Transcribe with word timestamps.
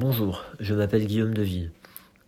Bonjour, 0.00 0.44
je 0.60 0.76
m'appelle 0.76 1.06
Guillaume 1.06 1.34
Deville. 1.34 1.72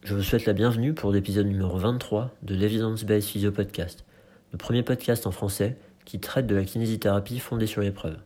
Je 0.02 0.16
vous 0.16 0.24
souhaite 0.24 0.44
la 0.44 0.54
bienvenue 0.54 0.92
pour 0.92 1.12
l'épisode 1.12 1.46
numéro 1.46 1.78
23 1.78 2.34
de 2.42 2.56
l'Evidence 2.56 3.04
Based 3.04 3.28
Physio 3.28 3.52
Podcast, 3.52 4.04
le 4.50 4.58
premier 4.58 4.82
podcast 4.82 5.24
en 5.24 5.30
français 5.30 5.78
qui 6.04 6.18
traite 6.18 6.48
de 6.48 6.56
la 6.56 6.64
kinésithérapie 6.64 7.38
fondée 7.38 7.68
sur 7.68 7.80
l'épreuve. 7.80 8.18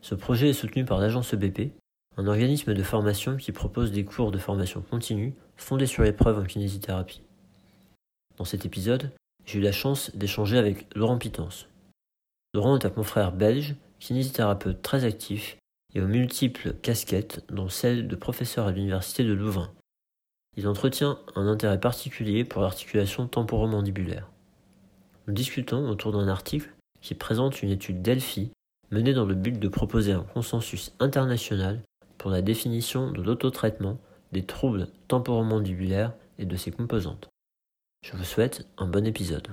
Ce 0.00 0.14
projet 0.14 0.48
est 0.48 0.54
soutenu 0.54 0.86
par 0.86 1.00
l'agence 1.00 1.34
EBP, 1.34 1.74
un 2.16 2.28
organisme 2.28 2.72
de 2.72 2.82
formation 2.82 3.36
qui 3.36 3.52
propose 3.52 3.92
des 3.92 4.06
cours 4.06 4.30
de 4.30 4.38
formation 4.38 4.80
continue 4.80 5.34
fondés 5.58 5.84
sur 5.84 6.02
l'épreuve 6.02 6.38
en 6.38 6.44
kinésithérapie. 6.44 7.20
Dans 8.38 8.46
cet 8.46 8.64
épisode, 8.64 9.12
j'ai 9.44 9.58
eu 9.58 9.62
la 9.62 9.72
chance 9.72 10.16
d'échanger 10.16 10.56
avec 10.56 10.86
Laurent 10.96 11.18
Pitance. 11.18 11.68
Laurent 12.54 12.78
est 12.78 12.86
un 12.86 12.90
confrère 12.90 13.32
belge, 13.32 13.74
kinésithérapeute 13.98 14.80
très 14.80 15.04
actif 15.04 15.58
et 15.94 16.00
aux 16.00 16.06
multiples 16.06 16.74
casquettes, 16.82 17.44
dont 17.50 17.68
celle 17.68 18.08
de 18.08 18.16
professeur 18.16 18.66
à 18.66 18.72
l'université 18.72 19.24
de 19.24 19.32
Louvain. 19.32 19.70
Il 20.56 20.66
entretient 20.68 21.18
un 21.36 21.46
intérêt 21.46 21.80
particulier 21.80 22.44
pour 22.44 22.62
l'articulation 22.62 23.26
temporomandibulaire. 23.26 24.28
Nous 25.26 25.34
discutons 25.34 25.88
autour 25.88 26.12
d'un 26.12 26.28
article 26.28 26.70
qui 27.00 27.14
présente 27.14 27.62
une 27.62 27.70
étude 27.70 28.02
Delphi 28.02 28.50
menée 28.90 29.14
dans 29.14 29.24
le 29.24 29.34
but 29.34 29.58
de 29.58 29.68
proposer 29.68 30.12
un 30.12 30.24
consensus 30.34 30.92
international 30.98 31.80
pour 32.18 32.30
la 32.30 32.42
définition 32.42 33.10
de 33.10 33.22
l'autotraitement 33.22 33.98
des 34.32 34.44
troubles 34.44 34.88
temporomandibulaires 35.08 36.12
et 36.38 36.44
de 36.44 36.56
ses 36.56 36.70
composantes. 36.70 37.28
Je 38.04 38.16
vous 38.16 38.24
souhaite 38.24 38.66
un 38.78 38.86
bon 38.86 39.06
épisode. 39.06 39.48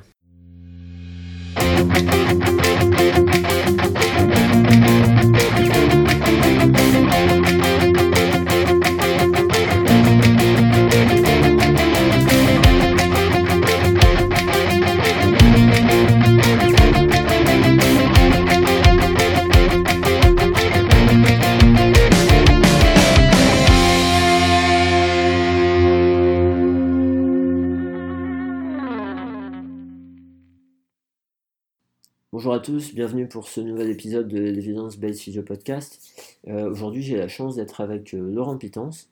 Bonjour 32.37 32.53
à 32.53 32.59
tous, 32.59 32.93
bienvenue 32.93 33.27
pour 33.27 33.47
ce 33.47 33.61
nouvel 33.61 33.89
épisode 33.89 34.27
de 34.27 34.37
l'Evidence 34.37 34.99
Based 34.99 35.19
Physio 35.19 35.41
Podcast. 35.41 35.99
Euh, 36.47 36.69
Aujourd'hui, 36.69 37.01
j'ai 37.01 37.17
la 37.17 37.27
chance 37.27 37.55
d'être 37.55 37.81
avec 37.81 38.13
euh, 38.13 38.31
Laurent 38.31 38.59
Pitance. 38.59 39.09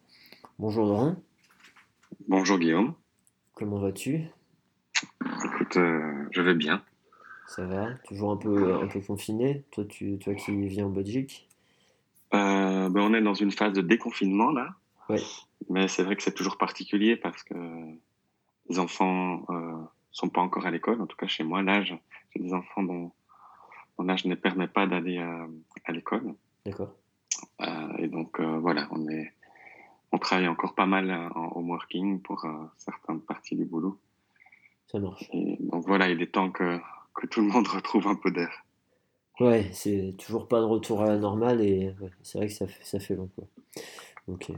Bonjour 0.59 0.85
Laurent. 0.85 1.15
Bonjour 2.27 2.59
Guillaume. 2.59 2.93
Comment 3.55 3.79
vas-tu? 3.79 4.25
Écoute, 5.43 5.77
euh, 5.77 6.27
je 6.29 6.39
vais 6.39 6.53
bien. 6.53 6.83
Ça 7.47 7.65
va? 7.65 7.95
Toujours 8.07 8.29
un 8.29 8.37
peu, 8.37 8.75
un 8.75 8.85
peu 8.85 8.99
confiné? 8.99 9.63
Toi, 9.71 9.85
tu, 9.85 10.19
toi 10.19 10.35
qui 10.35 10.67
viens 10.67 10.85
en 10.85 10.91
Belgique? 10.91 11.49
Ben, 12.31 12.91
on 12.95 13.11
est 13.15 13.23
dans 13.23 13.33
une 13.33 13.49
phase 13.49 13.73
de 13.73 13.81
déconfinement 13.81 14.51
là, 14.51 14.75
Ouais, 15.09 15.17
mais 15.71 15.87
c'est 15.87 16.03
vrai 16.03 16.15
que 16.15 16.21
c'est 16.21 16.35
toujours 16.35 16.59
particulier 16.59 17.15
parce 17.15 17.41
que 17.41 17.55
les 18.69 18.77
enfants 18.77 19.47
euh, 19.49 19.81
sont 20.11 20.29
pas 20.29 20.41
encore 20.41 20.67
à 20.67 20.69
l'école. 20.69 21.01
En 21.01 21.07
tout 21.07 21.17
cas, 21.17 21.25
chez 21.25 21.43
moi, 21.43 21.63
l'âge, 21.63 21.87
j'ai 21.87 21.99
des 22.39 22.53
enfants 22.53 22.83
dont 22.83 23.11
mon 23.97 24.09
âge 24.09 24.25
ne 24.25 24.35
permet 24.35 24.67
pas 24.67 24.87
d'aller 24.87 25.17
à, 25.17 25.47
à 25.85 25.91
l'école. 25.91 26.35
d'accord. 26.65 26.93
Euh, 27.61 27.97
et 27.97 28.07
donc 28.07 28.39
euh, 28.39 28.59
voilà, 28.59 28.87
on 28.91 29.07
est, 29.09 29.33
on 30.11 30.17
travaille 30.17 30.47
encore 30.47 30.75
pas 30.75 30.85
mal 30.85 31.09
euh, 31.09 31.29
en 31.35 31.57
home 31.57 31.69
working 31.69 32.21
pour 32.21 32.45
euh, 32.45 32.65
certaines 32.77 33.21
parties 33.21 33.55
du 33.55 33.65
boulot. 33.65 33.99
Ça 34.87 34.99
marche. 34.99 35.29
Et 35.33 35.57
donc 35.59 35.85
voilà, 35.85 36.09
il 36.09 36.21
est 36.21 36.31
temps 36.31 36.51
que 36.51 36.79
que 37.13 37.27
tout 37.27 37.41
le 37.41 37.47
monde 37.47 37.67
retrouve 37.77 38.07
un 38.07 38.15
peu 38.15 38.31
d'air. 38.31 38.65
Ouais, 39.39 39.69
c'est 39.73 40.15
toujours 40.17 40.47
pas 40.47 40.59
de 40.59 40.65
retour 40.65 41.01
à 41.01 41.07
la 41.07 41.17
normale 41.17 41.61
et 41.61 41.93
ouais, 41.99 42.11
c'est 42.23 42.37
vrai 42.37 42.47
que 42.47 42.53
ça 42.53 42.67
fait, 42.67 42.83
ça 42.83 42.99
fait 42.99 43.15
long 43.15 43.29
quoi. 43.35 43.45
Ok. 44.27 44.51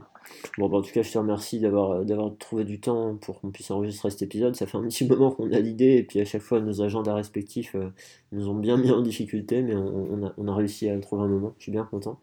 Bon, 0.57 0.69
bah, 0.69 0.77
en 0.77 0.81
tout 0.81 0.91
cas, 0.91 1.01
je 1.01 1.11
te 1.11 1.17
remercie 1.17 1.59
d'avoir 1.59 2.05
d'avoir 2.05 2.35
trouvé 2.37 2.63
du 2.63 2.79
temps 2.79 3.15
pour 3.15 3.41
qu'on 3.41 3.51
puisse 3.51 3.69
enregistrer 3.69 4.09
cet 4.11 4.21
épisode. 4.21 4.55
Ça 4.55 4.65
fait 4.65 4.77
un 4.77 4.83
petit 4.83 5.05
moment 5.09 5.31
qu'on 5.31 5.51
a 5.51 5.59
l'idée 5.59 5.97
et 5.97 6.03
puis 6.03 6.21
à 6.21 6.25
chaque 6.25 6.41
fois, 6.41 6.59
nos 6.61 6.81
agendas 6.81 7.13
respectifs 7.13 7.75
euh, 7.75 7.89
nous 8.31 8.47
ont 8.49 8.55
bien 8.55 8.77
mis 8.77 8.91
en 8.91 9.01
difficulté, 9.01 9.61
mais 9.61 9.75
on, 9.75 10.13
on 10.13 10.25
a, 10.27 10.33
on 10.37 10.47
a 10.47 10.55
réussi 10.55 10.89
à 10.89 10.97
trouver 10.99 11.23
un 11.23 11.27
moment. 11.27 11.53
Je 11.57 11.63
suis 11.63 11.71
bien 11.71 11.83
content. 11.85 12.19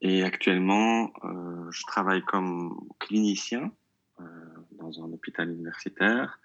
Et 0.00 0.22
actuellement, 0.22 1.12
euh, 1.24 1.70
je 1.70 1.82
travaille 1.86 2.22
comme 2.22 2.88
clinicien 2.98 3.72
euh, 4.20 4.24
dans 4.72 5.02
un 5.02 5.12
hôpital 5.12 5.50
universitaire 5.50 6.40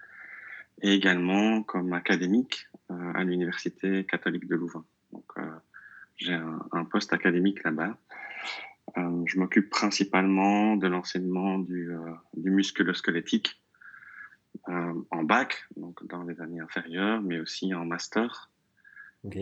et 0.82 0.94
également 0.94 1.64
comme 1.64 1.94
académique 1.94 2.68
euh, 2.90 3.12
à 3.14 3.24
l'université 3.24 4.06
catholique 4.06 4.48
de 4.48 4.56
Louvain. 4.56 4.86
Donc, 5.12 5.26
j'ai 6.16 6.34
un, 6.34 6.86
poste 6.86 7.12
académique 7.12 7.64
là-bas. 7.64 7.98
Je 8.96 9.40
m'occupe 9.40 9.70
principalement 9.70 10.78
de 10.78 10.88
l'enseignement 10.88 11.60
du, 11.60 11.92
du 12.36 12.52
musculo-squelettique 12.52 13.62
euh, 14.70 14.94
en 15.10 15.24
bac, 15.24 15.66
donc 15.76 16.06
dans 16.06 16.24
les 16.24 16.40
années 16.40 16.60
inférieures, 16.60 17.22
mais 17.22 17.40
aussi 17.40 17.74
en 17.74 17.86
master 17.86 18.51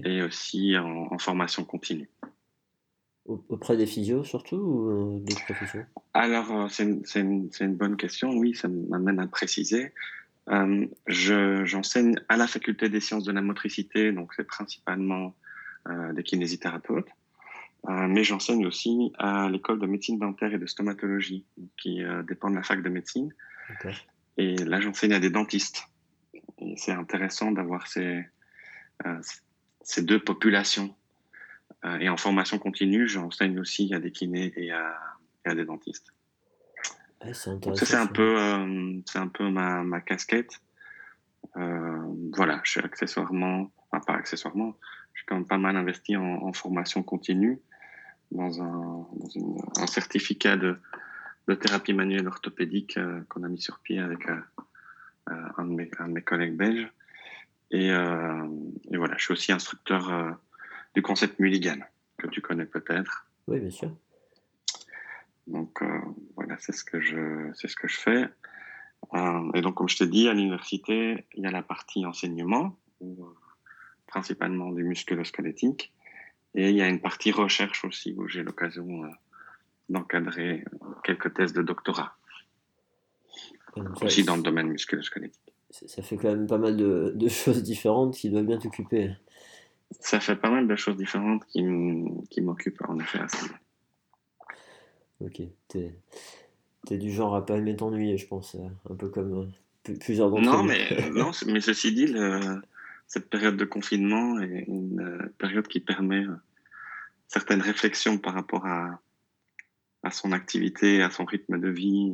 Et 0.04 0.22
aussi 0.22 0.78
en, 0.78 1.08
en 1.12 1.18
formation 1.18 1.64
continue. 1.64 2.10
Au- 3.26 3.44
Auprès 3.50 3.78
des 3.78 3.86
physios 3.86 4.24
surtout 4.24 4.58
ou 4.58 4.90
euh, 4.90 5.20
d'autres 5.20 5.46
professions? 5.46 5.86
Alors, 6.14 6.52
euh, 6.52 6.68
c'est 6.70 6.84
une, 7.22 7.50
une, 7.60 7.76
bonne 7.76 7.96
question. 7.96 8.32
Oui, 8.32 8.56
ça 8.56 8.68
m'amène 8.68 9.20
à 9.20 9.28
préciser. 9.28 9.94
Euh, 10.50 10.88
je, 11.06 11.64
j'enseigne 11.66 12.16
à 12.28 12.38
la 12.38 12.48
faculté 12.48 12.90
des 12.90 13.00
sciences 13.00 13.24
de 13.24 13.32
la 13.32 13.42
motricité, 13.42 14.12
donc 14.12 14.34
c'est 14.34 14.48
principalement 14.48 15.36
euh, 15.88 16.12
des 16.14 16.24
kinésithérapeutes. 16.24 17.08
Euh, 17.88 18.08
mais 18.08 18.24
j'enseigne 18.26 18.66
aussi 18.66 19.14
à 19.18 19.48
l'école 19.50 19.80
de 19.80 19.86
médecine 19.86 20.20
dentaire 20.20 20.54
et 20.54 20.58
de 20.58 20.66
stomatologie, 20.66 21.46
qui 21.78 22.02
dépend 22.28 22.50
de 22.50 22.56
la 22.56 22.64
fac 22.64 22.82
de 22.82 22.90
médecine. 22.90 23.34
Et 24.38 24.56
là, 24.58 24.82
j'enseigne 24.82 25.14
à 25.14 25.20
des 25.20 25.30
dentistes. 25.30 25.84
C'est 26.76 26.92
intéressant 26.92 27.52
d'avoir 27.52 27.88
ces, 27.88 28.26
ces 29.82 30.02
deux 30.04 30.20
populations. 30.20 30.94
Euh, 31.86 31.98
et 32.00 32.10
en 32.10 32.18
formation 32.18 32.60
continue, 32.60 33.08
j'enseigne 33.08 33.60
aussi 33.60 33.94
à 33.94 34.00
des 34.00 34.12
kinés 34.12 34.52
et 34.58 34.72
à, 34.72 34.98
et 35.46 35.50
à 35.50 35.56
des 35.56 35.66
dentistes. 35.66 36.14
Ouais, 37.24 37.34
c'est 37.34 37.58
Donc 37.60 37.78
ça, 37.78 37.86
c'est 37.86 37.96
un 37.96 38.08
peu, 38.08 38.38
euh, 38.40 39.00
c'est 39.06 39.20
un 39.20 39.28
peu 39.28 39.50
ma, 39.50 39.84
ma 39.84 40.02
casquette. 40.02 40.60
Euh, 41.58 42.14
voilà, 42.34 42.60
je 42.64 42.72
suis 42.72 42.82
accessoirement, 42.82 43.72
enfin 43.92 44.04
pas 44.06 44.14
accessoirement, 44.20 44.76
je 45.14 45.20
suis 45.20 45.26
quand 45.26 45.36
même 45.36 45.48
pas 45.48 45.58
mal 45.58 45.76
investi 45.76 46.16
en, 46.18 46.24
en 46.24 46.54
formation 46.54 47.02
continue 47.02 47.60
dans 48.32 48.62
un, 48.62 49.08
dans 49.14 49.30
une- 49.36 49.58
un 49.78 49.88
certificat 49.88 50.58
de, 50.58 50.78
de 51.48 51.56
thérapie 51.56 51.94
manuelle 51.94 52.28
orthopédique 52.28 52.98
euh, 52.98 53.22
qu'on 53.30 53.44
a 53.44 53.48
mis 53.48 53.62
sur 53.62 53.80
pied 53.80 54.00
avec 54.00 54.20
un, 54.28 55.66
de 55.66 55.74
mes, 55.74 55.90
un 56.00 56.08
de 56.10 56.14
mes 56.14 56.22
collègues 56.22 56.56
belges. 56.56 56.92
Et, 57.72 57.92
euh, 57.92 58.48
et 58.92 58.98
voilà, 58.98 59.16
je 59.18 59.24
suis 59.26 59.34
aussi 59.34 59.52
instructeur 59.52 60.10
euh, 60.10 60.32
du 60.96 61.02
concept 61.02 61.40
Mulligan, 61.40 61.80
que 62.18 62.28
tu 62.28 62.42
connais 62.42 62.66
peut-être. 62.66 63.28
Oui, 63.48 63.60
bien 63.60 63.70
sûr. 63.70 63.92
Donc 65.48 65.82
euh, 65.82 66.00
voilà, 66.36 66.56
c'est 66.60 66.72
ce 66.72 66.84
que 66.84 67.00
je, 67.00 67.52
c'est 67.54 67.68
ce 67.68 67.76
que 67.76 67.88
je 67.88 68.00
fais. 68.00 68.30
Et 69.54 69.62
donc, 69.62 69.76
comme 69.76 69.88
je 69.88 69.98
t'ai 69.98 70.08
dit, 70.08 70.28
à 70.28 70.34
l'université, 70.34 71.26
il 71.34 71.44
y 71.44 71.48
a 71.48 71.52
la 71.52 71.64
partie 71.64 72.06
enseignement, 72.06 72.78
où, 73.00 73.30
principalement 74.08 74.72
du 74.72 74.84
musculo-squelettique, 74.84 75.94
Et 76.54 76.70
il 76.70 76.76
y 76.76 76.82
a 76.82 76.90
une 76.90 77.00
partie 77.00 77.32
recherche 77.32 77.86
aussi 77.86 78.14
où 78.18 78.28
j'ai 78.28 78.44
l'occasion 78.44 79.10
d'encadrer 79.88 80.66
quelques 81.04 81.34
thèses 81.34 81.54
de 81.54 81.62
doctorat. 81.62 82.18
aussi 84.02 84.24
dans 84.24 84.36
le 84.36 84.42
domaine 84.42 84.68
musculo-squelettique. 84.68 85.54
Ça 85.72 86.02
fait 86.02 86.18
quand 86.18 86.30
même 86.30 86.48
pas 86.48 86.58
mal 86.58 86.76
de, 86.76 87.14
de 87.16 87.28
choses 87.28 87.62
différentes 87.62 88.16
qui 88.16 88.30
doivent 88.30 88.46
bien 88.46 88.58
t'occuper. 88.58 89.12
Ça 90.00 90.20
fait 90.20 90.36
pas 90.36 90.50
mal 90.50 90.68
de 90.68 90.76
choses 90.76 90.98
différentes 90.98 91.46
qui 91.46 91.62
m'occupent 92.42 92.82
en 92.88 93.00
effet. 93.00 93.20
Ok, 95.22 95.42
t'es 95.68 95.96
es 96.90 96.98
du 96.98 97.12
genre 97.12 97.36
à 97.36 97.46
pas 97.46 97.58
aimer 97.58 97.76
t'ennuyer, 97.76 98.18
je 98.18 98.26
pense, 98.26 98.56
euh, 98.56 98.68
un 98.90 98.96
peu 98.96 99.10
comme 99.10 99.52
euh, 99.88 99.94
plusieurs 100.00 100.32
d'entre 100.32 100.44
non, 100.44 100.64
mais 100.64 100.88
non, 101.12 101.32
mais 101.46 101.62
ceci 101.62 101.94
dit, 101.94 102.14
cette 103.08 103.30
période 103.30 103.58
de 103.58 103.66
confinement 103.66 104.40
est 104.40 104.66
une 104.68 105.02
euh, 105.02 105.34
période 105.38 105.68
qui 105.68 105.82
permet 105.82 106.26
certaines 107.28 107.62
réflexions 107.62 108.18
par 108.18 108.34
rapport 108.34 108.66
à, 108.66 109.02
à 110.04 110.12
son 110.12 110.32
activité, 110.32 111.04
à 111.04 111.12
son 111.12 111.26
rythme 111.26 111.60
de 111.60 111.70
vie. 111.70 112.14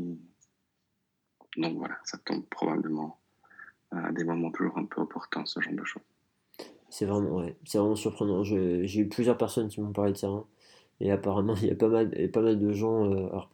Donc 1.57 1.77
voilà, 1.77 1.97
ça 2.03 2.17
tombe 2.17 2.45
probablement 2.49 3.19
à 3.95 4.11
des 4.11 4.23
moments 4.23 4.51
toujours 4.51 4.77
un 4.77 4.85
peu 4.85 5.01
opportuns, 5.01 5.45
ce 5.45 5.59
genre 5.59 5.73
de 5.73 5.83
choses. 5.83 6.03
C'est 6.89 7.05
vraiment, 7.05 7.37
ouais, 7.37 7.55
vraiment 7.73 7.95
surprenant. 7.95 8.43
J'ai 8.43 8.99
eu 8.99 9.07
plusieurs 9.07 9.37
personnes 9.37 9.67
qui 9.67 9.81
m'ont 9.81 9.91
parlé 9.91 10.13
de 10.13 10.17
ça. 10.17 10.27
Hein. 10.27 10.45
Et 11.01 11.11
apparemment, 11.11 11.55
il 11.61 11.67
y 11.67 11.71
a 11.71 11.75
pas 11.75 11.89
mal, 11.89 12.09
pas 12.31 12.41
mal 12.41 12.59
de 12.59 12.71
gens, 12.71 13.05
euh, 13.05 13.27
alors 13.27 13.49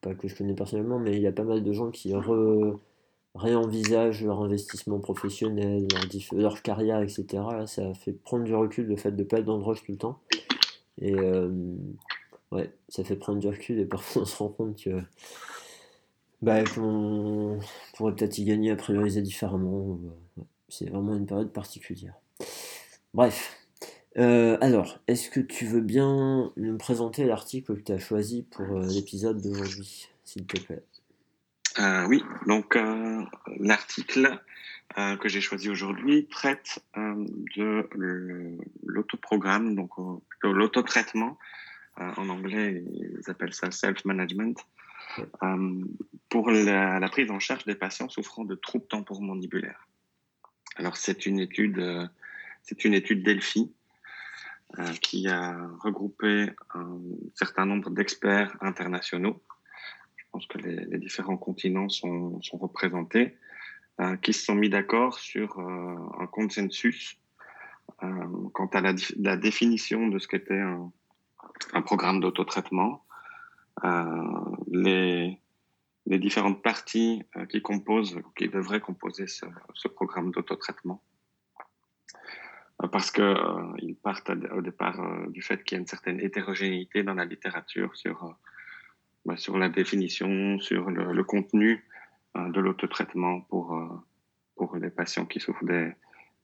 pas, 0.00 0.14
que 0.14 0.28
je 0.28 0.36
connais 0.36 0.54
personnellement, 0.54 0.98
mais 0.98 1.16
il 1.16 1.22
y 1.22 1.26
a 1.26 1.32
pas 1.32 1.44
mal 1.44 1.62
de 1.62 1.72
gens 1.72 1.90
qui 1.90 2.12
réenvisagent 3.34 4.22
leur 4.22 4.42
investissement 4.42 5.00
professionnel, 5.00 5.88
leur, 6.32 6.62
carrière, 6.62 7.00
etc. 7.00 7.42
Ça 7.66 7.94
fait 7.94 8.12
prendre 8.12 8.44
du 8.44 8.54
recul 8.54 8.86
le 8.86 8.96
fait 8.96 9.12
de 9.12 9.22
ne 9.22 9.26
pas 9.26 9.38
être 9.38 9.46
dans 9.46 9.56
le 9.56 9.64
rush 9.64 9.82
tout 9.82 9.92
le 9.92 9.98
temps. 9.98 10.20
Et 11.00 11.14
euh, 11.14 11.50
ouais, 12.52 12.70
ça 12.88 13.02
fait 13.02 13.16
prendre 13.16 13.38
du 13.40 13.48
recul 13.48 13.80
et 13.80 13.86
parfois 13.86 14.22
on 14.22 14.24
se 14.26 14.36
rend 14.36 14.50
compte 14.50 14.82
que 14.82 15.00
bah, 16.44 16.62
qu'on 16.62 17.58
pourrait 17.96 18.14
peut-être 18.14 18.36
y 18.38 18.44
gagner 18.44 18.70
à 18.70 18.76
prioriser 18.76 19.22
différemment. 19.22 19.98
C'est 20.68 20.90
vraiment 20.90 21.16
une 21.16 21.26
période 21.26 21.52
particulière. 21.52 22.14
Bref. 23.14 23.58
Euh, 24.16 24.58
alors, 24.60 25.00
est-ce 25.08 25.30
que 25.30 25.40
tu 25.40 25.64
veux 25.64 25.80
bien 25.80 26.52
nous 26.56 26.76
présenter 26.76 27.24
l'article 27.24 27.76
que 27.76 27.80
tu 27.80 27.92
as 27.92 27.98
choisi 27.98 28.42
pour 28.42 28.66
euh, 28.66 28.86
l'épisode 28.86 29.40
d'aujourd'hui, 29.40 30.08
s'il 30.22 30.46
te 30.46 30.60
plaît? 30.60 30.82
Euh, 31.80 32.06
Oui, 32.06 32.22
donc 32.46 32.78
l'article 33.58 34.38
que 34.94 35.28
j'ai 35.28 35.40
choisi 35.40 35.68
aujourd'hui 35.70 36.26
traite 36.26 36.78
de 36.94 37.88
l'autoprogramme, 38.84 39.74
donc 39.74 39.90
l'autotraitement. 40.42 41.36
en 41.96 42.28
anglais, 42.28 42.84
ils 42.92 43.28
appellent 43.28 43.54
ça 43.54 43.72
self-management. 43.72 44.64
Pour 46.28 46.50
la, 46.50 47.08
prise 47.08 47.30
en 47.30 47.38
charge 47.38 47.64
des 47.64 47.74
patients 47.74 48.08
souffrant 48.08 48.44
de 48.44 48.54
troubles 48.54 48.86
temporomandibulaires. 48.86 49.86
Alors, 50.76 50.96
c'est 50.96 51.26
une 51.26 51.38
étude 51.38 52.10
c'est 52.64 52.84
une 52.84 52.94
étude 52.94 53.22
Delphi 53.22 53.72
euh, 54.78 54.92
qui 55.00 55.28
a 55.28 55.68
regroupé 55.80 56.50
un 56.74 56.98
certain 57.34 57.66
nombre 57.66 57.90
d'experts 57.90 58.56
internationaux. 58.60 59.40
Je 60.16 60.24
pense 60.32 60.46
que 60.46 60.58
les, 60.58 60.98
différents 60.98 61.36
continents 61.36 61.90
sont, 61.90 62.40
représentés, 62.54 63.36
euh, 64.00 64.16
qui 64.16 64.32
se 64.32 64.46
sont 64.46 64.54
mis 64.54 64.70
d'accord 64.70 65.18
sur 65.18 65.58
euh, 65.58 65.96
un 66.18 66.26
consensus 66.26 67.18
quant 68.52 68.66
à 68.66 68.80
la, 68.80 69.36
définition 69.36 70.08
de 70.08 70.18
ce 70.18 70.28
qu'était 70.28 70.60
un, 70.60 70.90
programme 71.82 72.20
d'autotraitement, 72.20 73.04
les, 73.82 75.38
les 76.06 76.18
différentes 76.18 76.62
parties 76.62 77.22
qui 77.48 77.60
composent, 77.62 78.20
qui 78.36 78.48
devraient 78.48 78.80
composer 78.80 79.26
ce, 79.26 79.46
ce 79.74 79.88
programme 79.88 80.30
d'autotraitement 80.30 81.02
parce 82.88 83.10
qu'ils 83.10 83.24
euh, 83.24 83.94
partent 84.02 84.30
au 84.30 84.60
départ 84.60 85.00
euh, 85.00 85.30
du 85.30 85.42
fait 85.42 85.62
qu'il 85.64 85.76
y 85.76 85.78
a 85.78 85.80
une 85.80 85.86
certaine 85.86 86.20
hétérogénéité 86.20 87.02
dans 87.02 87.14
la 87.14 87.24
littérature 87.24 87.94
sur, 87.96 88.24
euh, 88.24 88.30
bah, 89.24 89.36
sur 89.36 89.58
la 89.58 89.68
définition, 89.68 90.58
sur 90.58 90.90
le, 90.90 91.24
contenu 91.24 91.84
de 92.34 92.60
l'autotraitement 92.60 93.42
pour, 93.42 93.80
pour 94.56 94.76
les 94.76 94.90
patients 94.90 95.24
qui 95.24 95.38
souffrent 95.38 95.64
des, 95.64 95.92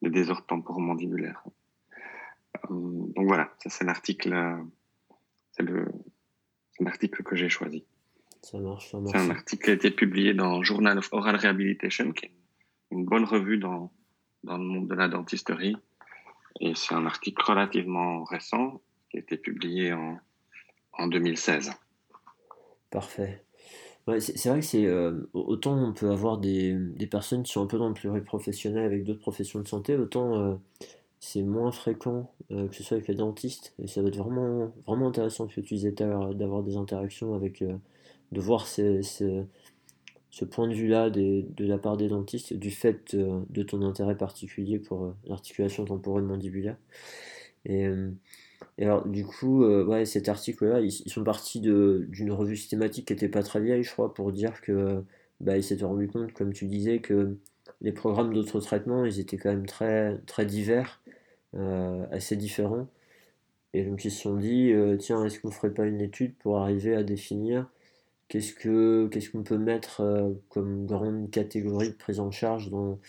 des 0.02 0.10
désordres 0.10 0.46
temporomandibulaires. 0.46 1.42
donc 2.68 3.26
voilà, 3.26 3.52
ça 3.58 3.70
c'est 3.70 3.84
l'article, 3.84 4.56
c'est 5.50 5.64
l'article 6.80 7.22
que 7.22 7.36
j'ai 7.36 7.48
choisi. 7.48 7.84
Ça 8.42 8.58
marche, 8.58 8.90
ça 8.90 8.98
marche. 8.98 9.16
C'est 9.16 9.24
un 9.24 9.30
article 9.30 9.64
qui 9.64 9.70
a 9.70 9.74
été 9.74 9.90
publié 9.90 10.34
dans 10.34 10.62
Journal 10.62 10.98
of 10.98 11.12
Oral 11.12 11.36
Rehabilitation, 11.36 12.12
qui 12.12 12.26
est 12.26 12.32
une 12.90 13.04
bonne 13.04 13.24
revue 13.24 13.58
dans, 13.58 13.92
dans 14.44 14.56
le 14.56 14.64
monde 14.64 14.88
de 14.88 14.94
la 14.94 15.08
dentisterie 15.08 15.76
et 16.60 16.74
c'est 16.74 16.94
un 16.94 17.06
article 17.06 17.42
relativement 17.42 18.24
récent 18.24 18.80
qui 19.10 19.18
a 19.18 19.20
été 19.20 19.36
publié 19.36 19.92
en, 19.92 20.18
en 20.92 21.06
2016. 21.06 21.72
Parfait. 22.90 23.44
c'est 24.18 24.48
vrai 24.48 24.60
que 24.60 24.66
c'est 24.66 24.86
euh, 24.86 25.28
autant 25.32 25.78
on 25.78 25.92
peut 25.92 26.10
avoir 26.10 26.38
des, 26.38 26.74
des, 26.74 27.06
personnes 27.06 27.44
qui 27.44 27.52
sont 27.52 27.62
un 27.62 27.66
peu 27.66 27.78
dans 27.78 27.88
le 27.88 27.94
pluriprofessionnel 27.94 28.84
avec 28.84 29.04
d'autres 29.04 29.20
professions 29.20 29.60
de 29.60 29.68
santé, 29.68 29.96
autant 29.96 30.34
euh, 30.34 30.54
c'est 31.20 31.42
moins 31.42 31.70
fréquent 31.70 32.32
euh, 32.50 32.66
que 32.68 32.74
ce 32.74 32.82
soit 32.82 32.96
avec 32.96 33.08
les 33.08 33.14
dentistes. 33.14 33.74
Et 33.78 33.86
ça 33.86 34.02
va 34.02 34.08
être 34.08 34.16
vraiment, 34.16 34.72
vraiment 34.86 35.08
intéressant 35.08 35.48
ce 35.48 35.56
que 35.56 35.60
tu 35.60 35.74
disais 35.74 35.92
d'avoir 35.92 36.62
des 36.62 36.76
interactions 36.76 37.34
avec, 37.34 37.62
de 37.62 38.40
voir 38.40 38.66
ce 38.66 40.44
point 40.44 40.68
de 40.68 40.74
vue-là 40.74 41.10
de 41.10 41.44
la 41.58 41.78
part 41.78 41.96
des 41.96 42.08
dentistes, 42.08 42.54
du 42.54 42.70
fait 42.70 43.14
euh, 43.14 43.40
de 43.50 43.62
ton 43.62 43.82
intérêt 43.82 44.16
particulier 44.16 44.78
pour 44.78 45.04
euh, 45.04 45.14
l'articulation 45.26 45.84
temporelle 45.84 46.24
mandibulaire. 46.24 46.76
Et, 47.64 47.86
euh, 47.86 48.10
alors, 48.78 49.06
du 49.06 49.24
coup, 49.24 49.64
ouais, 49.64 50.06
cet 50.06 50.28
article-là, 50.28 50.80
ils, 50.80 50.92
sont 50.92 51.24
partis 51.24 51.60
d'une 51.60 52.32
revue 52.32 52.56
systématique 52.56 53.06
qui 53.06 53.12
n'était 53.12 53.28
pas 53.28 53.42
très 53.42 53.60
vieille, 53.60 53.82
je 53.82 53.92
crois, 53.92 54.14
pour 54.14 54.32
dire 54.32 54.60
que 54.62 55.02
bah, 55.40 55.58
ils 55.58 55.64
s'étaient 55.64 55.84
rendu 55.84 56.08
compte, 56.08 56.32
comme 56.32 56.52
tu 56.52 56.66
disais, 56.66 57.00
que 57.00 57.36
les 57.82 57.92
programmes 57.92 58.32
d'autres 58.32 58.60
traitements, 58.60 59.04
ils 59.04 59.20
étaient 59.20 59.36
quand 59.36 59.50
même 59.50 59.66
très, 59.66 60.18
très 60.26 60.46
divers, 60.46 60.99
assez 62.12 62.36
différents. 62.36 62.88
Et 63.74 63.84
donc 63.84 64.04
ils 64.04 64.10
se 64.10 64.22
sont 64.22 64.36
dit, 64.36 64.72
tiens, 64.98 65.24
est-ce 65.24 65.40
qu'on 65.40 65.48
ne 65.48 65.52
ferait 65.52 65.74
pas 65.74 65.86
une 65.86 66.00
étude 66.00 66.34
pour 66.36 66.58
arriver 66.58 66.94
à 66.94 67.02
définir 67.02 67.66
Qu'est-ce 68.30 68.54
que 68.54 69.08
qu'est-ce 69.08 69.28
qu'on 69.28 69.42
peut 69.42 69.58
mettre 69.58 70.02
euh, 70.02 70.30
comme 70.50 70.86
grande 70.86 71.32
catégorie 71.32 71.88
de 71.88 71.94
prise 71.94 72.20
en 72.20 72.30
charge 72.30 72.70
dans, 72.70 73.00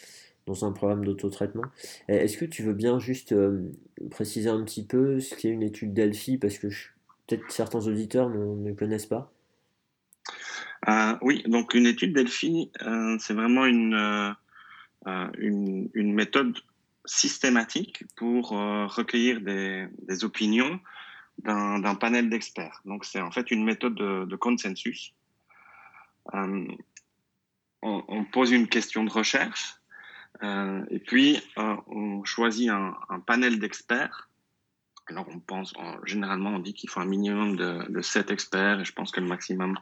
dans 0.47 0.65
un 0.65 0.71
programme 0.71 1.05
d'autotraitement? 1.05 1.65
Est-ce 2.07 2.37
que 2.37 2.45
tu 2.45 2.63
veux 2.63 2.73
bien 2.73 2.97
juste 2.97 3.31
euh, 3.31 3.71
préciser 4.09 4.49
un 4.49 4.63
petit 4.63 4.83
peu 4.83 5.19
ce 5.19 5.35
qu'est 5.35 5.49
une 5.49 5.61
étude 5.61 5.93
Delphi? 5.93 6.39
Parce 6.39 6.57
que 6.57 6.69
peut-être 7.27 7.43
certains 7.49 7.85
auditeurs 7.85 8.31
ne 8.31 8.73
connaissent 8.73 9.05
pas. 9.05 9.31
Euh, 10.89 11.13
Oui, 11.21 11.43
donc 11.45 11.75
une 11.75 11.85
étude 11.85 12.15
Delphi, 12.15 12.71
c'est 13.19 13.35
vraiment 13.35 13.67
une, 13.67 14.35
une, 15.05 16.13
méthode 16.15 16.57
systématique 17.05 18.03
pour 18.15 18.49
recueillir 18.49 19.41
des, 19.41 19.87
des 20.03 20.23
opinions 20.23 20.79
d'un 21.43 21.95
panel 21.95 22.29
d'experts. 22.29 22.81
Donc 22.85 23.05
c'est 23.05 23.21
en 23.21 23.31
fait 23.31 23.51
une 23.51 23.63
méthode 23.63 23.95
de, 23.95 24.35
consensus. 24.35 25.13
Euh, 26.33 26.67
on, 27.81 28.25
pose 28.25 28.51
une 28.51 28.67
question 28.67 29.03
de 29.03 29.09
recherche 29.09 29.75
euh, 30.43 30.85
et 30.91 30.99
puis 30.99 31.41
euh, 31.57 31.75
on 31.87 32.23
choisit 32.23 32.69
un, 32.69 32.95
panel 33.25 33.59
d'experts. 33.59 34.29
Alors 35.07 35.27
on 35.29 35.39
pense, 35.39 35.73
généralement 36.05 36.51
on 36.51 36.59
dit 36.59 36.73
qu'il 36.73 36.89
faut 36.89 36.99
un 36.99 37.05
minimum 37.05 37.55
de, 37.55 37.91
de 37.91 38.01
7 38.01 38.29
experts 38.29 38.81
et 38.81 38.85
je 38.85 38.93
pense 38.93 39.11
que 39.11 39.19
le 39.19 39.27
maximum 39.27 39.77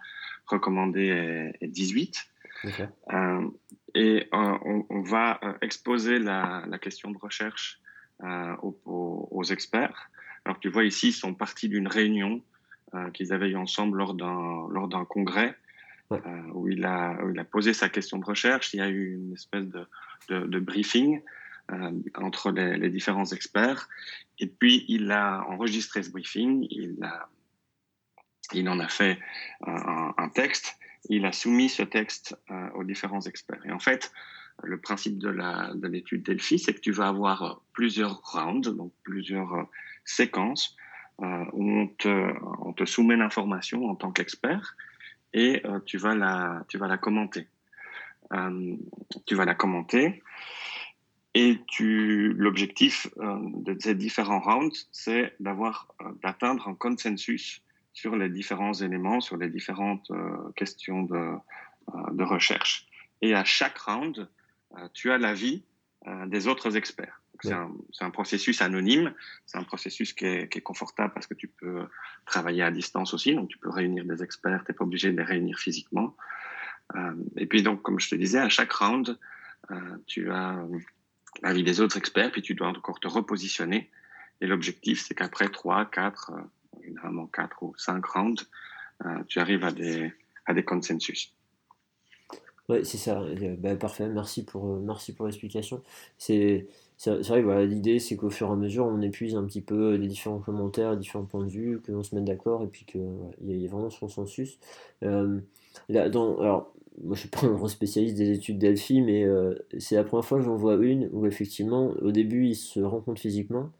recommandé 0.48 1.54
est, 1.62 1.68
18. 1.68 2.29
Et 3.96 4.28
on, 4.32 5.01
va 5.01 5.39
exposer 5.62 6.20
la, 6.20 6.63
question 6.82 7.12
de 7.12 7.18
recherche 7.18 7.80
aux, 8.62 9.30
aux, 9.32 9.44
experts 9.46 10.10
alors 10.46 10.60
tu 10.60 10.70
vois 10.70 10.84
ici, 10.84 11.10
ils 11.10 11.13
sont 11.13 11.34
partis 11.34 11.70
d'une 11.70 11.88
réunion 11.88 12.44
euh, 12.96 13.12
qu'ils 13.12 13.34
avaient 13.34 13.50
eu 13.50 13.56
ensemble 13.56 13.98
lors 14.00 14.13
d'un 14.16 15.06
congrès 15.06 15.56
euh, 16.12 16.18
où 16.54 16.68
il 16.70 16.86
a 16.86 17.20
il 17.32 17.38
a 17.38 17.44
posé 17.44 17.74
sa 17.74 17.89
question 17.89 18.18
de 18.18 18.25
recherche. 18.25 18.74
Il 18.74 18.78
y 18.78 18.82
a 18.82 18.89
eu 18.89 19.13
une 19.13 19.34
espèce 19.34 19.66
de 19.66 19.88
de, 20.30 20.60
briefing 20.60 21.22
euh, 21.72 21.92
entre 22.16 22.51
les, 22.51 22.89
différents 22.89 23.25
experts 23.25 23.88
et 24.39 24.48
puis 24.48 24.86
il 24.88 25.12
a 25.12 25.46
enregistré 25.50 26.01
ce 26.01 26.10
briefing. 26.10 26.66
Il 26.72 26.98
a 27.04 27.30
il 28.54 28.68
en 28.68 28.80
a 28.80 28.88
fait 28.88 29.20
un, 29.68 30.30
texte. 30.30 30.80
Il 31.08 31.25
a 31.25 31.32
soumis 31.32 31.70
ce 31.70 31.84
texte 31.84 32.38
aux 32.75 32.84
différents 32.84 33.22
experts. 33.22 33.65
Et 33.65 33.72
en 33.72 33.79
fait, 33.79 34.12
le 34.63 34.79
principe 34.79 35.18
de 35.18 35.88
l'étude 35.88 36.24
Delphi, 36.24 36.60
c'est 36.60 36.74
que 36.74 36.82
tu 36.82 36.91
vas 36.91 37.08
avoir 37.08 37.62
plusieurs 37.74 38.22
rounds, 38.24 38.70
donc 38.75 38.91
plusieurs 39.03 39.68
séquences 40.03 40.75
où 41.20 41.72
on 41.72 41.88
te, 41.88 42.34
on 42.62 42.74
te 42.74 42.86
soumet 42.86 43.15
l'information 43.15 43.89
en 43.89 43.96
tant 43.96 44.12
qu'expert 44.12 44.75
et 45.34 45.63
tu, 45.86 45.98
vas 45.98 46.15
la, 46.15 46.65
tu 46.68 46.77
vas 46.77 46.88
la 46.88 46.98
commenter. 46.98 47.48
tu 49.25 49.36
vas 49.36 49.46
la 49.46 49.56
commenter 49.56 50.22
et 51.36 51.60
l'objectif 51.79 53.08
de 53.18 53.77
ces 53.79 53.96
différents 53.96 54.39
rounds, 54.39 54.88
c'est 54.91 55.36
d'avoir, 55.39 55.88
d'atteindre 56.24 56.68
un 56.68 56.74
consensus 56.74 57.62
sur 58.00 58.15
les 58.15 58.29
différents 58.29 58.74
éléments, 58.74 59.20
sur 59.20 59.38
les 59.38 59.50
différentes 59.50 60.12
questions 60.56 61.03
de, 61.03 61.36
de 62.12 62.24
recherche. 62.24 62.88
Et 63.22 63.36
à 63.36 63.44
chaque 63.44 63.77
round, 63.77 64.29
tu 64.94 65.12
as 65.12 65.18
l'avis 65.18 65.63
des 66.27 66.48
autres 66.48 66.77
experts. 66.77 67.22
C'est 67.41 67.53
un, 67.53 68.10
processus 68.10 68.62
anonyme, 68.62 69.13
c'est 69.46 69.58
un 69.58 69.63
processus 69.63 70.13
qui 70.13 70.25
est, 70.25 70.50
qui 70.51 70.58
est, 70.58 70.62
confortable 70.62 71.13
parce 71.13 71.27
que 71.27 71.34
tu 71.34 71.48
peux 71.48 71.86
travailler 72.25 72.63
à 72.63 72.72
distance 72.72 73.13
aussi, 73.13 73.34
donc 73.34 73.48
tu 73.48 73.58
peux 73.58 73.70
réunir 73.70 74.03
des 74.03 74.22
experts, 74.22 74.63
tu 74.65 74.72
n'es 74.72 74.75
pas 74.75 74.84
obligé 74.84 75.12
de 75.12 75.18
les 75.18 75.24
réunir 75.24 75.58
physiquement. 75.58 76.15
Euh, 76.96 77.13
et 77.38 77.46
puis 77.46 77.63
donc, 77.63 77.82
comme 77.82 78.00
je 78.00 78.10
te 78.10 78.15
disais, 78.15 78.39
à 78.39 78.50
chaque 78.50 78.72
round, 78.72 79.18
euh, 79.72 79.98
tu 80.06 80.32
as 80.32 80.60
l'avis 81.41 81.63
des 81.63 81.82
autres 81.82 81.98
experts, 81.98 82.32
puis 82.32 82.41
tu 82.41 82.56
dois 82.56 82.68
encore 82.68 83.00
te 83.00 83.08
repositionner. 83.08 83.89
Et 84.41 84.48
l'objectif, 84.48 85.03
c'est 85.06 85.13
qu'après 85.13 85.50
3, 85.50 85.86
4, 85.86 86.32
euh, 86.32 86.41
généralement 86.89 87.27
4 87.27 87.63
ou 87.63 87.74
5 87.77 88.05
rounds, 88.05 88.48
euh, 89.05 89.24
tu 89.27 89.39
arrives 89.39 89.63
à 89.63 89.72
des, 89.72 90.12
à 90.46 90.53
des 90.53 90.63
consensus. 90.63 91.34
Oui, 92.69 92.86
c'est 92.86 92.98
ça. 92.98 93.24
Bah, 93.58 93.75
parfait. 93.75 94.08
Merci 94.08 94.46
pour, 94.46 94.65
euh, 94.67 94.79
merci 94.79 95.13
pour 95.13 95.25
l'explication. 95.25 95.81
C'est, 96.19 96.67
c'est 96.98 97.17
vrai, 97.19 97.41
voilà, 97.41 97.65
l'idée, 97.65 97.98
c'est 97.98 98.15
qu'au 98.15 98.29
fur 98.29 98.48
et 98.48 98.51
à 98.51 98.55
mesure, 98.55 98.86
on 98.86 99.01
épuise 99.01 99.36
un 99.36 99.43
petit 99.46 99.62
peu 99.62 99.96
les 99.96 100.08
différents 100.08 100.39
commentaires, 100.39 100.96
différents 100.96 101.25
points 101.25 101.46
de 101.46 101.50
vue, 101.50 101.81
que 101.81 101.91
l'on 101.91 102.03
se 102.03 102.13
mette 102.13 102.25
d'accord, 102.25 102.62
et 102.63 102.67
puis 102.67 102.86
qu'il 102.86 103.01
y, 103.41 103.65
ait 103.65 103.67
vraiment 103.67 103.89
ce 103.89 104.00
consensus. 104.00 104.60
Euh, 105.03 105.39
là, 105.88 106.03
alors, 106.03 106.72
moi, 107.03 107.15
je 107.15 107.22
suis 107.22 107.29
pas 107.29 107.46
un 107.48 107.53
grand 107.53 107.67
spécialiste 107.67 108.17
des 108.17 108.31
études 108.31 108.60
Delphi, 108.60 109.01
mais 109.01 109.24
euh, 109.24 109.55
c'est 109.79 109.96
la 109.96 110.03
première 110.03 110.25
fois 110.25 110.38
que 110.38 110.43
j'en 110.43 110.55
vois 110.55 110.75
une 110.75 111.10
où, 111.12 111.25
effectivement, 111.25 111.93
au 112.01 112.12
début, 112.12 112.48
ils 112.48 112.55
se 112.55 112.79
rencontrent 112.81 113.22
physiquement. 113.22 113.72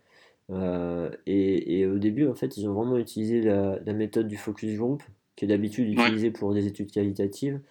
Et, 0.52 1.80
et, 1.80 1.86
au 1.86 2.00
début, 2.00 2.28
en 2.28 2.36
fait, 2.36 2.58
ils 2.58 2.68
ont 2.68 2.74
vraiment 2.74 2.98
utilisé 2.98 3.42
la, 3.42 3.80
la 3.86 3.94
méthode 3.94 4.28
du 4.28 4.38
focus 4.38 4.78
group, 4.78 5.04
qui 5.40 5.46
est 5.46 5.48
d'habitude 5.48 5.88
utilisé 5.88 6.32
pour 6.32 6.54
des 6.54 6.68
études 6.68 6.92
qualitatives. 6.92 7.62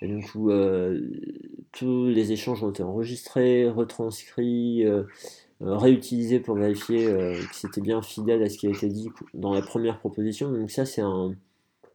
Et 0.00 0.08
du 0.08 0.20
coup, 0.24 0.50
euh, 0.50 1.00
tous 1.70 2.08
les 2.08 2.32
échanges 2.32 2.64
ont 2.64 2.70
été 2.70 2.82
enregistrés, 2.82 3.68
retranscrits, 3.68 4.84
euh, 4.84 5.04
euh, 5.62 5.76
réutilisés 5.76 6.40
pour 6.40 6.56
vérifier 6.56 7.06
que 7.06 7.54
c'était 7.54 7.80
bien 7.80 8.02
fidèle 8.02 8.42
à 8.42 8.48
ce 8.48 8.58
qui 8.58 8.66
a 8.66 8.70
été 8.70 8.88
dit 8.88 9.08
dans 9.34 9.54
la 9.54 9.62
première 9.62 10.00
proposition. 10.00 10.50
Donc 10.50 10.72
ça, 10.72 10.84
c'est 10.84 11.00
un, 11.00 11.36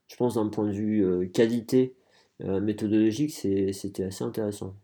je 0.08 0.16
pense, 0.16 0.36
d'un 0.36 0.48
point 0.48 0.66
de 0.66 0.72
vue 0.72 1.30
qualité 1.34 1.94
méthodologique, 2.40 3.32
c'était 3.32 4.04
assez 4.04 4.24
intéressant. 4.24 4.78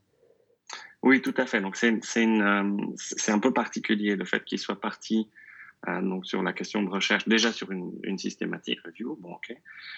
Oui, 1.03 1.21
tout 1.21 1.35
à 1.37 1.45
fait. 1.45 1.61
Donc 1.61 1.77
c'est 1.77 3.31
un 3.31 3.39
peu 3.39 3.53
particulier 3.53 4.17
le 4.17 4.25
fait 4.25 4.43
qu'il 4.43 4.59
soit 4.59 4.81
parti 4.81 5.29
euh, 5.87 6.01
donc 6.01 6.25
sur 6.25 6.41
la 6.43 6.53
question 6.53 6.81
de 6.81 6.89
recherche, 6.89 7.27
déjà 7.27 7.51
sur 7.51 7.71
une, 7.71 7.91
une 8.03 8.17
systématique 8.17 8.79
review. 8.85 9.17
Bon, 9.19 9.33
ok. 9.33 9.55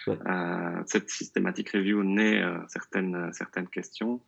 Euh, 0.07 0.83
cette 0.87 1.09
systématique 1.09 1.71
review 1.71 2.03
naît 2.03 2.41
euh, 2.41 2.57
certaines 2.69 3.31
certaines 3.33 3.67
questions 3.67 4.21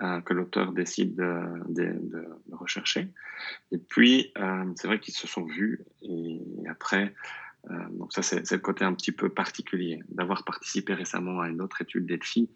euh, 0.00 0.20
que 0.20 0.32
l'auteur 0.32 0.72
décide 0.72 1.16
de, 1.16 1.42
de, 1.68 1.92
de, 1.98 2.28
rechercher. 2.52 3.08
Et 3.72 3.78
puis 3.78 4.32
c'est 4.76 4.86
vrai 4.86 5.00
qu'ils 5.00 5.14
se 5.14 5.26
sont 5.26 5.44
vus 5.44 5.80
et 6.02 6.40
après. 6.68 7.14
donc 7.90 8.12
ça 8.12 8.22
c'est 8.22 8.50
le 8.50 8.58
côté 8.58 8.84
un 8.84 8.94
petit 8.94 9.12
peu 9.12 9.28
particulier 9.28 10.00
d'avoir 10.08 10.44
participé 10.44 10.94
récemment 10.94 11.40
à 11.40 11.48
une 11.48 11.60
autre 11.60 11.82
étude 11.82 12.06
d'Elphi. 12.06 12.48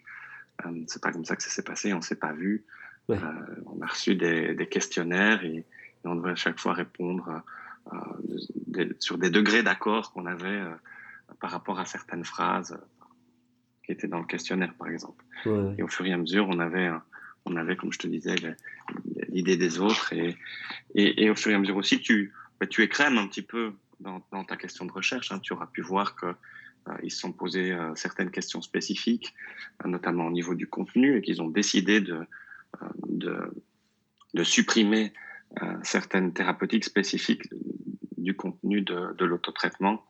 c'est 0.86 1.02
pas 1.02 1.12
comme 1.12 1.24
ça 1.24 1.34
que 1.34 1.42
ça 1.42 1.50
s'est 1.50 1.64
passé, 1.64 1.92
on 1.92 2.00
s'est 2.00 2.14
pas 2.16 2.32
vu. 2.32 2.64
on 3.08 3.80
a 3.82 3.86
reçu 3.86 4.14
des, 4.14 4.54
des 4.54 4.68
questionnaires 4.68 5.44
et, 5.44 5.56
et, 6.04 6.04
on 6.04 6.14
devait 6.14 6.30
à 6.30 6.36
chaque 6.36 6.60
fois 6.60 6.74
répondre 6.74 7.42
euh, 7.92 8.88
sur 8.98 9.18
des 9.18 9.30
degrés 9.30 9.62
d'accord 9.62 10.12
qu'on 10.12 10.26
avait 10.26 10.48
euh, 10.48 10.70
par 11.40 11.50
rapport 11.50 11.80
à 11.80 11.84
certaines 11.84 12.24
phrases 12.24 12.72
euh, 12.72 13.06
qui 13.84 13.92
étaient 13.92 14.08
dans 14.08 14.20
le 14.20 14.26
questionnaire, 14.26 14.74
par 14.74 14.88
exemple. 14.88 15.24
Et 15.78 15.82
au 15.82 15.88
fur 15.88 16.06
et 16.06 16.12
à 16.12 16.16
mesure, 16.16 16.46
on 16.48 16.60
avait, 16.60 16.90
on 17.46 17.56
avait 17.56 17.76
comme 17.76 17.92
je 17.92 17.98
te 17.98 18.06
disais, 18.06 18.34
l'idée 19.28 19.56
des 19.56 19.80
autres. 19.80 20.12
Et, 20.12 20.36
et, 20.94 21.24
et, 21.24 21.30
au 21.30 21.34
fur 21.34 21.50
et 21.50 21.54
à 21.54 21.58
mesure 21.58 21.76
aussi, 21.76 22.00
tu, 22.00 22.32
bah, 22.60 22.66
tu 22.66 22.82
écrèmes 22.82 23.16
un 23.16 23.26
petit 23.26 23.42
peu 23.42 23.72
dans, 23.98 24.22
dans 24.32 24.44
ta 24.44 24.56
question 24.56 24.84
de 24.84 24.92
recherche. 24.92 25.32
Hein. 25.32 25.40
Tu 25.40 25.54
auras 25.54 25.66
pu 25.66 25.80
voir 25.80 26.14
que 26.14 26.34
ils 27.02 27.10
se 27.10 27.20
sont 27.20 27.32
posés 27.32 27.76
certaines 27.94 28.30
questions 28.30 28.62
spécifiques, 28.62 29.34
notamment 29.84 30.26
au 30.26 30.30
niveau 30.30 30.54
du 30.54 30.66
contenu, 30.66 31.16
et 31.16 31.22
qu'ils 31.22 31.40
ont 31.40 31.48
décidé 31.48 32.00
de, 32.00 32.20
de, 33.06 33.38
de 34.34 34.42
supprimer 34.42 35.12
certaines 35.82 36.32
thérapeutiques 36.32 36.84
spécifiques 36.84 37.42
du 38.16 38.36
contenu 38.36 38.82
de, 38.82 39.14
de 39.16 39.24
l'autotraitement. 39.24 40.02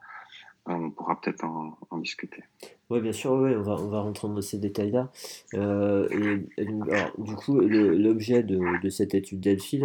Euh, 0.69 0.73
on 0.75 0.91
pourra 0.91 1.21
peut-être 1.21 1.45
en, 1.45 1.99
discuter. 1.99 2.43
Oui, 2.89 3.01
bien 3.01 3.13
sûr, 3.13 3.33
ouais, 3.33 3.55
on, 3.57 3.63
va, 3.63 4.01
rentrer 4.01 4.29
dans 4.29 4.41
ces 4.41 4.59
détails-là. 4.59 5.11
Euh, 5.55 6.39
du 7.19 7.35
coup, 7.35 7.61
l'objet 7.61 8.43
de, 8.43 8.89
cette 8.89 9.15
étude 9.15 9.41
Delphi, 9.41 9.83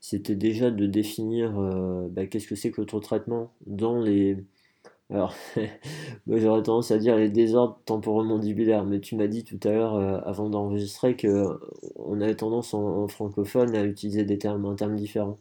c'était 0.00 0.34
déjà 0.34 0.70
de 0.70 0.86
définir 0.86 1.58
euh, 1.58 2.08
bah, 2.10 2.26
qu'est-ce 2.26 2.46
que 2.46 2.54
c'est 2.54 2.70
que 2.70 2.80
l'autotraitement 2.80 3.52
dans 3.66 4.00
les. 4.00 4.36
Alors, 5.10 5.34
j'aurais 6.26 6.62
tendance 6.62 6.90
à 6.90 6.98
dire 6.98 7.16
les 7.16 7.28
désordres 7.30 7.78
temporomandibulaires, 7.84 8.84
mais 8.84 9.00
tu 9.00 9.16
m'as 9.16 9.28
dit 9.28 9.44
tout 9.44 9.60
à 9.68 9.72
l'heure, 9.72 10.26
avant 10.26 10.48
d'enregistrer, 10.50 11.16
qu'on 11.16 12.20
avait 12.20 12.34
tendance 12.34 12.74
en, 12.74 13.04
en, 13.04 13.08
francophone 13.08 13.74
à 13.76 13.84
utiliser 13.84 14.24
des 14.24 14.38
termes, 14.38 14.64
un 14.66 14.74
terme 14.74 14.96
différent. 14.96 15.38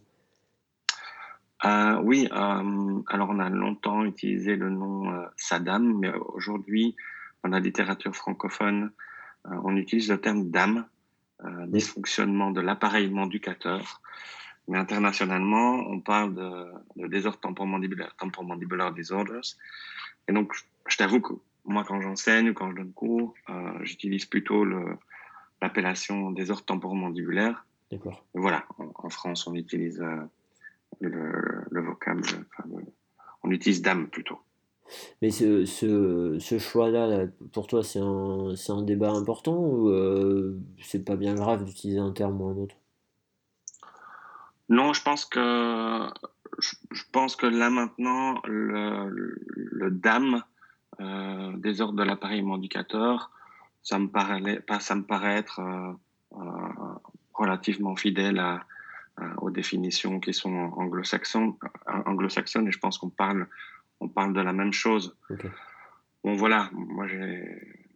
Euh, 1.63 1.99
oui, 2.03 2.27
euh, 2.31 3.01
alors 3.07 3.29
on 3.31 3.39
a 3.39 3.49
longtemps 3.49 4.03
utilisé 4.03 4.55
le 4.55 4.69
nom 4.69 5.11
euh, 5.11 5.25
SADAM, 5.37 5.97
mais 5.99 6.11
aujourd'hui, 6.33 6.95
dans 7.43 7.49
la 7.49 7.59
littérature 7.59 8.15
francophone, 8.15 8.91
euh, 9.47 9.55
on 9.63 9.75
utilise 9.75 10.09
le 10.09 10.19
terme 10.19 10.51
DAM, 10.51 10.85
euh, 11.43 11.65
dysfonctionnement 11.67 12.51
de 12.51 12.61
l'appareil 12.61 13.09
manducateur. 13.09 14.01
Mais 14.67 14.77
internationalement, 14.77 15.75
on 15.89 15.99
parle 15.99 16.33
de, 16.33 16.71
de 16.95 17.07
désordre 17.07 17.39
temporomandibulaire, 17.39 18.15
temporomandibular 18.17 18.93
disorders. 18.93 19.43
Et 20.27 20.33
donc, 20.33 20.53
je 20.87 20.97
t'avoue 20.97 21.21
que 21.21 21.33
moi, 21.65 21.83
quand 21.83 22.01
j'enseigne 22.01 22.49
ou 22.49 22.53
quand 22.53 22.71
je 22.71 22.77
donne 22.77 22.93
cours, 22.93 23.35
j'utilise 23.81 24.25
plutôt 24.25 24.65
l'appellation 25.61 26.31
désordre 26.31 26.65
temporomandibulaire. 26.65 27.65
D'accord. 27.91 28.25
Voilà, 28.33 28.65
en, 28.79 28.91
en, 28.95 29.09
France, 29.09 29.45
on 29.45 29.53
utilise 29.53 30.03
le, 30.99 31.81
vocable. 31.81 32.23
on 33.43 33.51
utilise 33.51 33.81
dame 33.81 34.07
plutôt. 34.07 34.39
Mais 35.21 35.31
ce, 35.31 35.65
ce, 35.65 36.37
ce 36.39 36.59
choix-là, 36.59 37.27
pour 37.53 37.67
toi, 37.67 37.83
c'est 37.83 37.99
un, 37.99 38.53
un, 38.69 38.81
débat 38.83 39.11
important 39.11 39.57
ou 39.57 39.89
euh, 39.89 40.59
c'est 40.81 41.03
pas 41.03 41.15
bien 41.15 41.33
grave 41.33 41.65
d'utiliser 41.65 41.99
un 41.99 42.11
terme 42.11 42.39
ou 42.41 42.47
un 42.47 42.57
autre? 42.57 42.75
Non, 44.69 44.93
je 44.93 45.01
pense 45.01 45.25
que 45.25 46.09
je, 46.59 47.03
pense 47.11 47.35
que 47.35 47.45
là 47.45 47.69
maintenant, 47.69 48.41
le, 48.45 49.09
le 49.45 49.91
dame, 49.91 50.43
euh, 51.01 51.51
désordre 51.57 51.99
de 51.99 52.03
l'appareil 52.03 52.41
mandicateur, 52.41 53.31
ça 53.83 53.99
me 53.99 54.07
paraît, 54.07 54.63
ça 54.79 54.95
me 54.95 55.03
paraît 55.03 55.37
être 55.37 55.59
euh, 55.59 55.93
euh 56.33 56.95
relativement 57.33 57.97
fidèle 57.97 58.39
à, 58.39 58.65
euh, 59.19 59.33
aux 59.41 59.49
définitions 59.49 60.21
qui 60.21 60.33
sont 60.33 60.53
anglo-saxonnes, 60.77 61.55
anglo-saxonnes 62.05 62.69
et 62.69 62.71
je 62.71 62.79
pense 62.79 62.97
qu'on 62.97 63.09
parle, 63.09 63.47
on 63.99 64.07
parle 64.07 64.33
de 64.33 64.39
la 64.39 64.53
même 64.53 64.71
chose. 64.71 65.17
Bon, 66.23 66.35
voilà, 66.35 66.69
moi 66.71 67.07
j'ai, 67.07 67.89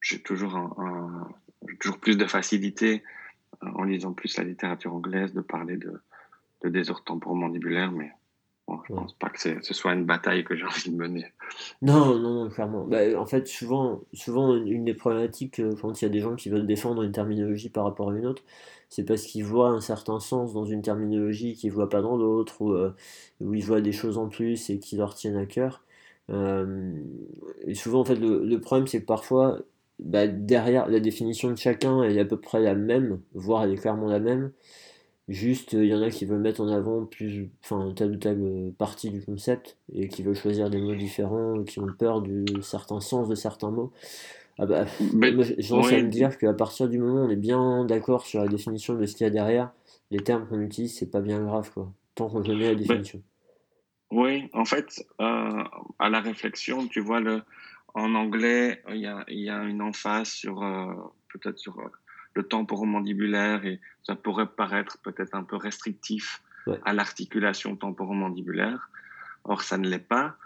j'ai 0.00 0.22
toujours, 0.22 0.56
un, 0.56 1.28
toujours 1.80 1.98
plus 1.98 2.16
de 2.16 2.26
facilité 2.26 3.02
en 3.74 3.84
lisant 3.84 4.12
plus 4.12 4.36
la 4.38 4.44
littérature 4.44 4.94
anglaise 4.94 5.32
de 5.34 5.40
parler 5.40 5.76
de, 5.76 6.00
de 6.62 6.68
désordre 6.68 7.04
temporomandibulaire, 7.04 7.92
mais 7.92 8.12
Bon, 8.66 8.80
je 8.88 8.94
pense 8.94 9.12
pas 9.12 9.28
que 9.28 9.38
ce 9.38 9.74
soit 9.74 9.92
une 9.92 10.06
bataille 10.06 10.42
que 10.42 10.56
j'ai 10.56 10.64
envie 10.64 10.90
de 10.90 10.96
mener. 10.96 11.26
Non, 11.82 12.18
non, 12.18 12.44
non 12.44 12.48
clairement. 12.48 12.86
Bah, 12.86 13.00
en 13.18 13.26
fait, 13.26 13.46
souvent, 13.46 14.00
souvent, 14.14 14.56
une 14.56 14.86
des 14.86 14.94
problématiques, 14.94 15.60
euh, 15.60 15.74
quand 15.80 16.00
il 16.00 16.06
y 16.06 16.08
a 16.08 16.10
des 16.10 16.20
gens 16.20 16.34
qui 16.34 16.48
veulent 16.48 16.66
défendre 16.66 17.02
une 17.02 17.12
terminologie 17.12 17.68
par 17.68 17.84
rapport 17.84 18.10
à 18.10 18.16
une 18.16 18.24
autre, 18.24 18.42
c'est 18.88 19.04
parce 19.04 19.24
qu'ils 19.24 19.44
voient 19.44 19.68
un 19.68 19.82
certain 19.82 20.18
sens 20.18 20.54
dans 20.54 20.64
une 20.64 20.80
terminologie 20.80 21.54
qu'ils 21.54 21.70
ne 21.70 21.74
voient 21.74 21.90
pas 21.90 22.00
dans 22.00 22.16
l'autre, 22.16 22.62
ou 22.62 22.72
euh, 22.72 22.94
où 23.40 23.52
ils 23.52 23.64
voient 23.64 23.82
des 23.82 23.92
choses 23.92 24.16
en 24.16 24.28
plus 24.28 24.70
et 24.70 24.78
qui 24.78 24.96
leur 24.96 25.14
tiennent 25.14 25.36
à 25.36 25.44
cœur. 25.44 25.82
Euh, 26.30 26.94
et 27.66 27.74
souvent, 27.74 28.00
en 28.00 28.04
fait, 28.06 28.16
le, 28.16 28.56
problème, 28.60 28.86
c'est 28.86 29.00
que 29.00 29.06
parfois, 29.06 29.60
bah, 29.98 30.26
derrière 30.26 30.88
la 30.88 31.00
définition 31.00 31.50
de 31.50 31.56
chacun, 31.56 32.02
est 32.02 32.18
à 32.18 32.24
peu 32.24 32.40
près 32.40 32.60
la 32.60 32.74
même, 32.74 33.20
voire 33.34 33.64
elle 33.64 33.72
est 33.72 33.76
clairement 33.76 34.08
la 34.08 34.20
même. 34.20 34.52
Juste, 35.28 35.72
il 35.72 35.86
y 35.86 35.94
en 35.94 36.02
a 36.02 36.10
qui 36.10 36.26
veulent 36.26 36.40
mettre 36.40 36.60
en 36.60 36.68
avant 36.68 37.06
plus, 37.06 37.48
enfin, 37.62 37.92
telle 37.96 38.10
ou 38.10 38.16
telle 38.16 38.72
partie 38.76 39.08
du 39.08 39.22
concept 39.22 39.78
et 39.94 40.08
qui 40.08 40.22
veulent 40.22 40.36
choisir 40.36 40.68
des 40.68 40.80
mots 40.80 40.94
différents, 40.94 41.64
qui 41.64 41.80
ont 41.80 41.88
peur 41.98 42.20
de 42.20 42.44
certains 42.60 43.00
sens 43.00 43.28
de 43.28 43.34
certains 43.34 43.70
mots. 43.70 43.90
Ah 44.58 44.66
bah, 44.66 44.84
de 45.00 45.16
me 45.16 46.08
dire 46.08 46.36
qu'à 46.38 46.52
partir 46.52 46.88
du 46.88 46.98
moment 46.98 47.22
où 47.22 47.26
on 47.26 47.30
est 47.30 47.36
bien 47.36 47.84
d'accord 47.86 48.26
sur 48.26 48.40
la 48.40 48.48
définition 48.48 48.94
de 48.94 49.06
ce 49.06 49.16
qu'il 49.16 49.24
y 49.24 49.26
a 49.26 49.30
derrière, 49.30 49.72
les 50.10 50.20
termes 50.20 50.46
qu'on 50.46 50.60
utilise, 50.60 50.96
c'est 50.96 51.10
pas 51.10 51.20
bien 51.20 51.42
grave, 51.42 51.70
quoi, 51.72 51.90
tant 52.14 52.28
qu'on 52.28 52.42
connaît 52.42 52.68
la 52.68 52.74
définition. 52.74 53.22
oui, 54.10 54.48
en 54.52 54.64
fait, 54.64 55.04
euh, 55.20 55.64
à 55.98 56.10
la 56.10 56.20
réflexion, 56.20 56.86
tu 56.86 57.00
vois, 57.00 57.20
le, 57.20 57.42
en 57.94 58.14
anglais, 58.14 58.82
il 58.90 58.96
y 58.96 59.06
a, 59.06 59.24
y 59.28 59.48
a 59.48 59.62
une 59.62 59.82
emphase 59.82 60.28
sur, 60.28 60.62
euh, 60.62 60.92
peut-être 61.32 61.58
sur 61.58 61.78
euh, 61.78 61.88
le 62.34 62.42
temporomandibulaire 62.42 63.64
et 63.64 63.80
ça 64.02 64.14
pourrait 64.16 64.46
paraître 64.48 64.98
peut-être 64.98 65.34
un 65.34 65.44
peu 65.44 65.56
restrictif 65.56 66.42
à 66.84 66.94
l'articulation 66.94 67.76
temporomandibulaire. 67.76 68.90
Or, 69.44 69.60
ça 69.62 69.76
ne 69.76 69.86
l'est 69.86 69.98
pas, 69.98 70.36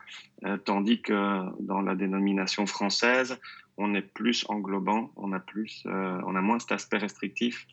tandis 0.65 1.01
que 1.01 1.45
dans 1.63 1.81
la 1.81 1.95
dénomination 1.95 2.67
française, 2.67 3.39
on 3.79 3.95
est 3.95 4.03
plus 4.03 4.45
englobant, 4.49 5.11
on 5.17 5.33
a, 5.33 5.39
plus, 5.39 5.85
euh, 5.87 6.21
on 6.27 6.35
a 6.35 6.41
moins 6.41 6.59
cet 6.59 6.73
aspect 6.73 6.99
restrictif, 6.99 7.67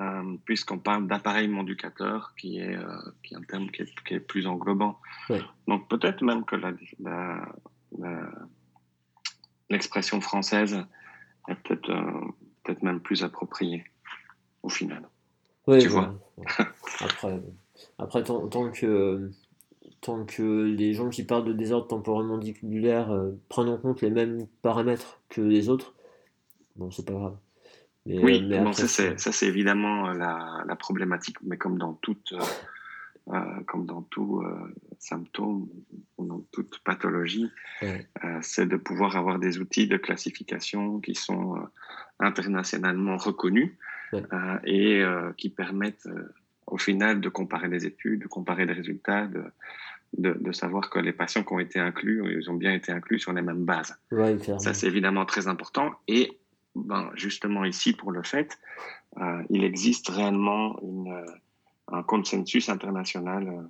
euh, 0.00 0.36
puisqu'on 0.44 0.78
parle 0.78 1.08
d'appareil 1.08 1.48
monducateur, 1.48 2.34
qui 2.36 2.58
est, 2.58 2.76
euh, 2.76 2.86
qui 3.22 3.34
est 3.34 3.38
un 3.38 3.42
terme 3.42 3.70
qui 3.70 3.82
est, 3.82 4.20
plus 4.20 4.46
englobant. 4.46 5.00
Donc 5.66 5.88
peut-être 5.88 6.22
même 6.22 6.44
que 6.44 6.54
l'expression 9.70 10.20
française 10.20 10.84
est 11.48 11.54
peut-être 11.54 11.90
peut 12.64 12.76
même 12.82 13.00
plus 13.00 13.24
appropriée, 13.24 13.84
au 14.62 14.68
final. 14.68 15.08
Oui, 15.66 15.78
tu 15.78 15.88
vois. 15.88 16.14
Après, 17.00 17.40
après 17.98 18.24
tant, 18.24 18.48
tant 18.48 18.70
que 18.70 19.30
tant 20.00 20.24
que 20.24 20.64
les 20.64 20.94
gens 20.94 21.08
qui 21.08 21.24
parlent 21.24 21.44
de 21.44 21.52
désordre 21.52 21.88
temporomandibulaire 21.88 23.10
euh, 23.10 23.32
prennent 23.48 23.68
en 23.68 23.78
compte 23.78 24.00
les 24.00 24.10
mêmes 24.10 24.46
paramètres 24.62 25.20
que 25.28 25.40
les 25.40 25.68
autres, 25.68 25.94
bon, 26.76 26.90
c'est 26.90 27.04
pas 27.04 27.14
grave. 27.14 27.36
oui, 28.06 28.46
euh, 28.52 28.72
ça, 28.72 29.32
c'est, 29.32 29.46
évidemment 29.46 30.08
euh, 30.08 30.14
la, 30.14 30.76
problématique, 30.76 31.36
mais 31.42 31.56
comme 31.56 31.78
dans 31.78 31.94
toute, 31.94 32.32
comme 33.66 33.86
dans 33.86 34.02
tout 34.02 34.42
symptôme 34.98 35.68
ou 36.16 36.26
dans 36.26 36.40
toute 36.52 36.78
pathologie, 36.84 37.50
c'est 38.40 38.66
de 38.66 38.76
pouvoir 38.76 39.16
avoir 39.16 39.38
des 39.38 39.58
outils 39.58 39.86
de 39.86 39.96
classification 39.96 41.00
qui 41.00 41.14
sont 41.14 41.56
internationalement 42.18 43.16
reconnus 43.16 43.72
et 44.64 45.04
qui 45.36 45.50
permettent 45.50 46.08
au 46.66 46.78
final 46.78 47.20
de 47.20 47.28
comparer 47.28 47.68
les 47.68 47.86
études, 47.86 48.22
de 48.22 48.26
comparer 48.28 48.66
les 48.66 48.72
résultats, 48.72 49.26
de, 49.26 49.44
de, 50.16 50.52
savoir 50.52 50.90
que 50.90 50.98
les 50.98 51.12
patients 51.12 51.44
qui 51.44 51.52
ont 51.52 51.58
été 51.58 51.78
inclus, 51.78 52.22
ils 52.40 52.50
ont 52.50 52.54
bien 52.54 52.72
été 52.72 52.92
inclus 52.92 53.18
sur 53.18 53.32
les 53.32 53.42
mêmes 53.42 53.64
bases. 53.64 53.96
Ça, 54.58 54.74
c'est 54.74 54.86
évidemment 54.86 55.26
très 55.26 55.48
important. 55.48 55.92
Et 56.06 56.38
ben, 56.74 57.10
justement 57.14 57.64
ici, 57.64 57.92
pour 57.92 58.12
le 58.12 58.22
fait, 58.22 58.58
euh, 59.18 59.42
il 59.50 59.64
existe 59.64 60.08
réellement 60.08 60.78
une, 60.82 61.12
euh, 61.12 61.26
un 61.92 62.02
consensus 62.02 62.68
international 62.68 63.68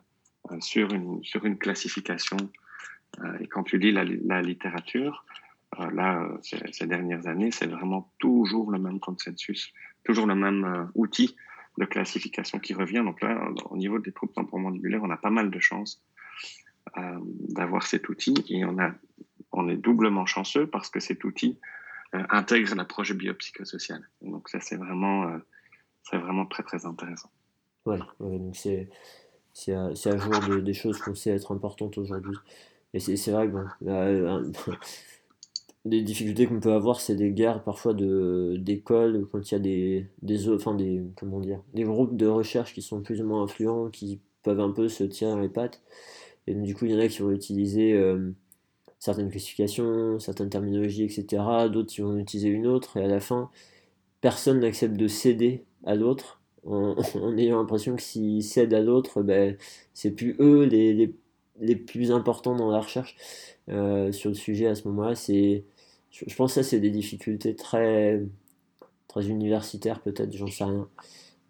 euh, 0.50 0.60
sur, 0.60 0.92
une, 0.92 1.22
sur 1.22 1.44
une 1.44 1.58
classification. 1.58 2.38
et 3.40 3.46
quand 3.48 3.64
tu 3.64 3.78
lis 3.78 3.92
la, 3.92 4.04
la 4.04 4.42
littérature, 4.42 5.24
là, 5.78 6.26
ces, 6.42 6.86
dernières 6.86 7.26
années, 7.26 7.50
c'est 7.50 7.66
vraiment 7.66 8.12
toujours 8.18 8.70
le 8.70 8.78
même 8.78 9.00
consensus, 9.00 9.72
toujours 10.04 10.26
le 10.26 10.34
même 10.34 10.90
outil 10.94 11.36
de 11.78 11.84
classification 11.84 12.58
qui 12.58 12.74
revient. 12.74 13.02
Donc 13.04 13.20
là, 13.20 13.48
au 13.70 13.76
niveau 13.76 13.98
des 13.98 14.12
troubles 14.12 14.32
temporomandibulaires, 14.32 15.02
on 15.02 15.10
a 15.10 15.16
pas 15.16 15.30
mal 15.30 15.50
de 15.50 15.58
chances 15.58 16.02
euh, 16.96 17.18
d'avoir 17.48 17.86
cet 17.86 18.08
outil 18.08 18.34
et 18.48 18.64
on, 18.64 18.78
a, 18.78 18.92
on 19.52 19.68
est 19.68 19.76
doublement 19.76 20.26
chanceux 20.26 20.66
parce 20.66 20.88
que 20.88 21.00
cet 21.00 21.24
outil 21.24 21.58
euh, 22.14 22.22
intègre 22.30 22.74
l'approche 22.74 23.12
biopsychosociale. 23.12 24.08
Donc 24.22 24.48
ça, 24.48 24.60
c'est 24.60 24.76
vraiment, 24.76 25.24
euh, 25.24 25.38
c'est 26.02 26.18
vraiment 26.18 26.46
très, 26.46 26.62
très 26.62 26.86
intéressant. 26.86 27.30
Ouais, 27.88 27.98
donc 28.20 28.54
c'est, 28.54 28.88
c'est, 29.54 29.72
à, 29.72 29.92
jour 29.94 30.62
des 30.62 30.74
choses 30.74 30.98
qu'on 30.98 31.14
sait 31.14 31.30
être 31.30 31.52
importantes 31.52 31.96
aujourd'hui. 31.98 32.36
Et 32.94 33.00
c'est, 33.00 33.30
vrai 33.30 33.48
que 33.48 33.52
bon, 33.52 34.50
des 35.84 36.02
difficultés 36.02 36.46
qu'on 36.46 36.60
peut 36.60 36.72
avoir, 36.72 37.00
c'est 37.00 37.16
des 37.16 37.30
guerres 37.30 37.62
parfois 37.62 37.94
de, 37.94 38.56
d'écoles, 38.58 39.26
quand 39.32 39.50
il 39.50 39.54
y 39.54 39.56
a 39.56 39.58
des, 39.58 40.06
des, 40.22 40.50
enfin 40.50 40.74
des, 40.74 41.02
comment 41.16 41.40
dire, 41.40 41.62
des 41.74 41.84
groupes 41.84 42.16
de 42.16 42.26
recherche 42.26 42.74
qui 42.74 42.82
sont 42.82 43.02
plus 43.02 43.20
ou 43.22 43.26
moins 43.26 43.42
influents, 43.42 43.88
qui 43.90 44.20
peuvent 44.42 44.60
un 44.60 44.70
peu 44.70 44.88
se 44.88 45.04
tirer 45.04 45.40
les 45.40 45.48
pattes. 45.48 45.82
Et 46.46 46.54
du 46.54 46.74
coup, 46.74 46.86
il 46.86 46.92
y 46.92 46.96
en 46.96 47.00
a 47.00 47.08
qui 47.08 47.20
vont 47.20 47.30
utiliser 47.30 47.94
euh, 47.94 48.32
certaines 48.98 49.30
classifications, 49.30 50.18
certaines 50.18 50.50
terminologies, 50.50 51.04
etc. 51.04 51.68
D'autres 51.70 51.90
qui 51.90 52.00
vont 52.02 52.18
utiliser 52.18 52.48
une 52.48 52.66
autre. 52.66 52.96
Et 52.98 53.04
à 53.04 53.08
la 53.08 53.20
fin, 53.20 53.50
personne 54.20 54.60
n'accepte 54.60 54.96
de 54.96 55.08
céder 55.08 55.64
à 55.84 55.94
l'autre 55.94 56.37
en, 56.66 56.96
ayant 57.38 57.58
l'impression 57.58 57.96
que 57.96 58.02
s'ils 58.02 58.42
cèdent 58.42 58.74
à 58.74 58.80
l'autre, 58.80 59.22
ben, 59.22 59.56
c'est 59.94 60.10
plus 60.10 60.36
eux 60.40 60.64
les, 60.64 60.92
les, 60.92 61.14
les, 61.60 61.76
plus 61.76 62.12
importants 62.12 62.56
dans 62.56 62.70
la 62.70 62.80
recherche 62.80 63.16
euh, 63.68 64.12
sur 64.12 64.30
le 64.30 64.34
sujet 64.34 64.66
à 64.66 64.74
ce 64.74 64.86
moment-là. 64.88 65.14
C'est, 65.14 65.64
je, 66.10 66.34
pense 66.34 66.54
que 66.54 66.62
ça, 66.62 66.68
c'est 66.68 66.80
des 66.80 66.90
difficultés 66.90 67.54
très, 67.54 68.22
très 69.08 69.28
universitaires, 69.28 70.00
peut-être, 70.00 70.34
j'en 70.36 70.46
sais 70.46 70.64
rien. 70.64 70.88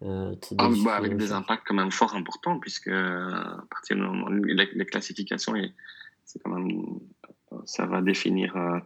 Euh, 0.01 0.33
ah, 0.57 0.69
bah, 0.85 0.95
avec 0.95 1.17
des 1.17 1.33
impacts 1.33 1.63
quand 1.67 1.73
même 1.73 1.91
fort 1.91 2.15
importants, 2.15 2.57
puisque 2.57 2.87
à 2.87 3.63
partir 3.69 3.97
du 3.97 4.01
moment 4.01 4.29
les, 4.29 4.85
classifications, 4.85 5.53
c'est 6.23 6.39
quand 6.41 6.51
même, 6.51 6.99
ça 7.65 7.85
va 7.85 8.01
définir, 8.01 8.55
euh, 8.55 8.79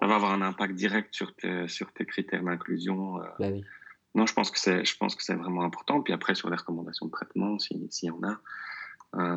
ça 0.00 0.06
va 0.06 0.14
avoir 0.14 0.32
un 0.32 0.40
impact 0.40 0.74
direct 0.74 1.14
sur 1.14 1.34
tes, 1.34 1.68
sur 1.68 1.92
tes 1.92 2.06
critères 2.06 2.42
d'inclusion. 2.42 3.18
Bah 3.38 3.50
non, 4.18 4.26
je 4.26 4.34
pense 4.34 4.50
que 4.50 4.58
c'est, 4.58 4.84
je 4.84 4.96
pense 4.96 5.14
que 5.14 5.22
c'est 5.22 5.34
vraiment 5.34 5.62
important. 5.62 6.02
Puis 6.02 6.12
après, 6.12 6.34
sur 6.34 6.50
les 6.50 6.56
recommandations 6.56 7.06
de 7.06 7.12
traitement, 7.12 7.58
s'il 7.60 7.86
si 7.90 8.06
y 8.06 8.10
en 8.10 8.20
a. 8.24 8.40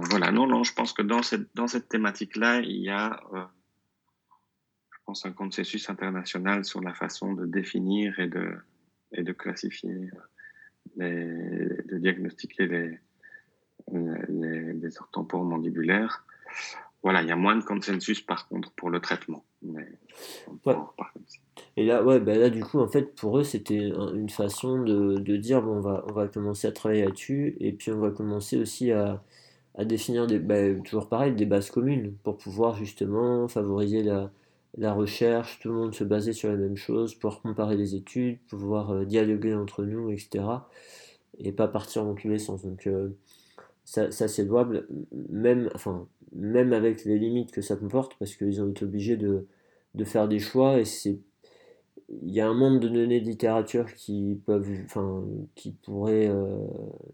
voilà, 0.09 0.31
non, 0.31 0.47
non, 0.47 0.63
je 0.63 0.73
pense 0.73 0.91
que 0.91 1.03
dans 1.03 1.21
cette, 1.21 1.53
dans 1.55 1.67
cette 1.67 1.87
thématique-là, 1.87 2.61
il 2.61 2.81
y 2.81 2.89
a, 2.89 3.21
je 3.31 4.97
pense, 5.05 5.23
un 5.25 5.33
consensus 5.33 5.87
international 5.87 6.65
sur 6.65 6.81
la 6.81 6.95
façon 6.95 7.33
de 7.33 7.45
définir 7.45 8.19
et 8.19 8.27
de, 8.27 8.57
et 9.11 9.21
de 9.21 9.33
classifier 9.33 10.09
de 10.97 11.97
diagnostiquer 11.97 12.67
les, 12.67 12.99
les, 13.91 14.73
les 14.73 14.89
mandibulaires. 15.33 16.25
Voilà, 17.03 17.23
il 17.23 17.27
y 17.27 17.31
a 17.31 17.35
moins 17.35 17.55
de 17.55 17.63
consensus 17.63 18.21
par 18.21 18.47
contre 18.47 18.71
pour 18.73 18.89
le 18.89 18.99
traitement. 18.99 19.43
Mais 19.63 19.87
Et 21.77 21.85
là, 21.85 22.03
ouais, 22.03 22.19
bah 22.19 22.35
là, 22.35 22.49
du 22.49 22.63
coup, 22.63 22.79
en 22.79 22.87
fait, 22.87 23.15
pour 23.15 23.39
eux, 23.39 23.43
c'était 23.43 23.89
une 24.13 24.29
façon 24.29 24.83
de, 24.83 25.15
de, 25.15 25.37
dire 25.37 25.61
bon, 25.61 25.77
on 25.77 25.81
va, 25.81 26.05
on 26.09 26.13
va 26.13 26.27
commencer 26.27 26.67
à 26.67 26.71
travailler 26.71 27.05
là-dessus, 27.05 27.55
et 27.59 27.71
puis 27.71 27.91
on 27.91 27.99
va 27.99 28.11
commencer 28.11 28.57
aussi 28.57 28.91
à, 28.91 29.23
à 29.75 29.85
définir 29.85 30.27
des, 30.27 30.39
bah, 30.39 30.73
toujours 30.83 31.09
pareil, 31.09 31.33
des 31.33 31.45
bases 31.45 31.71
communes 31.71 32.13
pour 32.23 32.37
pouvoir 32.37 32.75
justement 32.75 33.47
favoriser 33.47 34.03
la, 34.03 34.31
la 34.77 34.93
recherche, 34.93 35.59
tout 35.59 35.69
le 35.69 35.75
monde 35.75 35.95
se 35.95 36.03
basait 36.03 36.33
sur 36.33 36.49
la 36.49 36.55
même 36.55 36.77
chose, 36.77 37.15
pouvoir 37.15 37.41
comparer 37.41 37.75
les 37.75 37.95
études, 37.95 38.39
pouvoir 38.47 38.91
euh, 38.91 39.05
dialoguer 39.05 39.53
entre 39.53 39.83
nous, 39.83 40.11
etc. 40.11 40.45
Et 41.39 41.51
pas 41.51 41.67
partir 41.67 42.03
dans 42.03 42.15
tous 42.15 42.29
les 42.29 42.39
sens. 42.39 42.63
Donc 42.63 42.87
euh, 42.87 43.09
ça, 43.83 44.11
c'est 44.11 44.45
louable, 44.45 44.87
même, 45.29 45.69
enfin, 45.75 46.07
même 46.33 46.73
avec 46.73 47.05
les 47.05 47.19
limites 47.19 47.51
que 47.51 47.61
ça 47.61 47.75
comporte, 47.75 48.15
parce 48.19 48.35
qu'ils 48.35 48.61
ont 48.61 48.69
été 48.69 48.85
obligés 48.85 49.17
de, 49.17 49.47
de 49.95 50.03
faire 50.03 50.27
des 50.27 50.39
choix 50.39 50.79
et 50.79 50.85
c'est 50.85 51.19
il 52.23 52.33
y 52.33 52.41
a 52.41 52.47
un 52.47 52.53
nombre 52.53 52.81
de 52.81 52.89
données 52.89 53.21
de 53.21 53.25
littérature 53.25 53.93
qui 53.93 54.41
peuvent, 54.45 54.69
enfin, 54.83 55.23
qui 55.55 55.71
pourraient 55.71 56.27
euh, 56.27 56.57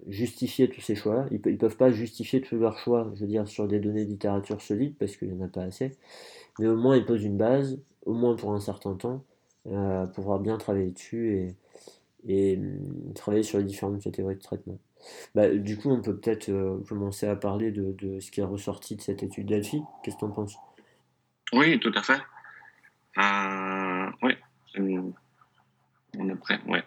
justifier 0.08 0.70
tous 0.70 0.82
ces 0.82 0.96
choix-là. 0.96 1.28
Ils, 1.30 1.40
ne 1.52 1.58
peuvent 1.58 1.78
pas 1.78 1.92
justifier 1.92 2.42
tous 2.42 2.58
leurs 2.58 2.80
choix, 2.80 3.12
je 3.14 3.22
veux 3.22 3.28
dire, 3.28 3.48
sur 3.48 3.68
des 3.68 3.80
données 3.80 4.06
de 4.06 4.10
littérature 4.10 4.60
solides 4.60 4.96
parce 4.98 5.16
qu'il 5.16 5.32
n'y 5.32 5.40
en 5.40 5.46
a 5.46 5.50
pas 5.50 5.62
assez 5.62 5.92
mais 6.60 6.68
au 6.68 6.76
moins 6.78 6.98
il 6.98 7.06
pose 7.06 7.24
une 7.24 7.38
base, 7.38 7.80
au 8.06 8.14
moins 8.14 8.36
pour 8.36 8.54
un 8.54 8.60
certain 8.60 8.96
temps, 8.96 9.24
euh, 9.68 10.06
pour 10.06 10.16
pouvoir 10.16 10.40
bien 10.40 10.58
travailler 10.58 10.92
dessus 10.92 11.36
et, 11.36 11.56
et 12.28 12.58
hum, 12.58 13.14
travailler 13.14 13.44
sur 13.44 13.60
les 13.60 13.64
différentes 13.66 14.02
catégories 14.02 14.36
de 14.36 14.42
traitement. 14.42 14.78
Bah, 15.36 15.50
du 15.50 15.78
coup, 15.78 15.90
on 15.90 16.02
peut 16.02 16.16
peut-être 16.16 16.50
euh, 16.50 16.80
commencer 16.88 17.28
à 17.28 17.36
parler 17.36 17.72
de, 17.72 17.94
de, 17.94 18.20
ce 18.20 18.32
qui 18.32 18.40
est 18.42 18.46
ressorti 18.46 18.96
de 18.96 19.02
cette 19.02 19.24
étude 19.24 19.48
d'Alfie. 19.48 19.82
Qu'est-ce 20.04 20.16
que 20.16 20.20
tu 20.22 20.26
en 20.26 20.32
penses? 20.32 20.58
Oui, 21.54 21.80
tout 21.80 21.92
à 21.96 22.02
fait. 22.02 22.22
Euh, 23.18 24.12
oui, 24.22 24.36
on 26.18 26.30
est 26.30 26.36
prêt, 26.36 26.60
ouais. 26.68 26.84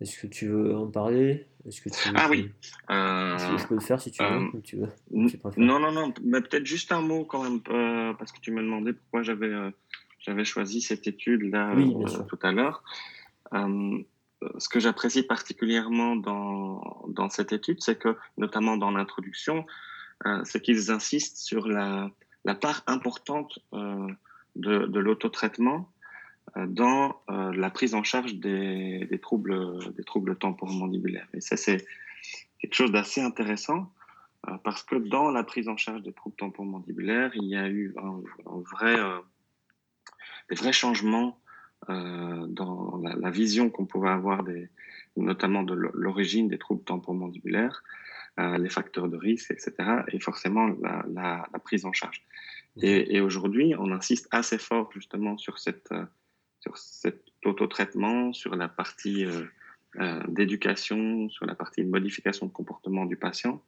Est-ce 0.00 0.20
que 0.20 0.26
tu 0.26 0.48
veux 0.48 0.76
en 0.76 0.88
parler? 0.88 1.46
Est-ce 1.66 1.80
que 1.80 1.88
tu 1.88 2.10
Ah 2.14 2.28
oui. 2.30 2.50
Euh, 2.90 3.38
je 3.58 3.66
peux 3.66 3.74
le 3.74 3.80
faire 3.80 4.00
si 4.00 4.10
tu 4.10 4.22
veux. 4.22 4.28
Euh, 4.28 4.60
tu 4.62 4.76
veux. 4.76 4.88
non, 5.56 5.80
non, 5.80 5.90
non. 5.90 6.12
Mais 6.22 6.40
peut-être 6.42 6.66
juste 6.66 6.92
un 6.92 7.00
mot 7.00 7.24
quand 7.24 7.42
même, 7.42 7.60
euh, 7.70 8.12
parce 8.14 8.30
que 8.30 8.40
tu 8.40 8.52
me 8.52 8.62
demandais 8.62 8.92
pourquoi 8.92 9.22
j'avais 9.22 9.52
j'avais 10.20 10.44
choisi 10.44 10.80
cette 10.80 11.06
étude 11.06 11.42
là 11.42 11.74
tout 12.28 12.38
à 12.42 12.52
l'heure. 12.52 12.82
Ce 14.58 14.68
que 14.68 14.80
j'apprécie 14.80 15.22
particulièrement 15.22 16.16
dans, 16.16 17.28
cette 17.30 17.52
étude, 17.52 17.78
c'est 17.80 17.98
que, 17.98 18.16
notamment 18.36 18.76
dans 18.76 18.90
l'introduction, 18.90 19.66
euh, 20.26 20.42
c'est 20.44 20.60
qu'ils 20.60 20.90
insistent 20.90 21.38
sur 21.38 21.68
la, 21.68 22.10
part 22.60 22.82
importante 22.86 23.58
euh, 23.72 24.06
de, 24.54 24.86
de 24.86 25.00
l'autotraitement 25.00 25.90
euh, 26.56 26.66
dans 26.66 27.20
euh, 27.28 27.52
la 27.54 27.70
prise 27.70 27.94
en 27.94 28.02
charge 28.02 28.34
des, 28.34 29.08
troubles, 29.20 29.94
des 29.94 30.04
troubles 30.04 30.36
temporomandibulaires. 30.36 31.28
Et 31.34 31.40
ça, 31.40 31.56
c'est 31.56 31.84
quelque 32.60 32.74
chose 32.74 32.92
d'assez 32.92 33.20
intéressant 33.20 33.92
euh, 34.48 34.56
parce 34.64 34.82
que 34.82 34.96
dans 34.96 35.30
la 35.30 35.42
prise 35.42 35.68
en 35.68 35.76
charge 35.76 36.02
des 36.02 36.12
troubles 36.12 36.36
temporomandibulaires, 36.36 37.32
il 37.34 37.44
y 37.44 37.56
a 37.56 37.68
eu 37.68 37.94
des 40.48 40.54
vrais 40.54 40.72
changements 40.72 41.38
euh, 41.88 42.46
dans 42.48 43.00
la, 43.02 43.14
la 43.16 43.30
vision 43.30 43.70
qu'on 43.70 43.86
pouvait 43.86 44.10
avoir, 44.10 44.44
des, 44.44 44.68
notamment 45.16 45.62
de 45.62 45.74
l'origine 45.74 46.48
des 46.48 46.58
troubles 46.58 46.84
temporomandibulaires, 46.84 47.82
euh, 48.38 48.58
les 48.58 48.68
facteurs 48.68 49.08
de 49.08 49.16
risque, 49.16 49.50
etc., 49.50 49.72
et 50.08 50.20
forcément 50.20 50.66
la, 50.66 51.04
la, 51.12 51.48
la 51.52 51.58
prise 51.58 51.86
en 51.86 51.92
charge. 51.92 52.22
Et, 52.82 53.16
et 53.16 53.20
aujourd'hui, 53.20 53.74
on 53.78 53.90
insiste 53.92 54.28
assez 54.30 54.58
fort 54.58 54.90
justement 54.92 55.38
sur 55.38 55.58
cette 55.58 55.92
sur 56.60 56.76
cet 56.78 57.22
autotraitement, 57.44 58.32
sur 58.32 58.56
la 58.56 58.68
partie 58.68 59.24
euh, 59.24 59.44
euh, 60.00 60.20
d'éducation, 60.28 61.28
sur 61.28 61.46
la 61.46 61.54
partie 61.54 61.84
de 61.84 61.88
modification 61.88 62.46
de 62.46 62.52
comportement 62.52 63.06
du 63.06 63.16
patient. 63.16 63.62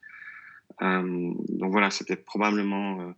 Euh, 0.83 1.33
donc 1.49 1.71
voilà, 1.71 1.91
c'était 1.91 2.17
probablement 2.17 3.01
euh, 3.01 3.13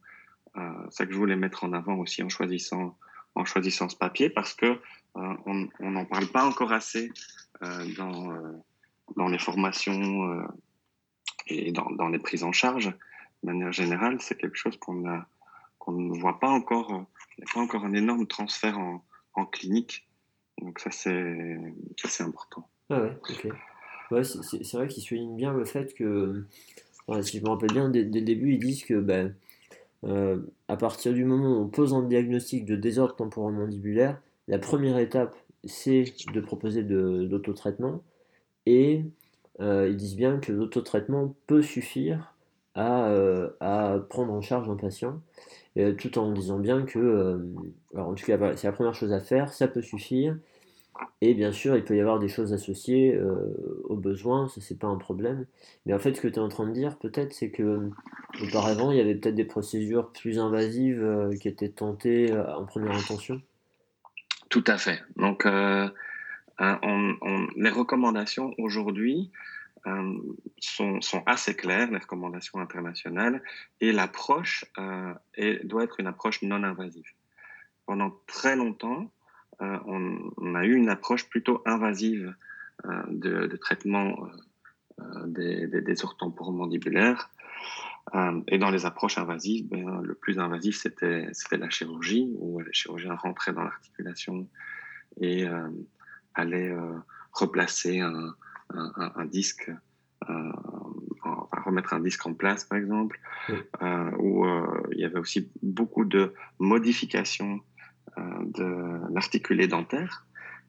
euh, 0.57 0.91
ça 0.91 1.07
que 1.07 1.13
je 1.13 1.19
voulais 1.19 1.37
mettre 1.37 1.65
en 1.65 1.73
avant 1.73 1.97
aussi 1.97 2.23
en 2.23 2.29
choisissant 2.29 2.97
en 3.35 3.45
choisissant 3.45 3.89
ce 3.89 3.97
papier 3.97 4.31
parce 4.31 4.55
que 4.55 4.81
on 5.15 5.67
n'en 5.81 6.05
parle 6.05 6.27
pas 6.29 6.45
encore 6.45 6.73
assez 6.73 7.11
dans 7.97 8.63
dans 9.17 9.29
les 9.29 9.39
formations 9.39 10.47
et 11.49 11.73
dans, 11.73 11.91
dans 11.91 12.09
les 12.09 12.19
prises 12.19 12.45
en 12.45 12.53
charge 12.53 12.87
de 13.43 13.51
manière 13.51 13.73
générale. 13.73 14.19
C'est 14.21 14.37
quelque 14.37 14.57
chose 14.57 14.77
qu'on 14.79 15.03
qu'on 15.79 15.93
ne 15.93 16.19
voit 16.19 16.39
pas 16.39 16.49
encore, 16.49 17.07
il 17.39 17.45
n'y 17.45 17.51
a 17.51 17.55
pas 17.55 17.61
encore 17.61 17.85
un 17.85 17.95
énorme 17.95 18.27
transfert 18.27 18.79
en, 18.79 19.03
clinique. 19.47 20.07
Donc 20.61 20.79
ça, 20.79 20.91
c'est 20.91 22.23
important. 22.23 22.69
Ah 22.91 23.01
ouais, 23.01 23.19
ok. 23.31 23.49
Ouais, 24.11 24.23
c'est 24.23 24.75
vrai 24.75 24.87
qu'ils 24.89 25.03
soulignent 25.03 25.37
bien 25.37 25.55
le 25.55 25.65
fait 25.65 25.95
que, 25.95 26.47
si 27.23 27.39
je 27.39 27.43
me 27.43 27.49
rappelle 27.49 27.73
bien, 27.73 27.89
dès, 27.89 28.05
dès, 28.05 28.21
le 28.21 28.27
début, 28.27 28.53
ils 28.53 28.59
disent 28.59 28.85
que 28.85 29.01
ben, 29.01 29.35
euh, 30.05 30.39
à 30.69 30.77
partir 30.77 31.13
du 31.13 31.25
moment 31.25 31.59
où 31.59 31.63
on 31.63 31.69
pose 31.69 31.93
un 31.95 32.03
diagnostic 32.03 32.65
de 32.65 32.77
désordre 32.77 33.17
temporomandibulaire, 33.17 34.21
la 34.49 34.59
première 34.59 34.99
étape, 34.99 35.37
c'est 35.65 36.05
de 36.33 36.41
proposer 36.41 36.83
de 36.83 37.29
l'autotraitement. 37.31 38.03
Et 38.67 39.05
euh, 39.61 39.89
ils 39.89 39.97
disent 39.97 40.17
bien 40.17 40.39
que 40.39 40.53
l'autotraitement 40.53 41.35
peut 41.47 41.63
suffire 41.63 42.35
à, 42.75 43.09
euh, 43.11 43.99
prendre 44.09 44.33
en 44.33 44.41
charge 44.41 44.69
un 44.69 44.77
patient. 44.77 45.21
Tout 45.99 46.19
en 46.19 46.33
disant 46.33 46.59
bien 46.59 46.83
que, 46.83 47.41
alors 47.95 48.09
en 48.09 48.15
tout 48.15 48.27
cas, 48.27 48.57
c'est 48.57 48.67
la 48.67 48.73
première 48.73 48.95
chose 48.95 49.13
à 49.13 49.21
faire, 49.21 49.53
ça 49.53 49.69
peut 49.69 49.81
suffire. 49.81 50.37
Et 51.21 51.35
bien 51.35 51.53
sûr, 51.53 51.77
il 51.77 51.85
peut 51.85 51.97
y 51.97 52.01
avoir 52.01 52.19
des 52.19 52.29
choses 52.29 52.53
associées 52.53 53.15
euh, 53.15 53.83
aux 53.85 53.97
besoins, 53.97 54.49
ça 54.49 54.61
c'est 54.61 54.79
pas 54.79 54.87
un 54.87 54.97
problème. 54.97 55.47
Mais 55.85 55.93
en 55.93 55.99
fait, 55.99 56.15
ce 56.15 56.21
que 56.21 56.29
tu 56.29 56.37
es 56.37 56.39
en 56.39 56.49
train 56.49 56.67
de 56.67 56.73
dire, 56.73 56.99
peut-être, 56.99 57.33
c'est 57.33 57.51
que 57.51 57.91
auparavant, 58.43 58.91
il 58.91 58.99
y 58.99 59.01
avait 59.01 59.15
peut-être 59.15 59.35
des 59.35 59.45
procédures 59.45 60.13
plus 60.13 60.39
invasives 60.39 61.03
euh, 61.03 61.35
qui 61.37 61.49
étaient 61.49 61.69
tentées 61.69 62.33
euh, 62.33 62.55
en 62.57 62.65
première 62.65 62.97
intention. 62.97 63.41
Tout 64.49 64.65
à 64.67 64.79
fait. 64.79 65.03
Donc, 65.17 65.47
euh, 65.47 65.89
on, 66.59 67.17
on, 67.21 67.47
les 67.57 67.71
recommandations 67.71 68.55
aujourd'hui, 68.59 69.31
euh, 69.87 70.19
sont, 70.59 71.01
assez 71.25 71.57
claires, 71.57 71.91
les 71.91 71.99
recommandations 71.99 72.59
internationales, 72.59 73.43
et 73.81 73.93
l'approche 73.93 74.67
euh, 74.79 75.15
doit 75.65 75.85
être 75.85 76.01
une 76.01 76.07
approche 76.07 76.43
non 76.43 76.63
invasive. 76.65 77.09
Pendant 77.87 78.13
très 78.27 78.57
longtemps, 78.57 79.01
euh, 79.01 79.20
on, 79.61 80.33
on, 80.37 80.55
a 80.55 80.65
eu 80.65 80.75
une 80.75 80.89
approche 80.89 81.29
plutôt 81.29 81.63
invasive 81.67 82.35
euh, 82.87 83.03
de, 83.09 83.47
de, 83.47 83.57
traitement 83.57 84.29
euh, 85.01 85.27
des, 85.27 85.67
des, 85.67 85.81
des 85.81 86.05
orthotemporomandibulaires. 86.05 87.31
et 88.49 88.59
dans 88.59 88.71
les 88.71 88.87
approches 88.87 89.19
invasives, 89.19 89.69
ben, 89.69 90.01
le 90.03 90.15
plus 90.15 90.39
invasif, 90.39 90.81
c'était 90.81 91.31
la 91.53 91.71
chirurgie, 91.71 92.33
où 92.39 92.61
les 92.61 92.73
chirurgiens 92.73 93.15
rentraient 93.15 93.53
dans 93.53 93.65
l'articulation 93.65 94.49
et 95.21 95.47
allaient 96.35 96.75
replacer 97.33 98.01
un, 98.01 98.35
un, 98.75 99.13
un, 99.17 99.25
disque, 99.27 99.71
euh, 100.29 100.53
remettre 101.65 101.93
un 101.93 102.01
disque 102.01 102.27
en 102.27 102.35
place, 102.35 102.65
par 102.65 102.79
exemple, 102.79 103.21
euh, 103.83 104.11
où 104.19 104.45
euh, 104.45 104.83
il 104.93 105.01
y 105.01 105.05
avait 105.05 105.19
aussi 105.19 105.51
beaucoup 105.63 106.05
de 106.05 106.35
modifications 106.59 107.57
euh, 107.57 107.70
de 108.17 109.13
l'articulé 109.13 109.67
dentaire, 109.67 110.27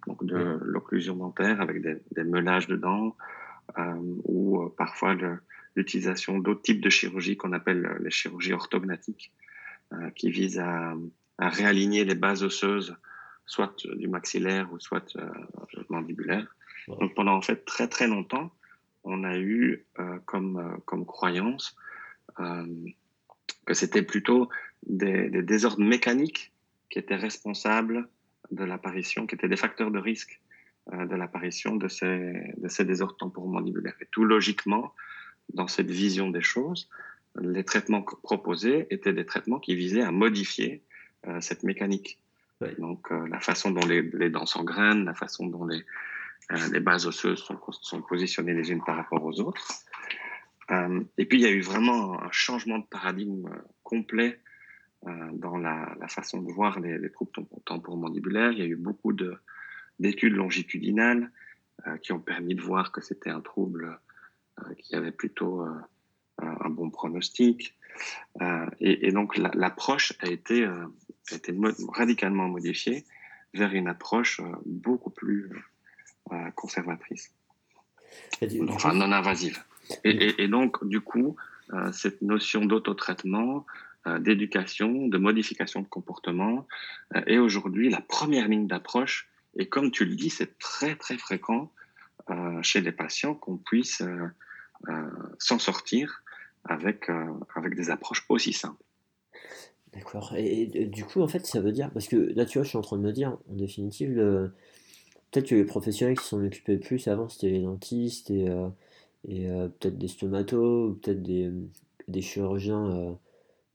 donc 0.07 0.23
de 0.23 0.57
l'occlusion 0.61 1.15
dentaire 1.15 1.61
avec 1.61 1.81
des, 1.81 1.97
des 2.11 2.23
meulages 2.23 2.67
de 2.67 2.75
dents, 2.75 3.15
euh, 3.77 3.95
ou 4.25 4.69
parfois 4.77 5.15
l'utilisation 5.75 6.39
d'autres 6.39 6.61
types 6.61 6.81
de 6.81 6.89
chirurgie 6.89 7.37
qu'on 7.37 7.53
appelle 7.53 7.97
les 8.01 8.11
chirurgies 8.11 8.53
orthognatiques, 8.53 9.33
qui 10.15 10.31
visent 10.31 10.59
à, 10.59 10.93
à 11.37 11.49
réaligner 11.49 12.05
les 12.05 12.15
bases 12.15 12.43
osseuses 12.43 12.95
soit 13.45 13.85
du 13.95 14.07
maxillaire 14.07 14.71
ou 14.71 14.79
soit 14.79 15.15
euh, 15.17 15.29
mandibulaire. 15.89 16.55
Donc 16.87 17.13
pendant 17.15 17.35
en 17.35 17.41
fait 17.41 17.65
très 17.65 17.87
très 17.87 18.07
longtemps, 18.07 18.53
on 19.03 19.23
a 19.23 19.37
eu 19.37 19.85
euh, 19.99 20.19
comme, 20.25 20.57
euh, 20.57 20.77
comme 20.85 21.05
croyance 21.05 21.75
euh, 22.39 22.65
que 23.65 23.73
c'était 23.73 24.03
plutôt 24.03 24.49
des, 24.85 25.29
des, 25.29 25.41
désordres 25.41 25.83
mécaniques 25.83 26.53
qui 26.91 26.99
étaient 26.99 27.15
responsables 27.15 28.07
de 28.51 28.63
l'apparition, 28.63 29.25
qui 29.25 29.33
étaient 29.33 29.47
des 29.47 29.57
facteurs 29.57 29.89
de 29.89 29.99
risque 29.99 30.39
euh, 30.93 31.05
de 31.05 31.15
l'apparition 31.15 31.75
de 31.75 31.87
ces, 31.87 32.53
de 32.57 32.67
ces 32.67 32.85
désordres 32.85 33.17
temporomandibulaires. 33.17 33.95
Et 34.01 34.07
tout 34.11 34.25
logiquement, 34.25 34.93
dans 35.53 35.67
cette 35.67 35.89
vision 35.89 36.29
des 36.29 36.41
choses, 36.41 36.89
les 37.39 37.63
traitements 37.63 38.01
proposés 38.01 38.87
étaient 38.89 39.13
des 39.13 39.25
traitements 39.25 39.59
qui 39.59 39.75
visaient 39.75 40.01
à 40.01 40.11
modifier 40.11 40.83
euh, 41.27 41.39
cette 41.39 41.63
mécanique. 41.63 42.19
Oui. 42.61 42.69
Donc 42.77 43.11
euh, 43.11 43.27
la 43.27 43.39
façon 43.39 43.71
dont 43.71 43.85
les, 43.85 44.01
les 44.01 44.29
dents 44.29 44.45
s'engrainent, 44.45 45.05
la 45.05 45.13
façon 45.13 45.47
dont 45.47 45.65
les, 45.65 45.83
euh, 46.51 46.57
les 46.71 46.79
bases 46.79 47.07
osseuses 47.07 47.39
sont, 47.39 47.59
sont, 47.81 48.01
positionnées 48.01 48.53
les 48.53 48.71
unes 48.71 48.83
par 48.83 48.97
rapport 48.97 49.23
aux 49.23 49.39
autres. 49.39 49.67
Et 51.17 51.25
puis, 51.25 51.37
il 51.37 51.41
y 51.41 51.47
a 51.47 51.51
eu 51.51 51.59
vraiment 51.59 52.23
un 52.23 52.31
changement 52.31 52.79
de 52.79 52.85
paradigme 52.85 53.49
complet 53.83 54.39
dans 55.03 55.57
la, 55.57 55.95
la, 55.99 56.07
façon 56.07 56.41
de 56.41 56.51
voir 56.51 56.79
les, 56.79 56.97
les 56.97 57.11
troubles 57.11 57.31
temporomandibulaires. 57.65 58.51
Il 58.51 58.59
y 58.59 58.61
a 58.61 58.65
eu 58.65 58.75
beaucoup 58.75 59.13
d'études 59.99 60.33
longitudinales 60.33 61.31
euh, 61.87 61.97
qui 61.97 62.11
ont 62.11 62.19
permis 62.19 62.53
de 62.53 62.61
voir 62.61 62.91
que 62.91 63.01
c'était 63.01 63.31
un 63.31 63.41
trouble 63.41 63.99
euh, 64.59 64.73
qui 64.75 64.95
avait 64.95 65.11
plutôt 65.11 65.61
euh, 65.61 65.73
un 66.37 66.69
bon 66.69 66.91
pronostic. 66.91 67.75
Et, 68.79 69.07
et, 69.07 69.11
donc, 69.11 69.37
l'approche 69.37 70.13
la, 70.21 70.29
a 70.29 70.31
été, 70.31 70.65
a 70.65 71.35
été 71.35 71.53
radicalement 71.89 72.47
modifiée 72.47 73.05
vers 73.53 73.73
une 73.73 73.87
approche 73.87 74.41
beaucoup 74.65 75.09
plus 75.09 75.51
euh, 76.31 76.51
conservatrice. 76.51 77.33
Enfin, 78.69 78.93
non 78.93 79.11
invasive. 79.11 79.59
Et, 80.03 80.09
et, 80.09 80.43
et, 80.43 80.47
donc, 80.47 80.85
du 80.87 81.01
coup, 81.01 81.35
euh, 81.73 81.91
cette 81.91 82.21
notion 82.21 82.65
d'autotraitement, 82.65 83.57
euh, 83.57 83.61
d'éducation, 84.19 85.07
de 85.07 85.17
modification 85.17 85.81
de 85.81 85.87
comportement 85.87 86.67
euh, 87.15 87.21
est 87.27 87.37
aujourd'hui 87.37 87.89
la 87.89 88.01
première 88.01 88.47
ligne 88.47 88.67
d'approche. 88.67 89.29
Et 89.57 89.67
comme 89.67 89.91
tu 89.91 90.05
le 90.05 90.15
dis, 90.15 90.29
c'est 90.29 90.57
très, 90.59 90.95
très 90.95 91.17
fréquent 91.17 91.71
euh, 92.29 92.61
chez 92.61 92.81
les 92.81 92.91
patients 92.91 93.35
qu'on 93.35 93.57
puisse 93.57 94.01
euh, 94.01 94.27
s'en 95.39 95.59
sortir 95.59 96.23
avec, 96.63 97.09
avec 97.55 97.75
des 97.75 97.89
approches 97.89 98.25
aussi 98.29 98.53
simples. 98.53 98.83
D'accord. 99.93 100.33
Et, 100.37 100.69
et, 100.73 100.85
du 100.85 101.03
coup, 101.03 101.21
en 101.21 101.27
fait, 101.27 101.45
ça 101.45 101.59
veut 101.59 101.71
dire, 101.71 101.91
parce 101.91 102.07
que 102.07 102.15
là, 102.15 102.45
tu 102.45 102.57
vois, 102.57 102.63
je 102.63 102.69
suis 102.69 102.77
en 102.77 102.81
train 102.81 102.97
de 102.97 103.01
me 103.01 103.11
dire, 103.11 103.37
en 103.49 103.55
définitive, 103.55 104.17
peut-être 105.31 105.47
que 105.47 105.55
les 105.55 105.65
professionnels 105.65 106.17
qui 106.17 106.25
s'en 106.25 106.43
occupaient 106.43 106.77
plus 106.77 107.07
avant, 107.07 107.29
c'était 107.29 107.49
les 107.49 107.61
dentistes 107.61 108.29
et, 108.31 108.49
euh, 108.49 108.67
et 109.27 109.49
euh, 109.49 109.69
peut-être 109.69 109.97
des 109.97 110.07
stomatos, 110.07 110.97
peut-être 111.01 111.23
des 111.23 112.21
chirurgiens. 112.21 113.17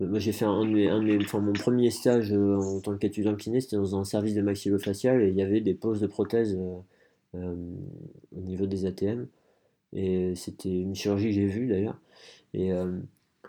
Euh. 0.00 0.06
Moi, 0.06 0.18
j'ai 0.18 0.32
fait 0.32 0.44
un, 0.44 0.64
de 0.64 0.70
mes, 0.70 1.16
enfin, 1.24 1.40
mon 1.40 1.52
premier 1.52 1.90
stage 1.90 2.32
en 2.32 2.80
tant 2.80 2.96
qu'étudiant 2.96 3.34
kiné, 3.36 3.60
c'était 3.60 3.76
dans 3.76 3.98
un 3.98 4.04
service 4.04 4.34
de 4.34 4.42
maxillofacial 4.42 5.22
et 5.22 5.28
il 5.28 5.34
y 5.34 5.42
avait 5.42 5.60
des 5.60 5.74
poses 5.74 6.00
de 6.00 6.06
prothèses 6.06 6.58
au 7.34 8.40
niveau 8.40 8.66
des 8.66 8.86
ATM. 8.86 9.26
Et 9.92 10.34
c'était 10.36 10.80
une 10.80 10.94
chirurgie 10.94 11.28
que 11.28 11.34
j'ai 11.34 11.46
vue 11.46 11.66
d'ailleurs. 11.68 12.00
Et, 12.54 12.72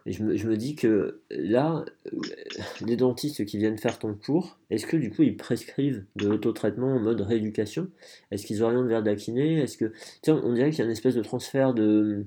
Et 0.07 0.13
je 0.13 0.23
me, 0.23 0.37
je 0.37 0.47
me, 0.47 0.55
dis 0.55 0.75
que 0.75 1.21
là, 1.29 1.83
les 2.85 2.95
dentistes 2.95 3.45
qui 3.45 3.57
viennent 3.57 3.77
faire 3.77 3.99
ton 3.99 4.13
cours, 4.13 4.57
est-ce 4.69 4.85
que 4.87 4.95
du 4.95 5.11
coup 5.11 5.23
ils 5.23 5.35
prescrivent 5.35 6.05
de 6.15 6.29
l'autotraitement 6.29 6.95
en 6.95 6.99
mode 6.99 7.19
rééducation? 7.19 7.89
Est-ce 8.31 8.45
qu'ils 8.45 8.63
orientent 8.63 8.87
vers 8.87 9.03
de 9.03 9.09
la 9.09 9.15
kiné? 9.17 9.59
Est-ce 9.61 9.77
que, 9.77 9.91
tiens, 10.21 10.39
on 10.45 10.53
dirait 10.53 10.69
qu'il 10.69 10.79
y 10.79 10.81
a 10.83 10.85
une 10.85 10.91
espèce 10.91 11.15
de 11.15 11.21
transfert 11.21 11.73
de, 11.73 12.25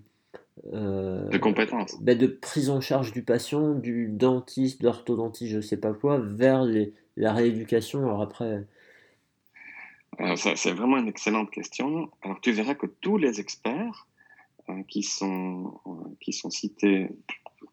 euh, 0.73 1.29
de 1.29 1.39
compétences. 1.39 2.01
Ben 2.03 2.17
de 2.17 2.27
prise 2.27 2.71
en 2.71 2.81
charge 2.81 3.13
du 3.13 3.23
patient, 3.23 3.75
du 3.75 4.09
dentiste, 4.09 4.83
d'orthodontiste, 4.83 5.53
je 5.53 5.61
sais 5.61 5.79
pas 5.79 5.93
quoi, 5.93 6.19
vers 6.19 6.65
les, 6.65 6.93
la 7.17 7.33
rééducation. 7.33 8.01
Alors 8.01 8.23
après. 8.23 8.67
Euh, 10.21 10.37
c'est 10.37 10.73
vraiment 10.73 10.99
une 10.99 11.09
excellente 11.09 11.51
question. 11.51 12.11
Alors 12.23 12.41
tu 12.41 12.53
verras 12.53 12.75
que 12.75 12.87
tous 12.87 13.17
les 13.17 13.41
experts 13.41 14.07
euh, 14.69 14.83
qui, 14.87 15.03
sont, 15.03 15.81
qui 16.21 16.33
sont 16.33 16.51
cités, 16.51 17.09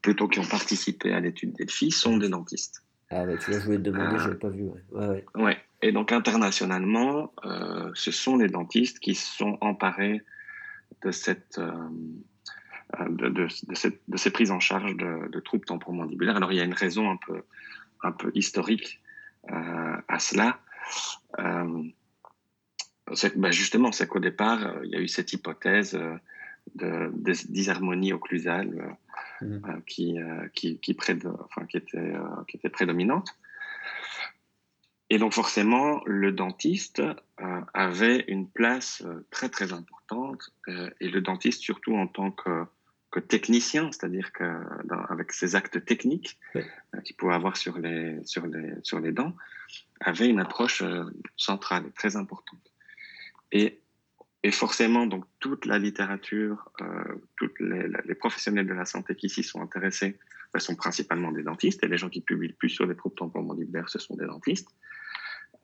plutôt 0.02 0.28
qui 0.30 0.40
ont 0.40 0.46
participé 0.46 1.12
à 1.14 1.20
l'étude 1.20 1.54
Delphi, 1.54 1.92
sont 1.92 2.18
des 2.18 2.30
dentistes. 2.30 2.84
Ah 3.10 3.26
bah 3.26 3.38
tu 3.38 3.52
vois, 3.52 3.60
je 3.60 3.66
voulais 3.66 3.78
te 3.78 3.84
demander, 3.84 4.18
je 4.18 4.30
n'ai 4.30 4.36
pas 4.36 4.50
vu. 4.50 4.64
Ouais. 4.64 4.82
Ouais, 4.92 5.26
ouais. 5.36 5.58
Et 5.82 5.92
donc 5.92 6.12
internationalement, 6.12 7.32
ce 7.94 8.12
sont 8.12 8.38
les 8.38 8.48
dentistes 8.48 9.00
qui 9.00 9.16
sont 9.16 9.58
emparés 9.62 10.22
de 11.04 11.12
cette 11.12 11.60
euh, 13.00 13.06
de, 13.10 13.30
de, 13.30 13.48
de, 14.08 14.18
ces 14.18 14.32
prises 14.32 14.52
en 14.52 14.60
charge 14.60 14.96
de, 14.96 15.40
troubles 15.42 15.66
temporomandibulaires. 15.66 16.38
Alors 16.38 16.52
il 16.52 16.58
y 16.58 16.62
a 16.62 16.64
une 16.64 16.74
raison 16.74 17.12
un 17.12 17.18
peu, 17.18 17.44
un 18.02 18.12
peu 18.12 18.32
historique 18.34 19.02
euh, 19.52 19.98
à 20.08 20.20
cela. 20.20 20.60
Euh, 21.40 21.84
ben 23.36 23.52
justement, 23.52 23.92
c'est 23.92 24.08
qu'au 24.08 24.20
départ, 24.20 24.66
euh, 24.66 24.82
il 24.84 24.92
y 24.92 24.96
a 24.96 25.00
eu 25.00 25.08
cette 25.08 25.32
hypothèse 25.32 25.98
de, 26.76 27.12
disharmonie 27.50 28.12
occlusale 28.12 28.98
mmh. 29.42 29.82
qui, 29.86 30.18
qui, 30.54 30.80
qui, 30.80 30.98
enfin, 31.40 31.66
qui, 31.66 31.78
était, 31.78 32.14
qui 32.48 32.58
était 32.58 32.70
prédominante. 32.70 33.30
Et 35.10 35.18
donc 35.20 35.34
forcément, 35.34 36.02
le 36.06 36.34
dentiste 36.34 37.02
avait 37.74 38.26
une 38.28 38.50
place 38.50 39.04
très 39.32 39.48
très 39.48 39.72
importante, 39.72 40.54
et 41.00 41.08
le 41.08 41.22
dentiste 41.22 41.62
surtout 41.62 41.96
en 41.96 42.08
tant 42.08 42.32
que 42.32 42.66
que 43.12 43.20
technicien, 43.20 43.90
c'est-à-dire 43.92 44.32
que 44.34 44.44
avec 45.10 45.32
ses 45.32 45.56
actes 45.56 45.84
techniques 45.86 46.38
euh, 46.56 46.62
qu'il 47.04 47.16
pouvait 47.16 47.34
avoir 47.34 47.56
sur 47.56 47.78
les, 47.80 48.20
sur, 48.26 48.46
les, 48.48 48.74
sur 48.84 49.00
les 49.00 49.12
dents, 49.12 49.34
avait 50.02 50.28
une 50.28 50.40
approche 50.40 50.82
euh, 50.82 51.04
centrale 51.38 51.86
et 51.88 51.92
très 51.92 52.16
importante. 52.16 52.74
Et, 53.52 53.80
et 54.44 54.52
forcément, 54.52 55.08
donc, 55.08 55.26
toute 55.40 55.66
la 55.66 55.80
littérature, 55.80 56.70
euh, 56.82 57.16
tous 57.38 57.50
les, 57.60 57.88
les, 58.06 58.16
professionnels 58.16 58.68
de 58.68 58.74
la 58.74 58.86
santé 58.86 59.16
qui 59.16 59.30
s'y 59.30 59.44
sont 59.44 59.62
intéressés 59.62 60.18
ben, 60.54 60.60
sont 60.60 60.76
principalement 60.76 61.32
des 61.32 61.44
dentistes, 61.44 61.84
et 61.84 61.88
les 61.88 61.98
gens 61.98 62.10
qui 62.10 62.22
publient 62.22 62.50
le 62.50 62.56
plus 62.56 62.70
sur 62.70 62.86
les 62.86 62.96
troubles 62.96 63.16
temporomandibulaires, 63.16 63.90
ce 63.90 64.00
sont 64.00 64.16
des 64.16 64.26
dentistes. 64.26 64.70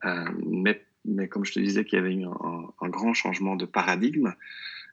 Euh, 0.04 0.24
mais, 0.46 0.84
mais 1.04 1.28
comme 1.28 1.44
je 1.44 1.52
te 1.52 1.60
disais 1.60 1.84
qu'il 1.84 1.98
y 1.98 2.02
avait 2.02 2.14
eu 2.14 2.24
un, 2.24 2.72
un 2.80 2.88
grand 2.88 3.12
changement 3.12 3.56
de 3.56 3.66
paradigme, 3.66 4.32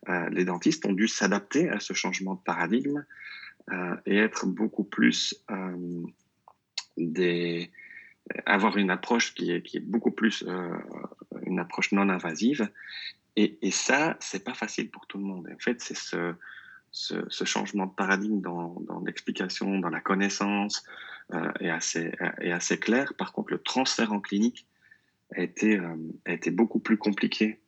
les 0.08 0.46
dentistes 0.46 0.86
ont 0.86 0.94
dû 0.94 1.08
s'adapter 1.08 1.70
à 1.70 1.80
ce 1.80 1.94
changement 1.94 2.36
de 2.36 2.40
paradigme 2.40 3.06
euh, 3.72 3.96
et 4.06 4.18
être 4.18 4.48
beaucoup 4.48 4.84
plus 4.84 5.36
euh, 5.52 6.04
des 6.98 7.72
avoir 8.46 8.78
une 8.78 8.92
approche 8.92 9.34
qui 9.34 9.52
est, 9.52 9.80
beaucoup 9.80 10.12
plus 10.12 10.46
une 11.46 11.60
approche 11.60 11.92
non 11.92 12.08
invasive 12.10 12.70
et, 13.36 13.58
et 13.62 13.72
ça 13.72 14.16
c'est 14.20 14.44
pas 14.44 14.54
facile 14.54 14.90
pour 14.90 15.08
tout 15.08 15.18
le 15.18 15.24
monde 15.24 15.50
en 15.54 15.60
fait 15.60 15.82
c'est 15.82 15.98
ce, 16.92 17.46
changement 17.46 17.86
de 17.86 17.92
paradigme 17.92 18.42
dans, 18.42 18.76
l'explication, 19.06 19.80
dans 19.80 19.90
la 19.90 20.02
connaissance 20.02 20.84
euh, 21.34 21.52
est, 21.60 21.70
assez, 21.70 22.12
est 22.40 22.52
assez 22.52 22.78
clair. 22.78 23.14
Par 23.18 23.32
contre, 23.32 23.52
le 23.54 23.60
transfert 23.60 24.12
en 24.12 24.20
clinique 24.20 24.68
a 25.36 25.42
été, 25.42 25.78
euh, 25.78 25.96
a 26.26 26.34
été 26.34 26.52
beaucoup 26.52 26.80
plus 26.80 26.98
compliqué 26.98 27.61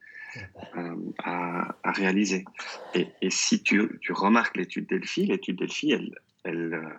euh, 0.77 0.95
à, 1.23 1.75
réaliser. 1.83 2.45
Et, 2.93 3.07
si 3.29 3.63
tu, 3.63 3.99
remarques 4.09 4.57
l'étude 4.57 4.87
Delphi, 4.87 5.25
l'étude 5.25 5.57
Delphi, 5.57 5.91
elle, 5.91 6.15
elle, 6.43 6.73
euh, 6.73 6.89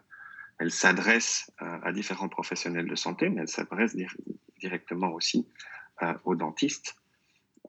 elle 0.58 0.70
s'adresse 0.70 1.50
à, 1.58 1.86
à, 1.86 1.92
différents 1.92 2.28
professionnels 2.28 2.86
de 2.86 2.94
santé, 2.94 3.28
mais 3.28 3.42
elle 3.42 3.48
s'adresse 3.48 3.96
dir 3.96 4.14
directement 4.60 5.12
aussi 5.12 5.46
euh, 6.02 6.12
aux 6.24 6.34
dentistes. 6.34 6.96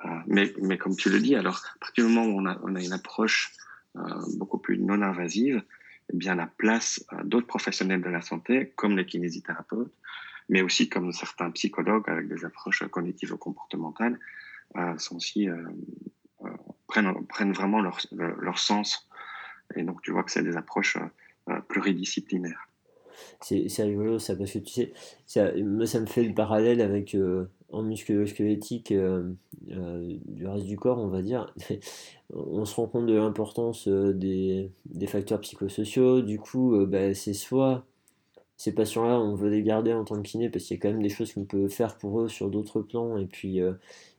Euh, 0.04 0.10
mais, 0.28 0.52
mais 0.62 0.78
comme 0.78 0.96
tu 0.96 1.10
le 1.10 1.20
dis, 1.20 1.36
alors 1.36 1.62
à 1.76 1.80
partir 1.80 2.08
du 2.08 2.12
moment 2.12 2.28
où 2.28 2.40
on 2.40 2.76
a, 2.76 2.82
une 2.82 2.94
approche 2.94 3.52
euh, 3.96 4.02
beaucoup 4.38 4.58
plus 4.58 4.78
non 4.80 5.02
invasive, 5.02 5.62
eh 6.12 6.18
bien 6.18 6.36
la 6.36 6.48
place 6.48 7.06
d'autres 7.24 7.48
professionnels 7.48 8.02
de 8.02 8.10
la 8.10 8.22
santé, 8.22 8.74
comme 8.76 8.98
les 8.98 9.06
kinésithérapeutes, 9.06 9.94
mais 10.50 10.62
aussi 10.62 10.90
comme 10.90 11.12
certains 11.12 11.52
psychologues 11.52 12.10
avec 12.10 12.28
des 12.28 12.46
approches 12.46 12.84
cognitivo-comportementales, 12.84 14.14
euh, 14.14 14.45
sont 14.98 15.18
aussi 15.18 15.50
euh, 15.50 15.56
euh, 16.44 16.50
prennent, 16.88 17.26
prennent 17.28 17.54
vraiment 17.54 17.82
leur, 17.82 18.00
leur 18.12 18.60
sens. 18.60 19.08
Et 19.76 19.84
donc 19.84 20.02
tu 20.02 20.12
vois 20.12 20.24
que 20.24 20.32
c'est 20.32 20.44
des 20.44 20.58
approches 20.58 20.98
pluridisciplinaires. 21.68 22.68
C'est 23.42 23.84
rigolo 23.84 24.20
ça, 24.20 24.36
parce 24.36 24.52
que 24.52 24.60
tu 24.60 24.74
sais, 24.74 24.94
ça, 25.26 25.52
moi 25.58 25.86
ça 25.86 26.00
me 26.00 26.06
fait 26.06 26.24
le 26.24 26.34
parallèle 26.34 26.82
avec 26.82 27.16
euh, 27.16 27.46
en 27.72 27.84
musculo-squelettique 27.84 28.92
euh, 28.92 29.34
euh, 29.72 30.18
du 30.26 30.48
reste 30.48 30.66
du 30.66 30.78
corps, 30.78 31.00
on 31.00 31.08
va 31.08 31.22
dire. 31.22 31.54
on 32.34 32.66
se 32.66 32.76
rend 32.76 32.88
compte 32.88 33.06
de 33.06 33.16
l'importance 33.16 33.88
des, 33.88 34.72
des, 34.86 35.08
facteurs 35.08 35.42
psychosociaux, 35.42 36.22
du 36.22 36.40
coup, 36.40 36.86
bah, 36.88 37.14
c'est 37.14 37.34
soit 37.34 37.86
ces 38.58 38.72
patients-là, 38.74 39.20
on 39.20 39.36
veut 39.36 39.50
les 39.50 39.64
garder 39.64 39.94
en 39.94 40.06
tant 40.06 40.16
que 40.16 40.22
kiné 40.22 40.50
parce 40.50 40.66
qu'il 40.66 40.78
y 40.78 40.80
a 40.80 40.82
quand 40.82 40.92
même 40.92 41.02
des 41.02 41.10
choses 41.10 41.34
qu'on 41.34 41.46
peut 41.46 41.68
faire 41.68 41.98
pour 41.98 42.22
eux 42.22 42.30
sur 42.30 42.50
d'autres 42.50 42.82
plans, 42.82 43.18
et 43.18 43.26
puis, 43.26 43.62
euh, 43.62 43.74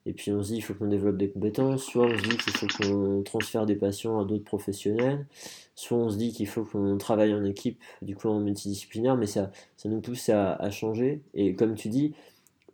et 0.05 0.13
puis 0.13 0.31
on 0.33 0.43
se 0.43 0.49
dit 0.49 0.57
il 0.57 0.61
faut 0.61 0.75
qu'on 0.75 0.89
développe 0.89 1.17
des 1.17 1.31
compétences, 1.31 1.85
soit 1.85 2.07
on 2.07 2.19
se 2.19 2.23
dit 2.23 2.37
qu'il 2.37 2.53
faut 2.53 2.67
qu'on 2.67 3.23
transfère 3.23 3.67
des 3.67 3.77
patients 3.77 4.21
à 4.21 4.25
d'autres 4.25 4.45
professionnels, 4.45 5.27
soit 5.75 5.99
on 5.99 6.11
se 6.11 6.19
dit 6.19 6.33
qu'il 6.33 6.47
faut 6.47 6.65
qu'on 6.65 6.99
travaille 6.99 7.35
en 7.35 7.45
équipe, 7.45 7.81
du 8.03 8.15
coup 8.15 8.29
en 8.29 8.41
multidisciplinaire, 8.41 9.17
mais 9.17 9.27
ça, 9.27 9.51
ça 9.77 9.89
nous 9.89 10.01
pousse 10.01 10.29
à, 10.29 10.55
à 10.55 10.71
changer, 10.71 11.23
et 11.35 11.55
comme 11.55 11.75
tu 11.75 11.89
dis, 11.89 12.13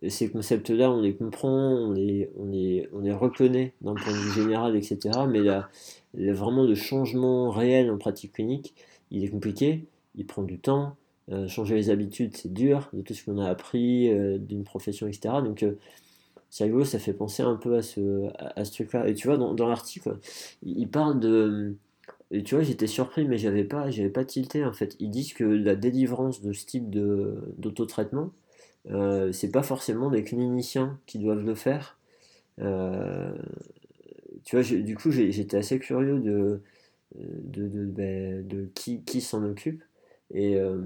ces 0.09 0.29
concepts-là, 0.29 0.91
on 0.91 1.01
les 1.01 1.15
comprend, 1.15 1.49
on 1.49 1.91
les, 1.91 2.29
on 2.37 2.45
les, 2.45 2.89
on 2.93 2.99
les 2.99 3.13
reconnaît 3.13 3.73
d'un 3.81 3.95
point 3.95 4.11
de 4.11 4.17
vue 4.17 4.31
général, 4.31 4.75
etc., 4.75 4.99
mais 5.29 5.41
là, 5.41 5.69
vraiment 6.13 6.63
le 6.63 6.75
changement 6.75 7.49
réel 7.49 7.89
en 7.89 7.97
pratique 7.97 8.33
clinique, 8.33 8.73
il 9.11 9.23
est 9.23 9.29
compliqué, 9.29 9.85
il 10.15 10.25
prend 10.25 10.43
du 10.43 10.59
temps, 10.59 10.97
euh, 11.31 11.47
changer 11.47 11.75
les 11.75 11.89
habitudes, 11.89 12.35
c'est 12.35 12.51
dur, 12.53 12.89
de 12.93 13.01
tout 13.01 13.13
ce 13.13 13.23
qu'on 13.23 13.37
a 13.39 13.49
appris, 13.49 14.09
euh, 14.09 14.37
d'une 14.37 14.63
profession, 14.63 15.07
etc. 15.07 15.35
Donc, 15.43 15.63
euh, 15.63 15.77
c'est 16.49 16.69
ça 16.85 16.99
fait 16.99 17.13
penser 17.13 17.43
un 17.43 17.55
peu 17.55 17.75
à 17.77 17.81
ce, 17.81 18.29
à, 18.37 18.65
ce 18.65 18.73
truc-là. 18.73 19.07
Et 19.07 19.13
tu 19.15 19.27
vois, 19.27 19.37
dans, 19.37 19.53
dans 19.53 19.67
l'article, 19.67 20.17
il, 20.63 20.87
parle 20.89 21.19
de. 21.19 21.75
Et 22.31 22.43
tu 22.43 22.55
vois, 22.55 22.63
j'étais 22.63 22.87
surpris, 22.87 23.25
mais 23.25 23.37
j'avais 23.37 23.63
pas, 23.63 23.89
j'avais 23.89 24.09
pas 24.09 24.25
tilté 24.25 24.65
en 24.65 24.73
fait. 24.73 24.95
Ils 24.99 25.09
disent 25.09 25.33
que 25.33 25.43
la 25.43 25.75
délivrance 25.75 26.41
de 26.41 26.53
ce 26.53 26.65
type 26.65 26.89
de, 26.89 27.53
d'autotraitement, 27.57 28.31
euh, 28.91 29.31
c'est 29.31 29.51
pas 29.51 29.63
forcément 29.63 30.09
les 30.09 30.23
cliniciens 30.23 30.99
qui 31.07 31.19
doivent 31.19 31.45
le 31.45 31.55
faire. 31.55 31.97
Tu 34.45 34.55
vois, 34.57 34.63
du 34.63 34.95
coup, 34.95 35.11
j'étais 35.11 35.57
assez 35.57 35.79
curieux 35.79 36.19
de, 36.19 36.61
de, 37.15 37.67
de, 37.67 37.85
ben, 37.85 38.69
qui, 38.75 39.01
qui 39.03 39.21
s'en 39.21 39.43
occupe. 39.43 39.83
Et, 40.33 40.55
euh, 40.55 40.81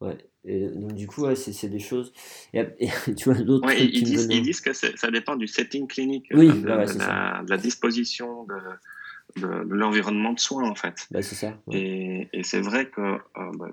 ouais. 0.00 0.18
Et 0.46 0.68
donc, 0.68 0.94
du 0.94 1.06
coup, 1.06 1.22
ouais, 1.22 1.36
c'est 1.36 1.68
des 1.68 1.78
choses. 1.78 2.12
Et, 2.52 2.64
et 2.78 2.88
tu 3.16 3.30
vois, 3.30 3.40
d'autres. 3.40 3.66
Ouais, 3.66 3.84
ils, 3.84 4.04
disent, 4.04 4.28
ils 4.30 4.42
disent 4.42 4.60
que 4.60 4.72
ça 4.72 5.10
dépend 5.10 5.36
du 5.36 5.46
setting 5.46 5.86
clinique, 5.86 6.26
oui, 6.32 6.48
de, 6.48 6.52
bah 6.66 6.78
ouais, 6.78 6.86
de, 6.86 6.98
la, 6.98 7.42
de, 7.44 7.50
la, 7.50 7.56
disposition 7.56 8.44
de, 8.44 9.40
de, 9.40 9.74
l'environnement 9.74 10.32
de 10.32 10.40
soins, 10.40 10.68
en 10.68 10.74
fait. 10.74 11.06
Bah, 11.10 11.22
c'est 11.22 11.34
ça. 11.34 11.58
Et, 11.70 12.28
et 12.32 12.42
c'est 12.42 12.60
vrai 12.60 12.90
que, 12.90 13.00
euh, 13.00 13.18
bah, 13.34 13.68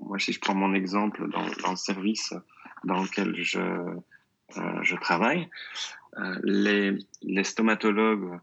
moi, 0.00 0.18
si 0.18 0.32
je 0.32 0.40
prends 0.40 0.54
mon 0.54 0.74
exemple 0.74 1.28
dans, 1.30 1.46
dans 1.62 1.70
le 1.70 1.76
service 1.76 2.34
dans 2.84 3.02
lequel 3.02 3.34
je, 3.36 3.60
euh, 3.60 4.82
je 4.82 4.96
travaille, 4.96 5.48
euh, 6.18 6.34
les, 6.42 6.98
les 7.22 7.44
stomatologues 7.44 8.38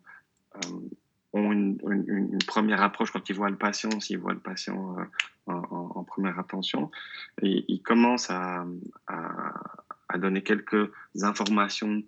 ont 1.36 1.52
une, 1.52 1.78
une, 1.89 2.30
une, 2.34 2.38
première 2.48 2.82
approche 2.82 3.12
quand 3.12 3.30
ils 3.30 3.36
voient 3.36 3.50
le 3.50 3.58
patient, 3.58 4.00
s'ils 4.00 4.17
voient 4.17 4.34
le 4.34 4.39
patient 4.39 4.95
euh, 4.98 5.04
en, 5.48 5.91
en, 5.95 6.04
première 6.04 6.39
attention, 6.39 6.89
et 7.41 7.65
ils 7.67 7.82
commencent 7.82 8.30
à, 8.30 8.65
à, 9.08 9.54
à 10.10 10.17
donner 10.17 10.41
quelques 10.41 10.89
informations 11.21 12.02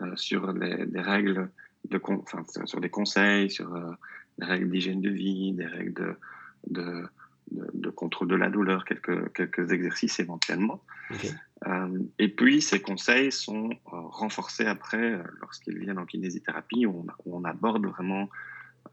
euh, 0.00 0.14
sur 0.14 0.52
les, 0.52 0.86
des 0.86 1.00
règles 1.00 1.50
de, 1.90 2.00
enfin, 2.04 2.44
sur 2.64 2.80
des 2.80 2.90
conseils, 2.90 3.50
sur 3.50 3.74
euh, 3.74 3.90
les 4.38 4.46
règles 4.46 4.70
d'hygiène 4.70 5.00
de 5.00 5.10
vie, 5.10 5.52
des 5.52 5.66
règles 5.66 5.94
de, 5.94 6.14
de, 6.68 7.04
de, 7.50 7.70
de, 7.74 7.90
contrôle 7.90 8.28
de 8.28 8.36
la 8.36 8.48
douleur, 8.48 8.84
quelques, 8.84 9.32
quelques 9.32 9.72
exercices 9.72 10.20
éventuellement. 10.20 10.80
Okay. 11.10 11.30
Euh, 11.66 11.98
et 12.18 12.28
puis, 12.28 12.62
ces 12.62 12.80
conseils 12.80 13.32
sont 13.32 13.70
euh, 13.70 13.76
renforcés 13.92 14.66
après 14.66 15.20
lorsqu'ils 15.40 15.78
viennent 15.78 15.98
en 15.98 16.06
kinésithérapie, 16.06 16.86
où 16.86 17.04
on, 17.04 17.06
où 17.24 17.36
on 17.38 17.44
aborde 17.44 17.86
vraiment 17.86 18.28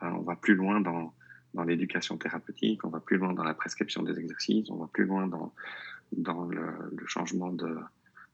on 0.01 0.21
va 0.21 0.35
plus 0.35 0.55
loin 0.55 0.81
dans, 0.81 1.13
dans 1.55 1.63
l'éducation 1.63 2.17
thérapeutique, 2.17 2.83
on 2.83 2.89
va 2.89 2.99
plus 2.99 3.17
loin 3.17 3.33
dans 3.33 3.43
la 3.43 3.53
prescription 3.53 4.03
des 4.03 4.19
exercices, 4.19 4.69
on 4.69 4.75
va 4.75 4.87
plus 4.87 5.05
loin 5.05 5.25
dans, 5.27 5.53
dans 6.11 6.45
le, 6.45 7.07
changement 7.07 7.51
de 7.51 7.75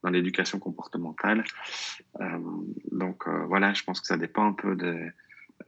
dans 0.02 0.10
l'éducation 0.10 0.58
comportementale. 0.58 1.44
Euh, 2.20 2.38
donc 2.90 3.28
euh, 3.28 3.44
voilà, 3.46 3.72
je 3.72 3.84
pense 3.84 4.00
que 4.00 4.06
ça 4.08 4.16
dépend 4.16 4.44
un 4.46 4.52
peu 4.52 4.74
de, 4.74 4.98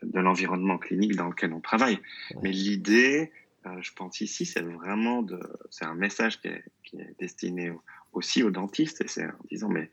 de 0.02 0.20
l'environnement 0.20 0.76
clinique 0.76 1.14
dans 1.14 1.28
lequel 1.28 1.52
on 1.52 1.60
travaille. 1.60 2.00
Mais 2.42 2.50
l'idée, 2.50 3.30
euh, 3.66 3.80
je 3.80 3.92
pense 3.92 4.20
ici, 4.20 4.44
c'est 4.44 4.62
vraiment 4.62 5.22
de, 5.22 5.38
c'est 5.70 5.84
un 5.84 5.94
message 5.94 6.40
qui 6.40 6.48
est, 6.48 6.64
qui 6.82 6.96
est 6.96 7.14
destiné 7.20 7.72
aussi 8.12 8.42
aux 8.42 8.50
dentistes, 8.50 9.00
et 9.02 9.08
c'est 9.08 9.24
en 9.24 9.44
disant, 9.50 9.68
mais 9.68 9.88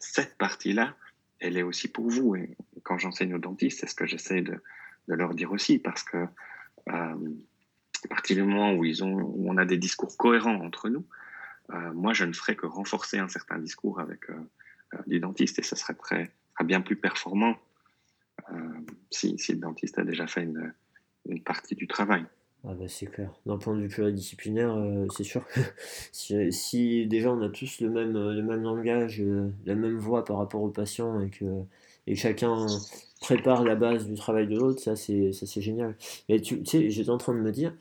cette 0.00 0.36
partie-là, 0.38 0.96
elle 1.38 1.56
est 1.56 1.62
aussi 1.62 1.86
pour 1.86 2.08
vous. 2.10 2.34
Et 2.34 2.56
quand 2.82 2.98
j'enseigne 2.98 3.34
aux 3.34 3.38
dentistes, 3.38 3.78
c'est 3.80 3.88
ce 3.88 3.94
que 3.94 4.06
j'essaie 4.06 4.42
de, 4.42 4.60
de, 5.08 5.14
leur 5.14 5.34
dire 5.34 5.52
aussi, 5.52 5.78
parce 5.78 6.02
que 6.02 6.26
euh, 6.88 7.30
à 8.04 8.08
partir 8.08 8.36
du 8.36 8.42
moment 8.42 8.72
où, 8.74 8.84
ils 8.84 9.02
ont, 9.02 9.14
où 9.14 9.50
on 9.50 9.56
a 9.56 9.64
des 9.64 9.78
discours 9.78 10.16
cohérents 10.16 10.60
entre 10.64 10.88
nous, 10.88 11.04
euh, 11.70 11.92
moi, 11.94 12.12
je 12.12 12.24
ne 12.24 12.32
ferai 12.32 12.56
que 12.56 12.66
renforcer 12.66 13.18
un 13.18 13.28
certain 13.28 13.58
discours 13.58 14.00
avec 14.00 14.28
euh, 14.30 14.34
euh 14.94 14.98
les 15.06 15.20
dentistes, 15.20 15.58
et 15.58 15.62
ça 15.62 15.76
serait, 15.76 15.94
très, 15.94 16.30
bien 16.64 16.80
plus 16.80 16.96
performant 16.96 17.56
si, 19.10 19.38
si, 19.38 19.52
le 19.52 19.58
dentiste 19.58 19.98
a 19.98 20.04
déjà 20.04 20.26
fait 20.26 20.42
une, 20.42 20.72
une 21.26 21.42
partie 21.42 21.74
du 21.74 21.86
travail. 21.86 22.24
Ah 22.66 22.74
bah 22.74 22.84
c'est 22.88 23.06
clair. 23.06 23.32
D'un 23.46 23.56
point 23.56 23.74
de 23.74 23.80
vue 23.80 23.88
pluridisciplinaire, 23.88 24.76
c'est 25.14 25.24
sûr 25.24 25.46
que 25.48 25.60
si, 26.50 27.06
déjà 27.06 27.32
on 27.32 27.40
a 27.42 27.48
tous 27.48 27.80
le 27.80 27.88
même, 27.88 28.12
le 28.12 28.42
même 28.42 28.62
langage, 28.62 29.22
la 29.64 29.74
même 29.74 29.96
voix 29.96 30.24
par 30.24 30.36
rapport 30.36 30.62
aux 30.62 30.70
patients 30.70 31.20
et 31.20 31.30
que, 31.30 31.64
et 32.06 32.14
chacun 32.14 32.66
prépare 33.20 33.64
la 33.64 33.74
base 33.74 34.06
du 34.06 34.14
travail 34.14 34.46
de 34.46 34.56
l'autre, 34.56 34.80
ça 34.80 34.96
c'est 34.96 35.60
génial. 35.60 35.96
Mais 36.28 36.40
tu, 36.40 36.64
sais, 36.64 36.90
j'étais 36.90 37.10
en 37.10 37.18
train 37.18 37.34
de 37.34 37.40
me 37.40 37.52
dire, 37.52 37.74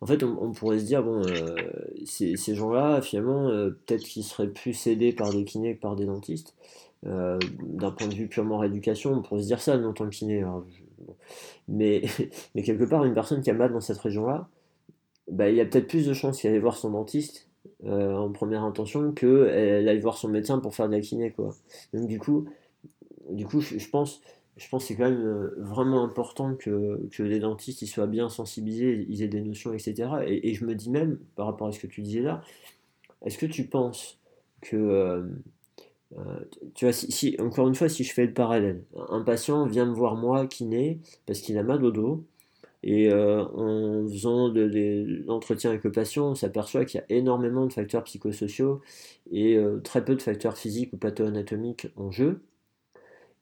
en 0.00 0.06
fait 0.06 0.22
on, 0.24 0.52
pourrait 0.52 0.80
se 0.80 0.84
dire, 0.84 1.02
bon, 1.02 1.22
euh, 1.24 1.54
ces, 2.04 2.54
gens-là, 2.54 3.00
finalement, 3.00 3.48
euh, 3.48 3.70
peut-être 3.70 4.02
qu'ils 4.02 4.24
seraient 4.24 4.48
plus 4.48 4.86
aidés 4.86 5.12
par 5.12 5.32
des 5.32 5.44
kinés 5.44 5.76
que 5.76 5.80
par 5.80 5.96
des 5.96 6.06
dentistes. 6.06 6.54
Euh, 7.04 7.38
d'un 7.64 7.90
point 7.90 8.06
de 8.06 8.14
vue 8.14 8.28
purement 8.28 8.58
rééducation, 8.58 9.12
on 9.12 9.22
pourrait 9.22 9.42
se 9.42 9.46
dire 9.46 9.60
ça 9.60 9.76
en 9.76 9.92
tant 9.92 10.08
kiné. 10.08 10.38
Alors, 10.38 10.64
mais, 11.68 12.02
mais 12.54 12.62
quelque 12.62 12.84
part, 12.84 13.04
une 13.04 13.14
personne 13.14 13.42
qui 13.42 13.50
a 13.50 13.54
mal 13.54 13.72
dans 13.72 13.80
cette 13.80 13.98
région-là, 13.98 14.48
bah, 15.30 15.48
il 15.50 15.56
y 15.56 15.60
a 15.60 15.64
peut-être 15.64 15.88
plus 15.88 16.06
de 16.06 16.12
chances 16.12 16.40
qu'elle 16.40 16.54
aille 16.54 16.60
voir 16.60 16.76
son 16.76 16.90
dentiste 16.90 17.48
en 17.84 18.30
première 18.30 18.62
intention 18.62 19.12
qu'elle 19.12 19.88
aille 19.88 20.00
voir 20.00 20.16
son 20.16 20.28
médecin 20.28 20.58
pour 20.58 20.74
faire 20.74 20.88
de 20.88 20.94
la 20.94 21.00
kiné. 21.00 21.30
Quoi. 21.30 21.54
Donc 21.92 22.06
du 22.08 22.18
coup, 22.18 22.46
du 23.30 23.46
coup 23.46 23.60
je, 23.60 23.88
pense, 23.88 24.20
je 24.56 24.68
pense 24.68 24.82
que 24.82 24.88
c'est 24.88 24.96
quand 24.96 25.10
même 25.10 25.24
euh, 25.24 25.54
vraiment 25.58 26.04
important 26.04 26.54
que, 26.54 27.00
les 27.18 27.38
dentistes 27.38 27.84
soient 27.86 28.06
bien 28.06 28.28
sensibilisés, 28.28 29.06
ils 29.08 29.22
aient 29.22 29.28
des 29.28 29.40
notions, 29.40 29.72
etc. 29.72 30.10
Et, 30.26 30.54
je 30.54 30.64
me 30.64 30.74
dis 30.74 30.90
même, 30.90 31.18
par 31.36 31.46
rapport 31.46 31.68
à 31.68 31.72
ce 31.72 31.80
que 31.80 31.86
tu 31.86 32.02
disais 32.02 32.20
là, 32.20 32.42
est-ce 33.24 33.38
que 33.38 33.46
tu 33.46 33.64
penses 33.64 34.18
que... 34.60 34.76
Euh, 34.76 35.22
euh, 36.18 36.40
tu 36.74 36.84
vois, 36.84 36.92
si, 36.92 37.10
si, 37.10 37.36
encore 37.40 37.68
une 37.68 37.74
fois, 37.74 37.88
si 37.88 38.04
je 38.04 38.12
fais 38.12 38.26
le 38.26 38.34
parallèle, 38.34 38.84
un 39.08 39.22
patient 39.22 39.66
vient 39.66 39.86
me 39.86 39.94
voir 39.94 40.14
moi 40.14 40.46
kiné 40.46 41.00
parce 41.24 41.40
qu'il 41.40 41.56
a 41.56 41.62
mal 41.62 41.82
au 41.84 41.90
dos, 41.90 42.24
et 42.82 43.12
en 43.12 44.04
faisant 44.08 44.52
l'entretien 44.52 45.70
avec 45.70 45.84
le 45.84 45.92
patient, 45.92 46.30
on 46.32 46.34
s'aperçoit 46.34 46.84
qu'il 46.84 47.00
y 47.00 47.02
a 47.02 47.16
énormément 47.16 47.64
de 47.64 47.72
facteurs 47.72 48.02
psychosociaux 48.04 48.82
et 49.30 49.56
très 49.84 50.04
peu 50.04 50.16
de 50.16 50.20
facteurs 50.20 50.58
physiques 50.58 50.92
ou 50.92 50.96
patho-anatomiques 50.96 51.86
en 51.96 52.10
jeu. 52.10 52.40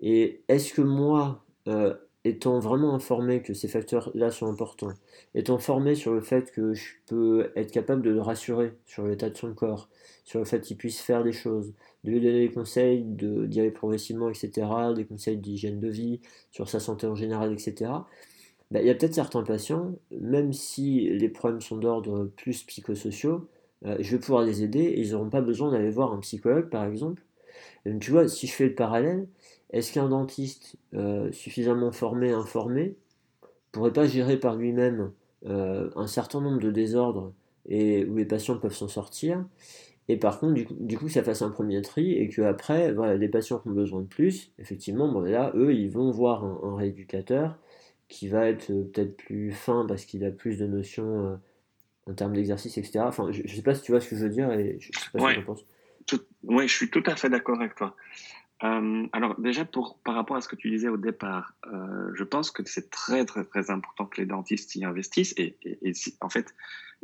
Et 0.00 0.42
est-ce 0.48 0.72
que 0.72 0.82
moi, 0.82 1.44
euh, 1.68 1.94
étant 2.24 2.58
vraiment 2.58 2.94
informé 2.94 3.42
que 3.42 3.54
ces 3.54 3.68
facteurs-là 3.68 4.30
sont 4.30 4.46
importants, 4.46 4.92
étant 5.34 5.58
formé 5.58 5.94
sur 5.94 6.12
le 6.12 6.20
fait 6.20 6.50
que 6.52 6.74
je 6.74 6.94
peux 7.06 7.50
être 7.56 7.70
capable 7.70 8.02
de 8.02 8.10
le 8.10 8.20
rassurer 8.20 8.74
sur 8.86 9.06
l'état 9.06 9.30
de 9.30 9.36
son 9.36 9.54
corps, 9.54 9.88
sur 10.24 10.38
le 10.38 10.44
fait 10.44 10.60
qu'il 10.60 10.76
puisse 10.76 11.00
faire 11.00 11.24
des 11.24 11.32
choses, 11.32 11.72
de 12.04 12.10
lui 12.10 12.20
donner 12.20 12.46
des 12.46 12.52
conseils 12.52 13.04
d'y 13.04 13.60
aller 13.60 13.70
progressivement, 13.70 14.28
etc., 14.28 14.66
des 14.94 15.04
conseils 15.04 15.38
d'hygiène 15.38 15.80
de 15.80 15.88
vie, 15.88 16.20
sur 16.50 16.68
sa 16.68 16.80
santé 16.80 17.06
en 17.06 17.14
général, 17.14 17.52
etc., 17.52 17.90
ben, 18.70 18.80
il 18.80 18.86
y 18.86 18.90
a 18.90 18.94
peut-être 18.94 19.14
certains 19.14 19.42
patients, 19.42 19.96
même 20.12 20.52
si 20.52 21.08
les 21.10 21.28
problèmes 21.28 21.60
sont 21.60 21.76
d'ordre 21.76 22.30
plus 22.36 22.62
psychosociaux, 22.62 23.48
euh, 23.84 23.96
je 23.98 24.12
vais 24.12 24.20
pouvoir 24.20 24.44
les 24.44 24.62
aider 24.62 24.80
et 24.80 25.00
ils 25.00 25.12
n'auront 25.12 25.30
pas 25.30 25.40
besoin 25.40 25.72
d'aller 25.72 25.90
voir 25.90 26.12
un 26.12 26.20
psychologue, 26.20 26.68
par 26.70 26.84
exemple. 26.84 27.22
Donc, 27.86 28.00
tu 28.00 28.10
vois, 28.12 28.28
si 28.28 28.46
je 28.46 28.52
fais 28.52 28.66
le 28.68 28.74
parallèle, 28.74 29.26
est-ce 29.72 29.92
qu'un 29.92 30.08
dentiste 30.08 30.76
euh, 30.94 31.30
suffisamment 31.32 31.92
formé, 31.92 32.32
informé, 32.32 32.96
pourrait 33.72 33.92
pas 33.92 34.06
gérer 34.06 34.36
par 34.38 34.56
lui-même 34.56 35.12
euh, 35.46 35.90
un 35.96 36.06
certain 36.06 36.40
nombre 36.40 36.60
de 36.60 36.70
désordres 36.70 37.32
et 37.68 38.04
où 38.04 38.16
les 38.16 38.24
patients 38.24 38.58
peuvent 38.58 38.74
s'en 38.74 38.88
sortir 38.88 39.44
et 40.10 40.16
par 40.16 40.40
contre, 40.40 40.54
du 40.54 40.66
coup, 40.66 40.74
du 40.80 40.98
coup, 40.98 41.08
ça 41.08 41.22
fasse 41.22 41.40
un 41.40 41.50
premier 41.50 41.82
tri 41.82 42.14
et 42.14 42.28
que 42.28 42.42
après, 42.42 42.92
voilà, 42.92 43.14
les 43.14 43.28
patients 43.28 43.60
qui 43.60 43.68
ont 43.68 43.72
besoin 43.72 44.00
de 44.00 44.08
plus, 44.08 44.50
effectivement, 44.58 45.06
bon, 45.06 45.20
là, 45.20 45.52
eux, 45.54 45.72
ils 45.72 45.88
vont 45.88 46.10
voir 46.10 46.44
un, 46.44 46.60
un 46.64 46.74
rééducateur 46.74 47.56
qui 48.08 48.26
va 48.26 48.48
être 48.48 48.72
euh, 48.72 48.90
peut-être 48.92 49.16
plus 49.16 49.52
fin 49.52 49.86
parce 49.86 50.04
qu'il 50.04 50.24
a 50.24 50.32
plus 50.32 50.58
de 50.58 50.66
notions 50.66 51.26
euh, 51.26 51.36
en 52.10 52.14
termes 52.14 52.32
d'exercice, 52.32 52.76
etc. 52.76 53.04
Enfin, 53.06 53.30
je 53.30 53.42
ne 53.42 53.46
sais 53.46 53.62
pas 53.62 53.72
si 53.76 53.82
tu 53.82 53.92
vois 53.92 54.00
ce 54.00 54.08
que 54.08 54.16
je 54.16 54.24
veux 54.24 54.30
dire 54.30 54.50
et 54.50 54.78
je, 54.80 54.90
je 54.92 54.98
sais 54.98 55.10
pas 55.12 55.20
ouais. 55.20 55.30
ce 55.30 55.34
que 55.36 55.40
tu 55.40 55.46
penses. 55.46 55.64
Oui, 56.42 56.66
je 56.66 56.74
suis 56.74 56.90
tout 56.90 57.04
à 57.06 57.14
fait 57.14 57.28
d'accord 57.28 57.60
avec 57.60 57.76
toi. 57.76 57.94
Euh, 58.62 59.06
alors 59.12 59.40
déjà, 59.40 59.64
pour, 59.64 59.98
par 60.04 60.14
rapport 60.14 60.36
à 60.36 60.40
ce 60.40 60.48
que 60.48 60.56
tu 60.56 60.70
disais 60.70 60.88
au 60.88 60.98
départ, 60.98 61.54
euh, 61.66 62.10
je 62.14 62.24
pense 62.24 62.50
que 62.50 62.62
c'est 62.66 62.90
très 62.90 63.24
très 63.24 63.44
très 63.44 63.70
important 63.70 64.04
que 64.06 64.20
les 64.20 64.26
dentistes 64.26 64.74
y 64.74 64.84
investissent 64.84 65.34
et, 65.38 65.56
et, 65.62 65.78
et 65.82 65.94
si, 65.94 66.16
en 66.20 66.28
fait, 66.28 66.54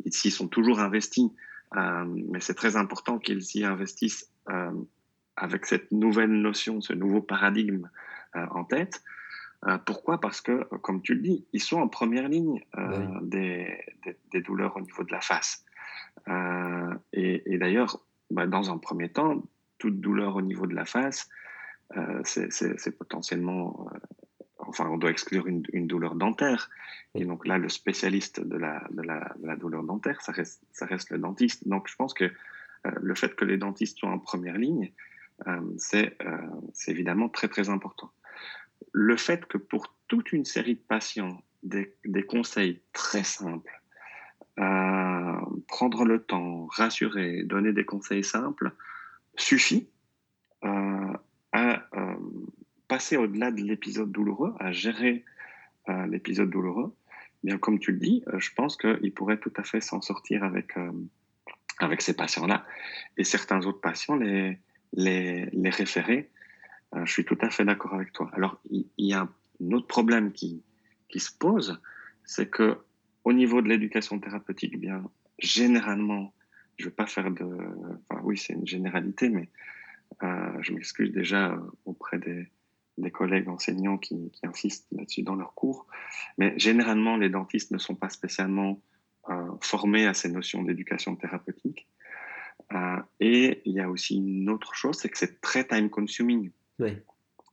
s'ils 0.07 0.31
sont 0.31 0.47
toujours 0.47 0.79
investis, 0.79 1.31
euh, 1.75 2.05
mais 2.05 2.39
c'est 2.41 2.53
très 2.53 2.75
important 2.75 3.17
qu'ils 3.17 3.43
y 3.55 3.63
investissent 3.63 4.31
avec 5.35 5.65
cette 5.65 5.91
nouvelle 5.91 6.31
notion, 6.31 6.79
ce 6.79 6.93
nouveau 6.93 7.21
paradigme 7.21 7.89
en 8.33 8.63
tête. 8.63 9.03
Pourquoi? 9.85 10.21
Parce 10.21 10.39
que, 10.39 10.63
comme 10.77 11.01
tu 11.01 11.15
le 11.15 11.19
dis, 11.19 11.45
ils 11.51 11.61
sont 11.61 11.81
en 11.81 11.89
première 11.89 12.29
ligne 12.29 12.63
oui. 12.77 13.05
des, 13.23 13.77
des, 14.05 14.15
des, 14.31 14.41
douleurs 14.41 14.77
au 14.77 14.79
niveau 14.79 15.03
de 15.03 15.11
la 15.11 15.19
face. 15.19 15.65
Et, 17.11 17.43
et 17.45 17.57
d'ailleurs, 17.57 17.99
bah, 18.31 18.47
dans 18.47 18.71
un 18.71 18.77
premier 18.77 19.09
temps, 19.09 19.43
toute 19.79 19.99
douleur 19.99 20.37
au 20.37 20.41
niveau 20.41 20.65
de 20.65 20.73
la 20.73 20.85
face, 20.85 21.27
c'est 22.23 22.97
potentiellement 22.97 23.89
enfin, 24.67 24.87
on 24.89 24.97
doit 24.97 25.11
exclure 25.11 25.47
une, 25.47 25.87
douleur 25.87 26.15
dentaire. 26.15 26.69
Et 27.15 27.25
donc 27.25 27.47
là, 27.47 27.57
le 27.57 27.69
spécialiste 27.69 28.41
de 28.41 28.57
la, 28.57 28.87
de 28.91 29.01
la, 29.01 29.55
douleur 29.55 29.83
dentaire, 29.83 30.21
ça 30.21 30.31
reste, 30.31 30.61
ça 30.71 30.85
reste, 30.85 31.09
le 31.09 31.17
dentiste. 31.17 31.67
Donc 31.67 31.87
je 31.87 31.95
pense 31.95 32.13
que 32.13 32.25
euh, 32.25 32.91
le 32.95 33.15
fait 33.15 33.35
que 33.35 33.45
les 33.45 33.57
dentistes 33.57 33.97
soient 33.99 34.09
en 34.09 34.19
première 34.19 34.57
ligne, 34.57 34.91
euh, 35.47 35.61
c'est 35.77 36.17
euh, 36.23 36.37
évidemment 36.87 37.29
très 37.29 37.47
très 37.47 37.69
important. 37.69 38.11
Le 38.91 39.17
fait 39.17 39.45
que 39.45 39.57
pour 39.57 39.95
toute 40.07 40.31
une 40.31 40.45
série 40.45 40.75
de 40.75 40.81
patients, 40.81 41.41
des, 41.63 41.95
des 42.05 42.23
conseils 42.23 42.81
très 42.93 43.23
simples, 43.23 43.81
euh, 44.59 45.39
prendre 45.67 46.05
le 46.05 46.23
temps, 46.23 46.65
rassurer, 46.67 47.43
donner 47.43 47.73
des 47.73 47.85
conseils 47.85 48.23
simples, 48.23 48.71
suffit 49.35 49.89
euh, 51.55 51.77
à 51.91 52.15
passer 52.87 53.17
au-delà 53.17 53.51
de 53.51 53.61
l'épisode 53.61 54.11
douloureux, 54.11 54.53
à 54.59 54.71
gérer 54.71 55.25
euh, 55.89 56.05
l'épisode 56.07 56.49
douloureux, 56.49 56.95
bien 57.43 57.57
comme 57.57 57.79
tu 57.79 57.91
le 57.91 57.99
dis, 57.99 58.23
euh, 58.27 58.39
je 58.39 58.51
pense 58.53 58.77
qu'il 58.77 59.13
pourrait 59.13 59.39
tout 59.39 59.53
à 59.57 59.63
fait 59.63 59.81
s'en 59.81 60.01
sortir 60.01 60.43
avec, 60.43 60.77
euh, 60.77 60.91
avec 61.79 62.01
ces 62.01 62.13
patients-là 62.13 62.65
et 63.17 63.23
certains 63.23 63.65
autres 63.65 63.81
patients 63.81 64.15
les, 64.15 64.59
les, 64.93 65.45
les 65.45 65.69
référer. 65.69 66.29
Euh, 66.95 67.05
je 67.05 67.11
suis 67.11 67.25
tout 67.25 67.37
à 67.41 67.49
fait 67.49 67.65
d'accord 67.65 67.93
avec 67.93 68.13
toi. 68.13 68.29
Alors, 68.33 68.59
il, 68.69 68.85
y 68.97 69.13
a 69.13 69.21
un 69.21 69.71
autre 69.71 69.87
problème 69.87 70.31
qui, 70.31 70.63
qui 71.09 71.19
se 71.19 71.31
pose, 71.37 71.81
c'est 72.23 72.49
que 72.49 72.77
au 73.23 73.33
niveau 73.33 73.61
de 73.61 73.67
l'éducation 73.67 74.19
thérapeutique, 74.19 74.79
bien, 74.79 75.03
généralement, 75.39 76.33
je 76.77 76.85
ne 76.85 76.89
vais 76.89 76.95
pas 76.95 77.07
faire 77.07 77.29
de... 77.31 77.45
Enfin, 78.09 78.21
oui, 78.23 78.37
c'est 78.37 78.53
une 78.53 78.67
généralité, 78.67 79.27
mais 79.27 79.49
je 80.21 80.73
m'excuse 80.73 81.11
déjà 81.11 81.57
auprès 81.85 82.17
des, 82.17 82.47
des 82.97 83.11
collègues 83.11 83.47
enseignants 83.47 83.97
qui, 83.97 84.31
qui 84.31 84.45
insistent 84.45 84.87
là-dessus 84.91 85.23
dans 85.23 85.35
leurs 85.35 85.53
cours. 85.53 85.87
Mais 86.37 86.57
généralement, 86.57 87.17
les 87.17 87.29
dentistes 87.29 87.71
ne 87.71 87.77
sont 87.77 87.95
pas 87.95 88.09
spécialement 88.09 88.81
euh, 89.29 89.51
formés 89.61 90.07
à 90.07 90.13
ces 90.13 90.29
notions 90.29 90.63
d'éducation 90.63 91.15
thérapeutique. 91.15 91.87
Euh, 92.73 92.97
et 93.19 93.61
il 93.65 93.73
y 93.73 93.79
a 93.79 93.89
aussi 93.89 94.17
une 94.17 94.49
autre 94.49 94.73
chose, 94.73 94.97
c'est 94.97 95.09
que 95.09 95.17
c'est 95.17 95.41
très 95.41 95.65
time 95.65 95.89
consuming. 95.89 96.51
Oui. 96.79 96.97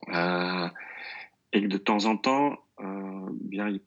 Euh, 0.09 0.69
et 1.53 1.61
que 1.61 1.67
de 1.67 1.77
temps 1.77 2.05
en 2.05 2.17
temps, 2.17 2.57
euh, 2.79 3.29
bien, 3.41 3.77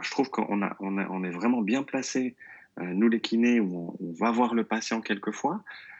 je 0.00 0.10
trouve 0.10 0.30
qu'on 0.30 0.62
a, 0.62 0.76
on 0.80 0.98
a, 0.98 1.08
on 1.08 1.24
est 1.24 1.30
vraiment 1.30 1.60
bien 1.60 1.82
placé, 1.82 2.36
euh, 2.78 2.84
nous 2.84 3.08
les 3.08 3.20
kinés, 3.20 3.60
où 3.60 3.96
on, 4.00 4.04
on, 4.04 4.12
va 4.12 4.30
voir 4.30 4.54
le 4.54 4.64
patient 4.64 5.00
quelquefois, 5.00 5.56
euh, 5.56 5.97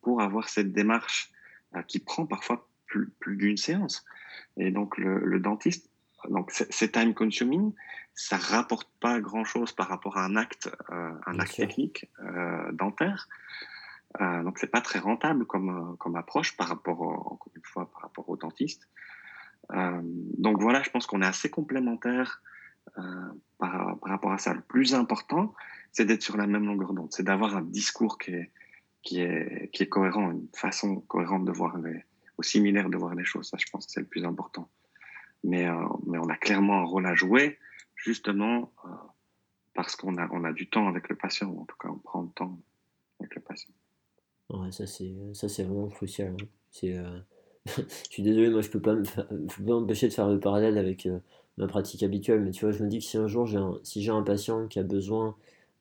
pour 0.00 0.20
avoir 0.20 0.48
cette 0.48 0.72
démarche 0.72 1.30
qui 1.88 2.00
prend 2.00 2.26
parfois 2.26 2.68
plus, 2.86 3.10
plus 3.20 3.36
d'une 3.36 3.56
séance. 3.56 4.04
Et 4.56 4.70
donc, 4.70 4.98
le, 4.98 5.18
le, 5.18 5.40
dentiste 5.40 5.92
donc 6.28 6.50
c'est 6.52 6.92
time 6.92 7.14
consuming, 7.14 7.72
ça 8.14 8.36
rapporte 8.36 8.88
pas 9.00 9.20
grand 9.20 9.44
chose 9.44 9.72
par 9.72 9.88
rapport 9.88 10.18
à 10.18 10.24
un 10.24 10.36
acte, 10.36 10.70
un 10.90 11.38
acte 11.38 11.56
technique 11.56 12.08
dentaire. 12.72 13.28
donc 14.20 14.58
c'est 14.58 14.70
pas 14.70 14.80
très 14.80 14.98
rentable 14.98 15.46
comme, 15.46 15.96
comme 15.98 16.16
approche 16.16 16.56
par 16.56 16.68
rapport, 16.68 17.02
encore 17.02 17.52
une 17.56 17.64
fois, 17.64 17.90
par 17.90 18.02
rapport 18.02 18.28
au 18.28 18.36
dentiste. 18.36 18.88
donc 19.72 20.60
voilà, 20.60 20.82
je 20.82 20.90
pense 20.90 21.06
qu'on 21.06 21.22
est 21.22 21.26
assez 21.26 21.50
complémentaires 21.50 22.42
par, 23.58 23.98
par, 23.98 24.10
rapport 24.10 24.32
à 24.32 24.38
ça. 24.38 24.54
Le 24.54 24.60
plus 24.60 24.94
important, 24.94 25.54
c'est 25.90 26.04
d'être 26.04 26.22
sur 26.22 26.36
la 26.36 26.46
même 26.46 26.66
longueur 26.66 26.92
d'onde, 26.92 27.12
c'est 27.12 27.24
d'avoir 27.24 27.56
un 27.56 27.62
discours 27.62 28.18
qui 28.18 28.32
est, 28.32 28.50
qui 29.02 29.20
est, 29.20 29.70
qui 29.72 29.82
est 29.82 29.88
cohérent, 29.88 30.30
une 30.30 30.48
façon 30.54 31.00
cohérente 31.02 31.44
de 31.44 31.52
voir 31.52 31.76
les, 31.78 32.04
ou 32.38 32.42
similaire 32.42 32.88
de 32.88 32.96
voir 32.96 33.14
les 33.14 33.24
choses. 33.24 33.48
Ça, 33.48 33.56
je 33.58 33.66
pense 33.70 33.86
que 33.86 33.92
c'est 33.92 34.00
le 34.00 34.06
plus 34.06 34.24
important. 34.24 34.68
Mais, 35.44 35.66
euh, 35.66 35.86
mais 36.06 36.18
on 36.18 36.28
a 36.28 36.36
clairement 36.36 36.80
un 36.80 36.84
rôle 36.84 37.06
à 37.06 37.14
jouer, 37.14 37.58
justement, 37.96 38.72
euh, 38.84 38.88
parce 39.74 39.96
qu'on 39.96 40.16
a, 40.16 40.28
on 40.32 40.44
a 40.44 40.52
du 40.52 40.68
temps 40.68 40.88
avec 40.88 41.08
le 41.08 41.16
patient, 41.16 41.48
ou 41.48 41.62
en 41.62 41.64
tout 41.64 41.76
cas, 41.80 41.88
on 41.88 41.98
prend 41.98 42.22
le 42.22 42.30
temps 42.30 42.58
avec 43.20 43.34
le 43.34 43.42
patient. 43.42 43.72
Ouais, 44.50 44.70
ça, 44.70 44.86
c'est, 44.86 45.64
vraiment 45.64 45.88
crucial. 45.88 46.36
Hein. 46.40 46.46
Euh, 46.84 47.20
je 47.66 48.10
suis 48.10 48.22
désolé, 48.22 48.50
moi, 48.50 48.60
je 48.60 48.70
pas 48.70 48.94
peux 48.94 49.02
pas 49.02 49.72
m'empêcher 49.80 50.08
de 50.08 50.12
faire 50.12 50.28
le 50.28 50.38
parallèle 50.38 50.78
avec 50.78 51.08
ma 51.56 51.66
pratique 51.66 52.02
habituelle, 52.02 52.40
mais 52.40 52.50
tu 52.50 52.64
vois, 52.64 52.72
je 52.72 52.82
me 52.84 52.88
dis 52.88 52.98
que 52.98 53.04
si 53.04 53.16
un 53.16 53.26
jour, 53.26 53.48
si 53.82 54.02
j'ai 54.02 54.10
un 54.10 54.22
patient 54.22 54.68
qui 54.68 54.78
a 54.78 54.82
besoin 54.82 55.36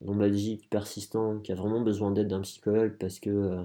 lombalgique 0.06 0.70
persistant, 0.70 1.40
qui 1.40 1.52
a 1.52 1.56
vraiment 1.56 1.82
besoin 1.82 2.12
d'aide 2.12 2.28
d'un 2.28 2.42
psychologue 2.42 2.96
parce 3.00 3.20
que, 3.20 3.30
euh, 3.30 3.64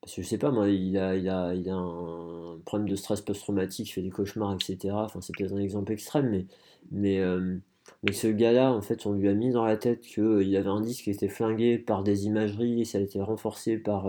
parce 0.00 0.14
que 0.16 0.22
je 0.22 0.26
sais 0.26 0.38
pas 0.38 0.50
moi, 0.50 0.68
il 0.68 0.96
a, 0.98 1.16
il 1.16 1.28
a, 1.28 1.54
il 1.54 1.68
a 1.68 1.74
un 1.74 2.58
problème 2.64 2.88
de 2.88 2.96
stress 2.96 3.20
post-traumatique, 3.20 3.88
il 3.90 3.92
fait 3.92 4.02
des 4.02 4.10
cauchemars, 4.10 4.54
etc. 4.54 4.94
Enfin, 4.94 5.20
c'est 5.20 5.34
peut-être 5.36 5.54
un 5.54 5.58
exemple 5.60 5.92
extrême, 5.92 6.30
mais, 6.30 6.46
mais, 6.90 7.20
euh, 7.20 7.56
mais 8.02 8.12
ce 8.12 8.28
gars-là, 8.28 8.72
en 8.72 8.82
fait, 8.82 9.06
on 9.06 9.12
lui 9.12 9.28
a 9.28 9.34
mis 9.34 9.50
dans 9.52 9.64
la 9.64 9.76
tête 9.76 10.00
qu'il 10.02 10.22
euh, 10.24 10.58
avait 10.58 10.68
un 10.68 10.80
disque 10.80 11.04
qui 11.04 11.10
était 11.10 11.28
flingué 11.28 11.78
par 11.78 12.02
des 12.02 12.26
imageries 12.26 12.82
et 12.82 12.84
ça 12.84 12.98
a 12.98 13.00
été 13.00 13.20
renforcé 13.20 13.78
par, 13.78 14.08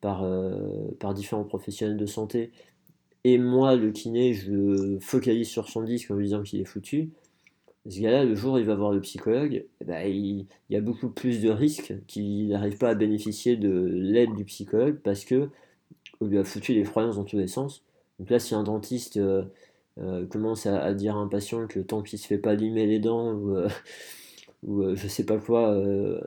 par, 0.00 0.24
par 0.98 1.14
différents 1.14 1.44
professionnels 1.44 1.96
de 1.96 2.06
santé. 2.06 2.52
Et 3.24 3.38
moi, 3.38 3.76
le 3.76 3.90
kiné, 3.92 4.32
je 4.32 4.98
focalise 5.00 5.48
sur 5.48 5.68
son 5.68 5.82
disque 5.82 6.10
en 6.10 6.14
lui 6.14 6.26
disant 6.26 6.42
qu'il 6.42 6.60
est 6.60 6.64
foutu 6.64 7.10
ce 7.88 8.00
gars-là, 8.00 8.24
le 8.24 8.34
jour 8.34 8.54
où 8.54 8.58
il 8.58 8.64
va 8.64 8.74
voir 8.74 8.92
le 8.92 9.00
psychologue, 9.00 9.64
eh 9.80 9.84
ben, 9.84 10.06
il, 10.06 10.46
y 10.68 10.76
a 10.76 10.80
beaucoup 10.80 11.08
plus 11.08 11.40
de 11.40 11.50
risques 11.50 11.94
qu'il 12.06 12.48
n'arrive 12.48 12.76
pas 12.78 12.90
à 12.90 12.94
bénéficier 12.94 13.56
de 13.56 13.70
l'aide 13.70 14.34
du 14.34 14.44
psychologue 14.44 14.98
parce 15.02 15.24
que 15.24 15.48
on 16.20 16.26
lui 16.26 16.38
a 16.38 16.44
foutu 16.44 16.74
les 16.74 16.82
croyances 16.82 17.16
dans 17.16 17.24
tous 17.24 17.38
les 17.38 17.48
sens. 17.48 17.84
Donc 18.18 18.30
là, 18.30 18.38
si 18.38 18.54
un 18.54 18.62
dentiste 18.64 19.16
euh, 19.16 19.44
euh, 19.98 20.26
commence 20.26 20.66
à, 20.66 20.92
dire 20.94 21.16
à 21.16 21.20
un 21.20 21.28
patient 21.28 21.66
que 21.66 21.80
tant 21.80 22.02
qu'il 22.02 22.18
ne 22.18 22.22
se 22.22 22.26
fait 22.26 22.38
pas 22.38 22.54
limer 22.54 22.86
les 22.86 22.98
dents 22.98 23.32
ou, 23.32 23.56
euh, 23.56 23.68
ou 24.64 24.94
je 24.94 25.08
sais 25.08 25.24
pas 25.24 25.38
quoi, 25.38 25.74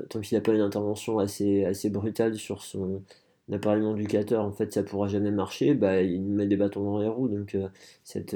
tant 0.10 0.22
qu'il 0.22 0.38
n'a 0.38 0.42
pas 0.42 0.54
une 0.54 0.62
intervention 0.62 1.20
assez, 1.20 1.66
assez 1.66 1.90
brutale 1.90 2.36
sur 2.36 2.64
son 2.64 3.04
appareil 3.52 3.84
éducateur, 3.92 4.44
en 4.44 4.52
fait, 4.52 4.74
ça 4.74 4.84
pourra 4.84 5.08
jamais 5.08 5.32
marcher, 5.32 5.76
bah, 5.76 6.02
il 6.02 6.22
met 6.24 6.48
des 6.48 6.58
bâtons 6.58 6.84
dans 6.84 7.00
les 7.00 7.08
roues. 7.08 7.28
Donc 7.28 7.58
cette 8.04 8.36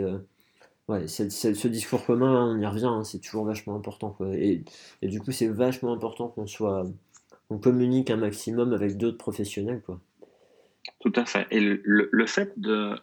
Ouais, 0.88 1.08
ce 1.10 1.68
discours 1.68 2.06
commun, 2.06 2.56
on 2.56 2.60
y 2.60 2.66
revient, 2.66 2.86
hein, 2.86 3.04
c'est 3.04 3.20
toujours 3.20 3.44
vachement 3.46 3.76
important. 3.76 4.18
Et, 4.34 4.64
du 5.02 5.20
coup, 5.20 5.34
c'est 5.34 5.50
vachement 5.50 5.92
important 5.92 6.30
qu'on 6.30 6.48
soit, 6.48 6.86
qu'on 7.50 7.58
communique 7.58 8.10
un 8.10 8.16
maximum 8.16 8.72
avec 8.72 8.96
d'autres 8.96 9.18
professionnels. 9.18 9.82
Quoi. 9.86 10.00
Tout 11.02 11.12
à 11.16 11.26
fait. 11.26 11.46
Et 11.52 11.60
le, 11.60 12.26
fait 12.26 12.58
de, 12.58 12.96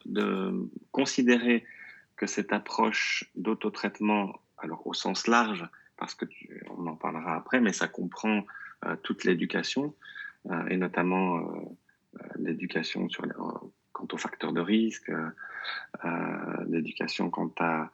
considérer 0.92 1.64
que 2.16 2.26
cette 2.26 2.52
approche 2.54 3.30
d'autotraitement, 3.34 4.40
alors 4.56 4.86
au 4.86 4.94
sens 4.94 5.26
large, 5.26 5.68
parce 5.98 6.14
que 6.14 6.24
on 6.76 6.86
en 6.86 6.96
parlera 6.96 7.36
après, 7.36 7.60
mais 7.60 7.72
ça 7.72 7.86
comprend 7.86 8.44
euh, 8.86 8.96
toute 9.02 9.24
l'éducation, 9.24 9.94
euh, 10.50 10.66
et 10.68 10.76
notamment 10.76 11.38
euh, 11.38 12.20
l'éducation 12.36 13.08
sur 13.10 13.26
les, 13.26 13.32
quant 13.94 14.08
aux 14.12 14.18
facteurs 14.18 14.52
de 14.52 14.60
risque, 14.60 15.08
euh, 15.08 15.30
euh, 16.04 16.64
l'éducation 16.68 17.30
quant 17.30 17.50
à, 17.58 17.90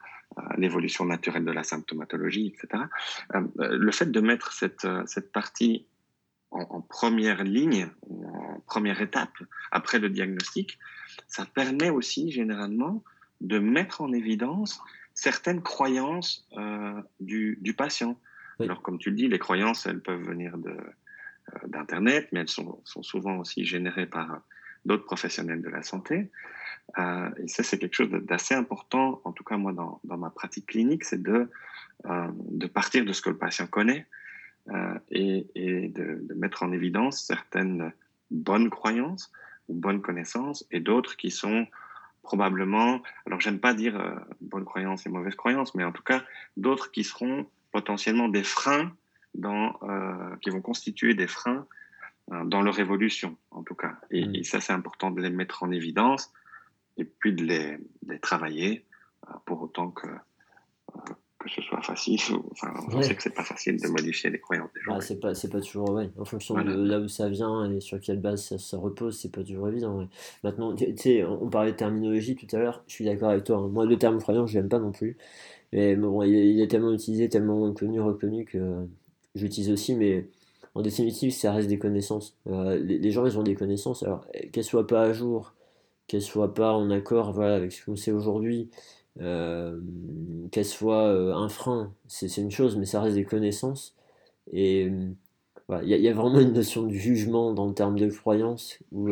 l'évolution 0.57 1.03
naturelle 1.03 1.43
de 1.43 1.51
la 1.51 1.63
symptomatologie, 1.63 2.53
etc. 2.55 2.83
Euh, 3.35 3.41
le 3.57 3.91
fait 3.91 4.09
de 4.09 4.21
mettre 4.21 4.53
cette, 4.53 4.87
cette 5.05 5.29
partie 5.33 5.85
en, 6.51 6.79
première 6.79 7.43
ligne, 7.43 7.89
en 8.09 8.61
première 8.65 9.01
étape 9.01 9.33
après 9.71 9.99
le 9.99 10.09
diagnostic, 10.09 10.79
ça 11.27 11.45
permet 11.45 11.89
aussi 11.89 12.31
généralement 12.31 13.03
de 13.41 13.59
mettre 13.59 13.99
en 13.99 14.13
évidence 14.13 14.81
certaines 15.13 15.61
croyances 15.61 16.47
du, 17.19 17.57
du, 17.61 17.73
patient. 17.73 18.17
Alors, 18.59 18.81
comme 18.81 18.99
tu 18.99 19.09
le 19.09 19.17
dis, 19.17 19.27
les 19.27 19.39
croyances, 19.39 19.85
elles 19.85 20.01
peuvent 20.01 20.23
venir 20.23 20.57
de, 20.57 20.77
d'Internet, 21.67 22.29
mais 22.31 22.39
elles 22.39 22.49
sont, 22.49 22.79
sont, 22.85 23.03
souvent 23.03 23.37
aussi 23.37 23.65
générées 23.65 24.07
par 24.07 24.41
d'autres 24.85 25.05
professionnels 25.05 25.61
de 25.61 25.69
la 25.69 25.83
santé. 25.83 26.29
Euh, 26.97 27.29
et 27.37 27.47
ça, 27.47 27.63
c'est 27.63 27.77
quelque 27.77 27.93
chose 27.93 28.09
d'assez 28.09 28.53
important, 28.55 29.21
en 29.23 29.31
tout 29.31 29.43
cas 29.43 29.57
moi 29.57 29.71
dans, 29.71 29.99
dans 30.03 30.17
ma 30.17 30.29
pratique 30.29 30.67
clinique, 30.67 31.03
c'est 31.03 31.21
de, 31.21 31.49
euh, 32.05 32.27
de 32.35 32.67
partir 32.67 33.05
de 33.05 33.13
ce 33.13 33.21
que 33.21 33.29
le 33.29 33.37
patient 33.37 33.67
connaît 33.67 34.07
euh, 34.69 34.97
et, 35.09 35.47
et 35.55 35.87
de, 35.87 36.19
de, 36.27 36.33
mettre 36.33 36.63
en 36.63 36.71
évidence 36.71 37.23
certaines 37.23 37.93
bonnes 38.29 38.69
croyances 38.69 39.31
ou 39.69 39.73
bonnes 39.75 40.01
connaissances 40.01 40.65
et 40.71 40.79
d'autres 40.79 41.15
qui 41.15 41.31
sont 41.31 41.65
probablement, 42.23 43.01
alors 43.25 43.39
j'aime 43.39 43.59
pas 43.59 43.73
dire 43.73 44.23
bonnes 44.41 44.65
croyances 44.65 45.05
et 45.07 45.09
mauvaises 45.09 45.35
croyances, 45.35 45.73
mais 45.73 45.83
en 45.83 45.91
tout 45.91 46.03
cas 46.03 46.23
d'autres 46.55 46.91
qui 46.91 47.03
seront 47.03 47.47
potentiellement 47.71 48.27
des 48.27 48.43
freins 48.43 48.95
dans, 49.33 49.73
qui 50.41 50.51
vont 50.51 50.61
constituer 50.61 51.15
des 51.15 51.25
freins 51.25 51.65
dans 52.27 52.61
leur 52.61 52.79
évolution, 52.79 53.37
en 53.51 53.63
tout 53.63 53.75
cas. 53.75 53.97
Mm. 54.11 54.35
Et, 54.35 54.43
ça, 54.43 54.61
c'est 54.61 54.73
important 54.73 55.11
de 55.11 55.21
les 55.21 55.29
mettre 55.29 55.63
en 55.63 55.71
évidence 55.71 56.31
et 56.97 57.05
puis 57.05 57.33
de 57.33 57.43
les, 57.43 57.77
les 58.07 58.19
travailler 58.19 58.85
euh, 59.27 59.33
pour 59.45 59.61
autant 59.61 59.89
que, 59.91 60.07
euh, 60.07 60.99
que 61.39 61.49
ce 61.49 61.61
soit 61.61 61.81
facile. 61.81 62.19
Enfin, 62.51 62.73
on 62.91 63.01
sait 63.01 63.15
que 63.15 63.23
c'est 63.23 63.33
pas 63.33 63.43
facile 63.43 63.81
de 63.81 63.87
modifier 63.87 64.29
les 64.29 64.39
croyances 64.39 64.71
des 64.73 64.81
gens. 64.81 64.95
Ah, 64.95 65.01
c'est 65.01 65.19
pas, 65.19 65.33
pas 65.33 65.61
toujours, 65.61 65.91
ouais. 65.91 66.09
En 66.17 66.25
fonction 66.25 66.55
de 66.55 66.71
là 66.71 66.99
où 66.99 67.07
ça 67.07 67.29
vient 67.29 67.69
et 67.71 67.79
sur 67.79 67.99
quelle 67.99 68.19
base 68.19 68.45
ça, 68.45 68.57
ça 68.57 68.77
repose, 68.77 69.19
c'est 69.19 69.31
pas 69.31 69.43
toujours 69.43 69.67
évident. 69.67 70.07
Maintenant, 70.43 70.75
tu 70.75 70.85
sais, 70.97 71.23
on 71.23 71.49
parlait 71.49 71.71
de 71.71 71.77
terminologie 71.77 72.35
tout 72.35 72.47
à 72.55 72.59
l'heure, 72.59 72.83
je 72.87 72.93
suis 72.93 73.05
d'accord 73.05 73.29
avec 73.29 73.43
toi. 73.43 73.57
Hein. 73.57 73.67
Moi, 73.67 73.85
le 73.85 73.97
terme 73.97 74.19
croyance, 74.19 74.51
je 74.51 74.59
l'aime 74.59 74.69
pas 74.69 74.79
non 74.79 74.91
plus. 74.91 75.17
Mais 75.73 75.95
bon, 75.95 76.21
il, 76.23 76.33
il 76.33 76.61
est 76.61 76.67
tellement 76.67 76.93
utilisé, 76.93 77.29
tellement 77.29 77.73
connu, 77.73 77.99
reconnu 77.99 78.45
que 78.45 78.85
j'utilise 79.35 79.71
aussi, 79.71 79.95
mais 79.95 80.27
en 80.73 80.81
définitive, 80.81 81.33
ça 81.33 81.51
reste 81.51 81.67
des 81.67 81.79
connaissances. 81.79 82.37
Euh, 82.47 82.77
les, 82.77 83.11
gens, 83.11 83.25
ils 83.25 83.37
ont 83.37 83.43
des 83.43 83.55
connaissances. 83.55 84.03
Alors, 84.03 84.25
qu'elles 84.51 84.63
soient 84.63 84.87
pas 84.87 85.03
à 85.03 85.13
jour, 85.13 85.53
qu'elles 86.07 86.21
soient 86.21 86.53
pas 86.53 86.73
en 86.73 86.89
accord 86.91 87.33
voilà, 87.33 87.55
avec 87.55 87.71
ce 87.73 87.85
qu'on 87.85 87.95
sait 87.95 88.11
aujourd'hui, 88.11 88.69
euh, 89.19 89.79
qu'elles 90.51 90.65
soient 90.65 91.07
euh, 91.07 91.33
un 91.33 91.49
frein, 91.49 91.93
c'est 92.07 92.37
une 92.37 92.51
chose, 92.51 92.77
mais 92.77 92.85
ça 92.85 93.01
reste 93.01 93.15
des 93.15 93.25
connaissances. 93.25 93.95
Et 94.53 94.89
il 95.83 95.87
y, 95.87 96.07
a 96.07 96.13
vraiment 96.13 96.39
une 96.39 96.53
notion 96.53 96.83
de 96.83 96.93
jugement 96.93 97.53
dans 97.53 97.65
le 97.67 97.73
terme 97.73 97.97
de 97.97 98.09
croyance, 98.09 98.79
où, 98.91 99.09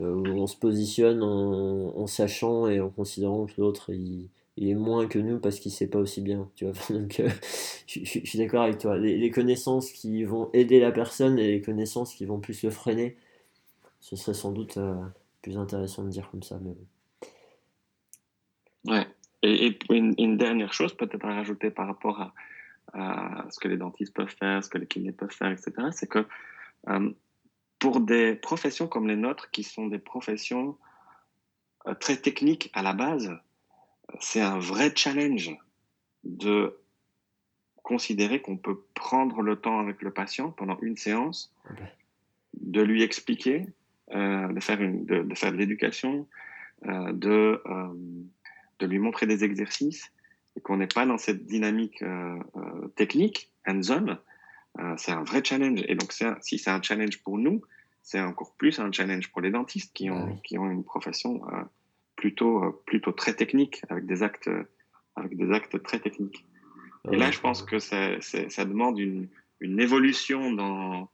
on 0.00 0.46
se 0.46 0.56
positionne 0.56 1.22
en, 1.22 1.96
en, 1.96 2.06
sachant 2.06 2.66
et 2.66 2.80
en 2.80 2.90
considérant 2.90 3.46
que 3.46 3.60
l'autre, 3.60 3.92
il 3.92 4.28
il 4.56 4.68
est 4.68 4.74
moins 4.74 5.08
que 5.08 5.18
nous 5.18 5.40
parce 5.40 5.58
qu'il 5.58 5.72
sait 5.72 5.88
pas 5.88 5.98
aussi 5.98 6.20
bien. 6.20 6.48
Tu 6.54 6.64
vois 6.64 6.74
Donc, 6.90 7.20
euh, 7.20 7.28
je, 7.86 8.04
suis 8.04 8.38
d'accord 8.38 8.62
avec 8.62 8.78
toi. 8.78 8.96
Les, 8.96 9.30
connaissances 9.30 9.90
qui 9.90 10.24
vont 10.24 10.50
aider 10.52 10.78
la 10.80 10.92
personne 10.92 11.38
et 11.38 11.48
les 11.48 11.60
connaissances 11.60 12.14
qui 12.14 12.24
vont 12.24 12.38
plus 12.38 12.62
le 12.62 12.70
freiner, 12.70 13.16
ce 14.00 14.16
serait 14.16 14.34
sans 14.34 14.52
doute 14.52 14.76
euh, 14.76 14.94
plus 15.42 15.58
intéressant 15.58 16.04
de 16.04 16.10
dire 16.10 16.30
comme 16.30 16.42
ça. 16.42 16.58
Mais... 16.62 16.76
Ouais. 18.92 19.06
Et, 19.42 19.78
une, 19.90 20.36
dernière 20.36 20.72
chose 20.72 20.94
peut-être 20.96 21.24
à 21.24 21.34
rajouter 21.34 21.70
par 21.70 21.86
rapport 21.86 22.20
à, 22.20 22.32
ce 23.50 23.58
que 23.58 23.66
les 23.66 23.76
dentistes 23.76 24.14
peuvent 24.14 24.34
faire, 24.38 24.62
ce 24.62 24.70
que 24.70 24.78
les 24.78 24.86
kinés 24.86 25.12
peuvent 25.12 25.32
faire, 25.32 25.50
etc., 25.50 25.72
c'est 25.90 26.08
que 26.08 26.24
euh, 26.88 27.10
pour 27.80 28.00
des 28.00 28.36
professions 28.36 28.86
comme 28.86 29.08
les 29.08 29.16
nôtres, 29.16 29.50
qui 29.50 29.64
sont 29.64 29.88
des 29.88 29.98
professions 29.98 30.78
très 32.00 32.16
techniques 32.16 32.70
à 32.72 32.82
la 32.82 32.94
base, 32.94 33.30
c'est 34.20 34.40
un 34.40 34.58
vrai 34.58 34.92
challenge 34.94 35.56
de 36.24 36.76
considérer 37.82 38.40
qu'on 38.40 38.56
peut 38.56 38.80
prendre 38.94 39.42
le 39.42 39.56
temps 39.56 39.78
avec 39.78 40.02
le 40.02 40.10
patient 40.10 40.50
pendant 40.50 40.78
une 40.80 40.96
séance, 40.96 41.54
de 42.54 42.80
lui 42.80 43.02
expliquer, 43.02 43.66
euh, 44.12 44.48
de, 44.48 44.60
faire 44.60 44.80
une, 44.80 45.04
de, 45.04 45.34
faire 45.34 45.52
de 45.52 45.56
l'éducation, 45.58 46.26
euh, 46.86 47.12
de, 47.12 47.62
euh, 47.66 47.94
de 48.78 48.86
lui 48.86 48.98
montrer 48.98 49.26
des 49.26 49.44
exercices, 49.44 50.10
et 50.56 50.60
qu'on 50.60 50.78
n'est 50.78 50.86
pas 50.86 51.04
dans 51.04 51.18
cette 51.18 51.46
dynamique 51.46 52.02
technique, 52.94 53.50
hands-on. 53.66 54.18
C'est 54.96 55.10
un 55.10 55.24
vrai 55.24 55.42
challenge. 55.42 55.82
Et 55.88 55.96
donc, 55.96 56.12
si 56.12 56.58
c'est 56.58 56.70
un 56.70 56.80
challenge 56.80 57.20
pour 57.22 57.38
nous, 57.38 57.60
c'est 58.02 58.20
encore 58.20 58.54
plus 58.54 58.78
un 58.78 58.92
challenge 58.92 59.32
pour 59.32 59.40
les 59.40 59.50
dentistes 59.50 59.92
qui 59.92 60.10
ont, 60.10 60.36
qui 60.44 60.56
ont 60.56 60.70
une 60.70 60.84
profession 60.84 61.42
plutôt, 62.16 62.64
euh, 62.64 62.82
plutôt 62.86 63.12
très 63.12 63.34
technique, 63.34 63.82
avec 63.88 64.06
des 64.06 64.22
actes 64.22 64.50
avec 65.16 65.36
des 65.36 65.52
actes 65.52 65.80
très 65.82 66.00
techniques. 66.00 66.44
Et 67.12 67.16
là, 67.16 67.30
je 67.30 67.38
pense 67.38 67.62
que 67.62 67.78
ça, 67.78 68.20
ça 68.20 68.64
demande 68.64 68.98
une, 68.98 69.28
une 69.60 69.80
évolution 69.80 70.52
dans, 70.52 71.10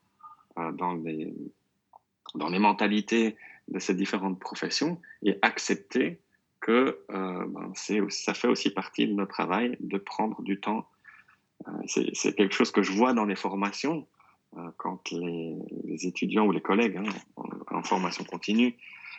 euh, 0.58 0.72
dans, 0.72 0.94
les, 0.94 1.34
dans 2.34 2.48
les 2.48 2.58
mentalités 2.58 3.36
de 3.68 3.78
ces 3.78 3.94
différentes 3.94 4.38
professions 4.38 5.00
et 5.22 5.38
accepter 5.42 6.20
que 6.60 6.98
euh, 7.10 7.46
ben, 7.46 7.72
ça 8.08 8.34
fait 8.34 8.48
aussi 8.48 8.70
partie 8.70 9.06
de 9.06 9.14
notre 9.14 9.32
travail 9.32 9.76
de 9.80 9.98
prendre 9.98 10.42
du 10.42 10.60
temps. 10.60 10.86
Euh, 11.66 11.72
c'est 11.86 12.34
quelque 12.34 12.54
chose 12.54 12.70
que 12.70 12.82
je 12.82 12.92
vois 12.92 13.12
dans 13.12 13.24
les 13.24 13.36
formations, 13.36 14.06
euh, 14.56 14.70
quand 14.76 15.10
les, 15.10 15.56
les, 15.84 16.06
étudiants 16.06 16.46
ou 16.46 16.52
les 16.52 16.60
collègues 16.60 16.96
hein, 16.96 17.04
en, 17.36 17.78
en, 17.78 17.82
formation 17.82 18.24
continue 18.24 18.68
euh, 18.68 19.09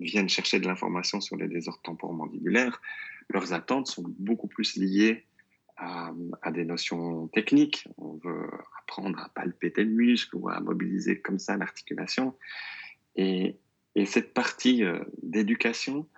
viennent 0.00 0.28
chercher 0.28 0.60
de 0.60 0.66
l'information 0.66 1.20
sur 1.20 1.36
les 1.36 1.48
désordres 1.48 1.82
temporomandibulaires, 1.82 2.80
leurs 3.28 3.52
attentes 3.52 3.86
sont 3.86 4.04
beaucoup 4.18 4.48
plus 4.48 4.76
liées 4.76 5.26
à, 5.78 6.50
des 6.50 6.64
notions 6.64 7.28
techniques. 7.28 7.86
On 7.98 8.14
veut 8.24 8.50
apprendre 8.80 9.18
à 9.20 9.28
palper 9.28 9.72
tel 9.72 9.88
muscle 9.90 10.36
ou 10.36 10.48
à 10.48 10.60
mobiliser 10.60 11.20
comme 11.20 11.38
ça 11.38 11.56
l'articulation. 11.56 12.34
Et, 13.16 13.56
et, 13.94 14.06
cette 14.06 14.34
partie 14.34 14.84
euh, 14.84 15.04
d'éducation 15.22 16.08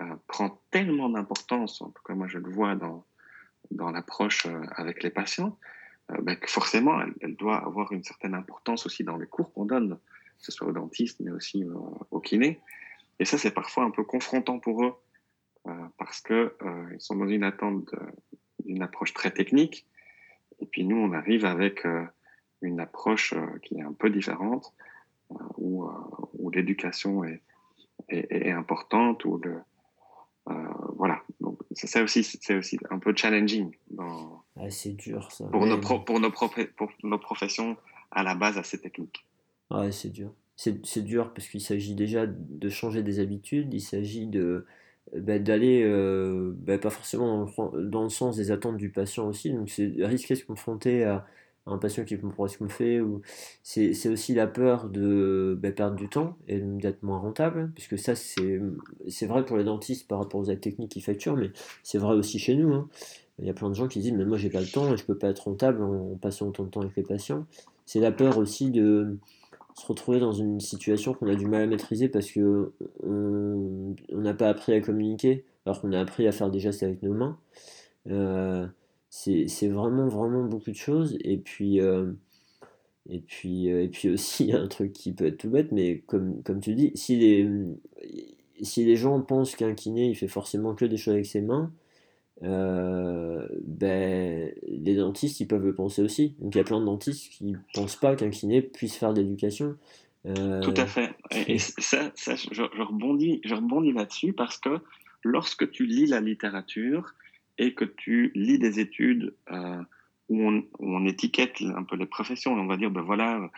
euh, 0.00 0.04
prend 0.26 0.62
tellement 0.70 1.08
d'importance, 1.08 1.80
en 1.82 1.90
tout 1.90 2.02
cas 2.02 2.14
moi 2.14 2.28
je 2.28 2.38
le 2.38 2.50
vois 2.50 2.74
dans, 2.74 3.04
dans 3.70 3.90
l'approche 3.90 4.46
euh, 4.46 4.60
avec 4.76 5.02
les 5.02 5.10
patients, 5.10 5.58
ben, 6.22 6.34
que 6.34 6.50
forcément 6.50 7.00
elle, 7.20 7.36
doit 7.36 7.58
avoir 7.64 7.92
une 7.92 8.02
certaine 8.02 8.34
importance 8.34 8.84
aussi 8.84 9.04
dans 9.04 9.16
les 9.16 9.28
cours 9.28 9.52
qu'on 9.52 9.64
donne 9.64 9.96
que 10.40 10.46
ce 10.46 10.52
soit 10.52 10.66
aux 10.66 10.72
dentistes, 10.72 11.20
mais 11.20 11.30
aussi 11.30 11.62
euh, 11.64 11.74
aux 12.10 12.20
kinés. 12.20 12.60
Et 13.18 13.24
ça, 13.24 13.38
c'est 13.38 13.50
parfois 13.50 13.84
un 13.84 13.90
peu 13.90 14.04
confrontant 14.04 14.58
pour 14.58 14.84
eux, 14.84 14.94
euh, 15.68 15.72
parce 15.98 16.20
qu'ils 16.20 16.50
euh, 16.62 16.98
sont 16.98 17.16
dans 17.16 17.28
une 17.28 17.44
attente 17.44 17.94
d'une 18.64 18.82
approche 18.82 19.12
très 19.12 19.30
technique. 19.30 19.86
Et 20.58 20.66
puis 20.66 20.84
nous, 20.84 20.96
on 20.96 21.12
arrive 21.12 21.44
avec 21.44 21.86
une 22.60 22.80
approche 22.80 23.34
qui 23.62 23.76
est 23.76 23.82
un 23.82 23.92
peu 23.92 24.10
différente, 24.10 24.74
où, 25.56 25.88
où 26.34 26.50
l'éducation 26.50 27.24
est, 27.24 27.40
est, 28.10 28.30
est, 28.30 28.50
importante, 28.50 29.24
où 29.24 29.38
le, 29.38 29.60
voilà. 30.96 31.22
Donc, 31.40 31.58
c'est 31.72 32.02
aussi, 32.02 32.22
c'est 32.24 32.56
aussi 32.56 32.78
un 32.90 32.98
peu 32.98 33.14
challenging. 33.16 33.74
Dans, 33.90 34.44
ah, 34.56 34.68
c'est 34.68 34.92
dur, 34.92 35.32
ça. 35.32 35.46
Pour, 35.46 35.64
nos 35.64 35.80
pro, 35.80 36.00
pour, 36.00 36.20
nos 36.20 36.30
pro, 36.30 36.50
pour 36.76 36.90
nos 37.02 37.18
professions 37.18 37.78
à 38.10 38.22
la 38.22 38.34
base 38.34 38.58
assez 38.58 38.78
techniques. 38.78 39.24
C'est 39.90 40.10
dur. 40.10 40.32
C'est 40.56 41.02
dur 41.02 41.32
parce 41.32 41.48
qu'il 41.48 41.60
s'agit 41.60 41.94
déjà 41.94 42.26
de 42.26 42.68
changer 42.68 43.02
des 43.02 43.18
habitudes, 43.18 43.72
il 43.72 43.80
s'agit 43.80 44.26
de 44.26 44.66
bah, 45.16 45.38
d'aller 45.38 45.82
euh, 45.84 46.52
bah, 46.54 46.78
pas 46.78 46.90
forcément 46.90 47.46
dans 47.74 48.02
le, 48.04 48.08
sens 48.10 48.36
des 48.36 48.50
attentes 48.50 48.76
du 48.76 48.90
patient 48.90 49.26
aussi. 49.26 49.52
Donc 49.52 49.70
c'est 49.70 49.92
risquer 50.00 50.34
de 50.34 50.40
se 50.40 50.44
confronter 50.44 51.04
à, 51.04 51.26
à, 51.66 51.72
un 51.72 51.78
patient 51.78 52.04
qui 52.04 52.18
comprend 52.18 52.46
ce 52.46 52.58
qu'on 52.58 52.68
fait. 52.68 53.00
Ou 53.00 53.22
c'est 53.62 54.08
aussi 54.08 54.34
la 54.34 54.46
peur 54.46 54.88
de 54.90 55.58
bah, 55.60 55.72
perdre 55.72 55.96
du 55.96 56.08
temps 56.08 56.36
et 56.46 56.60
d'être 56.60 57.02
moins 57.02 57.18
rentable, 57.18 57.72
puisque 57.74 57.98
ça 57.98 58.14
c'est 58.14 59.26
vrai 59.26 59.44
pour 59.44 59.56
les 59.56 59.64
dentistes 59.64 60.06
par 60.06 60.18
rapport 60.18 60.40
aux 60.40 60.50
actes 60.50 60.62
techniques 60.62 60.92
qui 60.92 61.00
facturent, 61.00 61.36
mais 61.36 61.50
c'est 61.82 61.98
vrai 61.98 62.14
aussi 62.14 62.38
chez 62.38 62.54
nous. 62.54 62.72
Hein. 62.74 62.88
Il 63.38 63.46
y 63.46 63.50
a 63.50 63.54
plein 63.54 63.70
de 63.70 63.74
gens 63.74 63.88
qui 63.88 64.00
disent 64.00 64.12
mais 64.12 64.26
moi 64.26 64.36
j'ai 64.36 64.50
pas 64.50 64.60
le 64.60 64.66
temps 64.66 64.92
et 64.92 64.96
je 64.98 65.04
peux 65.04 65.16
pas 65.16 65.28
être 65.28 65.44
rentable 65.44 65.82
en, 65.82 66.12
en 66.12 66.16
passant 66.16 66.48
autant 66.48 66.64
de 66.64 66.68
temps 66.68 66.82
avec 66.82 66.94
les 66.96 67.02
patients. 67.02 67.46
C'est 67.86 68.00
la 68.00 68.12
peur 68.12 68.38
aussi 68.38 68.70
de 68.70 69.16
se 69.80 69.86
retrouver 69.86 70.20
dans 70.20 70.32
une 70.32 70.60
situation 70.60 71.14
qu'on 71.14 71.28
a 71.28 71.34
du 71.34 71.46
mal 71.46 71.62
à 71.62 71.66
maîtriser 71.66 72.08
parce 72.08 72.30
que 72.30 72.72
on 73.02 73.94
n'a 74.12 74.34
pas 74.34 74.48
appris 74.48 74.72
à 74.72 74.80
communiquer 74.80 75.44
alors 75.64 75.80
qu'on 75.80 75.92
a 75.92 76.00
appris 76.00 76.26
à 76.26 76.32
faire 76.32 76.50
des 76.50 76.60
gestes 76.60 76.82
avec 76.82 77.02
nos 77.02 77.14
mains. 77.14 77.38
Euh, 78.08 78.66
c'est 79.08 79.68
vraiment 79.68 80.06
vraiment 80.06 80.44
beaucoup 80.44 80.70
de 80.70 80.76
choses 80.76 81.16
et 81.20 81.38
puis 81.38 81.80
euh, 81.80 82.12
et 83.08 83.20
puis 83.20 83.70
euh, 83.70 83.82
et 83.84 83.88
puis 83.88 84.10
aussi 84.10 84.52
un 84.54 84.68
truc 84.68 84.92
qui 84.92 85.12
peut 85.12 85.26
être 85.26 85.38
tout 85.38 85.50
bête 85.50 85.72
mais 85.72 86.00
comme 86.06 86.42
comme 86.42 86.60
tu 86.60 86.74
dis 86.74 86.92
si 86.94 87.16
les 87.16 87.48
si 88.62 88.84
les 88.84 88.96
gens 88.96 89.20
pensent 89.22 89.56
qu'un 89.56 89.74
kiné 89.74 90.08
il 90.08 90.14
fait 90.14 90.28
forcément 90.28 90.74
que 90.74 90.84
des 90.84 90.96
choses 90.96 91.14
avec 91.14 91.26
ses 91.26 91.40
mains 91.40 91.72
euh, 92.42 93.46
ben, 93.66 94.52
les 94.66 94.94
dentistes, 94.94 95.40
ils 95.40 95.46
peuvent 95.46 95.64
le 95.64 95.74
penser 95.74 96.02
aussi. 96.02 96.34
Donc 96.38 96.54
il 96.54 96.58
y 96.58 96.60
a 96.60 96.64
plein 96.64 96.80
de 96.80 96.86
dentistes 96.86 97.30
qui 97.30 97.44
ne 97.44 97.58
pensent 97.74 97.96
pas 97.96 98.16
qu'un 98.16 98.30
kiné 98.30 98.62
puisse 98.62 98.96
faire 98.96 99.12
de 99.12 99.20
l'éducation. 99.20 99.76
Euh... 100.26 100.60
Tout 100.60 100.74
à 100.76 100.86
fait. 100.86 101.14
Et, 101.46 101.58
ça, 101.58 102.10
ça 102.14 102.36
je, 102.36 102.48
je, 102.52 102.62
rebondis, 102.82 103.40
je 103.44 103.54
rebondis 103.54 103.92
là-dessus 103.92 104.32
parce 104.32 104.58
que 104.58 104.78
lorsque 105.22 105.70
tu 105.70 105.86
lis 105.86 106.06
la 106.06 106.20
littérature 106.20 107.14
et 107.58 107.74
que 107.74 107.84
tu 107.84 108.32
lis 108.34 108.58
des 108.58 108.80
études 108.80 109.34
euh, 109.50 109.82
où, 110.28 110.42
on, 110.42 110.58
où, 110.78 110.96
on, 110.96 111.04
étiquette 111.04 111.60
un 111.60 111.82
peu 111.82 111.96
les 111.96 112.06
professions, 112.06 112.52
on 112.54 112.66
va 112.66 112.76
dire, 112.76 112.90
ben 112.90 113.02
voilà, 113.02 113.50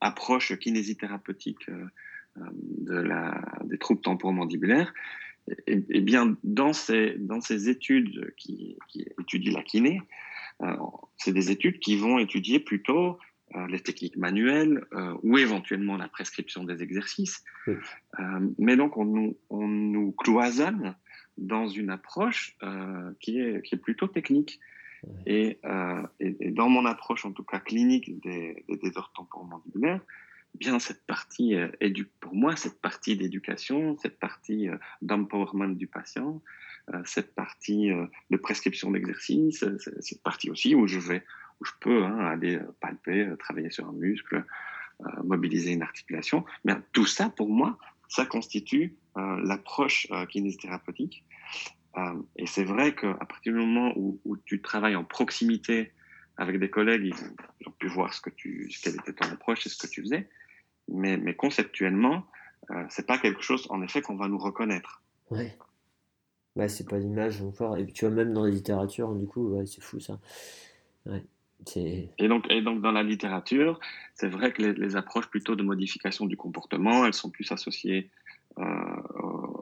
approche 0.00 0.56
kinésithérapeutique 0.58 1.68
de 2.36 2.94
la, 2.94 3.42
des 3.64 3.76
troubles 3.76 4.00
temporomandibulaires, 4.00 4.94
et, 5.66 5.82
et, 5.90 6.00
bien, 6.00 6.36
dans 6.44 6.72
ces, 6.72 7.16
dans 7.18 7.40
ces 7.40 7.68
études 7.68 8.32
qui, 8.36 8.78
qui 8.88 9.06
étudient 9.20 9.52
la 9.52 9.62
kiné, 9.62 10.00
euh, 10.62 10.76
c'est 11.16 11.32
des 11.32 11.50
études 11.50 11.78
qui 11.78 11.96
vont 11.96 12.18
étudier 12.18 12.60
plutôt 12.60 13.18
euh, 13.54 13.66
les 13.68 13.80
techniques 13.80 14.16
manuelles 14.16 14.84
euh, 14.92 15.14
ou 15.22 15.38
éventuellement 15.38 15.96
la 15.96 16.08
prescription 16.08 16.64
des 16.64 16.82
exercices. 16.82 17.44
Mais 18.58 18.76
donc, 18.76 18.96
on 18.96 19.04
nous, 19.04 19.36
on 19.50 19.66
nous 19.66 20.12
cloisonne 20.12 20.96
dans 21.38 21.66
une 21.66 21.90
approche 21.90 22.56
qui, 23.20 23.40
est, 23.40 23.62
qui 23.62 23.74
est 23.74 23.78
plutôt 23.78 24.06
technique. 24.06 24.60
Et, 25.26 25.58
et, 26.20 26.36
et, 26.38 26.50
dans 26.52 26.68
mon 26.68 26.86
approche, 26.86 27.24
en 27.24 27.32
tout 27.32 27.42
cas 27.42 27.58
clinique 27.58 28.20
des, 28.20 28.64
des 28.68 28.76
désordres 28.76 29.12
temporomandibulaires, 29.16 30.00
bien 30.54 30.78
cette 30.78 31.04
partie 31.06 31.56
euh, 31.56 31.68
pour 32.20 32.34
moi 32.34 32.56
cette 32.56 32.80
partie 32.80 33.16
d'éducation 33.16 33.96
cette 33.98 34.18
partie 34.18 34.68
euh, 34.68 34.76
d'empowerment 35.00 35.74
du 35.76 35.86
patient 35.86 36.42
euh, 36.92 37.00
cette 37.04 37.34
partie 37.34 37.90
euh, 37.90 38.06
de 38.30 38.36
prescription 38.36 38.90
d'exercice 38.90 39.64
cette 40.00 40.22
partie 40.22 40.50
aussi 40.50 40.74
où 40.74 40.86
je 40.86 40.98
vais 40.98 41.24
où 41.60 41.64
je 41.64 41.72
peux 41.80 42.04
hein, 42.04 42.18
aller 42.18 42.58
palper 42.80 43.32
travailler 43.38 43.70
sur 43.70 43.88
un 43.88 43.92
muscle 43.92 44.44
mobiliser 45.24 45.72
une 45.72 45.82
articulation. 45.82 46.44
Mais 46.64 46.74
tout 46.92 47.06
ça 47.06 47.28
pour 47.28 47.48
moi 47.48 47.78
ça 48.08 48.24
constitue 48.24 48.96
l'approche 49.16 50.06
kinésithérapeutique. 50.28 51.24
Et 52.36 52.46
c'est 52.46 52.62
vrai 52.62 52.94
qu'à 52.94 53.14
partir 53.14 53.52
du 53.52 53.58
moment 53.58 53.92
où, 53.96 54.36
tu 54.44 54.60
travailles 54.60 54.96
en 54.96 55.04
proximité 55.04 55.92
avec 56.36 56.58
des 56.58 56.70
collègues, 56.70 57.02
ils 57.04 57.14
ont, 57.14 57.36
ils 57.60 57.68
ont 57.68 57.72
pu 57.72 57.88
voir 57.88 58.14
ce 58.14 58.20
que 58.20 58.30
tu, 58.30 58.70
quelle 58.82 58.94
était 58.94 59.12
ton 59.12 59.26
approche 59.26 59.66
et 59.66 59.70
ce 59.70 59.76
que 59.76 59.86
tu 59.86 60.02
faisais 60.02 60.28
mais, 60.88 61.16
mais 61.16 61.34
conceptuellement, 61.34 62.24
euh, 62.70 62.84
c'est 62.88 63.06
pas 63.06 63.18
quelque 63.18 63.42
chose, 63.42 63.66
en 63.70 63.82
effet, 63.82 64.02
qu'on 64.02 64.16
va 64.16 64.28
nous 64.28 64.38
reconnaître. 64.38 65.02
Ouais. 65.30 65.56
Ouais, 66.56 66.68
c'est 66.68 66.88
pas 66.88 66.98
l'image 66.98 67.40
encore. 67.42 67.76
Et 67.78 67.86
tu 67.86 68.04
vois, 68.04 68.14
même 68.14 68.32
dans 68.32 68.44
la 68.44 68.50
littérature, 68.50 69.14
du 69.14 69.26
coup, 69.26 69.54
ouais, 69.54 69.66
c'est 69.66 69.82
fou 69.82 70.00
ça. 70.00 70.18
Ouais. 71.06 71.24
Et 71.76 72.28
donc, 72.28 72.50
et 72.50 72.62
donc, 72.62 72.80
dans 72.80 72.92
la 72.92 73.02
littérature, 73.02 73.78
c'est 74.14 74.28
vrai 74.28 74.52
que 74.52 74.62
les, 74.62 74.72
les, 74.72 74.96
approches 74.96 75.28
plutôt 75.28 75.54
de 75.54 75.62
modification 75.62 76.26
du 76.26 76.36
comportement, 76.36 77.06
elles 77.06 77.14
sont 77.14 77.30
plus 77.30 77.50
associées, 77.52 78.10
euh, 78.58 78.64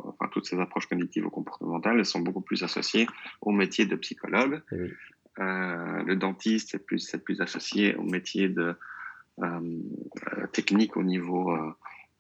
enfin, 0.06 0.28
toutes 0.32 0.46
ces 0.46 0.58
approches 0.58 0.86
cognitives 0.86 1.26
ou 1.26 1.30
comportementales, 1.30 1.98
elles 1.98 2.06
sont 2.06 2.20
beaucoup 2.20 2.40
plus 2.40 2.62
associées 2.62 3.06
au 3.40 3.50
métier 3.50 3.86
de 3.86 3.96
psychologue. 3.96 4.62
Oui. 4.72 4.90
Euh, 5.38 6.02
le 6.02 6.16
dentiste, 6.16 6.70
c'est 6.72 6.84
plus, 6.84 7.16
plus 7.24 7.40
associé 7.40 7.94
au 7.96 8.02
métier 8.02 8.48
de, 8.48 8.74
technique 10.53 10.97
au 10.97 11.03
niveau, 11.03 11.51
euh, 11.51 11.70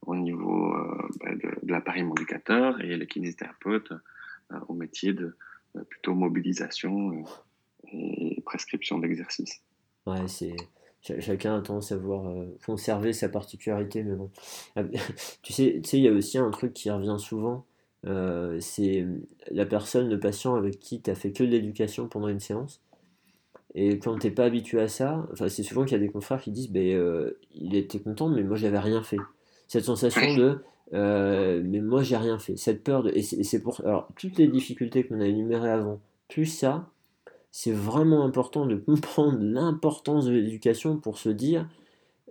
au 0.02 0.16
niveau 0.16 0.74
euh, 0.74 1.08
de, 1.24 1.66
de 1.66 1.72
l'appareil 1.72 2.02
médicateur 2.02 2.80
et 2.80 2.96
les 2.96 3.06
kinésithérapeutes 3.06 3.92
au 4.68 4.74
métier 4.74 5.12
de 5.12 5.36
plutôt 5.88 6.14
mobilisation 6.14 7.24
et 7.92 8.42
prescription 8.44 8.98
d'exercice. 8.98 9.62
Ouais, 10.06 10.26
c'est 10.26 10.56
chacun 11.02 11.56
a 11.56 11.60
tendance 11.60 11.92
à 11.92 11.96
euh, 11.96 12.46
conserver 12.64 13.12
sa 13.12 13.28
particularité, 13.28 14.02
mais 14.02 14.14
bon. 14.14 14.30
tu 15.42 15.52
sais, 15.52 15.80
tu 15.82 15.90
sais, 15.90 15.98
il 15.98 16.04
y 16.04 16.08
a 16.08 16.12
aussi 16.12 16.38
un 16.38 16.50
truc 16.50 16.72
qui 16.72 16.90
revient 16.90 17.16
souvent, 17.18 17.64
euh, 18.06 18.58
c'est 18.60 19.06
la 19.50 19.66
personne, 19.66 20.08
le 20.08 20.20
patient 20.20 20.54
avec 20.54 20.78
qui 20.78 21.00
tu 21.00 21.10
as 21.10 21.14
fait 21.14 21.32
que 21.32 21.42
de 21.42 21.48
l'éducation 21.48 22.08
pendant 22.08 22.28
une 22.28 22.40
séance, 22.40 22.82
et 23.74 23.98
quand 23.98 24.18
t'es 24.18 24.30
pas 24.30 24.44
habitué 24.44 24.80
à 24.80 24.88
ça, 24.88 25.26
enfin, 25.32 25.48
c'est 25.48 25.62
souvent 25.62 25.84
qu'il 25.84 25.92
y 25.92 26.00
a 26.00 26.04
des 26.04 26.10
confrères 26.10 26.40
qui 26.40 26.50
disent, 26.50 26.70
ben, 26.70 26.86
euh, 26.94 27.38
il 27.54 27.74
était 27.76 28.00
content, 28.00 28.28
mais 28.28 28.42
moi 28.42 28.56
j'avais 28.56 28.78
rien 28.78 29.02
fait. 29.02 29.18
Cette 29.68 29.84
sensation 29.84 30.34
de, 30.34 30.58
euh, 30.92 31.62
mais 31.64 31.80
moi 31.80 32.02
j'ai 32.02 32.16
rien 32.16 32.38
fait. 32.38 32.56
Cette 32.56 32.82
peur 32.82 33.04
de, 33.04 33.10
et 33.10 33.22
c'est 33.22 33.62
pour, 33.62 33.80
alors 33.82 34.08
toutes 34.18 34.38
les 34.38 34.48
difficultés 34.48 35.04
qu'on 35.04 35.20
a 35.20 35.26
énumérées 35.26 35.70
avant, 35.70 36.00
plus 36.28 36.46
ça, 36.46 36.90
c'est 37.52 37.72
vraiment 37.72 38.24
important 38.24 38.66
de 38.66 38.76
comprendre 38.86 39.38
l'importance 39.40 40.26
de 40.26 40.32
l'éducation 40.32 40.96
pour 40.96 41.18
se 41.18 41.28
dire, 41.28 41.68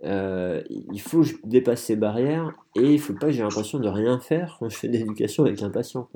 euh, 0.04 0.62
il 0.68 1.00
faut 1.00 1.20
que 1.20 1.26
je 1.26 1.36
dépasse 1.44 1.84
ces 1.84 1.96
barrières 1.96 2.52
et 2.74 2.92
il 2.94 3.00
faut 3.00 3.14
pas 3.14 3.26
que 3.26 3.32
j'ai 3.32 3.42
l'impression 3.42 3.78
de 3.78 3.88
rien 3.88 4.18
faire 4.18 4.56
quand 4.58 4.68
je 4.68 4.76
fais 4.76 4.88
de 4.88 4.94
l'éducation 4.94 5.44
avec 5.44 5.62
un 5.62 5.70
patient. 5.70 6.10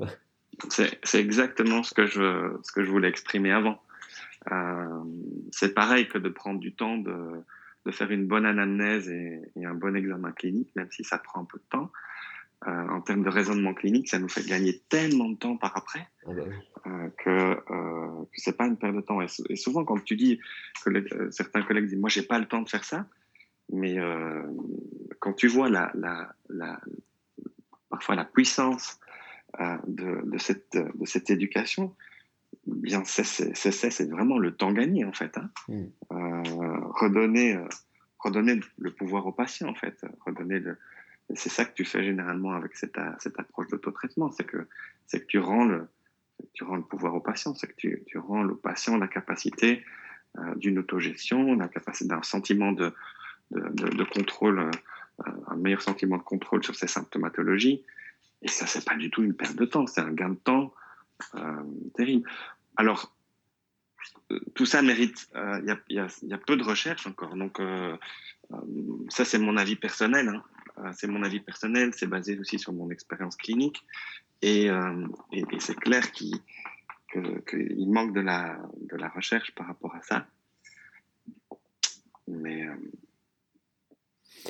C'est 0.68 1.18
exactement 1.18 1.82
ce 1.82 1.94
que, 1.94 2.06
je, 2.06 2.56
ce 2.62 2.72
que 2.72 2.84
je 2.84 2.90
voulais 2.90 3.08
exprimer 3.08 3.50
avant. 3.50 3.78
Euh, 4.52 5.02
c'est 5.52 5.74
pareil 5.74 6.08
que 6.08 6.18
de 6.18 6.28
prendre 6.28 6.60
du 6.60 6.74
temps 6.74 6.98
de, 6.98 7.42
de 7.86 7.90
faire 7.90 8.10
une 8.10 8.26
bonne 8.26 8.46
anamnèse 8.46 9.08
et, 9.08 9.40
et, 9.56 9.64
un 9.64 9.74
bon 9.74 9.96
examen 9.96 10.32
clinique, 10.32 10.70
même 10.76 10.90
si 10.90 11.04
ça 11.04 11.18
prend 11.18 11.42
un 11.42 11.44
peu 11.44 11.58
de 11.58 11.64
temps. 11.70 11.90
Euh, 12.66 12.88
en 12.88 13.02
termes 13.02 13.22
de 13.22 13.28
raisonnement 13.28 13.74
clinique, 13.74 14.08
ça 14.08 14.18
nous 14.18 14.28
fait 14.28 14.46
gagner 14.46 14.80
tellement 14.88 15.28
de 15.28 15.36
temps 15.36 15.58
par 15.58 15.76
après 15.76 16.08
ah 16.26 16.32
bah 16.32 16.42
euh, 16.86 17.08
que, 17.18 17.30
euh, 17.30 18.24
que 18.24 18.36
c'est 18.36 18.56
pas 18.56 18.66
une 18.66 18.78
perte 18.78 18.96
de 18.96 19.02
temps. 19.02 19.20
Et, 19.20 19.56
souvent, 19.56 19.84
quand 19.84 20.02
tu 20.02 20.16
dis 20.16 20.40
que 20.82 21.30
certains 21.30 21.62
collègues 21.62 21.88
disent 21.88 21.98
moi 21.98 22.08
j'ai 22.08 22.22
pas 22.22 22.38
le 22.38 22.46
temps 22.46 22.62
de 22.62 22.68
faire 22.68 22.84
ça, 22.84 23.06
mais 23.70 23.98
quand 25.18 25.34
tu 25.34 25.46
vois 25.46 25.68
la, 25.68 25.90
la, 25.94 26.32
la, 26.48 26.80
parfois 27.90 28.14
la 28.14 28.24
puissance 28.24 28.98
de, 29.86 30.24
de, 30.24 30.38
cette, 30.38 30.76
de 30.76 31.04
cette 31.04 31.28
éducation, 31.28 31.94
bien 32.66 33.02
c'est 33.04 33.24
c'est 33.24 34.10
vraiment 34.10 34.38
le 34.38 34.54
temps 34.54 34.72
gagné 34.72 35.04
en 35.04 35.12
fait. 35.12 35.36
Hein. 35.38 35.50
Mm. 35.68 35.84
Euh, 36.12 36.78
redonner, 36.90 37.56
euh, 37.56 37.68
redonner 38.18 38.60
le 38.78 38.90
pouvoir 38.90 39.26
au 39.26 39.32
patient 39.32 39.68
en 39.68 39.74
fait, 39.74 40.04
redonner 40.24 40.60
le, 40.60 40.76
c'est 41.34 41.48
ça 41.48 41.64
que 41.64 41.74
tu 41.74 41.84
fais 41.84 42.04
généralement 42.04 42.52
avec 42.52 42.76
cette, 42.76 42.98
cette 43.18 43.38
approche 43.38 43.68
d'autotraitement, 43.68 44.30
c'est 44.30 44.44
que 44.44 44.66
c'est 45.06 45.20
que 45.20 45.26
tu 45.26 45.38
rends 45.38 45.64
le 45.64 45.88
tu 46.52 46.64
rends 46.64 46.76
le 46.76 46.82
pouvoir 46.82 47.14
au 47.14 47.20
patient, 47.20 47.54
c'est 47.54 47.68
que 47.68 47.76
tu, 47.76 48.02
tu 48.06 48.18
rends 48.18 48.44
au 48.44 48.54
patient 48.56 48.96
la 48.96 49.08
capacité 49.08 49.84
euh, 50.38 50.54
d'une 50.56 50.78
autogestion, 50.78 51.54
la 51.54 51.68
capacité 51.68 52.08
d'un 52.08 52.22
sentiment 52.22 52.72
de, 52.72 52.92
de, 53.52 53.60
de, 53.60 53.88
de 53.88 54.04
contrôle, 54.04 54.58
euh, 54.58 55.30
un 55.46 55.56
meilleur 55.56 55.80
sentiment 55.80 56.16
de 56.16 56.22
contrôle 56.22 56.64
sur 56.64 56.74
ses 56.74 56.88
symptomatologies. 56.88 57.84
Et 58.42 58.48
ça, 58.48 58.66
c'est 58.66 58.84
pas 58.84 58.96
du 58.96 59.10
tout 59.10 59.22
une 59.22 59.34
perte 59.34 59.56
de 59.56 59.64
temps, 59.64 59.86
c'est 59.86 60.00
un 60.00 60.12
gain 60.12 60.30
de 60.30 60.34
temps 60.34 60.74
terrible. 61.94 62.28
Alors, 62.76 63.14
euh, 64.30 64.40
tout 64.54 64.66
ça 64.66 64.82
mérite, 64.82 65.28
il 65.34 65.76
y 65.90 65.98
a, 65.98 66.08
y, 66.22 66.32
a, 66.32 66.38
peu 66.38 66.56
de 66.56 66.64
recherches 66.64 67.06
encore, 67.06 67.36
donc 67.36 67.60
ça 69.08 69.24
c'est 69.24 69.38
mon 69.38 69.56
avis 69.56 69.76
personnel. 69.76 70.28
Hein. 70.28 70.92
C'est 70.92 71.06
mon 71.06 71.22
avis 71.22 71.40
personnel, 71.40 71.92
c'est 71.94 72.06
basé 72.06 72.38
aussi 72.38 72.58
sur 72.58 72.72
mon 72.72 72.90
expérience 72.90 73.36
clinique, 73.36 73.84
et, 74.42 74.68
c'est 75.58 75.76
clair 75.76 76.10
qu'il 76.12 76.40
qu 77.08 77.86
manque 77.86 78.12
de 78.12 78.20
la, 78.20 79.08
recherche 79.14 79.54
par 79.54 79.66
rapport 79.66 79.94
à 79.94 80.02
ça. 80.02 80.26
Mais 82.26 82.66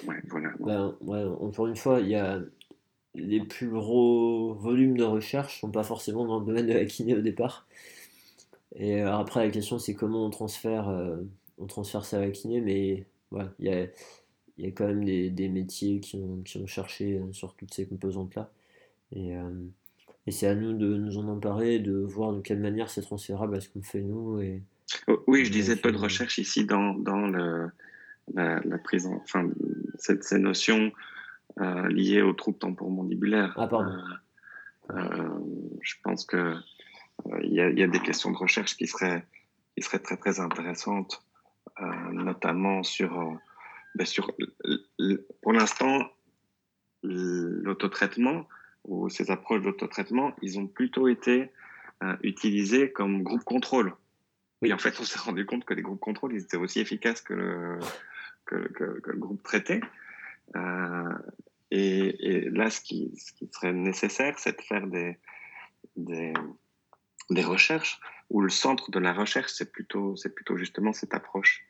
Ouais, 0.02 0.20
voilà. 0.28 0.50
Ben, 0.60 0.96
encore 1.40 1.68
une 1.68 1.76
fois, 1.76 2.00
il 2.00 2.08
y 2.08 2.16
a 2.16 2.40
les 3.14 3.40
plus 3.40 3.68
gros 3.68 4.54
volumes 4.54 4.96
de 4.96 5.04
recherche 5.04 5.60
sont 5.60 5.70
pas 5.70 5.84
forcément 5.84 6.26
dans 6.26 6.40
le 6.40 6.46
domaine 6.46 6.66
de 6.66 6.72
la 6.72 6.84
kiné 6.84 7.14
au 7.14 7.20
départ. 7.20 7.66
Et 8.76 9.02
euh, 9.02 9.16
après, 9.16 9.44
la 9.44 9.50
question, 9.50 9.78
c'est 9.78 9.94
comment 9.94 10.26
on 10.26 10.30
transfère, 10.30 10.88
euh, 10.88 11.16
on 11.58 11.66
transfère 11.66 12.04
ça 12.04 12.18
à 12.18 12.20
la 12.20 12.30
kiné, 12.30 12.60
mais 12.60 13.06
ouais, 13.30 13.44
il 13.60 13.66
y 13.66 13.72
a, 13.72 13.86
y 14.58 14.66
a 14.66 14.70
quand 14.72 14.86
même 14.86 15.04
des, 15.04 15.30
des, 15.30 15.48
métiers 15.48 16.00
qui 16.00 16.16
ont, 16.16 16.42
qui 16.44 16.58
ont 16.58 16.66
cherché 16.66 17.18
euh, 17.18 17.32
sur 17.32 17.54
toutes 17.54 17.72
ces 17.72 17.86
composantes-là. 17.86 18.50
Et, 19.14 19.34
et 20.26 20.32
c'est 20.32 20.48
à 20.48 20.56
nous 20.56 20.72
de 20.72 20.96
nous 20.96 21.18
en 21.18 21.28
emparer, 21.28 21.78
de 21.78 21.92
voir 21.92 22.32
de 22.32 22.40
quelle 22.40 22.58
manière 22.58 22.90
c'est 22.90 23.02
transférable 23.02 23.54
à 23.54 23.60
ce 23.60 23.68
qu'on 23.68 23.82
fait 23.82 24.00
nous. 24.00 24.40
Et, 24.40 24.60
oui, 25.28 25.44
je 25.44 25.52
disais 25.52 25.76
peu 25.76 25.92
de 25.92 25.98
recherche 25.98 26.38
ici 26.38 26.64
dans, 26.64 26.94
dans 26.94 27.28
le, 27.28 27.68
la, 28.34 28.60
la 28.64 28.78
prise 28.78 29.06
en, 29.06 29.14
enfin, 29.16 29.48
cette, 29.98 30.24
ces 30.24 30.40
notions 30.40 30.90
euh, 31.60 31.88
liées 31.88 32.22
aux 32.22 32.32
troubles 32.32 32.58
temporomandibulaires. 32.58 33.54
Ah. 33.56 33.68
Euh, 33.72 34.96
euh, 34.96 35.28
je 35.80 35.94
pense 36.02 36.24
que 36.24 36.36
euh, 36.36 37.40
il 37.42 37.52
y, 37.52 37.60
a, 37.60 37.70
y, 37.70 37.82
a, 37.82 37.86
des 37.86 38.00
questions 38.00 38.30
de 38.30 38.36
recherche 38.36 38.76
qui 38.76 38.86
seraient, 38.86 39.24
qui 39.76 39.82
seraient 39.82 40.00
très 40.00 40.16
très 40.16 40.40
intéressantes, 40.40 41.22
euh, 41.80 42.12
notamment 42.12 42.82
sur, 42.82 43.20
euh, 43.20 43.32
ben 43.94 44.04
sur 44.04 44.32
pour 45.42 45.52
l'instant, 45.52 46.10
l'autotraitement 47.02 48.48
ou 48.84 49.08
ces 49.08 49.30
approches 49.30 49.62
d'autotraitement, 49.62 50.34
ils 50.42 50.58
ont 50.58 50.66
plutôt 50.66 51.08
été 51.08 51.50
utilisés 52.22 52.92
comme 52.92 53.22
groupe 53.22 53.44
contrôle. 53.44 53.94
Et 54.62 54.72
en 54.72 54.78
fait, 54.78 54.98
on 55.00 55.04
s'est 55.04 55.18
rendu 55.18 55.46
compte 55.46 55.64
que 55.64 55.72
les 55.72 55.80
groupes 55.80 56.00
contrôle, 56.00 56.34
ils 56.34 56.42
étaient 56.42 56.56
aussi 56.56 56.80
efficaces 56.80 57.22
que 57.22 57.32
le, 57.32 57.78
que, 58.44 58.56
que, 58.72 59.00
que 59.00 59.10
le 59.10 59.18
groupe 59.18 59.42
traité. 59.42 59.80
Euh, 60.56 61.14
et, 61.76 62.50
là, 62.50 62.70
ce 62.70 62.80
qui, 62.80 63.12
serait 63.50 63.72
nécessaire, 63.72 64.38
c'est 64.38 64.56
de 64.56 64.62
faire 64.62 64.86
des, 64.86 65.18
des, 65.96 66.34
recherches 67.44 67.98
où 68.30 68.40
le 68.40 68.48
centre 68.48 68.90
de 68.90 69.00
la 69.00 69.12
recherche, 69.12 69.52
c'est 69.52 69.72
plutôt, 69.72 70.14
plutôt 70.34 70.56
justement 70.56 70.92
cette 70.92 71.14
approche, 71.14 71.64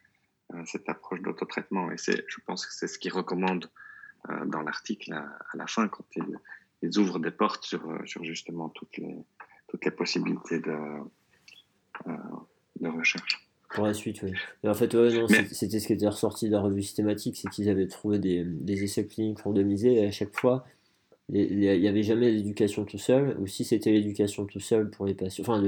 euh, 0.53 0.63
cette 0.67 0.89
approche 0.89 1.21
d'autotraitement. 1.23 1.91
Et 1.91 1.97
je 1.97 2.39
pense 2.47 2.67
que 2.67 2.73
c'est 2.73 2.87
ce 2.87 2.99
qu'ils 2.99 3.13
recommandent 3.13 3.71
euh, 4.29 4.45
dans 4.45 4.61
l'article 4.61 5.15
à, 5.15 5.27
la 5.55 5.67
fin 5.67 5.89
quand 5.89 6.07
ils, 6.17 6.39
ils 6.83 6.99
ouvrent 6.99 7.19
des 7.19 7.31
portes 7.31 7.65
sur, 7.65 7.83
sur 8.05 8.25
justement 8.25 8.69
toutes 8.69 8.99
les, 8.99 9.17
toutes 9.69 9.85
les 9.87 9.91
possibilités 9.91 10.59
de, 10.59 10.77
euh, 12.07 12.17
de 12.81 12.89
recherche. 12.89 13.44
Pour 13.75 13.87
la 13.87 13.93
suite, 13.93 14.23
oui. 14.23 14.31
Mais 14.63 14.71
en 14.71 14.75
fait, 14.75 14.95
ouais, 14.95 15.13
non, 15.13 15.27
c'était 15.51 15.81
ce 15.81 15.87
qui 15.89 15.93
était 15.93 16.07
ressorti 16.07 16.47
de 16.47 16.53
la 16.53 16.61
revue 16.61 16.83
systématique, 16.83 17.37
c'est 17.37 17.51
qu'ils 17.51 17.69
avaient 17.69 17.89
trouvé 17.89 18.21
des, 18.21 18.45
des, 18.45 18.85
essais 18.85 19.05
cliniques 19.05 19.41
randomisés 19.41 19.95
et 19.95 20.07
à 20.07 20.13
chaque 20.13 20.35
fois, 20.35 20.65
il 21.33 21.59
n'y 21.59 21.89
avait 21.89 22.05
jamais 22.05 22.31
l'éducation 22.31 22.85
tout 22.85 22.99
seul, 22.99 23.37
ou 23.41 23.49
si 23.49 23.65
c'était 23.65 23.91
l'éducation 23.91 24.47
tout 24.47 24.61
seul 24.61 24.91
pour 24.91 25.07
les 25.07 25.15
patients, 25.15 25.43
enfin 25.43 25.61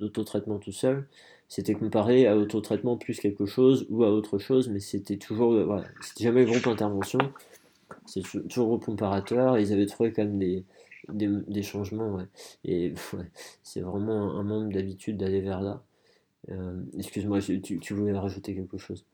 l'autotraitement 0.00 0.58
tout 0.58 0.72
seul, 0.72 1.06
c'était 1.48 1.74
comparé 1.74 2.26
à 2.26 2.34
l'autotraitement 2.34 2.96
plus 2.96 3.20
quelque 3.20 3.46
chose 3.46 3.86
ou 3.90 4.02
à 4.02 4.10
autre 4.10 4.38
chose, 4.38 4.68
mais 4.68 4.80
c'était 4.80 5.16
toujours, 5.16 5.52
voilà, 5.64 5.84
c'était 6.00 6.24
jamais 6.24 6.44
le 6.44 6.50
groupe 6.50 6.66
intervention, 6.66 7.20
c'est 8.06 8.22
toujours 8.48 8.70
au 8.70 8.78
comparateur, 8.78 9.56
et 9.56 9.62
ils 9.62 9.72
avaient 9.72 9.86
trouvé 9.86 10.12
quand 10.12 10.24
même 10.24 10.38
des, 10.38 10.64
des, 11.12 11.28
des 11.46 11.62
changements, 11.62 12.14
ouais. 12.14 12.26
Et 12.64 12.92
ouais, 13.12 13.30
c'est 13.62 13.82
vraiment 13.82 14.36
un 14.36 14.42
manque 14.42 14.72
d'habitude 14.72 15.18
d'aller 15.18 15.40
vers 15.40 15.60
là. 15.60 15.82
Euh, 16.50 16.82
Excuse-moi, 16.96 17.40
tu, 17.40 17.60
tu, 17.60 17.94
voulais 17.94 18.16
rajouter 18.16 18.54
quelque 18.54 18.78
chose? 18.78 19.04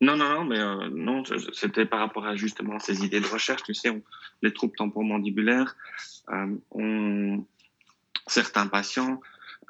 Non, 0.00 0.16
non, 0.16 0.28
non, 0.30 0.44
mais 0.44 0.58
euh, 0.58 0.88
non, 0.90 1.22
c'était 1.52 1.84
par 1.84 2.00
rapport 2.00 2.26
à 2.26 2.36
justement 2.36 2.78
ces 2.78 3.04
idées 3.04 3.20
de 3.20 3.26
recherche. 3.26 3.62
Tu 3.62 3.74
sais, 3.74 3.90
on, 3.90 4.02
les 4.42 4.52
troubles 4.52 4.76
temporomandibulaires, 4.76 5.76
euh, 6.30 6.56
on, 6.70 7.44
certains 8.26 8.66
patients 8.66 9.20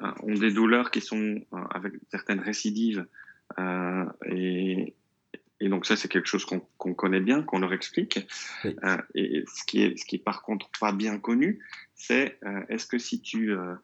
euh, 0.01 0.11
ont 0.23 0.33
des 0.33 0.51
douleurs 0.51 0.91
qui 0.91 1.01
sont 1.01 1.41
avec 1.71 1.93
certaines 2.09 2.39
récidives 2.39 3.05
et, 4.25 4.95
et 5.61 5.69
donc 5.69 5.85
ça, 5.85 5.95
c'est 5.95 6.07
quelque 6.07 6.27
chose 6.27 6.43
qu'on 6.43 6.59
qu 6.59 6.95
connaît 6.95 7.19
bien, 7.19 7.43
qu'on 7.43 7.59
leur 7.59 7.71
explique. 7.71 8.27
Oui. 8.65 8.75
Euh, 8.83 8.97
et 9.13 9.43
ce 9.47 9.63
qui 9.63 9.83
est, 9.83 9.95
ce 9.95 10.05
qui 10.05 10.15
est 10.15 10.23
par 10.23 10.41
contre 10.41 10.69
pas 10.79 10.91
bien 10.91 11.19
connu, 11.19 11.63
c'est 11.93 12.39
euh, 12.43 12.63
est-ce 12.67 12.87
que 12.87 12.97
si 12.97 13.21
tu 13.21 13.51
euh, 13.51 13.75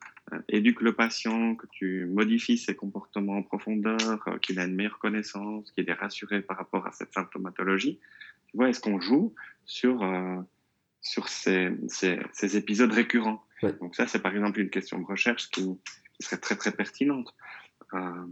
éduques 0.50 0.82
le 0.82 0.94
patient, 0.94 1.56
que 1.56 1.68
tu 1.72 2.06
modifies 2.06 2.58
ses 2.58 2.76
comportements 2.76 3.38
en 3.38 3.44
profondeur, 3.44 4.28
euh, 4.28 4.38
qu'il 4.40 4.60
a 4.60 4.66
une 4.66 4.76
meilleure 4.76 5.00
connaissance, 5.00 5.72
qu'il 5.72 5.90
est 5.90 5.94
rassuré 5.94 6.42
par 6.42 6.58
rapport 6.58 6.86
à 6.88 6.92
cette 6.92 7.14
symptomatologie, 7.14 8.00
tu 8.48 8.58
vois, 8.58 8.70
est-ce 8.70 8.80
qu'on 8.80 9.00
joue 9.00 9.34
sur 9.66 10.04
euh, 10.04 10.38
sur 11.02 11.30
ces, 11.30 11.72
ces, 11.88 12.20
ces, 12.34 12.58
épisodes 12.58 12.92
récurrents. 12.92 13.42
Donc 13.80 13.96
ça, 13.96 14.08
c'est 14.08 14.20
par 14.20 14.34
exemple 14.34 14.60
une 14.60 14.70
question 14.70 15.00
de 15.00 15.06
recherche 15.06 15.50
qui, 15.50 15.64
qui 16.14 16.24
serait 16.24 16.38
très 16.38 16.56
très 16.56 16.72
pertinente. 16.72 17.34
Euh, 17.94 18.26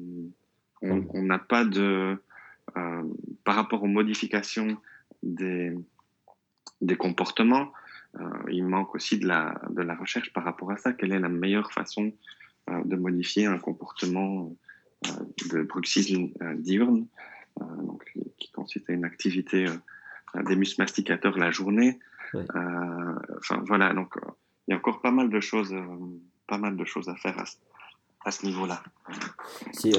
on 0.81 1.21
n'a 1.23 1.39
pas 1.39 1.63
de 1.63 2.21
euh, 2.77 3.03
par 3.43 3.55
rapport 3.55 3.83
aux 3.83 3.87
modifications 3.87 4.77
des, 5.23 5.73
des 6.81 6.97
comportements, 6.97 7.71
euh, 7.71 7.84
il 8.49 8.65
manque 8.65 8.95
aussi 8.95 9.19
de 9.19 9.27
la, 9.27 9.61
de 9.69 9.81
la 9.81 9.95
recherche 9.95 10.31
par 10.33 10.43
rapport 10.43 10.71
à 10.71 10.77
ça. 10.77 10.93
Quelle 10.93 11.11
est 11.11 11.19
la 11.19 11.29
meilleure 11.29 11.71
façon 11.71 12.13
euh, 12.69 12.81
de 12.83 12.95
modifier 12.95 13.45
un 13.45 13.59
comportement 13.59 14.55
euh, 15.07 15.11
de 15.51 15.61
bruxisme 15.61 16.29
euh, 16.41 16.55
diurne, 16.55 17.07
euh, 17.61 17.65
donc, 17.83 18.11
qui 18.39 18.51
consiste 18.51 18.89
à 18.89 18.93
une 18.93 19.05
activité 19.05 19.65
des 20.47 20.55
muscles 20.55 20.81
masticateurs 20.81 21.37
la 21.37 21.51
journée. 21.51 21.99
Oui. 22.33 22.43
Enfin 23.37 23.63
voilà, 23.65 23.93
donc 23.93 24.15
il 24.67 24.71
y 24.71 24.73
a 24.73 24.77
encore 24.77 25.01
pas 25.01 25.11
mal 25.11 25.29
de 25.29 25.39
choses, 25.39 25.73
pas 26.47 26.57
mal 26.57 26.75
de 26.75 26.85
choses 26.85 27.07
à 27.07 27.15
faire 27.15 27.39
à, 27.39 27.45
à 28.25 28.31
ce 28.31 28.45
niveau-là. 28.45 28.81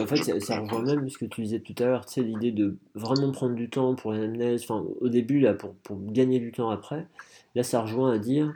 En 0.00 0.06
fait, 0.06 0.40
ça, 0.40 0.58
rejoint 0.58 0.82
même 0.82 1.08
ce 1.08 1.16
que 1.16 1.24
tu 1.24 1.42
disais 1.42 1.60
tout 1.60 1.74
à 1.78 1.84
l'heure, 1.84 2.04
l'idée 2.16 2.50
de 2.50 2.76
vraiment 2.94 3.30
prendre 3.30 3.54
du 3.54 3.70
temps 3.70 3.94
pour 3.94 4.12
l'anamnèse, 4.12 4.64
enfin, 4.64 4.84
au 5.00 5.08
début, 5.08 5.38
là, 5.38 5.54
pour, 5.54 5.74
pour 5.76 5.96
gagner 6.10 6.40
du 6.40 6.50
temps 6.50 6.68
après. 6.70 7.06
Là, 7.54 7.62
ça 7.62 7.82
rejoint 7.82 8.12
à 8.12 8.18
dire 8.18 8.52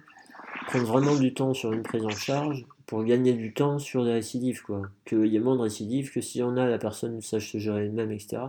prendre 0.66 0.86
vraiment 0.86 1.16
du 1.16 1.32
temps 1.32 1.54
sur 1.54 1.72
une 1.72 1.82
prise 1.82 2.04
en 2.04 2.10
charge 2.10 2.66
pour 2.86 3.04
gagner 3.04 3.32
du 3.32 3.54
temps 3.54 3.78
sur 3.78 4.02
les 4.02 4.12
récidives, 4.12 4.62
quoi. 4.62 4.82
Qu'il 5.04 5.26
y 5.26 5.36
ait 5.36 5.40
moins 5.40 5.54
de 5.54 5.62
récidives, 5.62 6.12
que 6.12 6.20
si 6.20 6.42
on 6.42 6.56
a, 6.56 6.66
la 6.66 6.78
personne 6.78 7.20
sache 7.22 7.52
se 7.52 7.58
gérer 7.58 7.84
elle-même, 7.84 8.10
etc. 8.10 8.42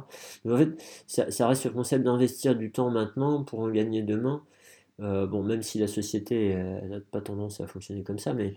Mais 0.43 0.53
en 0.53 0.57
fait, 0.57 0.69
ça, 1.05 1.29
ça 1.29 1.47
reste 1.47 1.65
le 1.65 1.71
concept 1.71 2.03
d'investir 2.03 2.55
du 2.55 2.71
temps 2.71 2.89
maintenant 2.89 3.43
pour 3.43 3.59
en 3.59 3.69
gagner 3.69 4.01
demain. 4.01 4.41
Euh, 4.99 5.27
bon, 5.27 5.43
même 5.43 5.61
si 5.61 5.77
la 5.77 5.87
société 5.87 6.55
n'a 6.55 6.99
pas 7.11 7.21
tendance 7.21 7.61
à 7.61 7.67
fonctionner 7.67 8.03
comme 8.03 8.19
ça, 8.19 8.33
mais 8.33 8.55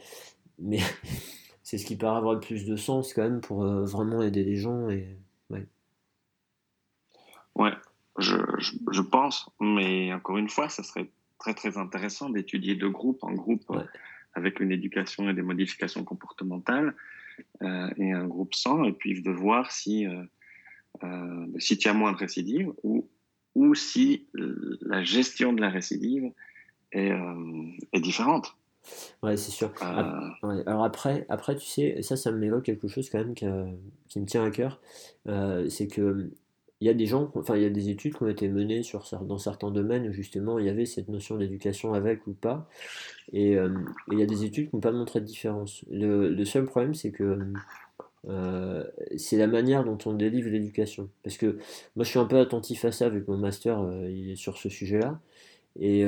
mais 0.58 0.78
c'est 1.64 1.78
ce 1.78 1.84
qui 1.84 1.96
paraît 1.96 2.18
avoir 2.18 2.34
le 2.34 2.40
plus 2.40 2.64
de 2.64 2.76
sens 2.76 3.12
quand 3.12 3.22
même 3.22 3.40
pour 3.40 3.64
vraiment 3.64 4.22
aider 4.22 4.44
les 4.44 4.56
gens. 4.56 4.88
Et, 4.88 5.18
ouais. 5.50 5.66
ouais 7.56 7.72
je, 8.18 8.36
je, 8.92 9.00
pense, 9.00 9.50
mais 9.60 10.12
encore 10.12 10.36
une 10.36 10.48
fois, 10.48 10.68
ça 10.68 10.84
serait 10.84 11.10
très 11.38 11.54
très 11.54 11.76
intéressant 11.76 12.30
d'étudier 12.30 12.76
de 12.76 12.86
groupe 12.86 13.24
en 13.24 13.32
groupe 13.32 13.64
avec 14.34 14.60
une 14.60 14.72
éducation 14.72 15.28
et 15.28 15.34
des 15.34 15.42
modifications 15.42 16.04
comportementales 16.04 16.94
euh, 17.62 17.90
et 17.96 18.12
un 18.12 18.26
groupe 18.26 18.54
sans, 18.54 18.84
et 18.84 18.92
puis 18.92 19.20
de 19.22 19.30
voir 19.30 19.70
si, 19.70 20.06
euh, 20.06 20.22
euh, 21.02 21.46
si 21.58 21.78
tu 21.78 21.88
as 21.88 21.94
moins 21.94 22.12
de 22.12 22.16
récidive 22.16 22.72
ou, 22.82 23.08
ou 23.54 23.74
si 23.74 24.26
la 24.34 25.02
gestion 25.02 25.52
de 25.52 25.60
la 25.60 25.70
récidive 25.70 26.30
est, 26.92 27.12
est 27.92 28.00
différente. 28.00 28.56
Ouais, 29.22 29.36
c'est 29.36 29.50
sûr. 29.50 29.72
Alors 29.80 30.84
après, 30.84 31.26
après, 31.28 31.56
tu 31.56 31.66
sais, 31.66 32.02
ça, 32.02 32.16
ça 32.16 32.32
m'évoque 32.32 32.64
quelque 32.64 32.88
chose 32.88 33.08
quand 33.10 33.18
même 33.18 33.34
qui, 33.34 33.46
qui 34.08 34.20
me 34.20 34.26
tient 34.26 34.44
à 34.44 34.50
cœur. 34.50 34.80
c'est 35.68 35.88
que 35.88 36.30
il 36.84 36.86
y 36.86 36.90
a 36.90 36.94
des 36.94 37.06
gens, 37.06 37.30
enfin 37.34 37.56
il 37.56 37.62
y 37.62 37.66
a 37.66 37.70
des 37.70 37.88
études 37.88 38.14
qui 38.14 38.22
ont 38.22 38.28
été 38.28 38.46
menées 38.46 38.82
sur, 38.82 39.04
dans 39.22 39.38
certains 39.38 39.70
domaines 39.70 40.06
où 40.08 40.12
justement 40.12 40.58
il 40.58 40.66
y 40.66 40.68
avait 40.68 40.84
cette 40.84 41.08
notion 41.08 41.38
d'éducation 41.38 41.94
avec 41.94 42.26
ou 42.26 42.34
pas. 42.34 42.68
Et, 43.32 43.56
euh, 43.56 43.70
il 44.12 44.18
y 44.18 44.22
a 44.22 44.26
des 44.26 44.44
études 44.44 44.68
qui 44.68 44.76
n'ont 44.76 44.80
pas 44.80 44.92
montré 44.92 45.20
de 45.20 45.24
différence. 45.24 45.82
Le, 45.90 46.44
seul 46.44 46.66
problème 46.66 46.94
c'est 46.94 47.10
que 47.10 47.38
euh, 48.28 48.84
c'est 49.16 49.38
la 49.38 49.46
manière 49.46 49.84
dont 49.84 49.98
on 50.04 50.12
délivre 50.12 50.50
l'éducation. 50.50 51.08
Parce 51.22 51.38
que 51.38 51.58
moi 51.96 52.04
je 52.04 52.10
suis 52.10 52.18
un 52.18 52.26
peu 52.26 52.38
attentif 52.38 52.84
à 52.84 52.92
ça 52.92 53.08
vu 53.08 53.24
que 53.24 53.30
mon 53.30 53.38
master 53.38 53.80
euh, 53.80 54.10
il 54.10 54.30
est 54.30 54.36
sur 54.36 54.58
ce 54.58 54.68
sujet-là. 54.68 55.20
Et, 55.80 56.04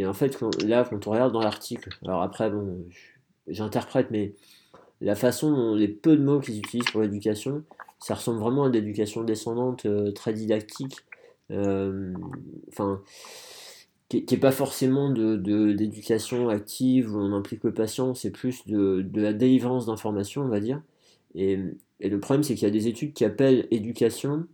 et, 0.00 0.06
en 0.06 0.12
fait 0.14 0.40
là 0.62 0.86
quand 0.88 1.06
on 1.06 1.10
regarde 1.10 1.32
dans 1.32 1.40
l'article, 1.40 1.90
alors 2.04 2.22
après 2.22 2.50
bon 2.50 2.86
j'interprète 3.46 4.08
mais 4.10 4.34
la 5.00 5.14
façon 5.14 5.50
dont 5.50 5.74
les 5.74 5.88
peu 5.88 6.16
de 6.16 6.22
mots 6.22 6.40
qu'ils 6.40 6.58
utilisent 6.58 6.90
pour 6.90 7.00
l'éducation, 7.00 7.64
ça 7.98 8.14
ressemble 8.14 8.40
vraiment 8.40 8.64
à 8.64 8.68
l'éducation 8.68 9.24
descendante 9.24 9.86
euh, 9.86 10.12
très 10.12 10.32
didactique. 10.32 10.98
Euh, 11.50 12.14
enfin, 12.68 13.02
qui 14.08 14.24
n'est 14.30 14.38
pas 14.38 14.52
forcément 14.52 15.10
de, 15.10 15.36
d'éducation 15.72 16.48
active 16.48 17.14
où 17.14 17.18
on 17.18 17.32
implique 17.32 17.62
le 17.64 17.72
patient, 17.72 18.14
c'est 18.14 18.30
plus 18.30 18.66
de, 18.66 19.02
de, 19.02 19.20
la 19.20 19.32
délivrance 19.32 19.86
d'informations, 19.86 20.42
on 20.42 20.48
va 20.48 20.60
dire. 20.60 20.82
Et, 21.36 21.58
et 22.00 22.08
le 22.08 22.18
problème, 22.18 22.42
c'est 22.42 22.54
qu'il 22.54 22.64
y 22.64 22.70
a 22.70 22.72
des 22.72 22.88
études 22.88 23.12
qui 23.12 23.24
appellent 23.24 23.68
éducation 23.70 24.46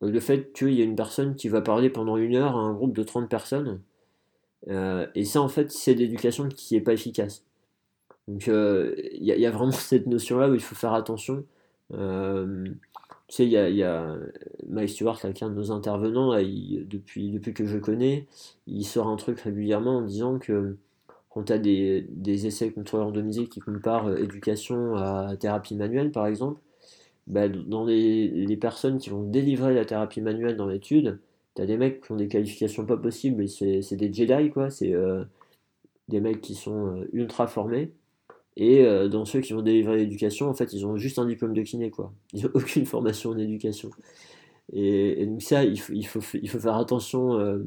le 0.00 0.20
fait 0.20 0.52
qu'il 0.52 0.74
y 0.74 0.82
a 0.82 0.84
une 0.84 0.96
personne 0.96 1.36
qui 1.36 1.48
va 1.48 1.60
parler 1.60 1.88
pendant 1.88 2.16
une 2.16 2.34
heure 2.34 2.56
à 2.56 2.60
un 2.60 2.72
groupe 2.72 2.94
de 2.94 3.02
30 3.02 3.28
personnes. 3.28 3.80
Euh, 4.68 5.06
et 5.14 5.24
ça, 5.24 5.40
en 5.42 5.48
fait, 5.48 5.70
c'est 5.70 5.94
l'éducation 5.94 6.48
qui 6.48 6.74
n'est 6.74 6.80
pas 6.80 6.92
efficace. 6.92 7.44
Donc, 8.28 8.46
il 8.48 9.22
y, 9.22 9.26
y, 9.26 9.46
a 9.46 9.50
vraiment 9.50 9.72
cette 9.72 10.06
notion-là 10.06 10.50
où 10.50 10.54
il 10.54 10.62
faut 10.62 10.74
faire 10.74 10.94
attention. 10.94 11.44
Euh, 11.94 12.64
tu 13.28 13.36
sais, 13.36 13.44
il 13.44 13.50
y 13.50 13.56
a, 13.56 13.68
y 13.70 13.84
Mike 14.68 14.90
Stewart, 14.90 15.20
quelqu'un 15.20 15.50
de 15.50 15.54
nos 15.54 15.72
intervenants, 15.72 16.32
depuis, 16.34 17.40
que 17.54 17.66
je 17.66 17.78
connais, 17.78 18.26
il 18.66 18.84
sort 18.84 19.08
un 19.08 19.16
truc 19.16 19.40
régulièrement 19.40 19.98
en 19.98 20.02
disant 20.02 20.38
que 20.38 20.76
quand 21.30 21.44
tu 21.44 21.52
as 21.52 21.58
des, 21.58 22.06
des 22.10 22.46
essais 22.46 22.70
contre 22.72 22.98
randomisés 22.98 23.46
qui 23.48 23.60
comparent 23.60 24.08
euh, 24.08 24.16
éducation 24.16 24.96
à 24.96 25.36
thérapie 25.36 25.74
manuelle, 25.74 26.12
par 26.12 26.26
exemple, 26.26 26.60
bah, 27.26 27.48
dans 27.48 27.84
les, 27.84 28.56
personnes 28.60 28.98
qui 28.98 29.10
vont 29.10 29.22
délivrer 29.22 29.74
la 29.74 29.84
thérapie 29.84 30.20
manuelle 30.20 30.56
dans 30.56 30.66
l'étude, 30.66 31.18
tu 31.56 31.62
as 31.62 31.66
des 31.66 31.76
mecs 31.76 32.02
qui 32.02 32.12
ont 32.12 32.16
des 32.16 32.28
qualifications 32.28 32.86
pas 32.86 32.96
possibles, 32.96 33.48
c'est 33.48 33.96
des 33.96 34.12
Jedi, 34.12 34.50
quoi, 34.50 34.70
c'est 34.70 34.92
euh, 34.94 35.24
des 36.08 36.20
mecs 36.20 36.40
qui 36.40 36.54
sont 36.54 37.04
ultra 37.12 37.46
formés. 37.46 37.92
Et 38.56 38.82
euh, 38.84 39.08
dans 39.08 39.24
ceux 39.24 39.40
qui 39.40 39.52
vont 39.52 39.62
délivrer 39.62 39.96
l'éducation, 39.98 40.48
en 40.48 40.54
fait, 40.54 40.72
ils 40.72 40.86
ont 40.86 40.96
juste 40.96 41.18
un 41.18 41.26
diplôme 41.26 41.52
de 41.52 41.62
kiné, 41.62 41.90
quoi. 41.90 42.12
Ils 42.32 42.44
n'ont 42.44 42.50
aucune 42.54 42.86
formation 42.86 43.30
en 43.30 43.38
éducation. 43.38 43.90
Et, 44.72 45.26
donc 45.26 45.42
ça, 45.42 45.64
il 45.64 45.78
faut, 46.06 46.20
faire 46.20 46.76
attention 46.76 47.38
euh, 47.38 47.64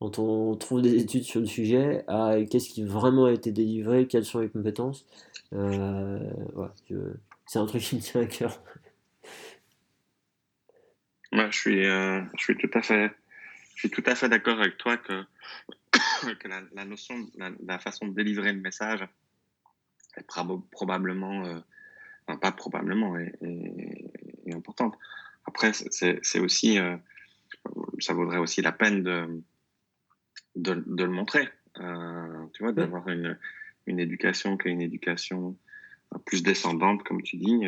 quand 0.00 0.18
on 0.18 0.56
trouve 0.56 0.82
des 0.82 0.96
études 0.96 1.24
sur 1.24 1.40
le 1.40 1.46
sujet 1.46 2.04
à 2.08 2.36
qu'est-ce 2.50 2.68
qui 2.70 2.82
vraiment 2.82 3.26
a 3.26 3.32
été 3.32 3.52
délivré, 3.52 4.06
quelles 4.06 4.24
sont 4.24 4.40
les 4.40 4.48
compétences. 4.48 5.06
Euh, 5.52 6.18
c'est 7.46 7.58
un 7.58 7.66
truc 7.66 7.82
qui 7.82 7.96
me 7.96 8.00
tient 8.00 8.22
à 8.22 8.26
cœur. 8.26 8.62
Moi, 11.34 11.50
je 11.50 11.58
suis, 11.58 11.82
je 11.82 12.24
suis 12.38 12.56
tout 12.56 12.70
à 12.74 12.80
fait, 12.80 13.12
je 13.74 13.80
suis 13.80 13.90
tout 13.90 14.04
à 14.06 14.14
fait 14.14 14.28
d'accord 14.28 14.60
avec 14.60 14.76
toi 14.78 14.96
que, 14.96 15.24
que 16.38 16.46
la, 16.46 16.84
notion, 16.84 17.16
la, 17.36 17.50
la, 17.66 17.80
façon 17.80 18.06
de 18.06 18.14
délivrer 18.14 18.52
le 18.52 18.60
message 18.60 19.04
est 20.16 20.24
probablement, 20.70 21.44
euh, 21.44 21.58
pas 22.36 22.52
probablement, 22.52 23.18
est, 23.18 23.34
importante. 24.52 24.96
Après, 25.44 25.72
c'est 25.72 26.38
aussi, 26.38 26.78
euh, 26.78 26.96
ça 27.98 28.14
vaudrait 28.14 28.38
aussi 28.38 28.62
la 28.62 28.70
peine 28.70 29.02
de, 29.02 29.42
de, 30.54 31.02
le 31.02 31.10
montrer. 31.10 31.48
Euh, 31.80 32.46
tu 32.52 32.62
vois, 32.62 32.70
d'avoir 32.70 33.08
une, 33.08 33.36
une 33.88 33.98
éducation 33.98 34.56
qui 34.56 34.68
est 34.68 34.70
une 34.70 34.82
éducation 34.82 35.58
plus 36.26 36.44
descendante, 36.44 37.02
comme 37.02 37.22
tu 37.22 37.38
dis, 37.38 37.62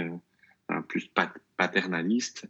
plus 0.86 1.10
paternaliste, 1.56 2.46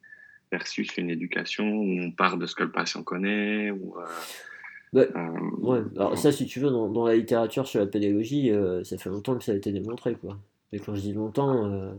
versus 0.53 0.97
une 0.97 1.11
éducation 1.11 1.65
où 1.65 2.01
on 2.01 2.11
part 2.11 2.39
de 2.39 2.47
ce 2.47 2.55
que 2.55 2.63
le 2.63 2.73
patient 2.73 3.03
connaît, 3.03 3.71
ou 3.71 3.97
bah, 4.93 5.03
euh, 5.15 5.41
ouais, 5.59 5.81
alors 5.97 6.17
ça, 6.17 6.33
si 6.33 6.47
tu 6.47 6.61
veux, 6.61 6.71
dans, 6.71 6.89
dans, 6.89 7.07
la 7.07 7.17
littérature 7.17 7.67
sur 7.67 7.81
la 7.81 7.87
pédagogie, 7.87 8.51
euh, 8.51 8.85
ça 8.85 8.97
fait 8.97 9.11
longtemps 9.11 9.37
que 9.37 9.45
ça 9.45 9.53
a 9.53 9.55
été 9.55 9.73
démontré, 9.73 10.15
quoi. 10.15 10.39
Et 10.73 10.79
quand 10.79 10.95
je 10.95 11.01
dis 11.01 11.13
longtemps, 11.13 11.67
euh, 11.67 11.93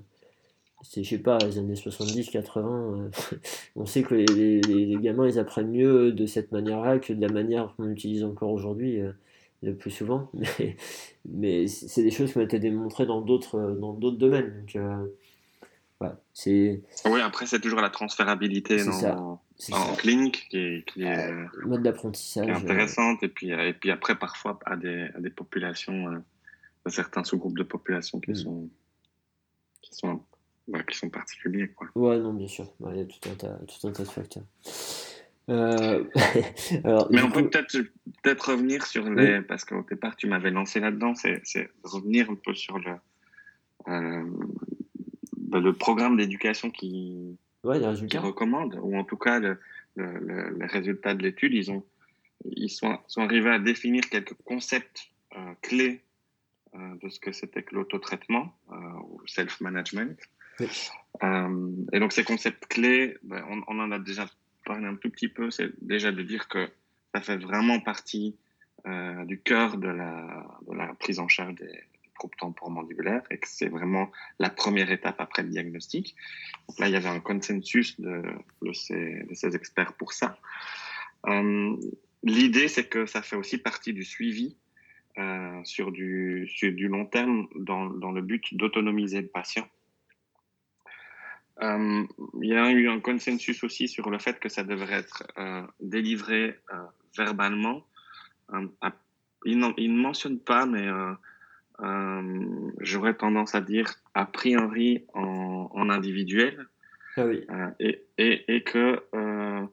c'est, 0.81 1.03
je 1.03 1.09
sais 1.09 1.19
pas, 1.19 1.37
les 1.39 1.59
années 1.59 1.75
70, 1.75 2.29
80, 2.29 3.11
on 3.75 3.85
sait 3.85 4.03
que 4.03 4.15
les, 4.15 4.61
les, 4.61 4.97
gamins, 4.97 5.27
ils 5.27 5.39
apprennent 5.39 5.71
mieux 5.71 6.11
de 6.11 6.25
cette 6.25 6.51
manière-là 6.51 6.99
que 6.99 7.13
de 7.13 7.21
la 7.21 7.31
manière 7.31 7.75
qu'on 7.75 7.89
utilise 7.89 8.23
encore 8.23 8.51
aujourd'hui, 8.51 8.99
le 9.63 9.75
plus 9.75 9.91
souvent. 9.91 10.31
Mais, 10.59 10.75
mais 11.29 11.67
c'est 11.67 12.03
des 12.03 12.11
choses 12.11 12.31
qui 12.31 12.37
ont 12.37 12.41
été 12.41 12.57
démontrées 12.57 13.05
dans 13.05 13.21
d'autres, 13.21 13.75
dans 13.79 13.93
d'autres 13.93 14.17
domaines. 14.17 14.65
Donc, 14.73 14.81
c'est... 16.33 16.81
Oui, 17.05 17.21
après, 17.21 17.45
c'est 17.45 17.59
toujours 17.59 17.81
la 17.81 17.89
transférabilité 17.89 18.83
dans, 18.83 19.41
en 19.71 19.95
clinique 19.95 20.47
qui 20.49 20.57
est, 20.57 20.85
qui 20.87 21.03
est, 21.03 21.31
euh, 21.31 21.45
mode 21.65 21.83
d'apprentissage 21.83 22.49
intéressante. 22.49 23.23
Et, 23.23 23.27
puis, 23.27 23.49
et 23.49 23.73
puis 23.73 23.91
après, 23.91 24.15
parfois, 24.15 24.59
à 24.65 24.75
des, 24.75 25.09
à 25.15 25.19
des 25.19 25.29
populations, 25.29 26.11
euh, 26.11 26.17
à 26.85 26.89
certains 26.89 27.23
sous-groupes 27.23 27.57
de 27.57 27.63
population 27.63 28.19
qui, 28.19 28.31
mm. 28.31 28.35
sont, 28.35 28.69
qui, 29.81 29.95
sont, 29.95 30.23
qui 30.87 30.97
sont 30.97 31.09
particuliers. 31.09 31.69
Quoi. 31.69 31.87
Ouais, 31.95 32.19
non, 32.19 32.33
bien 32.33 32.47
sûr. 32.47 32.71
Il 32.91 32.97
y 32.97 33.01
a 33.01 33.05
tout 33.05 33.29
un 33.29 33.35
tas, 33.35 33.59
tout 33.67 33.87
un 33.87 33.91
tas 33.91 34.03
de 34.03 34.09
facteurs. 34.09 34.43
Euh... 35.49 36.03
Mais 37.09 37.21
on 37.21 37.31
peut 37.31 37.49
peut-être 37.49 37.77
peut 38.21 38.37
revenir 38.45 38.85
sur 38.85 39.09
les. 39.09 39.41
Parce 39.41 39.65
qu'au 39.65 39.81
départ, 39.89 40.15
tu 40.15 40.27
m'avais 40.27 40.51
lancé 40.51 40.79
là-dedans, 40.79 41.15
c'est 41.15 41.41
revenir 41.83 42.29
un 42.29 42.35
peu 42.35 42.53
sur 42.53 42.77
le, 42.77 42.95
euh, 43.87 44.23
bah, 45.47 45.59
le 45.59 45.73
programme 45.73 46.17
d'éducation 46.17 46.69
qui, 46.69 47.37
ouais, 47.63 47.79
qui 48.09 48.17
recommande, 48.17 48.79
ou 48.81 48.97
en 48.97 49.03
tout 49.03 49.17
cas 49.17 49.39
le, 49.39 49.59
le, 49.95 50.57
les 50.59 50.65
résultats 50.65 51.13
de 51.15 51.23
l'étude, 51.23 51.53
ils, 51.53 51.71
ont, 51.71 51.83
ils 52.45 52.69
sont, 52.69 52.97
sont 53.07 53.21
arrivés 53.21 53.51
à 53.51 53.59
définir 53.59 54.03
quelques 54.09 54.35
concepts 54.45 55.09
euh, 55.35 55.53
clés 55.61 56.01
euh, 56.75 56.95
de 57.01 57.09
ce 57.09 57.19
que 57.19 57.31
c'était 57.31 57.63
que 57.63 57.75
l'autotraitement 57.75 58.53
euh, 58.71 58.75
ou 59.09 59.21
self-management. 59.25 60.19
Euh, 61.23 61.71
et 61.93 61.99
donc 61.99 62.11
ces 62.13 62.23
concepts 62.23 62.65
clés, 62.67 63.17
ben, 63.23 63.43
on, 63.49 63.61
on, 63.67 63.79
en 63.79 63.91
a 63.91 63.99
déjà 63.99 64.27
parlé 64.65 64.85
un 64.85 64.95
tout 64.95 65.09
petit 65.09 65.29
peu, 65.29 65.49
c'est 65.49 65.71
déjà 65.81 66.11
de 66.11 66.21
dire 66.23 66.47
que 66.47 66.67
ça 67.13 67.21
fait 67.21 67.37
vraiment 67.37 67.79
partie 67.79 68.35
euh, 68.85 69.23
du 69.25 69.39
cœur 69.39 69.77
de 69.77 69.87
la, 69.87 70.45
de 70.67 70.75
la 70.75 70.93
prise 70.95 71.19
en 71.19 71.27
charge 71.27 71.55
des, 71.55 71.83
troubles 72.17 72.35
temporomandibulaires 72.37 73.23
et 73.31 73.37
que 73.37 73.47
c'est 73.47 73.67
vraiment 73.67 74.11
la 74.39 74.49
première 74.49 74.91
étape 74.91 75.19
après 75.19 75.43
le 75.43 75.49
diagnostic. 75.49 76.15
Donc 76.67 76.79
là, 76.79 76.87
il 76.87 76.93
y 76.93 76.95
avait 76.95 77.09
un 77.09 77.19
consensus 77.19 77.99
de, 77.99 78.23
ces, 78.73 79.55
experts 79.55 79.93
pour 79.93 80.13
ça. 80.13 80.37
Euh, 81.27 81.75
L'idée, 82.23 82.67
c'est 82.67 82.89
que 82.89 83.05
ça 83.05 83.21
fait 83.21 83.35
aussi 83.35 83.59
partie 83.59 83.93
du 83.93 84.03
suivi 84.03 84.57
euh, 85.17 85.63
sur, 85.63 85.91
du, 85.91 86.47
sur 86.47 86.71
du 86.73 86.87
long 86.87 87.05
terme 87.05 87.47
dans, 87.55 87.85
dans 87.85 88.11
le 88.11 88.21
but 88.21 88.43
d'autonomiser 88.55 89.21
le 89.21 89.27
patient. 89.27 89.67
Euh, 91.61 92.03
il 92.41 92.49
y 92.49 92.55
a 92.55 92.71
eu 92.71 92.89
un 92.89 92.99
consensus 92.99 93.63
aussi 93.63 93.87
sur 93.87 94.09
le 94.09 94.19
fait 94.19 94.39
que 94.39 94.49
ça 94.49 94.63
devrait 94.63 94.95
être 94.95 95.23
délivré 95.79 96.59
verbalement. 97.15 97.85
Il, 99.45 99.59
ne 99.59 100.01
mentionne 100.01 100.39
pas, 100.39 100.65
mais 100.65 100.87
j'aurais 102.79 103.13
tendance 103.15 103.55
à 103.55 103.61
dire 103.61 103.93
a 104.13 104.25
priori 104.25 105.05
en, 105.13 105.69
en 105.71 105.89
individuel. 105.89 106.67
Ah 107.17 107.25
oui. 107.25 107.43
Euh, 107.49 107.69
et, 107.79 108.05
et, 108.17 108.55
et, 108.55 108.63
que 108.63 109.01
euh, 109.15 109.65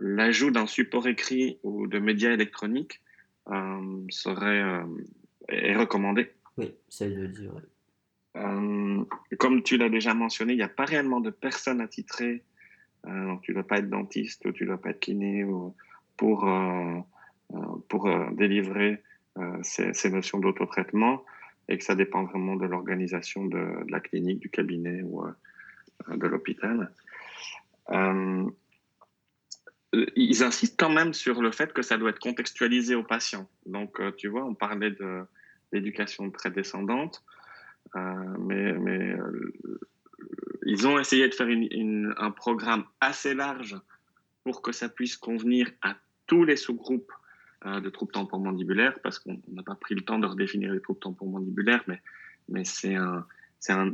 l'ajout 0.00 0.50
d'un 0.50 0.66
support 0.66 1.08
écrit 1.08 1.58
ou 1.62 1.86
de 1.86 1.98
médias 1.98 2.32
électroniques 2.32 3.00
serait 4.08 4.62
est 5.48 5.76
recommandé 5.76 6.32
Oui, 6.56 6.72
ça 6.88 7.06
le 7.06 7.28
dire. 7.28 7.52
comme 9.38 9.62
tu 9.62 9.76
l'as 9.76 9.90
déjà 9.90 10.14
mentionné, 10.14 10.54
il 10.54 10.56
n'y 10.56 10.62
a 10.62 10.68
pas 10.68 10.86
réellement 10.86 11.20
de 11.20 11.28
personne 11.28 11.82
attitrée. 11.82 12.42
Euh, 13.06 13.34
tu 13.42 13.50
ne 13.50 13.56
dois 13.56 13.66
pas 13.66 13.78
être 13.78 13.90
dentiste 13.90 14.46
ou 14.46 14.52
tu 14.52 14.62
ne 14.62 14.68
dois 14.68 14.80
pas 14.80 14.90
être 14.90 15.00
kiné 15.00 15.44
ou, 15.44 15.74
pour, 16.16 16.48
pour 17.88 18.08
délivrer 18.32 19.02
ces, 19.62 19.92
ces, 19.92 20.10
notions 20.10 20.38
d'autotraitement 20.38 21.22
et 21.68 21.78
que 21.78 21.84
ça 21.84 21.94
dépend 21.94 22.24
vraiment 22.24 22.56
de 22.56 22.66
l'organisation 22.66 23.46
de, 23.46 23.90
la 23.90 24.00
clinique, 24.00 24.40
du 24.40 24.50
cabinet 24.50 25.02
ou 25.02 25.24
de 26.08 26.26
l'hôpital. 26.26 26.90
Euh, 27.90 28.50
ils 30.16 30.42
insistent 30.42 30.78
quand 30.78 30.90
même 30.90 31.12
sur 31.12 31.40
le 31.40 31.50
fait 31.52 31.72
que 31.72 31.82
ça 31.82 31.96
doit 31.96 32.10
être 32.10 32.18
contextualisé 32.18 32.94
aux 32.94 33.04
patients. 33.04 33.48
Donc, 33.66 34.00
euh, 34.00 34.12
tu 34.16 34.28
vois, 34.28 34.44
on 34.44 34.54
parlait 34.54 34.90
de 34.90 35.22
l'éducation 35.72 36.30
très 36.30 36.50
descendante, 36.50 37.22
euh, 37.96 38.36
mais, 38.40 38.74
ils 40.66 40.86
ont 40.86 40.98
essayé 40.98 41.28
de 41.28 41.34
faire 41.34 41.46
un 42.16 42.30
programme 42.30 42.84
assez 43.00 43.34
large 43.34 43.76
pour 44.44 44.62
que 44.62 44.72
ça 44.72 44.88
puisse 44.88 45.16
convenir 45.16 45.70
à 45.82 45.96
tous 46.26 46.44
les 46.44 46.56
sous-groupes 46.56 47.12
de 47.64 47.88
troubles 47.88 48.12
temporomandibulaires, 48.12 48.98
parce 49.02 49.18
qu'on 49.18 49.40
n'a 49.48 49.62
pas 49.62 49.74
pris 49.74 49.94
le 49.94 50.02
temps 50.02 50.18
de 50.18 50.26
redéfinir 50.26 50.72
les 50.72 50.80
troubles 50.80 51.00
temporomandibulaires, 51.00 51.82
mais, 51.86 52.00
mais 52.48 52.64
c'est 52.64 52.94
un, 52.94 53.26
un, 53.68 53.92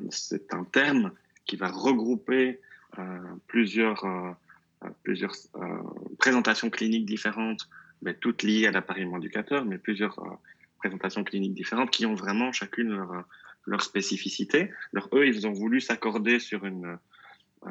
un, 0.50 0.64
terme 0.64 1.12
qui 1.46 1.56
va 1.56 1.68
regrouper 1.68 2.60
euh, 2.98 3.18
plusieurs, 3.46 4.04
euh, 4.04 4.30
euh, 4.84 4.88
plusieurs 5.02 5.34
présentations 6.18 6.70
cliniques 6.70 7.06
différentes, 7.06 7.68
mais 8.02 8.14
toutes 8.14 8.42
liées 8.42 8.66
à 8.66 8.70
l'appareillement 8.70 9.18
éducateur, 9.18 9.64
mais 9.64 9.78
plusieurs 9.78 10.18
présentations 10.78 11.22
cliniques 11.22 11.54
différentes 11.54 11.90
qui 11.90 12.06
ont 12.06 12.14
vraiment 12.14 12.52
chacune 12.52 12.88
leur, 12.88 13.24
leur 13.66 13.82
spécificité. 13.82 14.70
Alors 14.94 15.08
eux, 15.12 15.26
ils 15.26 15.46
ont 15.46 15.52
voulu 15.52 15.80
s'accorder 15.80 16.38
sur 16.38 16.64
une, 16.64 16.98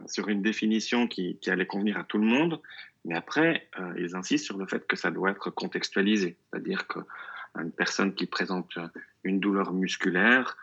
sur 0.06 0.30
une 0.30 0.44
définition 0.44 1.08
qui, 1.08 1.38
qui, 1.40 1.50
allait 1.50 1.66
convenir 1.66 1.98
à 1.98 2.04
tout 2.04 2.20
le 2.20 2.26
monde, 2.26 2.62
mais 3.06 3.16
après, 3.16 3.70
ils 3.98 4.16
insistent 4.16 4.46
sur 4.46 4.58
le 4.58 4.66
fait 4.66 4.86
que 4.86 4.96
ça 4.96 5.10
doit 5.10 5.32
être 5.32 5.50
contextualisé, 5.50 6.38
c'est-à-dire 6.52 6.86
qu'une 6.88 7.72
personne 7.72 8.14
qui 8.14 8.26
présente 8.26 8.78
une 9.24 9.40
douleur 9.40 9.74
musculaire 9.74 10.58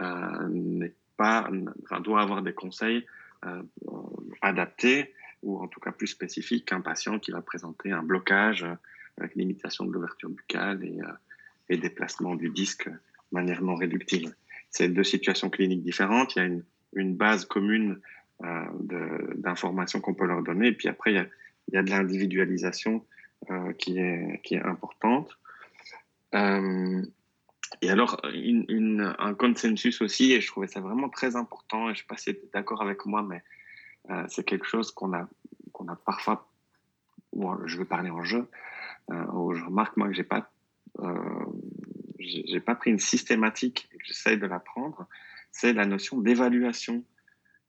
euh, 0.00 0.88
pas, 1.16 1.48
doit 2.02 2.20
avoir 2.20 2.42
des 2.42 2.52
conseils 2.52 3.06
euh, 3.44 3.62
adaptés 4.42 5.14
ou 5.42 5.58
en 5.60 5.68
tout 5.68 5.80
cas 5.80 5.92
plus 5.92 6.08
spécifiques 6.08 6.66
qu'un 6.66 6.80
patient 6.80 7.18
qui 7.18 7.30
va 7.30 7.40
présenter 7.40 7.92
un 7.92 8.02
blocage 8.02 8.64
euh, 8.64 8.74
avec 9.18 9.34
limitation 9.34 9.84
de 9.84 9.92
l'ouverture 9.92 10.28
buccale 10.28 10.84
et, 10.84 11.00
euh, 11.00 11.12
et, 11.68 11.76
déplacement 11.78 12.34
du 12.34 12.50
disque 12.50 12.88
de 12.88 12.94
manière 13.32 13.62
non 13.62 13.74
réductible. 13.74 14.34
C'est 14.70 14.88
deux 14.88 15.04
situations 15.04 15.48
cliniques 15.48 15.82
différentes. 15.82 16.36
Il 16.36 16.38
y 16.38 16.42
a 16.42 16.50
une, 16.94 17.16
base 17.16 17.44
commune 17.44 18.00
euh, 18.42 18.64
d'informations 19.36 20.00
qu'on 20.00 20.14
peut 20.14 20.26
leur 20.26 20.42
donner. 20.42 20.68
Et 20.68 20.72
puis 20.72 20.88
après, 20.88 21.30
il 21.68 21.74
y 21.74 21.78
a 21.78 21.82
de 21.82 21.90
l'individualisation 21.90 23.04
euh, 23.50 23.72
qui, 23.74 23.98
est, 23.98 24.40
qui 24.42 24.54
est 24.54 24.62
importante. 24.62 25.38
Euh, 26.34 27.02
et 27.82 27.90
alors, 27.90 28.20
une, 28.32 29.14
un 29.18 29.34
consensus 29.34 30.00
aussi, 30.00 30.32
et 30.32 30.40
je 30.40 30.46
trouvais 30.48 30.68
ça 30.68 30.80
vraiment 30.80 31.08
très 31.08 31.36
important, 31.36 31.84
et 31.84 31.94
je 31.94 31.98
ne 32.00 32.02
sais 32.02 32.06
pas 32.08 32.16
si 32.16 32.34
tu 32.34 32.40
es 32.40 32.50
d'accord 32.52 32.82
avec 32.82 33.06
moi, 33.06 33.22
mais 33.22 33.42
euh, 34.10 34.24
c'est 34.28 34.44
quelque 34.44 34.66
chose 34.66 34.90
qu'on 34.90 35.12
a, 35.12 35.28
qu'on 35.72 35.86
a 35.88 35.96
parfois, 35.96 36.50
je 37.66 37.76
veux 37.76 37.84
parler 37.84 38.10
en 38.10 38.22
jeu, 38.22 38.48
où 39.08 39.54
je 39.54 39.64
remarque 39.64 39.96
moi 39.96 40.08
que 40.08 40.14
j'ai 40.14 40.24
pas, 40.24 40.50
euh, 41.00 41.44
j'ai 42.18 42.60
pas 42.60 42.74
pris 42.74 42.90
une 42.90 42.98
systématique 42.98 43.88
j'essaye 44.02 44.38
de 44.38 44.46
l'apprendre, 44.46 45.06
c'est 45.52 45.72
la 45.72 45.86
notion 45.86 46.18
d'évaluation 46.18 47.04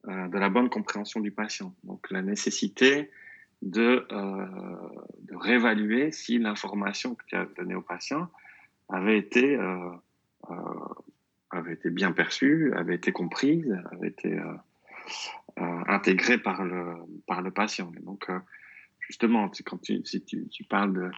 de 0.07 0.37
la 0.37 0.49
bonne 0.49 0.69
compréhension 0.69 1.19
du 1.19 1.31
patient. 1.31 1.75
Donc 1.83 2.09
la 2.09 2.21
nécessité 2.21 3.11
de, 3.61 4.05
euh, 4.11 4.45
de 5.21 5.35
réévaluer 5.35 6.11
si 6.11 6.37
l'information 6.37 7.15
que 7.15 7.25
tu 7.25 7.35
as 7.35 7.45
donnée 7.57 7.75
au 7.75 7.81
patient 7.81 8.29
avait 8.89 9.17
été, 9.17 9.55
euh, 9.55 9.91
euh, 10.49 10.53
avait 11.49 11.73
été 11.73 11.89
bien 11.89 12.11
perçue, 12.11 12.73
avait 12.75 12.95
été 12.95 13.11
comprise, 13.11 13.77
avait 13.91 14.09
été 14.09 14.39
intégrée 15.57 16.37
par 16.37 16.63
le, 16.63 16.95
par 17.25 17.41
le 17.41 17.51
patient. 17.51 17.91
Et 17.97 18.01
donc, 18.01 18.29
justement, 18.99 19.49
quand 19.65 19.81
tu, 19.81 20.05
si 20.05 20.23
tu, 20.23 20.63
parles 20.69 20.93
de 20.93 21.11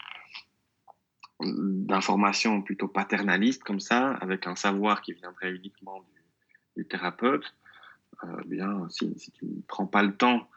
d'informations 1.42 2.62
plutôt 2.62 2.90
paternalistes 2.90 3.64
comme 3.64 3.80
ça, 3.80 4.12
avec 4.16 4.46
un 4.46 4.56
savoir 4.56 5.02
qui 5.02 5.14
viendrait 5.14 5.56
uniquement 5.56 6.04
du, 6.76 6.86
thérapeute, 6.86 7.56
bien, 8.46 8.88
si 8.90 9.32
tu 9.32 9.46
ne 9.46 9.62
prends 9.68 9.88
pas 9.88 10.04
le 10.04 10.16
temps, 10.16 10.50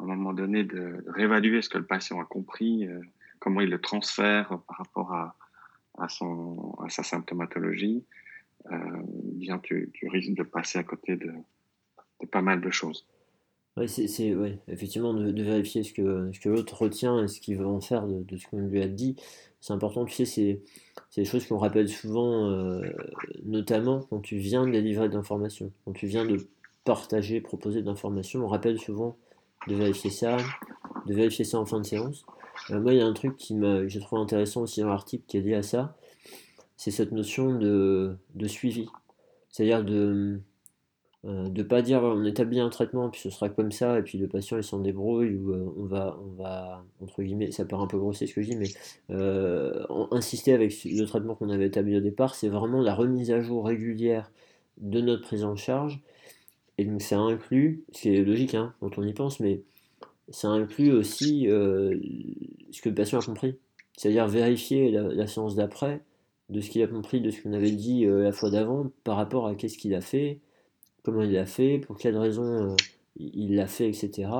à 0.00 0.12
un 0.12 0.16
moment 0.16 0.32
donné, 0.32 0.64
de, 0.64 1.04
réévaluer 1.08 1.62
ce 1.62 1.68
que 1.68 1.78
le 1.78 1.86
patient 1.86 2.20
a 2.20 2.24
compris, 2.24 2.86
euh, 2.86 3.00
comment 3.38 3.60
il 3.60 3.70
le 3.70 3.80
transfère 3.80 4.48
par 4.66 4.78
rapport 4.78 5.12
à, 5.12 6.08
son, 6.08 6.74
à 6.84 6.88
sa 6.88 7.02
symptomatologie, 7.02 8.04
euh, 8.70 8.76
bien 9.34 9.58
tu, 9.58 9.90
risques 10.02 10.34
de 10.34 10.42
passer 10.42 10.78
à 10.78 10.84
côté 10.84 11.16
de, 11.16 11.32
pas 12.30 12.42
mal 12.42 12.60
de 12.60 12.70
choses. 12.70 13.06
Oui, 13.76 13.88
c'est 13.88 14.34
ouais, 14.34 14.58
effectivement 14.68 15.14
de, 15.14 15.42
vérifier 15.42 15.82
ce 15.84 15.92
que, 15.92 16.30
ce 16.32 16.40
que 16.40 16.48
l'autre 16.48 16.82
retient 16.82 17.22
et 17.22 17.28
ce 17.28 17.40
qu'il 17.40 17.56
veut 17.56 17.66
en 17.66 17.80
faire 17.80 18.06
de, 18.06 18.22
de 18.22 18.36
ce 18.36 18.46
qu'on 18.48 18.66
lui 18.66 18.82
a 18.82 18.88
dit. 18.88 19.16
C'est 19.60 19.72
important, 19.72 20.04
tu 20.06 20.14
sais, 20.14 20.24
c'est 20.24 20.62
des 21.16 21.24
choses 21.24 21.46
qu'on 21.46 21.58
rappelle 21.58 21.88
souvent, 21.88 22.50
euh, 22.50 22.82
notamment 23.44 24.00
quand 24.08 24.20
tu 24.20 24.36
viens 24.36 24.66
de 24.66 24.72
délivrer 24.72 25.08
d'informations, 25.08 25.70
quand 25.84 25.92
tu 25.92 26.06
viens 26.06 26.24
de 26.24 26.48
partager, 26.84 27.40
proposer 27.40 27.82
d'informations, 27.82 28.44
on 28.44 28.48
rappelle 28.48 28.78
souvent 28.78 29.18
de 29.68 29.74
vérifier 29.74 30.10
ça, 30.10 30.36
de 31.06 31.14
vérifier 31.14 31.44
ça 31.44 31.58
en 31.58 31.66
fin 31.66 31.80
de 31.80 31.86
séance. 31.86 32.24
Euh, 32.70 32.80
moi, 32.80 32.92
il 32.92 32.98
y 32.98 33.02
a 33.02 33.06
un 33.06 33.12
truc 33.12 33.36
qui 33.36 33.58
j'ai 33.86 34.00
trouvé 34.00 34.22
intéressant 34.22 34.62
aussi 34.62 34.80
dans 34.80 34.88
l'article 34.88 35.24
qui 35.26 35.38
est 35.38 35.40
lié 35.40 35.54
à 35.54 35.62
ça, 35.62 35.96
c'est 36.76 36.90
cette 36.90 37.12
notion 37.12 37.54
de, 37.54 38.16
de 38.34 38.48
suivi. 38.48 38.88
C'est-à-dire 39.50 39.84
de 39.84 40.40
euh, 41.26 41.50
de 41.50 41.62
pas 41.62 41.82
dire 41.82 42.02
on 42.02 42.24
établit 42.24 42.60
un 42.60 42.70
traitement 42.70 43.10
puis 43.10 43.20
ce 43.20 43.28
sera 43.28 43.50
comme 43.50 43.72
ça 43.72 43.98
et 43.98 44.02
puis 44.02 44.16
le 44.16 44.26
patient 44.26 44.56
il 44.56 44.64
s'en 44.64 44.78
débrouille 44.78 45.34
ou 45.34 45.52
euh, 45.52 45.74
on 45.76 45.84
va 45.84 46.18
on 46.18 46.42
va 46.42 46.82
entre 47.02 47.22
guillemets 47.22 47.50
ça 47.50 47.66
paraît 47.66 47.82
un 47.82 47.86
peu 47.86 47.98
grossier 47.98 48.26
ce 48.26 48.32
que 48.32 48.40
je 48.40 48.48
dis 48.52 48.56
mais 48.56 48.70
euh, 49.10 49.84
insister 50.12 50.54
avec 50.54 50.72
le 50.82 51.04
traitement 51.04 51.34
qu'on 51.34 51.50
avait 51.50 51.66
établi 51.66 51.94
au 51.94 52.00
départ 52.00 52.34
c'est 52.34 52.48
vraiment 52.48 52.80
la 52.80 52.94
remise 52.94 53.30
à 53.30 53.42
jour 53.42 53.66
régulière 53.66 54.32
de 54.78 55.02
notre 55.02 55.20
prise 55.20 55.44
en 55.44 55.56
charge 55.56 56.00
et 56.80 56.84
donc 56.84 57.02
ça 57.02 57.18
inclut 57.18 57.84
c'est 57.92 58.22
logique 58.22 58.54
hein, 58.54 58.74
quand 58.80 58.98
on 58.98 59.02
y 59.02 59.12
pense 59.12 59.40
mais 59.40 59.62
ça 60.30 60.48
inclut 60.48 60.92
aussi 60.92 61.48
euh, 61.48 61.98
ce 62.70 62.80
que 62.80 62.88
le 62.88 62.94
patient 62.94 63.18
a 63.18 63.22
compris. 63.22 63.56
C'est-à-dire 63.96 64.28
vérifier 64.28 64.90
la, 64.90 65.26
séance 65.26 65.56
d'après 65.56 66.00
de 66.48 66.60
ce 66.60 66.70
qu'il 66.70 66.82
a 66.82 66.86
compris 66.86 67.20
de 67.20 67.30
ce 67.30 67.42
qu'on 67.42 67.52
avait 67.52 67.72
dit 67.72 68.06
euh, 68.06 68.22
la 68.22 68.32
fois 68.32 68.50
d'avant 68.50 68.90
par 69.04 69.16
rapport 69.16 69.46
à 69.46 69.54
qu'est-ce 69.54 69.76
qu'il 69.76 69.94
a 69.94 70.00
fait, 70.00 70.40
comment 71.02 71.22
il 71.22 71.32
l'a 71.32 71.46
fait, 71.46 71.78
pour 71.78 71.98
quelles 71.98 72.16
raisons 72.16 72.70
euh, 72.70 72.76
il 73.16 73.56
l'a 73.56 73.66
fait, 73.66 73.88
etc. 73.88 74.30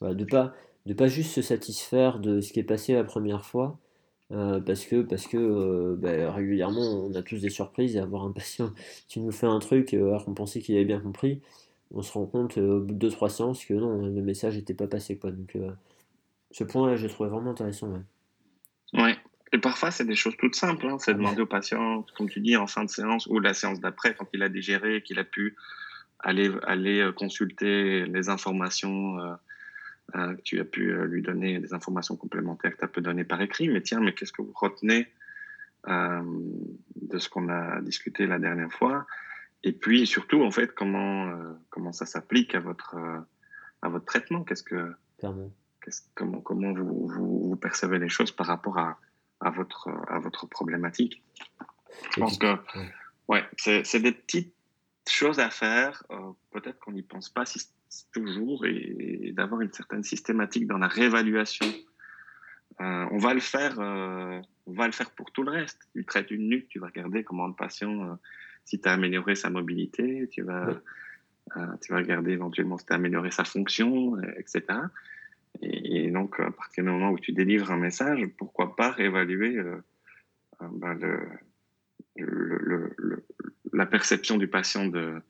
Voilà, 0.00 0.14
de 0.14 0.24
pas 0.24 0.54
de 0.86 0.92
pas 0.92 1.06
juste 1.06 1.32
se 1.32 1.40
satisfaire 1.40 2.18
de 2.18 2.40
ce 2.40 2.52
qui 2.52 2.60
est 2.60 2.64
passé 2.64 2.92
la 2.92 3.04
première 3.04 3.44
fois, 3.44 3.78
euh, 4.32 4.58
parce 4.60 4.86
que 4.86 5.02
parce 5.02 5.26
que 5.26 5.36
euh, 5.36 5.96
bah, 5.98 6.32
régulièrement 6.32 7.06
on 7.06 7.14
a 7.14 7.22
tous 7.22 7.42
des 7.42 7.50
surprises 7.50 7.94
et 7.94 7.98
avoir 7.98 8.24
un 8.24 8.32
patient 8.32 8.72
qui 9.06 9.20
nous 9.20 9.30
fait 9.30 9.46
un 9.46 9.58
truc 9.58 9.92
euh, 9.92 10.08
alors 10.08 10.24
qu'on 10.24 10.32
pensait 10.32 10.60
qu'il 10.60 10.74
avait 10.76 10.86
bien 10.86 11.00
compris, 11.00 11.42
on 11.90 12.00
se 12.00 12.12
rend 12.12 12.24
compte 12.26 12.56
au 12.56 12.80
bout 12.80 12.94
de 12.94 13.08
2-3 13.10 13.28
séances 13.28 13.64
que 13.64 13.74
non, 13.74 14.06
le 14.06 14.22
message 14.22 14.56
n'était 14.56 14.74
pas 14.74 14.86
passé. 14.86 15.18
Quoi. 15.18 15.30
Donc, 15.30 15.56
ce 16.50 16.64
point-là, 16.64 16.96
je 16.96 17.06
trouvé 17.06 17.28
vraiment 17.28 17.50
intéressant. 17.50 17.88
Ouais. 17.92 19.02
ouais. 19.02 19.16
Et 19.52 19.58
parfois, 19.58 19.92
c'est 19.92 20.04
des 20.04 20.16
choses 20.16 20.34
toutes 20.36 20.56
simples. 20.56 20.86
Hein. 20.86 20.96
C'est 20.98 21.14
demander 21.14 21.42
au 21.42 21.46
patient, 21.46 22.04
comme 22.16 22.28
tu 22.28 22.40
dis, 22.40 22.56
en 22.56 22.66
fin 22.66 22.84
de 22.84 22.90
séance 22.90 23.26
ou 23.26 23.38
la 23.38 23.54
séance 23.54 23.78
d'après, 23.78 24.14
quand 24.14 24.26
il 24.32 24.42
a 24.42 24.48
digéré, 24.48 25.02
qu'il 25.02 25.20
a 25.20 25.24
pu 25.24 25.54
aller, 26.18 26.50
aller 26.66 27.08
consulter 27.14 28.06
les 28.06 28.28
informations 28.28 29.18
euh, 30.14 30.18
euh, 30.18 30.34
que 30.34 30.42
tu 30.42 30.60
as 30.60 30.64
pu 30.64 30.92
lui 31.06 31.22
donner, 31.22 31.58
des 31.58 31.74
informations 31.74 32.16
complémentaires 32.16 32.72
que 32.72 32.78
tu 32.78 32.84
as 32.84 32.88
pu 32.88 33.00
donner 33.00 33.24
par 33.24 33.40
écrit. 33.40 33.68
Mais 33.68 33.80
tiens, 33.80 34.00
mais 34.00 34.14
qu'est-ce 34.14 34.32
que 34.32 34.42
vous 34.42 34.52
retenez 34.54 35.08
euh, 35.88 36.22
de 36.96 37.18
ce 37.18 37.28
qu'on 37.28 37.48
a 37.48 37.80
discuté 37.80 38.26
la 38.26 38.38
dernière 38.38 38.72
fois? 38.72 39.06
Et 39.62 39.72
puis 39.72 40.06
surtout, 40.06 40.42
en 40.42 40.50
fait, 40.50 40.74
comment, 40.74 41.28
euh, 41.28 41.52
comment 41.70 41.92
ça 41.92 42.06
s'applique 42.06 42.54
à 42.54 42.60
votre, 42.60 42.96
euh, 42.96 43.18
à 43.82 43.88
votre 43.88 44.04
traitement? 44.04 44.44
Qu'est-ce 44.44 44.62
que, 44.62 44.94
comment, 46.14 46.40
comment 46.40 46.72
vous, 46.72 47.08
vous, 47.08 47.48
vous, 47.48 47.56
percevez 47.56 47.98
les 47.98 48.10
choses 48.10 48.30
par 48.30 48.46
rapport 48.46 48.78
à, 48.78 48.98
à, 49.40 49.50
votre, 49.50 49.88
à 50.08 50.18
votre 50.18 50.46
problématique? 50.46 51.22
Je 52.14 52.20
pense 52.20 52.38
que 52.38 52.56
ouais, 53.28 53.44
c'est, 53.56 54.00
des 54.00 54.12
petites 54.12 54.54
choses 55.08 55.38
à 55.38 55.50
faire. 55.50 56.04
Euh, 56.10 56.32
peut-être 56.50 56.78
qu'on 56.80 56.92
n'y 56.92 57.02
pense 57.02 57.28
pas 57.28 57.46
si, 57.46 57.66
toujours 58.12 58.66
et, 58.66 59.28
et, 59.28 59.32
d'avoir 59.32 59.60
une 59.60 59.72
certaine 59.72 60.02
systématique 60.02 60.66
dans 60.66 60.78
la 60.78 60.88
réévaluation. 60.88 61.66
Euh, 62.80 63.06
on 63.10 63.18
va 63.18 63.34
le 63.34 63.40
faire, 63.40 63.78
euh, 63.78 64.40
on 64.66 64.72
va 64.72 64.86
le 64.86 64.92
faire 64.92 65.10
pour 65.10 65.30
tout 65.30 65.42
le 65.42 65.50
reste. 65.50 65.80
Tu 65.94 66.04
traites 66.04 66.30
une 66.30 66.48
nuque, 66.48 66.68
tu 66.68 66.78
vas 66.78 66.86
regarder 66.88 67.24
comment 67.24 67.46
le 67.46 67.54
patient 67.54 68.18
si 68.64 68.80
tu 68.80 68.88
as 68.88 68.92
amélioré 68.92 69.34
sa 69.34 69.50
mobilité, 69.50 70.26
tu 70.32 70.42
vas, 70.42 70.80
tu 71.82 71.92
vas 71.92 71.98
regarder 71.98 72.32
éventuellement 72.32 72.78
si 72.78 72.86
tu 72.86 72.92
as 72.94 72.96
amélioré 72.96 73.30
sa 73.30 73.44
fonction, 73.44 74.18
etc. 74.38 74.62
Et, 75.60 76.10
donc, 76.10 76.40
à 76.40 76.50
partir 76.50 76.82
du 76.82 76.90
moment 76.90 77.10
où 77.10 77.18
tu 77.18 77.32
délivres 77.32 77.70
un 77.70 77.76
message, 77.76 78.26
pourquoi 78.38 78.74
pas 78.74 78.90
réévaluer 78.90 79.62
ben, 80.60 80.94
le, 82.16 83.26
la 83.74 83.86
perception 83.86 84.38
du 84.38 84.48
patient 84.48 84.86
de, 84.86 85.20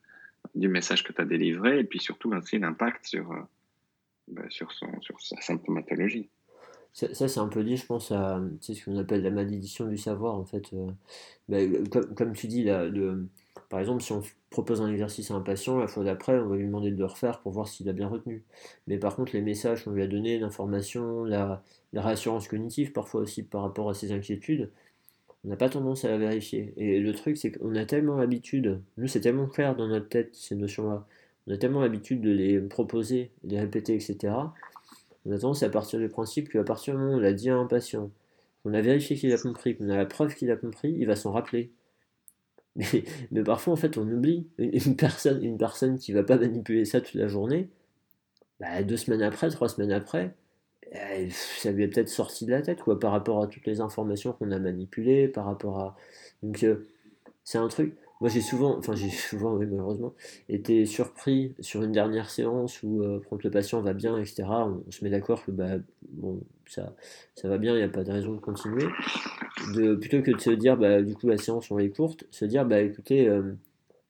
du 0.54 0.68
message 0.68 1.02
que 1.02 1.12
tu 1.12 1.20
as 1.20 1.24
délivré 1.24 1.80
et 1.80 1.84
puis 1.84 1.98
surtout 1.98 2.32
ainsi 2.32 2.58
l'impact 2.58 3.06
sur, 3.06 3.32
euh, 3.32 3.40
bah, 4.28 4.42
sur, 4.48 4.70
sur 4.72 5.20
sa 5.20 5.40
symptomatologie. 5.40 6.28
Ça, 6.94 7.26
c'est 7.26 7.40
un 7.40 7.48
peu 7.48 7.64
dit, 7.64 7.76
je 7.76 7.86
pense, 7.86 8.12
à 8.12 8.40
ce 8.60 8.84
qu'on 8.84 8.96
appelle 8.98 9.24
la 9.24 9.32
malédiction 9.32 9.88
du 9.88 9.98
savoir, 9.98 10.36
en 10.36 10.44
fait. 10.44 10.72
Euh, 10.74 10.92
bah, 11.48 11.58
comme, 12.14 12.34
tu 12.34 12.46
dis, 12.46 12.62
là, 12.62 12.88
par 13.68 13.80
exemple, 13.80 14.00
si 14.00 14.12
on 14.12 14.22
propose 14.50 14.80
un 14.80 14.88
exercice 14.88 15.32
à 15.32 15.34
un 15.34 15.40
patient, 15.40 15.76
la 15.76 15.88
fois 15.88 16.04
d'après, 16.04 16.38
on 16.38 16.46
va 16.46 16.56
lui 16.56 16.66
demander 16.66 16.92
de 16.92 16.96
le 16.96 17.06
refaire 17.06 17.40
pour 17.40 17.50
voir 17.50 17.66
s'il 17.66 17.88
a 17.88 17.92
bien 17.92 18.06
retenu. 18.06 18.44
Mais 18.86 18.96
par 18.96 19.16
contre, 19.16 19.32
les 19.34 19.42
messages 19.42 19.82
qu'on 19.82 19.90
lui 19.90 20.04
a 20.04 20.06
donnés, 20.06 20.38
l'information, 20.38 21.24
la, 21.24 21.64
la 21.92 22.00
réassurance 22.00 22.46
cognitive, 22.46 22.92
parfois 22.92 23.22
aussi 23.22 23.42
par 23.42 23.62
rapport 23.62 23.90
à 23.90 23.94
ses 23.94 24.12
inquiétudes, 24.12 24.70
on 25.44 25.48
n'a 25.48 25.56
pas 25.56 25.68
tendance 25.68 26.04
à 26.04 26.08
la 26.08 26.18
vérifier. 26.18 26.72
Et 26.76 27.00
le 27.00 27.12
truc, 27.12 27.36
c'est 27.36 27.52
qu'on 27.52 27.74
a 27.74 27.84
tellement 27.84 28.16
l'habitude, 28.16 28.80
nous 28.96 29.06
c'est 29.06 29.20
tellement 29.20 29.46
clair 29.46 29.76
dans 29.76 29.88
notre 29.88 30.08
tête 30.08 30.34
ces 30.34 30.54
notions-là, 30.54 31.06
on 31.46 31.52
a 31.52 31.56
tellement 31.56 31.80
l'habitude 31.80 32.20
de 32.22 32.30
les 32.30 32.60
proposer, 32.60 33.30
de 33.44 33.50
les 33.50 33.60
répéter, 33.60 33.94
etc. 33.94 34.32
On 35.26 35.32
a 35.32 35.38
tendance 35.38 35.62
à 35.62 35.68
partir 35.68 35.98
du 35.98 36.08
principe 36.08 36.48
qu'à 36.48 36.64
partir 36.64 36.94
du 36.94 37.00
moment 37.00 37.14
où 37.14 37.16
on 37.16 37.20
l'a 37.20 37.32
dit 37.32 37.50
à 37.50 37.56
un 37.56 37.66
patient, 37.66 38.10
qu'on 38.62 38.74
a 38.74 38.80
vérifié 38.80 39.16
qu'il 39.16 39.32
a 39.32 39.38
compris, 39.38 39.76
qu'on 39.76 39.88
a 39.90 39.96
la 39.96 40.06
preuve 40.06 40.34
qu'il 40.34 40.50
a 40.50 40.56
compris, 40.56 40.94
il 40.98 41.06
va 41.06 41.16
s'en 41.16 41.32
rappeler. 41.32 41.70
Mais, 43.30 43.42
parfois, 43.44 43.72
en 43.74 43.76
fait, 43.76 43.98
on 43.98 44.10
oublie. 44.10 44.48
Une 44.58 44.96
personne, 44.96 45.44
une 45.44 45.58
personne 45.58 45.98
qui 45.98 46.12
va 46.12 46.24
pas 46.24 46.36
manipuler 46.36 46.84
ça 46.84 47.00
toute 47.00 47.14
la 47.14 47.28
journée, 47.28 47.68
bah, 48.60 48.82
deux 48.82 48.96
semaines 48.96 49.22
après, 49.22 49.50
trois 49.50 49.68
semaines 49.68 49.92
après, 49.92 50.34
ça 51.30 51.72
lui 51.72 51.84
est 51.84 51.88
peut-être 51.88 52.08
sorti 52.08 52.46
de 52.46 52.50
la 52.50 52.62
tête, 52.62 52.82
quoi, 52.82 52.98
par 52.98 53.12
rapport 53.12 53.42
à 53.42 53.46
toutes 53.46 53.66
les 53.66 53.80
informations 53.80 54.32
qu'on 54.32 54.50
a 54.50 54.58
manipulées, 54.58 55.28
par 55.28 55.46
rapport 55.46 55.78
à. 55.78 55.96
Donc, 56.42 56.62
euh, 56.62 56.86
c'est 57.44 57.58
un 57.58 57.68
truc. 57.68 57.96
Moi, 58.20 58.30
j'ai 58.30 58.40
souvent, 58.40 58.78
enfin, 58.78 58.94
j'ai 58.94 59.10
souvent, 59.10 59.56
malheureusement, 59.56 60.14
été 60.48 60.86
surpris 60.86 61.54
sur 61.60 61.82
une 61.82 61.92
dernière 61.92 62.30
séance 62.30 62.82
où, 62.82 63.02
euh, 63.02 63.20
le 63.42 63.50
patient 63.50 63.80
va 63.82 63.92
bien, 63.92 64.16
etc., 64.18 64.44
on, 64.48 64.90
se 64.90 65.04
met 65.04 65.10
d'accord 65.10 65.44
que, 65.44 65.50
bah, 65.50 65.76
bon, 66.10 66.40
ça, 66.66 66.94
ça 67.34 67.48
va 67.48 67.58
bien, 67.58 67.74
il 67.74 67.78
n'y 67.78 67.82
a 67.84 67.88
pas 67.88 68.04
de 68.04 68.12
raison 68.12 68.34
de 68.34 68.40
continuer. 68.40 68.86
De, 69.74 69.94
plutôt 69.96 70.22
que 70.22 70.30
de 70.30 70.40
se 70.40 70.50
dire, 70.50 70.76
bah, 70.76 71.02
du 71.02 71.14
coup, 71.14 71.28
la 71.28 71.38
séance, 71.38 71.70
on 71.70 71.78
est 71.78 71.90
courte, 71.90 72.24
se 72.30 72.44
dire, 72.44 72.64
bah, 72.64 72.80
écoutez, 72.80 73.28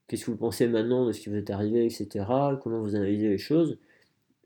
qu'est-ce 0.08 0.26
que 0.26 0.30
vous 0.30 0.36
pensez 0.36 0.68
maintenant 0.68 1.06
de 1.06 1.12
ce 1.12 1.20
qui 1.20 1.30
vous 1.30 1.36
est 1.36 1.50
arrivé, 1.50 1.86
etc., 1.86 2.26
comment 2.62 2.80
vous 2.80 2.94
analysez 2.96 3.28
les 3.28 3.38
choses. 3.38 3.78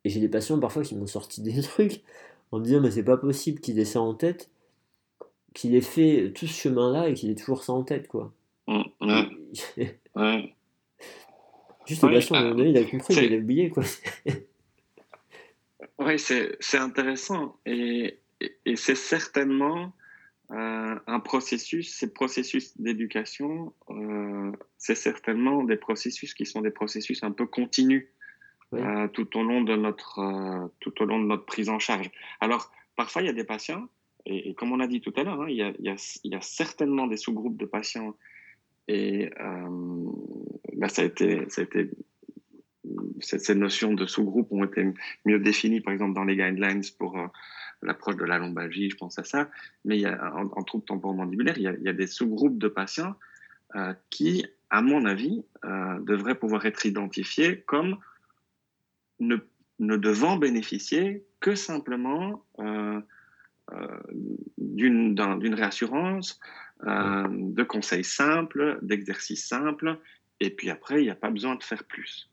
Et 0.05 0.11
j'ai 0.11 0.21
des 0.21 0.29
patients 0.29 0.59
parfois 0.59 0.83
qui 0.83 0.95
m'ont 0.95 1.07
sorti 1.07 1.43
des 1.43 1.61
trucs 1.63 2.03
en 2.53 2.59
me 2.59 2.65
disant 2.65 2.81
mais 2.81 2.91
c'est 2.91 3.05
pas 3.05 3.17
possible 3.17 3.61
qu'il 3.61 3.79
ait 3.79 3.85
ça 3.85 4.01
en 4.01 4.15
tête, 4.15 4.51
qu'il 5.55 5.75
ait 5.75 5.81
fait 5.81 6.33
tout 6.35 6.47
ce 6.47 6.53
chemin-là 6.53 7.09
et 7.09 7.15
qu'il 7.15 7.31
ait 7.31 7.35
toujours 7.35 7.65
ça 7.65 7.73
en 7.73 7.83
tête 7.83 8.09
quoi. 8.09 8.33
Mmh, 8.67 8.83
ouais. 10.17 10.55
Juste 11.87 12.03
le 12.03 12.13
patient, 12.13 12.35
euh, 12.35 12.67
il 12.67 12.77
a 12.77 12.85
compris, 12.85 13.15
il 13.15 13.35
a 13.35 13.39
oublié 13.39 13.71
quoi. 13.71 13.83
oui, 15.99 16.19
c'est 16.19 16.79
intéressant 16.79 17.57
et, 17.65 18.19
et, 18.67 18.77
c'est 18.77 18.95
certainement 18.95 19.93
euh, 20.51 20.99
un 21.07 21.21
processus, 21.21 21.95
ces 21.95 22.13
processus 22.13 22.79
d'éducation, 22.79 23.73
euh, 23.91 24.53
c'est 24.77 24.95
certainement 24.95 25.65
des 25.65 25.77
processus 25.77 26.35
qui 26.35 26.47
sont 26.47 26.61
des 26.61 26.71
processus 26.71 27.23
un 27.23 27.33
peu 27.33 27.47
continus. 27.47 28.07
Euh, 28.75 29.09
tout 29.09 29.39
au 29.39 29.43
long 29.43 29.63
de 29.63 29.75
notre 29.77 30.19
euh, 30.19 30.69
tout 30.81 31.03
au 31.03 31.07
long 31.07 31.19
de 31.19 31.25
notre 31.25 31.47
prise 31.47 31.71
en 31.71 31.79
charge. 31.79 32.11
Alors 32.39 32.71
parfois 32.97 33.23
il 33.23 33.25
y 33.25 33.31
a 33.31 33.33
des 33.33 33.45
patients 33.45 33.89
et, 34.27 34.53
comme 34.53 34.73
on 34.73 34.81
a 34.81 34.87
dit 34.87 35.01
tout 35.01 35.13
à 35.17 35.23
l'heure, 35.23 35.41
hein, 35.41 35.47
il, 35.49 35.57
y 35.57 36.35
a, 36.35 36.41
certainement 36.43 37.07
des 37.07 37.17
sous-groupes 37.17 37.57
de 37.57 37.65
patients 37.65 38.15
et 38.87 39.31
euh, 39.41 40.05
bah, 40.75 40.91
ça 40.91 41.01
a 41.01 41.05
été 41.07 41.47
ces 43.21 43.55
notions 43.55 43.95
de 43.95 44.05
sous-groupe 44.05 44.49
ont 44.51 44.65
été 44.65 44.85
mieux 45.25 45.39
définies, 45.39 45.81
par 45.81 45.95
exemple, 45.95 46.15
dans 46.15 46.25
les 46.25 46.37
guidelines 46.37 46.83
pour 46.99 47.19
l'approche 47.81 48.17
de 48.17 48.25
la 48.25 48.39
lombalgie, 48.39 48.91
je 48.91 48.97
pense 48.97 49.19
à 49.19 49.25
ça. 49.25 49.51
Mais 49.85 50.07
en, 50.07 50.51
en 50.53 50.63
troubles 50.63 50.85
temporomandibulaires, 50.85 51.59
il 51.59 51.65
y 51.65 51.69
a, 51.69 51.75
il 51.75 51.83
y 51.83 51.89
a 51.89 51.93
des 51.93 52.07
sous-groupes 52.07 52.57
de 52.59 52.69
patients 52.69 53.15
qui, 54.09 54.47
à 54.71 54.81
mon 54.81 55.05
avis, 55.05 55.45
devraient 56.01 56.39
pouvoir 56.39 56.65
être 56.65 56.87
identifiés 56.87 57.61
comme 57.63 57.99
ne, 59.21 59.37
ne 59.79 59.97
devant 59.97 60.37
bénéficier 60.37 61.25
que 61.41 61.55
simplement 61.55 62.45
euh, 62.59 63.01
euh, 63.73 63.99
d'une 64.57 65.55
réassurance, 65.55 66.41
euh, 66.85 67.27
de 67.29 67.63
conseils 67.63 68.05
simples, 68.05 68.79
d'exercices 68.83 69.47
simples, 69.47 69.99
et 70.41 70.51
puis 70.51 70.71
après, 70.71 71.01
il 71.01 71.05
n'y 71.05 71.11
a 71.11 71.17
pas 71.17 71.31
besoin 71.31 71.57
de 71.57 71.63
faire 71.63 71.85
plus. 71.85 72.31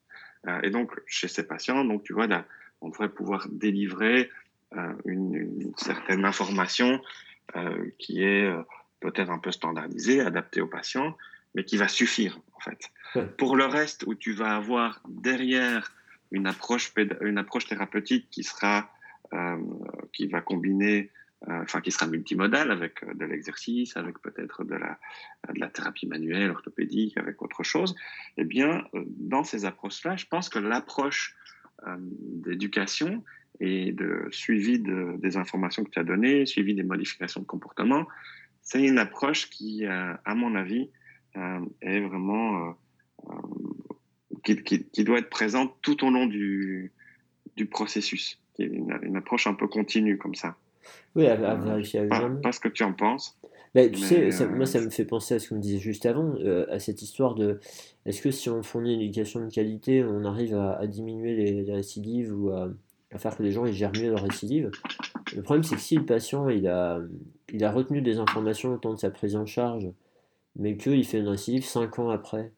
et 0.62 0.70
donc, 0.70 0.92
chez 1.08 1.28
ces 1.28 1.48
patients, 1.48 1.84
donc, 1.84 2.04
tu 2.04 2.14
vois, 2.14 2.28
là, 2.28 2.46
on 2.82 2.90
devrait 2.90 3.10
pouvoir 3.10 3.48
délivrer 3.50 4.30
une, 5.06 5.74
certaine 5.76 6.24
information 6.24 7.02
qui 7.98 8.22
est 8.22 8.54
peut-être 9.00 9.32
un 9.32 9.40
peu 9.40 9.52
standardisée, 9.52 10.22
adaptée 10.22 10.62
aux 10.62 10.68
patients, 10.68 11.18
mais 11.56 11.64
qui 11.64 11.78
va 11.78 11.88
suffire, 11.88 12.40
en 12.54 12.60
fait. 12.60 13.28
Pour 13.38 13.56
le 13.56 13.66
reste, 13.66 14.04
où 14.06 14.14
tu 14.14 14.34
vas 14.34 14.56
avoir 14.56 15.02
derrière 15.08 15.92
une 16.36 16.48
approche, 16.48 17.68
thérapeutique 17.68 18.30
qui 18.30 18.44
sera, 18.44 18.90
euh, 19.34 19.58
qui 20.14 20.28
va 20.28 20.42
combiner, 20.42 21.12
euh, 21.48 21.62
enfin 21.62 21.82
qui 21.82 21.92
sera 21.92 22.08
multimodale 22.08 22.72
avec 22.72 23.04
euh, 23.04 23.14
de 23.14 23.26
l'exercice, 23.26 23.98
avec 23.98 24.20
peut-être 24.20 24.64
de 24.64 24.76
la, 24.76 25.00
de 25.54 25.60
la 25.60 25.70
thérapie 25.70 26.08
manuelle, 26.08 26.52
orthopédique, 26.52 27.18
avec 27.18 27.42
autre 27.42 27.64
chose. 27.64 27.96
Eh 28.38 28.44
bien, 28.44 28.84
dans 28.94 29.44
ces 29.44 29.66
approches-là, 29.66 30.16
je 30.16 30.26
pense 30.26 30.50
que 30.50 30.60
l'approche 30.60 31.36
d'éducation 32.08 33.24
et 33.60 33.92
de 33.92 34.28
suivi 34.32 34.80
de, 34.80 35.18
des 35.18 35.38
informations 35.38 35.84
que 35.84 35.90
tu 35.92 36.00
as 36.00 36.04
données, 36.04 36.46
suivi 36.46 36.74
des 36.74 36.84
modifications 36.84 37.42
de 37.42 37.46
comportement, 37.46 38.08
c'est 38.62 38.84
une 38.84 38.98
approche 38.98 39.50
qui, 39.50 39.86
à 39.86 40.36
mon 40.36 40.56
avis, 40.56 40.90
est 41.82 42.00
vraiment 42.00 42.76
qui, 44.46 45.04
doit 45.04 45.20
être 45.20 45.30
présente 45.30 45.74
tout 45.82 46.06
au 46.06 46.10
long 46.10 46.26
du, 46.26 46.92
du 47.56 47.66
processus, 47.66 48.40
une, 48.60 49.16
approche 49.16 49.48
un 49.48 49.54
peu 49.54 49.68
continue 49.68 50.18
comme 50.18 50.36
ça. 50.36 50.56
Oui, 51.16 51.28
à, 51.28 51.34
à 51.34 51.56
vérifier 51.56 52.02
avec 52.02 52.42
pas, 52.42 52.52
ce 52.52 52.60
que 52.60 52.68
tu 52.68 52.84
en 52.84 52.94
penses. 52.94 53.38
Bah, 53.74 53.90
tu 53.90 54.00
sais, 54.00 54.30
moi 54.48 54.66
ça 54.66 54.80
me 54.80 54.90
fait 54.90 55.04
penser 55.04 55.34
à 55.34 55.40
ce 55.40 55.50
qu'on 55.50 55.58
disait 55.58 55.80
juste 55.80 56.06
avant, 56.06 56.36
euh, 56.40 56.66
à 56.70 56.80
cette 56.80 57.02
histoire 57.02 57.36
de 57.36 57.60
est-ce 58.06 58.22
que 58.22 58.32
si 58.32 58.50
on 58.50 58.64
fournit 58.64 58.94
une 58.94 59.02
éducation 59.02 59.44
de 59.46 59.52
qualité, 59.52 60.02
on 60.04 60.24
arrive 60.24 60.56
à, 60.56 60.88
diminuer 60.88 61.36
les, 61.36 61.74
récidives 61.74 62.34
ou 62.34 62.52
à, 62.52 62.70
faire 63.18 63.36
que 63.36 63.44
les 63.44 63.52
gens 63.52 63.66
ils 63.66 63.74
gèrent 63.74 63.92
mieux 63.92 64.12
leurs 64.12 64.24
récidives? 64.24 64.72
Le 65.36 65.42
problème 65.42 65.64
c'est 65.64 65.76
que 65.76 65.82
si 65.82 65.98
le 65.98 66.06
patient 66.06 66.48
il 66.48 66.68
a, 66.70 67.02
il 67.52 67.66
a 67.66 67.72
retenu 67.72 68.02
des 68.02 68.18
informations 68.18 68.74
au 68.74 68.78
temps 68.78 68.94
de 68.94 69.00
sa 69.00 69.10
prise 69.10 69.36
en 69.36 69.46
charge, 69.46 69.90
mais 70.56 70.78
qu'il 70.78 71.04
fait 71.04 71.20
une 71.20 71.28
récidive 71.28 71.66
5 71.66 72.00
ans 72.00 72.10
après, 72.10 72.54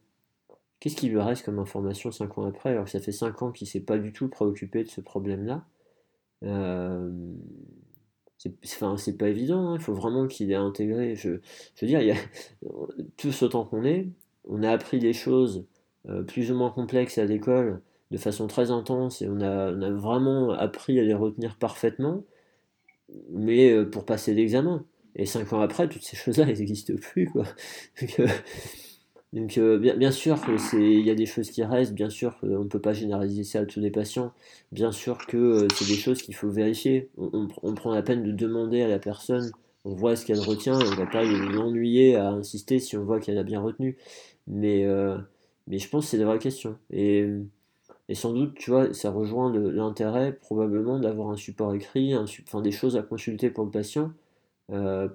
Qu'est-ce 0.79 0.95
qui 0.95 1.09
lui 1.09 1.19
reste 1.19 1.43
comme 1.43 1.59
information 1.59 2.11
5 2.11 2.37
ans 2.37 2.45
après? 2.45 2.69
Alors 2.71 2.85
que 2.85 2.91
ça 2.91 2.99
fait 2.99 3.11
5 3.11 3.41
ans 3.41 3.51
qu'il 3.51 3.65
ne 3.65 3.69
s'est 3.69 3.79
pas 3.79 3.97
du 3.97 4.13
tout 4.13 4.27
préoccupé 4.27 4.83
de 4.83 4.89
ce 4.89 5.01
problème-là. 5.01 5.65
Euh, 6.43 7.11
c'est 8.61 9.17
pas 9.17 9.29
évident, 9.29 9.69
hein. 9.69 9.75
il 9.75 9.81
faut 9.81 9.93
vraiment 9.93 10.27
qu'il 10.27 10.51
ait 10.51 10.55
intégré. 10.55 11.15
Je, 11.15 11.39
je 11.75 11.85
veux 11.85 11.87
dire, 11.87 12.01
il 12.01 12.07
y 12.07 12.11
a, 12.11 12.17
tous 13.17 13.41
autant 13.41 13.65
qu'on 13.65 13.83
est, 13.83 14.07
on 14.47 14.63
a 14.63 14.71
appris 14.71 14.99
des 14.99 15.13
choses 15.13 15.65
euh, 16.09 16.23
plus 16.23 16.51
ou 16.51 16.55
moins 16.55 16.69
complexes 16.69 17.17
à 17.17 17.25
l'école 17.25 17.81
de 18.11 18.17
façon 18.17 18.47
très 18.47 18.71
intense 18.71 19.21
et 19.21 19.27
on 19.27 19.41
a, 19.41 19.73
on 19.73 19.81
a, 19.81 19.91
vraiment 19.91 20.51
appris 20.51 20.99
à 20.99 21.03
les 21.03 21.13
retenir 21.13 21.57
parfaitement, 21.57 22.23
mais 23.31 23.71
euh, 23.71 23.85
pour 23.85 24.05
passer 24.05 24.33
l'examen. 24.33 24.85
Et 25.15 25.25
5 25.25 25.51
ans 25.53 25.61
après, 25.61 25.89
toutes 25.89 26.03
ces 26.03 26.15
choses-là, 26.15 26.45
elles 26.47 26.59
n'existent 26.59 26.93
plus. 26.95 27.29
Quoi. 27.29 27.45
Euh, 28.19 28.27
donc 29.33 29.57
euh, 29.57 29.77
bien, 29.77 30.11
sûr 30.11 30.39
il 30.73 31.05
y 31.05 31.09
a 31.09 31.15
des 31.15 31.25
choses 31.25 31.51
qui 31.51 31.61
restent, 31.63 31.93
bien 31.93 32.09
sûr 32.09 32.39
qu'on 32.39 32.63
ne 32.63 32.69
peut 32.69 32.79
pas 32.79 32.93
généraliser 32.93 33.43
ça 33.43 33.59
à 33.59 33.65
tous 33.65 33.81
les 33.81 33.91
patients, 33.91 34.31
bien 34.71 34.91
sûr 34.93 35.17
que 35.27 35.37
euh, 35.37 35.67
c'est 35.75 35.87
des 35.87 35.97
choses 35.97 36.21
qu'il 36.21 36.33
faut 36.35 36.49
vérifier. 36.49 37.09
On, 37.17 37.73
prend 37.75 37.93
la 37.93 38.01
peine 38.01 38.23
de 38.23 38.31
demander 38.31 38.81
à 38.81 38.87
la 38.87 38.99
personne, 38.99 39.51
on 39.83 39.93
voit 39.93 40.15
ce 40.15 40.25
qu'elle 40.25 40.39
retient, 40.39 40.75
on 40.75 40.91
ne 40.91 40.95
va 40.95 41.05
pas 41.05 41.23
l'ennuyer 41.23 42.15
à 42.15 42.29
insister 42.29 42.79
si 42.79 42.95
on 42.95 43.03
voit 43.03 43.19
qu'elle 43.19 43.37
a 43.37 43.43
bien 43.43 43.61
retenu. 43.61 43.97
Mais, 44.47 44.85
euh, 44.85 45.17
je 45.69 45.87
pense 45.89 46.05
que 46.05 46.11
c'est 46.11 46.17
la 46.17 46.25
vraie 46.25 46.39
question. 46.39 46.77
Et, 46.91 47.27
sans 48.13 48.31
doute, 48.33 48.55
tu 48.55 48.71
vois, 48.71 48.93
ça 48.93 49.11
rejoint 49.11 49.51
l'intérêt 49.53 50.33
probablement 50.33 50.99
d'avoir 50.99 51.29
un 51.31 51.35
support 51.35 51.73
écrit, 51.75 52.15
enfin, 52.15 52.61
des 52.61 52.71
choses 52.71 52.95
à 52.95 53.01
consulter 53.03 53.49
pour 53.49 53.65
le 53.65 53.71
patient, 53.71 54.13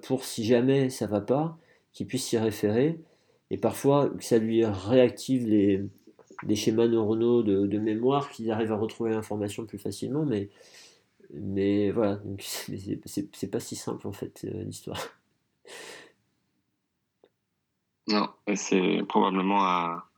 pour 0.03 0.23
si 0.25 0.45
jamais 0.45 0.91
ça 0.91 1.07
va 1.07 1.21
pas, 1.21 1.57
qu'il 1.93 2.05
puisse 2.07 2.25
s'y 2.25 2.37
référer 2.37 2.99
et 3.53 3.57
parfois 3.57 4.09
ça 4.19 4.39
lui 4.39 4.65
réactive 4.65 5.47
les, 5.47 5.83
des 6.41 6.55
schémas 6.55 6.87
neuronaux 6.87 7.43
de, 7.43 7.67
de 7.67 7.77
mémoire, 7.77 8.31
qu'il 8.31 8.49
arrive 8.49 8.71
à 8.71 8.77
retrouver 8.77 9.11
l'information 9.11 9.63
plus 9.67 9.77
facilement, 9.77 10.25
mais, 10.25 10.49
mais 11.31 11.91
voilà, 11.91 12.19
c'est 12.39 13.51
pas 13.51 13.59
si 13.59 13.75
simple 13.75 14.07
en 14.07 14.11
fait 14.11 14.41
l'histoire. 14.65 14.99
Non, 18.07 18.27
c'est 18.55 19.03
probablement 19.07 19.63
à. 19.63 20.09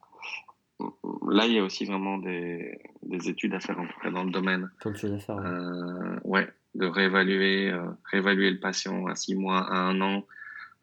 Là, 1.28 1.46
il 1.46 1.54
y 1.54 1.60
a 1.60 1.64
aussi 1.64 1.84
vraiment 1.84 2.18
des, 2.18 2.80
des, 3.04 3.30
études 3.30 3.54
à 3.54 3.60
faire, 3.60 3.80
en 3.80 3.86
tout 3.86 4.00
cas 4.02 4.12
dans 4.12 4.24
le 4.24 4.32
domaine. 4.32 4.72
Plein 4.80 4.92
de 4.92 4.98
choses 4.98 5.14
à 5.14 5.20
faire. 5.20 5.38
Euh, 5.38 6.20
ouais, 6.24 6.48
de 6.74 6.86
réévaluer, 6.86 7.70
euh, 7.70 7.86
réévaluer 8.12 8.50
le 8.52 8.60
patient 8.60 9.06
à 9.08 9.16
six 9.16 9.36
mois, 9.36 9.60
à 9.60 9.76
un 9.76 10.00
an, 10.02 10.26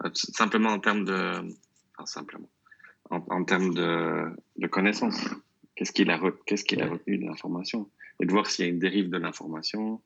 euh, 0.05 0.11
simplement 0.13 0.71
en 0.71 0.81
termes 0.81 1.05
de. 1.05 1.49
Enfin, 1.97 2.07
simplement. 2.07 2.49
En, 3.11 3.45
termes 3.45 3.75
de, 3.75 4.25
de 4.57 4.67
connaissances. 4.67 5.29
Qu'est-ce 5.75 5.93
qu'il 5.93 6.11
a, 6.11 6.21
qu'est-ce 6.47 6.65
qu'il 6.65 6.83
a 6.83 6.89
retenu 6.89 7.19
de 7.19 7.27
l'information 7.27 7.91
Et 8.21 8.27
de 8.27 8.31
voir 8.33 8.47
s'il 8.47 8.65
y 8.65 8.69
a 8.69 8.71
une 8.71 8.79
dérive 8.79 9.11
de 9.11 9.19
l'information 9.19 10.01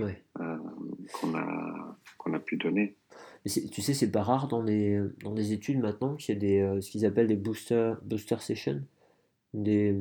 ouais. 0.00 0.22
qu'on 0.34 1.34
a, 1.34 1.98
qu'on 2.18 2.34
a 2.34 2.38
pu 2.38 2.56
donner 2.56 2.96
tu 3.48 3.82
sais, 3.82 3.94
c'est 3.94 4.10
pas 4.10 4.22
rare 4.22 4.46
dans 4.46 4.62
des, 4.62 5.00
dans 5.24 5.32
des 5.32 5.52
études 5.52 5.80
maintenant 5.80 6.14
qu'il 6.14 6.34
y 6.34 6.38
a 6.38 6.40
des, 6.40 6.60
euh, 6.60 6.80
ce 6.80 6.90
qu'ils 6.90 7.04
appellent 7.04 7.26
des 7.26 7.36
booster, 7.36 7.94
booster 8.04 8.36
sessions, 8.38 8.82
des, 9.52 9.96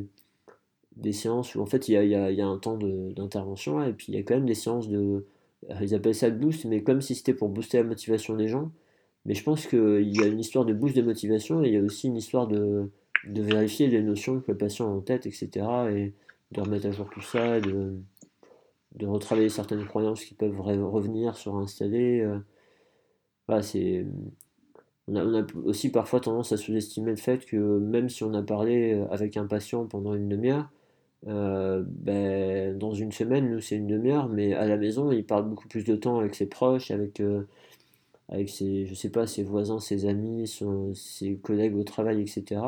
des 0.96 1.12
séances 1.12 1.56
où 1.56 1.62
en 1.62 1.66
fait 1.66 1.88
il 1.88 1.94
y 1.94 1.98
a, 1.98 2.04
il 2.04 2.12
y 2.12 2.16
a, 2.16 2.30
il 2.30 2.38
y 2.38 2.42
a 2.42 2.48
un 2.48 2.58
temps 2.60 2.78
d'intervention 2.78 3.84
et 3.84 3.94
puis 3.94 4.08
il 4.10 4.16
y 4.16 4.18
a 4.18 4.24
quand 4.24 4.36
même 4.36 4.46
des 4.46 4.56
séances 4.56 4.90
de. 4.90 5.26
Ils 5.80 5.94
appellent 5.94 6.16
ça 6.16 6.32
de 6.32 6.38
boost, 6.38 6.66
mais 6.66 6.82
comme 6.82 7.02
si 7.02 7.14
c'était 7.14 7.36
pour 7.36 7.50
booster 7.50 7.78
la 7.78 7.84
motivation 7.84 8.36
des 8.36 8.48
gens. 8.48 8.72
Mais 9.26 9.34
je 9.36 9.44
pense 9.44 9.68
qu'il 9.68 10.16
y 10.16 10.22
a 10.24 10.28
une 10.28 10.40
histoire 10.40 10.66
de 10.66 10.74
boost 10.74 10.96
de 10.96 11.02
motivation 11.02 11.64
et 11.64 11.68
il 11.68 11.74
y 11.74 11.78
a 11.78 11.82
aussi 11.82 12.08
une 12.08 12.18
histoire 12.18 12.48
de, 12.48 12.90
de 13.26 13.42
vérifier 13.42 13.88
les 13.88 14.02
notions 14.02 14.40
que 14.42 14.52
le 14.52 14.58
patient 14.58 14.88
a 14.88 14.92
en 14.92 15.02
tête, 15.02 15.26
etc. 15.26 15.50
et 15.92 16.14
de 16.52 16.62
remettre 16.62 16.88
à 16.88 16.92
jour 16.92 17.10
tout 17.10 17.22
ça, 17.22 17.60
de, 17.62 17.96
de 18.96 19.08
retravailler 19.08 19.50
certaines 19.50 19.86
croyances 19.86 20.26
qui 20.26 20.34
peuvent 20.34 20.60
revenir, 20.60 21.38
se 21.38 21.50
réinstaller. 21.50 22.22
Euh, 22.22 22.40
c'est, 23.62 24.06
on 25.08 25.16
a, 25.16 25.46
aussi 25.66 25.92
parfois 25.92 26.22
tendance 26.22 26.52
à 26.52 26.58
sous-estimer 26.58 27.12
le 27.12 27.18
fait 27.18 27.46
que 27.46 27.58
même 27.58 28.10
si 28.10 28.24
on 28.24 28.34
a 28.34 28.42
parlé 28.42 28.94
avec 29.12 29.38
un 29.38 29.46
patient 29.46 29.86
pendant 29.86 30.16
une 30.16 30.30
demi-heure, 30.30 30.70
euh, 31.28 31.84
ben, 31.86 32.78
dans 32.78 32.94
une 32.94 33.12
semaine, 33.12 33.50
nous 33.52 33.60
c'est 33.60 33.76
une 33.76 33.88
demi-heure, 33.88 34.30
mais 34.30 34.54
à 34.54 34.66
la 34.66 34.78
maison, 34.78 35.12
il 35.12 35.26
parle 35.26 35.48
beaucoup 35.50 35.68
plus 35.68 35.84
de 35.84 35.96
temps 35.96 36.20
avec 36.20 36.36
ses 36.36 36.48
proches, 36.48 36.92
avec, 36.92 37.20
euh, 37.20 37.44
avec 38.32 38.50
ses, 38.50 38.86
je 38.88 38.94
sais 38.96 39.10
pas, 39.10 39.28
ses 39.28 39.44
voisins, 39.44 39.80
ses 39.80 40.06
amis, 40.06 40.48
ses 40.96 41.36
collègues 41.38 41.76
au 41.76 41.84
travail, 41.84 42.22
etc. 42.22 42.62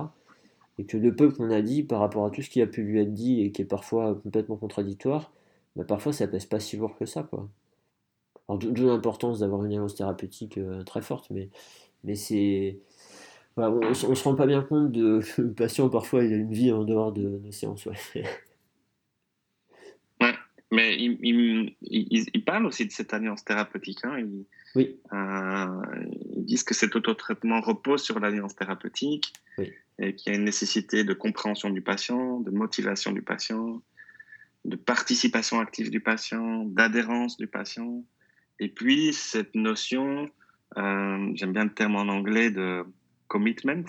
Et 0.78 0.86
que 0.86 0.98
le 0.98 1.16
peu 1.16 1.32
qu'on 1.32 1.50
a 1.52 1.62
dit 1.62 1.84
par 1.84 2.00
rapport 2.00 2.26
à 2.26 2.32
tout 2.32 2.42
ce 2.42 2.50
qui 2.50 2.62
a 2.62 2.68
pu 2.68 2.84
lui 2.84 3.00
être 3.00 3.14
dit 3.14 3.42
et 3.42 3.52
qui 3.52 3.62
est 3.62 3.66
parfois 3.66 4.16
complètement 4.16 4.58
contradictoire, 4.58 5.32
ben, 5.76 5.86
parfois 5.86 6.14
ça 6.14 6.28
pèse 6.28 6.46
pas 6.46 6.60
si 6.60 6.78
lourd 6.78 6.96
que 6.98 7.06
ça, 7.06 7.24
quoi. 7.24 7.50
Alors, 8.48 8.60
d'où 8.60 8.86
l'importance 8.86 9.40
d'avoir 9.40 9.64
une 9.64 9.72
alliance 9.72 9.96
thérapeutique 9.96 10.58
euh, 10.58 10.84
très 10.84 11.02
forte, 11.02 11.30
mais, 11.32 11.50
mais 12.04 12.16
c'est. 12.16 12.80
on, 13.58 13.80
ne 13.80 13.94
se 13.94 14.24
rend 14.24 14.36
pas 14.36 14.48
bien 14.48 14.62
compte 14.64 14.92
de 14.92 15.22
le 15.38 15.54
patient, 15.54 15.90
parfois, 15.90 16.24
il 16.26 16.34
a 16.34 16.38
une 16.38 16.54
vie 16.54 16.72
en 16.72 16.84
dehors 16.84 17.14
de 17.14 17.40
nos 17.44 17.52
séances. 17.52 17.88
mais 20.74 20.98
il, 20.98 21.76
il, 21.82 22.44
parle 22.44 22.66
aussi 22.66 22.86
de 22.86 22.92
cette 22.92 23.14
alliance 23.14 23.46
thérapeutique. 23.46 24.00
Hein. 24.04 24.18
oui. 24.76 25.00
Euh, 25.14 25.68
ils 26.36 26.46
disent 26.46 26.64
que 26.64 26.74
cet 26.74 26.96
autotraitement 26.96 27.62
repose 27.62 28.02
sur 28.02 28.20
l'alliance 28.20 28.56
thérapeutique 28.56 29.34
et 30.00 30.16
qu'il 30.16 30.32
y 30.32 30.36
a 30.36 30.40
une 30.40 30.46
nécessité 30.46 31.04
de 31.04 31.14
compréhension 31.14 31.70
du 31.70 31.82
patient, 31.82 32.40
de 32.40 32.50
motivation 32.50 33.12
du 33.12 33.22
patient, 33.22 33.82
de 34.66 34.76
participation 34.76 35.60
active 35.60 35.92
du 35.92 36.00
patient, 36.00 36.66
d'adhérence 36.66 37.38
du 37.38 37.48
patient. 37.48 38.04
Et 38.60 38.70
puis, 38.70 39.14
cette 39.14 39.54
notion, 39.54 40.28
euh, 40.78 41.32
j'aime 41.36 41.54
bien 41.54 41.66
le 41.66 41.74
terme 41.74 41.96
en 41.98 42.08
anglais 42.08 42.50
de 42.50 42.84
commitment, 43.28 43.86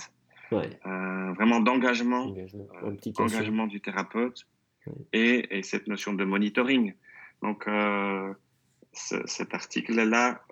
euh, 0.52 1.32
vraiment 1.32 1.60
d'engagement, 1.60 2.34
engagement, 3.18 3.66
du 3.66 3.80
thérapeute, 3.80 4.46
et, 5.12 5.62
cette 5.62 5.86
notion 5.86 6.12
de 6.12 6.24
monitoring. 6.24 6.94
Donc, 7.42 7.68
cet 8.92 9.54
article-là 9.54 10.44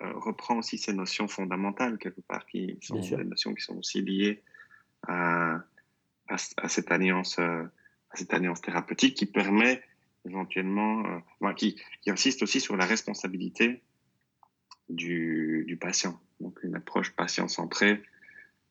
reprend 0.00 0.58
aussi 0.58 0.78
ces 0.78 0.92
notions 0.92 1.28
fondamentales, 1.28 1.98
quelque 1.98 2.20
part, 2.20 2.46
qui 2.46 2.78
sont 2.82 3.00
des 3.00 3.24
notions 3.24 3.54
qui 3.54 3.62
sont 3.62 3.76
aussi 3.78 4.02
liées 4.02 4.42
à, 5.06 5.60
à, 6.28 6.68
cette 6.68 6.90
alliance, 6.92 7.38
à 7.38 7.70
cette 8.14 8.32
alliance 8.32 8.60
thérapeutique 8.60 9.16
qui 9.16 9.26
permet 9.26 9.82
éventuellement, 10.26 11.22
euh, 11.42 11.52
qui, 11.54 11.80
qui, 12.02 12.10
insiste 12.10 12.42
aussi 12.42 12.60
sur 12.60 12.76
la 12.76 12.86
responsabilité 12.86 13.82
du, 14.88 15.64
du 15.66 15.76
patient. 15.76 16.20
Donc 16.40 16.62
une 16.62 16.76
approche 16.76 17.10
patient-centrée 17.12 18.02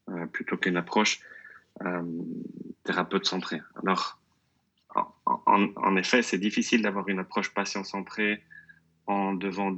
euh, 0.10 0.26
plutôt 0.28 0.57
qu'une 0.57 0.78
approche 0.78 1.22
euh, 1.82 2.03
thérapeute-centrée. 2.84 3.62
Alors, 3.84 4.18
en, 4.95 5.95
effet, 5.97 6.21
c'est 6.21 6.37
difficile 6.37 6.81
d'avoir 6.81 7.07
une 7.09 7.19
approche 7.19 7.53
patient-centrée 7.53 8.41
en 9.05 9.33
devant 9.33 9.73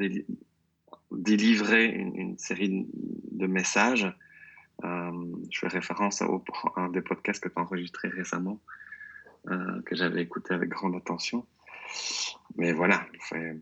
délivrer 1.11 1.85
une, 1.85 2.37
série 2.37 2.87
de 2.93 3.47
messages. 3.47 4.11
Euh, 4.83 5.11
je 5.49 5.59
fais 5.59 5.67
référence 5.67 6.21
à, 6.21 6.27
un 6.77 6.89
des 6.89 7.01
podcasts 7.01 7.43
que 7.43 7.49
tu 7.49 7.55
as 7.57 7.61
enregistré 7.61 8.07
récemment, 8.07 8.59
euh, 9.49 9.81
que 9.85 9.95
j'avais 9.95 10.21
écouté 10.21 10.53
avec 10.53 10.69
grande 10.69 10.95
attention. 10.95 11.45
Mais 12.55 12.71
voilà, 12.71 13.05
on 13.15 13.19
fait, 13.19 13.57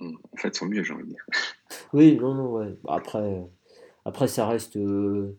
on 0.00 0.36
fait 0.36 0.54
son 0.54 0.66
mieux, 0.66 0.82
j'ai 0.82 0.92
envie 0.92 1.04
de 1.04 1.10
dire. 1.10 1.26
Oui, 1.92 2.16
non, 2.16 2.34
non, 2.34 2.52
ouais. 2.52 2.76
Après, 2.88 3.42
après 4.04 4.28
ça 4.28 4.46
reste. 4.46 4.76
Euh, 4.76 5.38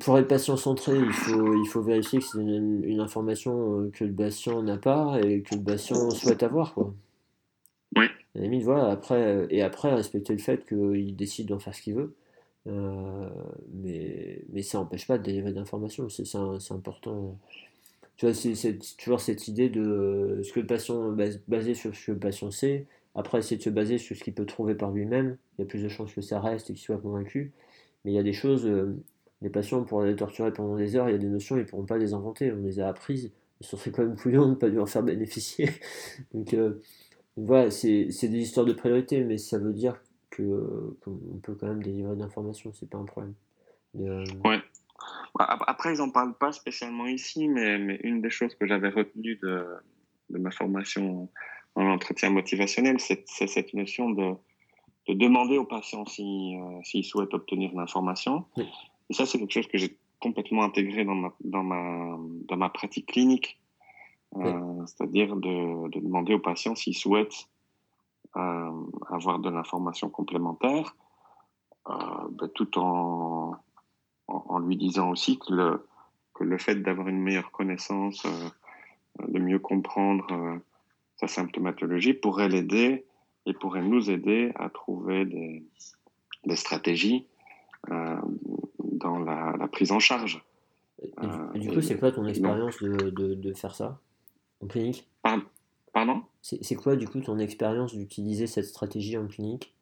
pour 0.00 0.18
être 0.18 0.28
patient 0.28 0.56
centré, 0.56 0.96
il 0.96 1.12
faut, 1.12 1.54
il 1.54 1.66
faut 1.66 1.82
vérifier 1.82 2.18
que 2.18 2.24
c'est 2.24 2.38
une, 2.38 3.00
information 3.00 3.82
euh, 3.82 3.90
que 3.90 4.04
le 4.04 4.12
patient 4.12 4.62
n'a 4.62 4.78
pas 4.78 5.20
et 5.20 5.42
que 5.42 5.54
le 5.54 5.62
patient 5.62 6.10
souhaite 6.10 6.42
avoir. 6.42 6.74
Quoi. 6.74 6.94
Oui. 7.96 8.06
voilà, 8.62 8.90
après, 8.90 9.22
euh, 9.22 9.46
et 9.50 9.62
après, 9.62 9.94
respecter 9.94 10.32
le 10.32 10.38
fait 10.38 10.66
qu'il 10.66 11.14
décide 11.16 11.48
d'en 11.48 11.58
faire 11.58 11.74
ce 11.74 11.82
qu'il 11.82 11.94
veut. 11.94 12.14
mais, 12.66 14.42
mais 14.52 14.62
ça 14.62 14.78
n'empêche 14.78 15.06
pas 15.06 15.18
de 15.18 15.22
délivrer 15.24 15.52
d'informations. 15.52 16.08
C'est 16.08 16.72
important 16.72 17.38
tu 18.20 18.26
vois, 18.26 18.34
c'est 18.34 18.78
toujours 18.98 19.18
cette 19.18 19.48
idée 19.48 19.70
de 19.70 20.42
ce 20.44 20.52
que 20.52 20.60
le 20.60 20.66
patient, 20.66 21.16
basé 21.48 21.72
sur 21.72 21.96
ce 21.96 22.04
que 22.08 22.12
le 22.12 22.18
patient 22.18 22.50
sait, 22.50 22.84
après 23.14 23.38
essayer 23.38 23.56
de 23.56 23.62
se 23.62 23.70
baser 23.70 23.96
sur 23.96 24.14
ce 24.14 24.22
qu'il 24.22 24.34
peut 24.34 24.44
trouver 24.44 24.74
par 24.74 24.90
lui-même, 24.90 25.38
il 25.56 25.62
y 25.62 25.64
a 25.64 25.66
plus 25.66 25.82
de 25.82 25.88
chances 25.88 26.12
que 26.12 26.20
ça 26.20 26.38
reste 26.38 26.68
et 26.68 26.74
qu'il 26.74 26.82
soit 26.82 26.98
convaincu, 26.98 27.52
mais 28.04 28.12
il 28.12 28.14
y 28.14 28.18
a 28.18 28.22
des 28.22 28.34
choses, 28.34 28.66
euh, 28.66 28.94
les 29.42 29.50
patients 29.50 29.82
pourront 29.84 30.02
les 30.02 30.16
torturer 30.16 30.52
pendant 30.52 30.76
des 30.76 30.96
heures, 30.96 31.08
il 31.08 31.12
y 31.12 31.14
a 31.14 31.18
des 31.18 31.28
notions, 31.28 31.56
ils 31.56 31.60
ne 31.60 31.64
pourront 31.64 31.86
pas 31.86 31.98
les 31.98 32.12
inventer, 32.12 32.52
on 32.52 32.62
les 32.62 32.80
a 32.80 32.88
apprises, 32.88 33.32
ils 33.60 33.66
sont 33.66 33.76
fait 33.76 33.90
quand 33.90 34.02
même 34.02 34.16
couillons 34.16 34.46
de 34.46 34.50
ne 34.50 34.54
pas 34.54 34.68
lui 34.68 34.78
en 34.78 34.86
faire 34.86 35.02
bénéficier. 35.02 35.70
donc, 36.34 36.52
euh, 36.54 36.80
voilà, 37.36 37.70
c'est 37.70 38.06
des 38.06 38.38
histoires 38.38 38.66
de 38.66 38.72
priorité, 38.72 39.24
mais 39.24 39.38
ça 39.38 39.58
veut 39.58 39.72
dire 39.72 40.00
qu'on 40.34 40.94
peut 41.42 41.54
quand 41.54 41.68
même 41.68 41.82
délivrer 41.82 42.16
d'informations, 42.16 42.72
c'est 42.72 42.88
pas 42.88 42.98
un 42.98 43.04
problème. 43.04 43.34
Euh, 43.98 44.24
ouais. 44.44 44.60
Après, 45.38 45.94
ils 45.94 45.98
n'en 45.98 46.10
parlent 46.10 46.36
pas 46.36 46.52
spécialement 46.52 47.06
ici, 47.06 47.48
mais, 47.48 47.78
mais 47.78 47.98
une 48.02 48.20
des 48.20 48.30
choses 48.30 48.54
que 48.54 48.66
j'avais 48.66 48.90
retenues 48.90 49.36
de, 49.42 49.64
de, 50.28 50.38
ma 50.38 50.50
formation 50.50 51.28
en 51.76 51.86
entretien 51.86 52.30
motivationnel, 52.30 53.00
c'est 53.00 53.24
cette 53.26 53.72
notion 53.74 54.10
de, 54.10 54.34
de, 55.08 55.14
demander 55.14 55.56
aux 55.56 55.64
patients 55.64 56.04
s'ils 56.04 56.58
si, 56.84 56.98
euh, 56.98 57.02
souhaitent 57.02 57.32
obtenir 57.32 57.72
l'information. 57.74 58.44
Et 59.10 59.12
ça, 59.12 59.26
c'est 59.26 59.38
quelque 59.38 59.52
chose 59.52 59.66
que 59.66 59.76
j'ai 59.76 59.98
complètement 60.20 60.62
intégré 60.62 61.04
dans 61.04 61.16
ma, 61.16 61.32
dans 61.40 61.64
ma, 61.64 62.16
dans 62.48 62.56
ma 62.56 62.70
pratique 62.70 63.06
clinique. 63.06 63.60
Euh, 64.36 64.86
C'est-à-dire 64.86 65.34
de, 65.34 65.88
de, 65.88 65.98
demander 65.98 66.34
aux 66.34 66.38
patients 66.38 66.76
s'ils 66.76 66.96
souhaitent 66.96 67.48
euh, 68.36 68.70
avoir 69.08 69.40
de 69.40 69.50
l'information 69.50 70.08
complémentaire, 70.08 70.94
euh, 71.88 71.94
ben, 72.30 72.48
tout 72.54 72.78
en 72.78 73.56
en, 74.28 74.60
lui 74.60 74.76
disant 74.76 75.10
aussi 75.10 75.40
que 75.40 75.52
le, 75.52 75.88
que 76.34 76.44
le 76.44 76.56
fait 76.56 76.76
d'avoir 76.76 77.08
une 77.08 77.20
meilleure 77.20 77.50
connaissance, 77.50 78.24
de 79.18 79.38
mieux 79.40 79.58
comprendre 79.58 80.60
sa 81.16 81.26
symptomatologie 81.26 82.14
pourrait 82.14 82.48
l'aider 82.48 83.04
et 83.46 83.54
pourrait 83.54 83.82
nous 83.82 84.08
aider 84.08 84.52
à 84.54 84.70
trouver 84.70 85.24
des, 85.24 85.64
des 86.44 86.54
stratégies 86.54 87.26
dans 89.00 89.18
la, 89.18 89.54
la, 89.58 89.68
prise 89.68 89.92
en 89.92 89.98
charge. 89.98 90.44
Et, 91.02 91.58
du 91.58 91.68
coup, 91.70 91.80
c'est 91.80 91.98
quoi 91.98 92.12
ton 92.12 92.26
expérience 92.26 92.82
de, 92.82 93.10
de, 93.10 93.34
de, 93.34 93.52
faire 93.54 93.74
ça 93.74 94.00
en 94.62 94.66
clinique? 94.66 95.08
Pardon? 95.92 96.22
C'est 96.42 96.74
quoi 96.76 96.96
du 96.96 97.08
coup 97.08 97.20
ton 97.20 97.38
expérience 97.38 97.94
d'utiliser 97.94 98.46
cette 98.46 98.66
stratégie 98.66 99.16
en 99.16 99.26
clinique? 99.26 99.74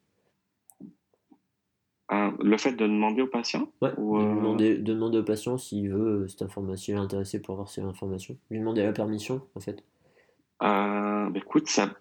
Le 2.11 2.57
fait 2.57 2.71
de 2.71 2.87
demander 2.87 3.21
au 3.21 3.27
patient 3.27 3.69
Ouais, 3.81 3.91
de, 3.91 3.95
demander, 3.95 4.77
de 4.77 4.93
demander 4.93 5.19
au 5.19 5.23
patient 5.23 5.57
s'il 5.57 5.91
veut 5.91 6.27
cette 6.27 6.41
information, 6.41 6.95
il 6.95 6.97
est 6.97 7.01
intéressé 7.01 7.41
pour 7.41 7.53
avoir 7.53 7.69
cette 7.69 7.83
information. 7.83 8.37
Lui 8.49 8.59
demander 8.59 8.81
la 8.81 8.93
permission, 8.93 9.41
en 9.55 9.59
fait? 9.59 9.83
Bah, 10.59 11.29
écoute, 11.35 11.67
ça, 11.67 11.93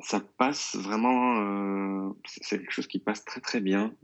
ça 0.00 0.20
passe 0.38 0.76
vraiment. 0.76 2.14
c'est 2.24 2.58
quelque 2.58 2.72
chose 2.72 2.86
qui 2.86 2.98
passe 2.98 3.24
très 3.24 3.40
très 3.40 3.60
bien. 3.60 3.94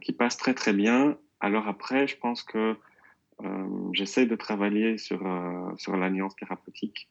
Qui 0.00 0.12
passe 0.12 0.36
très 0.36 0.54
très 0.54 0.72
bien. 0.72 1.16
Alors 1.40 1.68
après, 1.68 2.06
je 2.06 2.16
pense 2.16 2.42
que 2.42 2.76
j'essaie 3.92 4.26
de 4.26 4.36
travailler 4.36 4.98
sur, 4.98 5.20
sur 5.78 5.96
l'alliance 5.96 6.36
thérapeutique. 6.36 7.08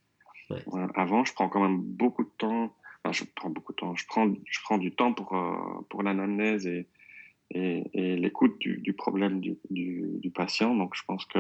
avant, 0.96 1.26
je 1.26 1.34
prends 1.34 1.50
quand 1.50 1.62
même 1.62 1.82
beaucoup 1.82 2.24
de 2.24 2.30
temps 2.38 2.74
je 3.12 3.24
prends 3.36 3.50
beaucoup 3.50 3.74
de 3.74 3.78
temps. 3.78 3.96
Je 3.96 4.06
prends, 4.08 4.32
je 4.46 4.60
prends 4.64 4.78
du 4.78 4.94
temps 4.94 5.14
pour, 5.14 5.34
euh, 5.34 5.86
pour 5.90 6.04
l'anamnèse 6.04 6.68
et, 6.68 6.88
et, 7.52 8.16
l'écoute 8.18 8.60
du, 8.60 8.78
du, 8.78 8.94
problème 8.94 9.40
du, 9.40 9.58
du, 9.70 10.32
patient. 10.34 10.76
Donc, 10.76 10.96
je 10.96 11.04
pense 11.06 11.26
que 11.26 11.40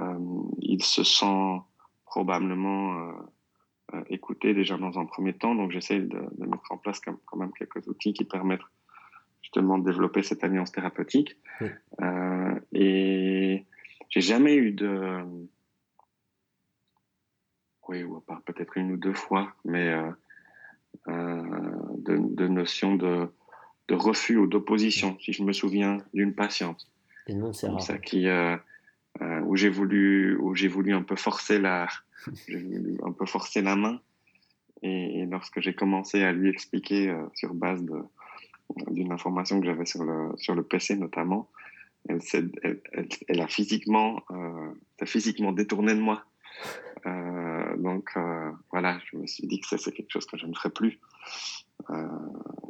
euh, 0.00 0.42
il 0.60 0.82
se 0.82 1.04
sent 1.04 1.60
probablement 2.06 3.12
euh, 3.94 4.02
écouté 4.08 4.54
déjà 4.54 4.76
dans 4.78 4.98
un 4.98 5.04
premier 5.04 5.34
temps. 5.34 5.54
Donc, 5.54 5.70
j'essaie 5.70 6.00
de, 6.00 6.06
de, 6.06 6.46
mettre 6.46 6.70
en 6.70 6.78
place 6.78 7.00
quand 7.00 7.36
même 7.36 7.52
quelques 7.52 7.86
outils 7.86 8.12
qui 8.12 8.24
permettent 8.24 8.60
justement 9.52 9.78
de 9.78 9.84
développer 9.84 10.22
cette 10.22 10.44
alliance 10.44 10.72
thérapeutique. 10.72 11.36
et 12.72 13.64
j'ai 14.08 14.20
jamais 14.20 14.54
eu 14.54 14.72
de 14.72 15.24
oui, 17.88 18.04
ou 18.04 18.22
peut-être 18.46 18.76
une 18.76 18.92
ou 18.92 18.96
deux 18.96 19.12
fois, 19.12 19.52
mais 19.64 19.92
euh, 21.08 21.42
de, 21.98 22.18
de, 22.18 22.46
notion 22.46 22.94
de, 22.94 23.28
de, 23.88 23.94
refus 23.94 24.36
ou 24.36 24.46
d'opposition, 24.46 25.18
si 25.18 25.32
je 25.32 25.42
me 25.42 25.52
souviens 25.52 25.98
d'une 26.12 26.34
patiente. 26.34 26.86
Et 27.26 27.34
non, 27.34 27.52
c'est 27.52 27.68
rare. 27.68 27.80
Ça 27.80 27.98
qui, 27.98 28.28
euh, 28.28 28.56
euh, 29.20 29.40
où 29.40 29.56
j'ai 29.56 29.70
voulu, 29.70 30.36
où 30.36 30.54
j'ai 30.54 30.68
voulu 30.68 30.94
un 30.94 31.02
peu 31.02 31.16
forcer 31.16 31.58
la, 31.58 31.88
un 33.02 33.12
peu 33.12 33.26
forcer 33.26 33.62
la 33.62 33.76
main. 33.76 34.00
Et, 34.82 35.26
lorsque 35.30 35.60
j'ai 35.60 35.74
commencé 35.74 36.22
à 36.22 36.32
lui 36.32 36.48
expliquer 36.48 37.14
sur 37.34 37.54
base 37.54 37.82
de, 37.82 38.02
d'une 38.90 39.12
information 39.12 39.60
que 39.60 39.66
j'avais 39.66 39.86
sur 39.86 40.04
le, 40.04 40.32
sur 40.36 40.54
le 40.54 40.62
PC 40.62 40.96
notamment, 40.96 41.48
elle, 42.08 43.40
a 43.40 43.46
physiquement, 43.46 44.22
euh, 44.30 44.72
physiquement 45.04 45.52
détourné 45.52 45.94
de 45.94 46.00
moi. 46.00 46.24
Euh, 47.06 47.76
donc 47.76 48.10
euh, 48.16 48.50
voilà, 48.70 49.00
je 49.10 49.16
me 49.16 49.26
suis 49.26 49.46
dit 49.46 49.60
que 49.60 49.66
ça 49.66 49.78
c'est 49.78 49.92
quelque 49.92 50.10
chose 50.10 50.26
que 50.26 50.36
je 50.36 50.46
ne 50.46 50.54
ferais 50.54 50.70
plus. 50.70 50.98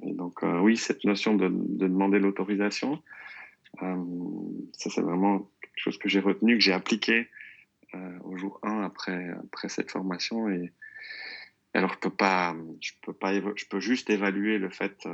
Et 0.02 0.12
donc 0.12 0.42
oui, 0.42 0.76
cette 0.76 1.04
notion 1.04 1.34
de, 1.34 1.48
de 1.48 1.88
demander 1.88 2.20
l'autorisation, 2.20 3.02
ça 3.80 4.88
c'est 4.88 5.00
vraiment 5.00 5.50
quelque 5.60 5.78
chose 5.78 5.98
que 5.98 6.08
j'ai 6.08 6.20
retenu, 6.20 6.56
que 6.56 6.62
j'ai 6.62 6.72
appliqué 6.72 7.28
au 8.22 8.36
jour 8.36 8.60
1 8.62 8.82
après, 8.82 9.30
après 9.44 9.68
cette 9.68 9.90
formation. 9.90 10.48
Et 10.48 10.72
alors 11.74 11.92
je 11.92 11.98
peux 11.98 12.10
pas, 12.10 12.54
je 12.80 12.92
peux 13.02 13.12
pas, 13.12 13.34
je 13.34 13.64
peux 13.68 13.80
juste 13.80 14.10
évaluer 14.10 14.58
le 14.58 14.70
fait 14.70 15.06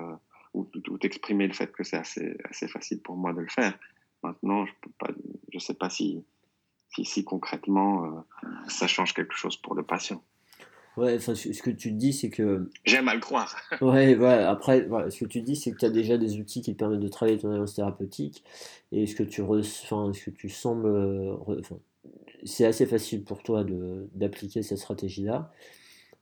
ou, 0.56 0.68
ou, 0.90 0.98
exprimer 1.02 1.46
le 1.46 1.52
fait 1.52 1.70
que 1.72 1.84
c'est 1.84 1.96
assez, 1.96 2.36
assez 2.44 2.68
facile 2.68 3.00
pour 3.00 3.16
moi 3.16 3.32
de 3.32 3.40
le 3.40 3.48
faire. 3.48 3.78
Maintenant, 4.22 4.66
je 4.66 4.72
je 5.52 5.58
sais 5.58 5.74
pas 5.74 5.90
si 5.90 6.24
si, 7.04 7.24
concrètement 7.24 8.04
euh, 8.04 8.48
ça 8.68 8.86
change 8.86 9.14
quelque 9.14 9.34
chose 9.34 9.56
pour 9.56 9.74
le 9.74 9.82
patient. 9.82 10.22
Ouais, 10.96 11.16
enfin, 11.16 11.34
ce 11.34 11.62
que 11.62 11.70
tu 11.70 11.92
dis, 11.92 12.14
c'est 12.14 12.30
que. 12.30 12.70
J'aime 12.86 13.08
à 13.08 13.14
le 13.14 13.20
croire. 13.20 13.54
ouais, 13.82 14.14
voilà. 14.14 14.50
Après, 14.50 14.88
ce 15.10 15.20
que 15.20 15.28
tu 15.28 15.42
dis, 15.42 15.54
c'est 15.54 15.72
que 15.72 15.76
tu 15.80 15.84
as 15.84 15.90
déjà 15.90 16.16
des 16.16 16.38
outils 16.38 16.62
qui 16.62 16.72
te 16.72 16.78
permettent 16.78 17.00
de 17.00 17.08
travailler 17.08 17.38
ton 17.38 17.50
alliance 17.50 17.74
thérapeutique. 17.74 18.42
Et 18.92 19.06
ce 19.06 19.14
que 19.14 19.22
tu, 19.22 19.42
enfin, 19.42 20.10
ce 20.14 20.24
que 20.24 20.30
tu 20.30 20.48
sembles. 20.48 20.88
Enfin, 21.46 21.76
c'est 22.44 22.64
assez 22.64 22.86
facile 22.86 23.24
pour 23.24 23.42
toi 23.42 23.64
d'appliquer 24.14 24.62
cette 24.62 24.78
stratégie-là. 24.78 25.52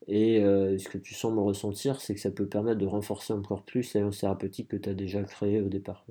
Et 0.07 0.43
euh, 0.43 0.79
ce 0.79 0.89
que 0.89 0.99
tu 0.99 1.15
sembles 1.15 1.39
ressentir, 1.39 2.01
c'est 2.01 2.15
que 2.15 2.21
ça 2.21 2.31
peut 2.31 2.47
permettre 2.47 2.79
de 2.79 2.87
renforcer 2.87 3.33
encore 3.33 3.65
plus 3.65 3.95
l'alliance 3.95 4.19
thérapeutique 4.19 4.69
que 4.69 4.77
tu 4.77 4.89
as 4.89 4.95
déjà 4.95 5.23
créée 5.23 5.61
au 5.61 5.69
départ. 5.69 6.05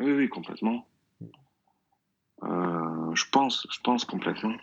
Oui, 0.00 0.12
oui, 0.12 0.28
complètement. 0.28 0.88
Euh, 2.42 3.14
je 3.14 3.24
pense, 3.30 3.66
je 3.70 3.80
pense 3.80 4.04
complètement. 4.04 4.56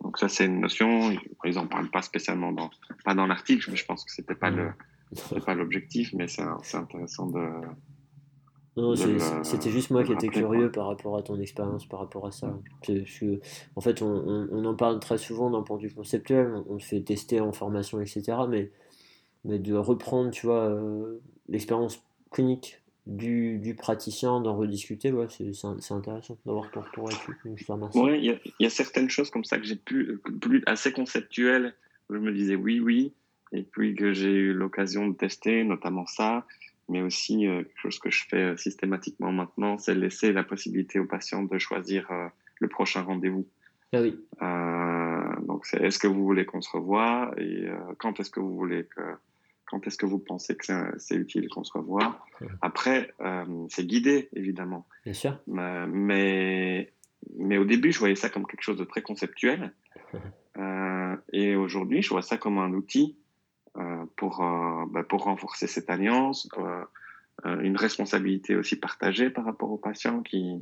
Donc 0.00 0.18
ça, 0.18 0.28
c'est 0.28 0.46
une 0.46 0.60
notion. 0.60 1.10
Ils 1.44 1.54
n'en 1.54 1.66
parlent 1.66 1.90
pas 1.90 2.02
spécialement 2.02 2.52
dans, 2.52 2.70
pas 3.04 3.14
dans 3.14 3.26
l'article, 3.26 3.70
mais 3.70 3.76
je 3.76 3.84
pense 3.84 4.04
que 4.04 4.10
c'était 4.10 4.34
pas 4.34 4.50
le, 4.50 4.72
pas 5.44 5.54
l'objectif, 5.54 6.14
mais 6.14 6.28
c'est 6.28 6.42
intéressant 6.74 7.26
de. 7.26 7.60
Non, 8.78 8.94
c'était 9.42 9.70
juste 9.70 9.90
moi 9.90 10.04
qui 10.04 10.12
étais 10.12 10.28
curieux 10.28 10.70
par 10.70 10.86
rapport 10.86 11.16
à 11.16 11.22
ton 11.22 11.40
expérience, 11.40 11.86
par 11.86 12.00
rapport 12.00 12.26
à 12.26 12.30
ça. 12.30 12.56
que, 12.82 13.02
en 13.74 13.80
fait, 13.80 14.02
on, 14.02 14.48
on, 14.52 14.64
en 14.64 14.74
parle 14.74 15.00
très 15.00 15.18
souvent 15.18 15.50
d'un 15.50 15.62
point 15.62 15.78
de 15.78 15.82
vue 15.82 15.94
conceptuel, 15.94 16.52
on, 16.68 16.74
on 16.74 16.78
fait 16.78 17.00
tester 17.00 17.40
en 17.40 17.52
formation, 17.52 18.00
etc. 18.00 18.22
Mais, 18.48 18.70
mais 19.44 19.58
de 19.58 19.74
reprendre, 19.74 20.30
tu 20.30 20.46
vois, 20.46 20.68
euh, 20.68 21.20
l'expérience 21.48 22.02
clinique 22.30 22.80
du, 23.06 23.58
du 23.58 23.74
praticien, 23.74 24.40
d'en 24.40 24.56
rediscuter, 24.56 25.10
ouais, 25.10 25.26
c'est 25.28 25.92
intéressant 25.92 26.38
d'avoir 26.46 26.70
ton 26.70 26.82
retour 26.82 27.08
là-dessus. 27.08 27.36
Oui, 27.94 28.20
il 28.22 28.52
y, 28.60 28.66
a 28.66 28.70
certaines 28.70 29.08
choses 29.08 29.30
comme 29.30 29.44
ça 29.44 29.58
que 29.58 29.64
j'ai 29.64 29.76
plus, 29.76 30.18
plus 30.18 30.62
assez 30.66 30.92
conceptuelles, 30.92 31.74
où 32.10 32.14
je 32.14 32.20
me 32.20 32.32
disais 32.32 32.54
oui, 32.54 32.80
oui, 32.80 33.12
et 33.52 33.62
puis 33.62 33.94
que 33.94 34.12
j'ai 34.12 34.32
eu 34.32 34.52
l'occasion 34.52 35.08
de 35.08 35.14
tester, 35.14 35.64
notamment 35.64 36.06
ça, 36.06 36.44
mais 36.88 37.02
aussi 37.02 37.46
euh, 37.46 37.62
quelque 37.62 37.78
chose 37.78 37.98
que 37.98 38.10
je 38.10 38.24
fais 38.28 38.42
euh, 38.42 38.56
systématiquement 38.56 39.32
maintenant, 39.32 39.78
c'est 39.78 39.94
laisser 39.94 40.32
la 40.32 40.44
possibilité 40.44 40.98
aux 40.98 41.06
patients 41.06 41.42
de 41.42 41.58
choisir 41.58 42.10
euh, 42.10 42.28
le 42.60 42.68
prochain 42.68 43.02
rendez-vous. 43.02 43.46
Ah 43.92 44.02
oui. 44.02 44.18
donc, 45.46 45.64
c'est 45.64 45.80
est-ce 45.82 45.98
que 45.98 46.06
vous 46.06 46.22
voulez 46.22 46.44
qu'on 46.44 46.60
se 46.60 46.70
revoie? 46.70 47.32
Et 47.38 47.66
quand 47.96 48.20
est-ce 48.20 48.28
que 48.28 48.38
vous 48.38 48.54
voulez 48.54 48.84
que 48.84 49.00
quand 49.70 49.86
est-ce 49.86 49.98
que 49.98 50.06
vous 50.06 50.18
pensez 50.18 50.56
que 50.56 50.64
c'est 50.98 51.14
utile 51.14 51.48
qu'on 51.48 51.64
se 51.64 51.72
revoie? 51.72 52.18
Après, 52.62 53.12
euh, 53.20 53.66
c'est 53.68 53.86
guidé, 53.86 54.28
évidemment. 54.34 54.86
Bien 55.04 55.12
sûr. 55.12 55.38
Mais, 55.46 56.92
mais 57.38 57.58
au 57.58 57.64
début, 57.64 57.92
je 57.92 57.98
voyais 57.98 58.14
ça 58.14 58.30
comme 58.30 58.46
quelque 58.46 58.62
chose 58.62 58.78
de 58.78 58.84
très 58.84 59.02
conceptuel. 59.02 59.72
Euh, 60.56 61.14
et 61.32 61.54
aujourd'hui, 61.54 62.02
je 62.02 62.08
vois 62.08 62.22
ça 62.22 62.36
comme 62.36 62.58
un 62.58 62.72
outil 62.72 63.16
pour, 64.16 64.38
bah, 64.90 65.02
pour 65.04 65.24
renforcer 65.24 65.66
cette 65.66 65.90
alliance, 65.90 66.48
une 67.44 67.76
responsabilité 67.76 68.56
aussi 68.56 68.76
partagée 68.76 69.30
par 69.30 69.44
rapport 69.44 69.70
au 69.70 69.78
patient 69.78 70.22
qui, 70.22 70.60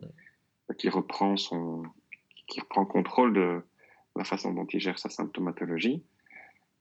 qui, 0.79 0.89
reprend, 0.89 1.37
son, 1.37 1.83
qui 2.47 2.61
reprend 2.61 2.85
contrôle 2.85 3.33
de 3.33 3.63
la 4.17 4.25
façon 4.25 4.53
dont 4.53 4.67
il 4.67 4.81
gère 4.81 4.99
sa 4.99 5.09
symptomatologie. 5.09 6.03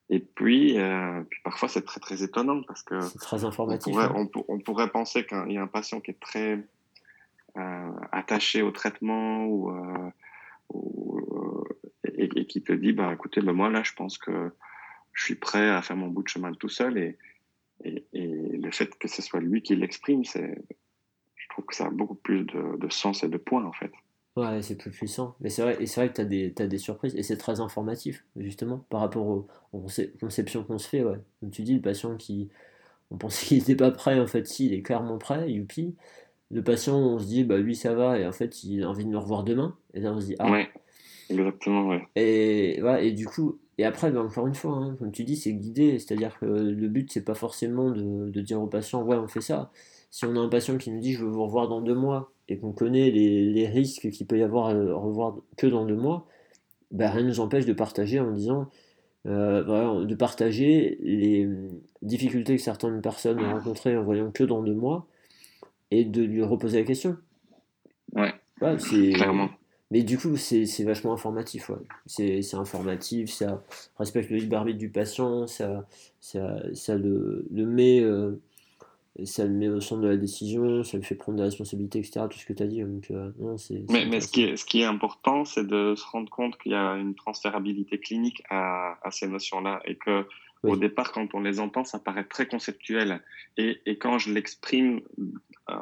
Et 0.09 0.19
puis, 0.19 0.79
euh, 0.79 1.23
puis 1.29 1.39
parfois, 1.43 1.67
c'est 1.67 1.81
très, 1.81 1.99
très 1.99 2.23
étonnant 2.23 2.61
parce 2.63 2.83
que. 2.83 3.01
C'est 3.01 3.19
très 3.19 3.43
informatif. 3.43 3.87
On 3.87 3.91
pourrait, 3.91 4.21
hein. 4.21 4.43
on, 4.47 4.59
pourrait 4.59 4.89
penser 4.89 5.25
qu'il 5.25 5.51
y 5.51 5.57
a 5.57 5.63
un 5.63 5.67
patient 5.67 5.99
qui 5.99 6.11
est 6.11 6.19
très 6.19 6.63
euh, 7.57 7.91
attaché 8.11 8.61
au 8.61 8.71
traitement 8.71 9.45
ou, 9.45 9.71
euh, 9.71 10.09
ou 10.69 11.63
et, 12.03 12.29
et, 12.35 12.45
qui 12.45 12.61
te 12.61 12.71
dit 12.71 12.93
bah, 12.93 13.11
écoutez, 13.13 13.41
bah, 13.41 13.53
moi, 13.53 13.69
là, 13.69 13.81
je 13.83 13.93
pense 13.93 14.19
que 14.19 14.51
je 15.15 15.23
suis 15.23 15.35
prêt 15.35 15.69
à 15.69 15.81
faire 15.81 15.95
mon 15.95 16.09
bout 16.09 16.21
de 16.21 16.27
chemin 16.27 16.53
tout 16.53 16.69
seul. 16.69 16.97
Et, 16.99 17.17
et, 17.83 18.05
et 18.13 18.27
le 18.27 18.71
fait 18.71 18.95
que 18.99 19.07
ce 19.07 19.23
soit 19.23 19.39
lui 19.39 19.63
qui 19.63 19.75
l'exprime, 19.75 20.23
c'est, 20.23 20.63
je 21.35 21.49
trouve 21.49 21.65
que 21.65 21.75
ça 21.75 21.87
a 21.87 21.89
beaucoup 21.89 22.15
plus 22.15 22.43
de, 22.43 22.77
de 22.77 22.89
sens 22.91 23.23
et 23.23 23.29
de 23.29 23.37
points, 23.37 23.65
en 23.65 23.73
fait. 23.73 23.91
Ouais, 24.35 24.61
c'est 24.61 24.75
plus 24.75 24.91
puissant. 24.91 25.35
Mais 25.39 25.49
c'est 25.49 25.61
vrai, 25.61 25.77
et 25.79 25.85
c'est 25.85 26.01
vrai 26.01 26.09
que 26.09 26.15
tu 26.15 26.21
as 26.21 26.25
des, 26.25 26.49
des 26.49 26.77
surprises, 26.77 27.15
et 27.15 27.23
c'est 27.23 27.37
très 27.37 27.61
informatif, 27.61 28.25
justement, 28.35 28.79
par 28.89 28.99
rapport 28.99 29.25
aux, 29.25 29.47
conceptions 30.19 30.63
qu'on 30.65 30.77
se 30.77 30.89
fait. 30.89 31.03
Ouais. 31.03 31.17
Comme 31.39 31.51
tu 31.51 31.63
dis, 31.63 31.73
le 31.73 31.81
patient 31.81 32.17
qui. 32.17 32.49
On 33.11 33.17
pensait 33.17 33.45
qu'il 33.45 33.57
n'était 33.59 33.75
pas 33.75 33.91
prêt, 33.91 34.19
en 34.19 34.27
fait, 34.27 34.45
si, 34.47 34.65
il 34.65 34.73
est 34.73 34.81
clairement 34.81 35.17
prêt, 35.17 35.49
youpi. 35.49 35.95
Le 36.51 36.63
patient, 36.63 36.97
on 36.97 37.19
se 37.19 37.25
dit, 37.25 37.43
bah 37.43 37.57
lui, 37.57 37.75
ça 37.75 37.93
va, 37.93 38.19
et 38.19 38.25
en 38.25 38.31
fait, 38.31 38.63
il 38.63 38.83
a 38.83 38.89
envie 38.89 39.05
de 39.05 39.09
nous 39.09 39.19
revoir 39.19 39.43
demain. 39.43 39.77
Et 39.93 40.01
là, 40.01 40.11
on 40.11 40.19
se 40.19 40.25
dit, 40.25 40.35
ah. 40.39 40.51
Ouais, 40.51 40.69
exactement, 41.29 41.87
ouais. 41.87 42.05
Et, 42.15 42.81
ouais, 42.81 43.07
et 43.07 43.11
du 43.13 43.27
coup, 43.27 43.59
et 43.77 43.85
après, 43.85 44.11
ben, 44.11 44.21
encore 44.21 44.47
une 44.47 44.55
fois, 44.55 44.73
hein, 44.73 44.95
comme 44.97 45.11
tu 45.11 45.23
dis, 45.23 45.35
c'est 45.35 45.53
guidé, 45.53 45.99
c'est-à-dire 45.99 46.37
que 46.39 46.45
le 46.45 46.87
but, 46.87 47.11
c'est 47.11 47.25
pas 47.25 47.35
forcément 47.35 47.91
de, 47.91 48.29
de 48.29 48.41
dire 48.41 48.61
au 48.61 48.67
patient, 48.67 49.03
ouais, 49.03 49.17
on 49.17 49.27
fait 49.27 49.41
ça. 49.41 49.71
Si 50.11 50.25
on 50.25 50.35
a 50.35 50.39
un 50.39 50.49
patient 50.49 50.77
qui 50.77 50.91
nous 50.91 50.99
dit, 51.01 51.13
je 51.13 51.23
veux 51.25 51.29
vous 51.29 51.43
revoir 51.43 51.67
dans 51.67 51.81
deux 51.81 51.95
mois, 51.95 52.31
et 52.47 52.57
qu'on 52.57 52.71
connaît 52.71 53.09
les, 53.11 53.67
risques 53.67 54.09
qu'il 54.09 54.27
peut 54.27 54.37
y 54.37 54.43
avoir 54.43 54.69
à 54.69 54.73
revoir 54.73 55.37
que 55.57 55.67
dans 55.67 55.85
deux 55.85 55.95
mois, 55.95 56.27
bah, 56.91 57.09
rien 57.09 57.23
ne 57.23 57.27
nous 57.29 57.39
empêche 57.39 57.65
de 57.65 57.73
partager 57.73 58.19
en 58.19 58.31
disant 58.31 58.69
euh, 59.25 60.05
de 60.05 60.15
partager 60.15 60.99
les 61.01 61.49
difficultés 62.03 62.55
que 62.55 62.61
certaines 62.61 63.01
personnes 63.01 63.39
ont 63.39 63.53
rencontrées 63.53 63.97
en 63.97 64.03
voyant 64.03 64.31
que 64.31 64.43
dans 64.43 64.61
deux 64.61 64.75
mois 64.75 65.07
et 65.89 66.05
de 66.05 66.21
lui 66.21 66.43
reposer 66.43 66.79
la 66.79 66.85
question. 66.85 67.17
Ouais. 68.13 68.33
c'est... 68.77 69.11
Clairement. 69.13 69.49
Mais 69.95 70.03
du 70.03 70.17
coup, 70.17 70.35
c'est, 70.35 70.65
vachement 70.83 71.13
informatif. 71.13 71.71
C'est, 72.05 72.53
informatif, 72.53 73.29
ça 73.29 73.63
respecte 73.97 74.29
le 74.29 74.35
libre 74.35 74.57
arbitre 74.57 74.77
du 74.77 74.89
patient, 74.89 75.47
ça, 75.47 75.87
ça, 76.19 76.57
ça 76.73 76.95
le, 76.95 77.47
le 77.49 77.65
met. 77.65 78.01
Euh, 78.01 78.41
ça 79.23 79.45
le 79.45 79.51
met 79.51 79.69
au 79.69 79.79
centre 79.79 80.01
de 80.01 80.09
la 80.09 80.17
décision, 80.17 80.83
ça 80.83 80.97
lui 80.97 81.05
fait 81.05 81.15
prendre 81.15 81.37
des 81.37 81.45
responsabilités, 81.45 81.99
etc. 81.99 82.25
Tout 82.29 82.37
ce 82.37 82.45
que 82.45 82.51
tu 82.51 82.61
as 82.61 82.67
dit. 82.67 82.81
Donc, 82.81 83.09
non, 83.39 83.57
c'est, 83.57 83.85
mais, 83.89 84.05
mais 84.05 84.19
ce, 84.19 84.27
qui 84.27 84.43
est, 84.43 84.57
ce 84.57 84.65
qui 84.65 84.81
est 84.81 84.85
important, 84.85 85.45
c'est 85.45 85.65
de 85.65 85.95
se 85.95 86.05
rendre 86.05 86.29
compte 86.29 86.57
qu'il 86.57 86.73
y 86.73 86.75
a 86.75 86.95
une 86.95 87.15
transférabilité 87.15 87.97
clinique 87.97 88.43
à, 88.49 88.97
à 89.01 89.11
ces 89.11 89.29
notions-là 89.29 89.79
et 89.85 89.95
que 89.95 90.25
au 90.63 90.75
départ, 90.75 91.13
quand 91.13 91.33
on 91.35 91.39
les 91.39 91.61
entend, 91.61 91.85
ça 91.85 91.99
paraît 91.99 92.25
très 92.25 92.47
conceptuel. 92.47 93.21
Et, 93.55 93.79
et 93.85 93.97
quand 93.97 94.17
je 94.17 94.33
l'exprime 94.33 94.99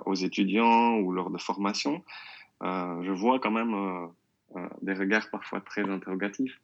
aux 0.05 0.13
étudiants 0.13 0.99
ou 0.99 1.11
lors 1.11 1.31
de 1.31 1.39
formation, 1.39 1.95
euh, 1.95 2.32
je 2.63 3.11
vois 3.11 3.39
quand 3.39 3.51
même 3.51 3.73
euh, 3.73 4.07
euh, 4.55 4.67
des 4.81 4.93
regards 4.93 5.29
parfois 5.29 5.61
très 5.61 5.81
interrogatifs. 5.81 6.59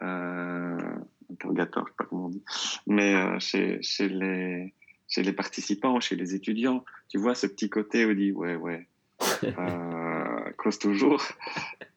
interrogateurs, 0.00 1.86
je 1.86 1.90
sais 1.90 1.96
pas 1.96 2.04
comment 2.04 2.26
on 2.26 2.30
dit. 2.30 2.42
Mais 2.86 3.38
chez, 3.40 3.80
chez, 3.82 4.08
les, 4.08 4.74
chez 5.08 5.22
les 5.22 5.32
participants, 5.32 6.00
chez 6.00 6.16
les 6.16 6.34
étudiants, 6.34 6.84
tu 7.08 7.18
vois 7.18 7.34
ce 7.34 7.46
petit 7.46 7.70
côté 7.70 8.04
où 8.04 8.10
on 8.10 8.14
dit 8.14 8.32
ouais, 8.32 8.56
ouais, 8.56 8.86
cause 10.56 10.78
toujours. 10.78 11.22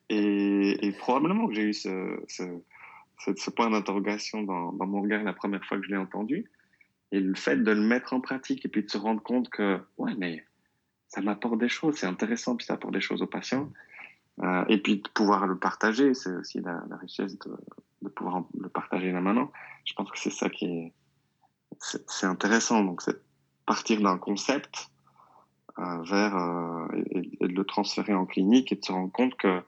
Et, 0.10 0.86
et, 0.86 0.92
probablement 0.92 1.48
que 1.48 1.56
j'ai 1.56 1.64
eu 1.64 1.74
ce, 1.74 2.24
ce, 2.28 2.44
ce, 3.18 3.50
point 3.50 3.72
d'interrogation 3.72 4.44
dans, 4.44 4.72
dans, 4.72 4.86
mon 4.86 5.02
regard 5.02 5.24
la 5.24 5.34
première 5.34 5.66
fois 5.66 5.80
que 5.80 5.84
je 5.84 5.90
l'ai 5.90 5.98
entendu. 5.98 6.46
Et 7.12 7.20
le 7.20 7.34
fait 7.34 7.58
de 7.58 7.72
le 7.72 7.82
mettre 7.82 8.14
en 8.14 8.22
pratique 8.22 8.66
et 8.66 8.70
puis 8.70 8.84
de 8.84 8.90
se 8.90 9.00
rendre 9.00 9.24
compte 9.24 9.50
que, 9.50 9.80
ouais, 9.98 10.14
mais 10.16 10.44
ça 11.08 11.22
m'apporte 11.22 11.60
des 11.60 11.70
choses, 11.70 11.96
c'est 11.96 12.08
intéressant, 12.08 12.56
puis 12.56 12.66
ça 12.66 12.74
apporte 12.74 12.94
des 12.94 13.02
choses 13.02 13.22
aux 13.22 13.28
patients. 13.28 13.70
Euh, 14.44 14.66
et 14.68 14.78
puis 14.82 14.98
de 14.98 15.08
pouvoir 15.10 15.48
le 15.48 15.58
partager, 15.58 16.14
c'est 16.14 16.34
aussi 16.34 16.60
la, 16.60 16.84
richesse 17.00 17.38
de, 17.40 18.10
pouvoir 18.10 18.44
le 18.60 18.70
partager 18.70 19.12
là 19.12 19.22
maintenant. 19.22 19.52
Je 19.86 19.94
pense 19.94 20.12
que 20.12 20.20
c'est 20.20 20.32
ça 20.32 20.50
qui 20.50 20.66
est, 20.66 20.94
c'est 21.80 22.26
intéressant. 22.26 22.84
Donc 22.84 23.02
c'est 23.02 23.22
partir 23.66 24.02
d'un 24.02 24.18
concept 24.18 24.90
euh, 25.80 26.02
vers 26.04 26.36
euh, 26.36 26.88
et, 27.12 27.48
de 27.48 27.54
le 27.54 27.64
transférer 27.64 28.14
en 28.14 28.26
clinique 28.26 28.72
et 28.72 28.76
de 28.76 28.84
se 28.84 28.92
rendre 28.92 29.12
compte 29.12 29.36
que 29.36 29.62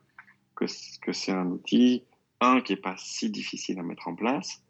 que, 0.55 0.65
c'est 1.13 1.31
un 1.31 1.45
outil 1.45 2.03
un 2.41 2.61
qui 2.61 2.73
est 2.73 2.77
pas 2.77 2.95
si 2.97 3.29
difficile 3.29 3.77
à 3.77 3.83
mettre 3.83 4.07
en 4.07 4.15
place 4.15 4.63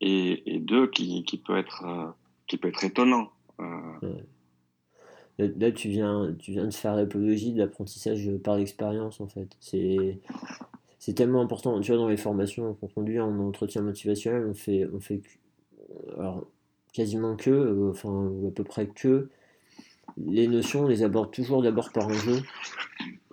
et, 0.00 0.60
deux 0.60 0.86
qui, 0.88 1.24
qui 1.24 1.38
peut 1.38 1.56
être 1.56 2.14
qui 2.46 2.56
peut 2.56 2.68
être 2.68 2.84
étonnant. 2.84 3.32
Là, 5.38 5.70
tu 5.70 5.88
viens, 5.88 6.34
tu 6.38 6.50
viens 6.50 6.66
de 6.66 6.74
faire 6.74 6.96
l'apologie 6.96 7.52
de 7.52 7.58
l'apprentissage 7.58 8.28
par 8.42 8.56
l'expérience, 8.56 9.20
en 9.20 9.28
fait. 9.28 9.48
C'est, 9.60 10.18
tellement 11.14 11.40
important. 11.40 11.80
Tu 11.80 11.92
vois, 11.92 12.00
dans 12.00 12.08
les 12.08 12.16
formations 12.16 12.74
qu'on 12.74 12.88
conduit 12.88 13.20
en 13.20 13.38
entretien 13.38 13.82
motivationnel, 13.82 14.46
on 14.46 14.54
fait, 14.54 14.86
on 14.92 15.00
fait 15.00 15.22
alors, 16.18 16.46
quasiment 16.92 17.36
que, 17.36 17.50
euh, 17.50 17.90
enfin, 17.90 18.30
à 18.46 18.50
peu 18.50 18.64
près 18.64 18.88
que, 18.88 19.28
les 20.16 20.48
notions, 20.48 20.84
on 20.84 20.88
les 20.88 21.02
aborde 21.02 21.30
toujours 21.30 21.62
d'abord 21.62 21.92
par 21.92 22.08
un 22.08 22.14
jeu, 22.14 22.42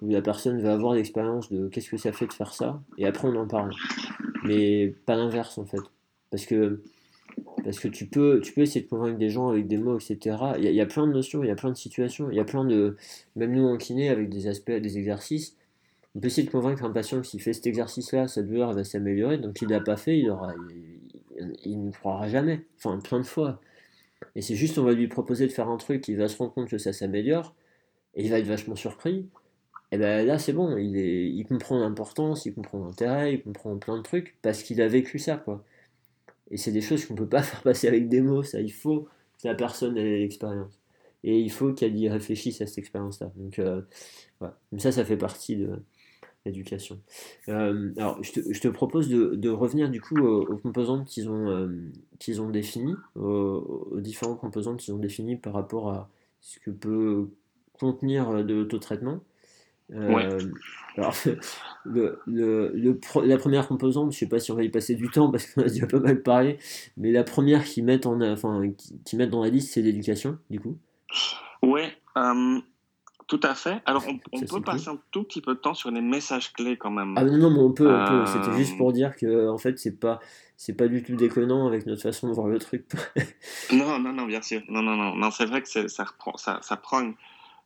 où 0.02 0.10
la 0.10 0.22
personne 0.22 0.62
va 0.62 0.74
avoir 0.74 0.94
l'expérience 0.94 1.52
de 1.52 1.68
qu'est-ce 1.68 1.90
que 1.90 1.98
ça 1.98 2.12
fait 2.12 2.28
de 2.28 2.34
faire 2.34 2.54
ça, 2.54 2.82
et 2.98 3.08
après 3.08 3.28
on 3.28 3.36
en 3.36 3.48
parle. 3.48 3.72
Mais 4.44 4.94
pas 5.06 5.16
l'inverse, 5.16 5.58
en 5.58 5.66
fait. 5.66 5.82
Parce 6.30 6.46
que 6.46 6.84
parce 7.66 7.80
que 7.80 7.88
tu 7.88 8.06
peux, 8.06 8.42
tu 8.42 8.54
peux 8.54 8.62
essayer 8.62 8.82
de 8.82 8.90
convaincre 8.90 9.18
des 9.18 9.30
gens 9.30 9.50
avec 9.50 9.68
des 9.68 9.78
mots, 9.78 9.98
etc. 9.98 10.38
Il 10.58 10.64
y, 10.64 10.82
a, 10.82 10.86
plein 10.86 11.08
de 11.08 11.14
notions, 11.14 11.44
il 11.44 11.48
y 11.48 11.52
a 11.52 11.56
plein 11.56 11.72
de 11.72 11.76
situations, 11.76 12.30
il 12.30 12.38
y 12.38 12.40
a 12.40 12.44
plein 12.46 12.64
de. 12.64 12.96
Même 13.36 13.54
nous 13.54 13.66
en 13.66 13.76
kiné, 13.78 14.10
avec 14.10 14.30
des 14.30 14.48
aspects, 14.48 14.72
des 14.72 14.98
exercices, 15.00 15.58
on 16.16 16.20
peut 16.20 16.28
essayer 16.28 16.46
de 16.46 16.52
convaincre 16.52 16.84
un 16.84 16.92
patient 16.92 17.20
que 17.20 17.28
s'il 17.28 17.42
fait 17.42 17.54
cet 17.54 17.66
exercice-là, 17.66 18.28
sa 18.28 18.44
douleur 18.44 18.74
va 18.74 18.84
s'améliorer. 18.84 19.40
Donc 19.40 19.62
il 19.62 19.68
ne 19.68 19.74
l'a 19.74 19.82
pas 19.82 19.98
fait, 19.98 20.20
il, 20.20 20.30
aura, 20.30 20.54
il, 21.66 21.84
ne 21.84 21.92
croira 21.92 22.28
jamais. 22.30 22.62
Enfin, 22.78 23.00
plein 23.00 23.20
de 23.20 23.26
fois. 23.26 23.60
Et 24.36 24.42
c'est 24.42 24.56
juste, 24.56 24.78
on 24.78 24.84
va 24.84 24.94
lui 24.94 25.08
proposer 25.08 25.48
de 25.48 25.52
faire 25.52 25.68
un 25.68 25.78
truc, 25.78 26.08
il 26.08 26.18
va 26.18 26.28
se 26.28 26.38
rendre 26.38 26.54
compte 26.54 26.70
que 26.70 26.78
ça 26.78 26.94
s'améliore, 26.94 27.56
et 28.16 28.24
il 28.24 28.30
va 28.30 28.40
être 28.40 28.48
vachement 28.48 28.76
surpris. 28.76 29.28
Et 29.92 29.98
ben 29.98 30.26
là, 30.26 30.40
c'est 30.40 30.54
bon, 30.54 30.78
il, 30.78 30.98
il 30.98 31.46
comprend 31.46 31.80
l'importance, 31.80 32.46
il 32.46 32.54
comprend 32.54 32.80
l'intérêt, 32.86 33.34
il 33.34 33.44
comprend 33.44 33.78
plein 33.78 33.98
de 33.98 34.04
trucs, 34.04 34.38
parce 34.42 34.64
qu'il 34.64 34.82
a 34.82 34.88
vécu 34.88 35.20
ça, 35.20 35.38
quoi. 35.38 35.64
Et 36.52 36.58
c'est 36.58 36.72
des 36.72 36.82
choses 36.82 37.06
qu'on 37.06 37.16
peut 37.16 37.28
pas 37.28 37.44
faire 37.44 37.62
passer 37.62 37.88
avec 37.88 38.10
des 38.10 38.22
mots, 38.22 38.44
ça. 38.44 38.62
Il 38.62 38.74
faut 38.74 39.08
que 39.42 39.48
la 39.48 39.56
personne 39.56 39.98
ait 39.98 40.20
l'expérience. 40.20 40.80
Et 41.24 41.40
il 41.40 41.52
faut 41.52 41.74
qu'elle 41.74 41.98
y 41.98 42.08
réfléchisse 42.08 42.62
à 42.62 42.68
cette 42.68 42.78
expérience-là. 42.78 43.32
Donc, 43.36 43.58
euh, 43.60 43.82
voilà. 44.40 44.60
ça, 44.78 44.92
ça 44.92 45.04
fait 45.04 45.18
partie 45.18 45.56
de 45.56 45.80
l'éducation. 46.46 47.02
Euh, 47.50 47.92
alors, 47.98 48.22
je 48.22 48.60
te, 48.60 48.68
propose 48.68 49.10
de, 49.10 49.34
de, 49.34 49.50
revenir 49.50 49.90
du 49.90 50.00
coup 50.00 50.18
aux, 50.20 50.58
composantes 50.58 51.08
qu'ils 51.08 51.28
ont, 51.30 51.50
euh, 51.50 51.92
qu'ils 52.20 52.42
ont 52.42 52.50
définies, 52.52 52.96
aux, 53.16 53.90
aux, 53.92 54.00
différentes 54.02 54.40
composantes 54.40 54.80
qu'ils 54.80 54.94
ont 54.94 55.00
définies 55.00 55.36
par 55.36 55.54
rapport 55.54 55.90
à 55.90 56.12
ce 56.42 56.60
que 56.60 56.70
peut 56.70 57.30
contenir 57.80 58.46
de 58.46 58.54
l'autotraitement. 58.54 59.22
Euh, 59.94 60.40
alors, 60.98 61.14
le, 61.86 62.20
le, 62.26 63.00
la 63.24 63.38
première 63.38 63.68
composante, 63.68 64.12
je 64.14 64.18
sais 64.18 64.28
pas 64.28 64.40
si 64.40 64.52
on 64.52 64.56
va 64.56 64.64
y 64.64 64.70
passer 64.70 64.96
du 64.96 65.10
temps 65.10 65.30
parce 65.30 65.46
qu'on 65.46 65.62
a 65.62 65.66
déjà 65.66 65.88
pas 65.88 66.00
mal 66.00 66.22
parlé, 66.22 66.58
mais 66.98 67.12
la 67.12 67.24
première 67.24 67.64
qui 67.64 67.82
mettent, 67.82 68.06
en, 68.06 68.22
enfin, 68.22 68.62
qui, 69.06 69.16
mettent 69.16 69.30
dans 69.30 69.44
la 69.44 69.50
liste, 69.50 69.74
c'est 69.74 69.82
l'éducation, 69.82 70.40
du 70.50 70.60
coup. 70.60 70.78
Ouais, 71.62 71.92
euh, 72.18 72.60
tout 73.28 73.40
à 73.44 73.56
fait. 73.56 73.82
Alors, 73.86 74.04
on, 74.08 74.40
peut 74.40 74.62
passer 74.62 74.90
un 74.90 75.00
tout 75.12 75.24
petit 75.24 75.42
peu 75.42 75.56
de 75.56 75.60
temps 75.60 75.74
sur 75.74 75.92
les 75.92 76.02
messages 76.02 76.54
clés 76.54 76.78
quand 76.78 76.92
même. 76.92 77.14
Ah 77.18 77.24
non, 77.24 77.38
non, 77.38 77.50
mais 77.52 77.60
on 77.60 77.72
peut, 77.72 77.92
on 77.92 78.08
peut. 78.08 78.26
C'était 78.26 78.56
juste 78.58 78.78
pour 78.78 78.94
dire 78.94 79.16
que, 79.16 79.50
en 79.50 79.58
fait, 79.58 79.78
c'est 79.80 80.00
pas, 80.00 80.20
c'est 80.58 80.74
pas 80.74 80.88
du 80.88 81.04
tout 81.04 81.16
déconnant 81.16 81.68
avec 81.68 81.86
notre 81.86 82.02
façon 82.02 82.28
de 82.28 82.34
voir 82.34 82.48
le 82.48 82.60
truc. 82.60 82.86
non, 83.74 84.00
non, 84.00 84.14
non, 84.14 84.26
bien 84.26 84.42
sûr. 84.42 84.62
Non, 84.70 84.82
non, 84.82 84.96
non, 84.96 85.16
non 85.16 85.32
c'est 85.32 85.46
vrai 85.46 85.62
que 85.62 85.88
ça, 85.88 86.04
reprend, 86.04 86.38
ça, 86.38 86.60
ça 86.62 86.78
prend 86.78 87.02
une 87.02 87.16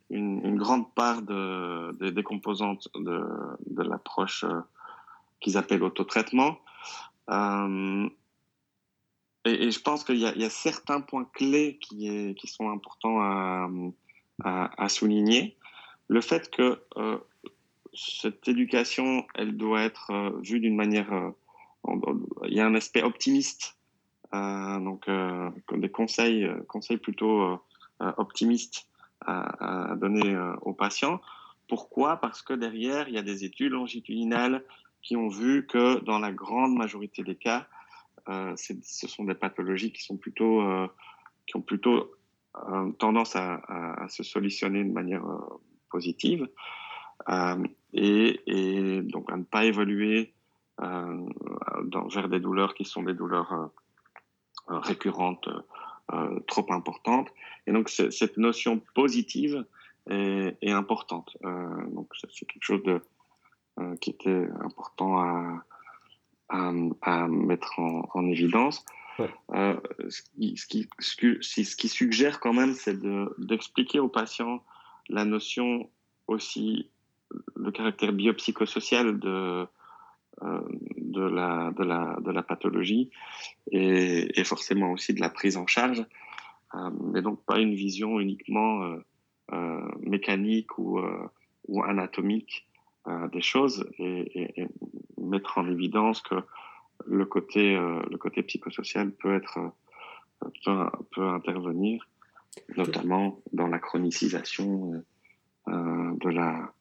une, 0.10 0.46
une, 0.46 0.58
grande 0.58 0.94
part 0.94 1.22
de, 1.22 1.92
de, 1.94 2.10
des 2.10 2.24
composantes 2.24 2.88
de, 2.96 3.24
de 3.68 3.84
l'approche 3.84 4.44
euh, 4.44 4.62
qu'ils 5.40 5.58
appellent 5.58 5.84
autotraitement. 5.84 6.58
Euh, 7.30 8.10
et, 9.46 9.72
je 9.72 9.80
pense 9.80 10.04
qu'il 10.04 10.18
y, 10.18 10.22
y, 10.22 10.46
a 10.46 10.50
certains 10.50 11.02
points 11.02 11.26
clés 11.34 11.78
qui, 11.80 12.08
est, 12.08 12.38
qui 12.38 12.48
sont 12.48 12.70
importants 12.70 13.22
à, 13.22 13.70
à, 14.44 14.84
à, 14.84 14.90
souligner. 14.90 15.58
Le 16.08 16.22
fait 16.22 16.50
que 16.50 16.82
euh, 16.98 17.18
cette 17.94 18.48
éducation, 18.48 19.26
elle 19.36 19.58
doit 19.58 19.82
être 19.82 20.12
euh, 20.12 20.32
vue 20.42 20.60
d'une 20.60 20.76
manière... 20.76 21.12
Euh, 21.14 21.32
il 22.44 22.54
y 22.54 22.60
a 22.60 22.66
un 22.66 22.76
aspect 22.76 23.02
optimiste, 23.04 23.78
donc 24.34 25.10
des 25.10 25.90
conseils, 25.90 26.46
conseils 26.68 26.98
plutôt 26.98 27.58
optimistes 28.18 28.89
à, 29.26 29.96
donner 29.98 30.34
euh, 30.34 30.56
aux 30.62 30.74
patients. 30.74 31.22
Pourquoi? 31.68 32.18
Parce 32.18 32.42
que 32.42 32.54
derrière, 32.54 33.08
il 33.08 33.16
y 33.16 33.18
a 33.18 33.22
des 33.22 33.44
études 33.44 33.74
longitudinales 33.74 34.64
qui 35.02 35.16
ont 35.16 35.30
vu 35.30 35.66
que 35.68 36.00
dans 36.04 36.20
la 36.20 36.32
grande 36.32 36.76
majorité 36.76 37.24
des 37.24 37.36
cas, 37.36 37.68
euh, 38.28 38.54
ce 38.56 39.08
sont 39.08 39.24
des 39.24 39.36
pathologies 39.36 39.92
qui 39.92 40.04
sont 40.04 40.18
plutôt, 40.18 40.62
euh, 40.62 40.88
qui 41.48 41.58
ont 41.58 41.62
plutôt 41.62 42.12
tendance 42.98 43.36
à, 43.36 44.06
se 44.10 44.24
solutionner 44.24 44.84
de 44.84 44.92
manière 44.92 45.24
positive 45.92 46.50
et, 47.94 49.02
donc 49.04 49.32
à 49.32 49.38
ne 49.38 49.44
pas 49.44 49.66
évoluer 49.66 50.34
vers 50.80 52.28
des 52.28 52.40
douleurs 52.40 52.74
qui 52.74 52.86
sont 52.86 53.04
des 53.04 53.14
douleurs 53.14 53.70
récurrentes 54.68 55.48
euh, 56.14 56.40
trop 56.48 56.66
importante. 56.72 57.30
Et 57.68 57.72
donc, 57.72 57.90
cette 57.90 58.38
notion 58.38 58.82
positive 58.96 59.66
est, 60.10 60.58
est 60.62 60.72
importante. 60.72 61.38
Euh, 61.44 61.86
donc, 61.92 62.12
c'est 62.16 62.46
quelque 62.46 62.64
chose 62.64 62.84
de, 62.84 63.02
euh, 63.80 63.96
qui 63.98 64.12
était 64.12 64.48
important 64.62 65.20
à, 65.20 65.64
à, 66.50 66.72
à 67.02 67.28
mettre 67.28 67.80
en, 67.80 68.10
en 68.14 68.26
évidence. 68.28 68.86
Ouais. 69.20 69.78
Ce, 70.10 70.22
qui, 70.22 70.56
ce, 70.56 70.66
qui, 70.66 70.88
ce, 71.42 71.76
qui, 71.76 71.90
suggère 71.90 72.40
quand 72.40 72.54
même, 72.54 72.74
c'est 72.74 72.98
d'expliquer 73.38 74.00
aux 74.00 74.08
patients 74.08 74.64
la 75.10 75.26
notion 75.26 75.90
aussi, 76.28 76.90
le 77.56 77.72
caractère 77.72 78.14
biopsychosocial 78.14 79.20
de, 79.20 79.68
de, 81.12 81.22
la, 81.22 81.72
de, 81.72 81.84
la, 81.84 82.18
de 82.22 82.32
la 82.32 82.44
pathologie 82.44 83.10
et, 83.72 84.40
et, 84.40 84.44
forcément 84.44 84.92
aussi 84.92 85.14
de 85.14 85.22
la 85.22 85.30
prise 85.30 85.58
en 85.58 85.68
charge, 85.68 86.06
euh, 86.76 86.90
mais 87.12 87.22
donc 87.22 87.44
pas 87.46 87.60
une 87.60 87.74
vision 87.74 88.20
uniquement 88.20 88.84
euh, 88.84 88.98
euh 89.54 89.88
mécanique 90.02 90.78
ou, 90.78 91.00
ou 91.68 91.84
anatomique 91.84 92.68
des 93.32 93.42
choses 93.42 93.90
et, 93.98 94.20
et, 94.40 94.62
et, 94.62 94.68
mettre 95.18 95.58
en 95.58 95.68
évidence 95.68 96.22
que 96.22 96.36
le 97.06 97.26
côté, 97.26 97.76
le 97.76 98.18
côté 98.18 98.44
psychosocial 98.44 99.12
peut 99.12 99.34
être 99.34 99.72
peut, 100.64 100.86
peut 101.12 101.28
intervenir, 101.28 102.08
notamment 102.78 103.42
dans 103.52 103.68
la 103.68 103.80
chronicisation 103.80 105.04
de 105.68 106.30
la 106.30 106.72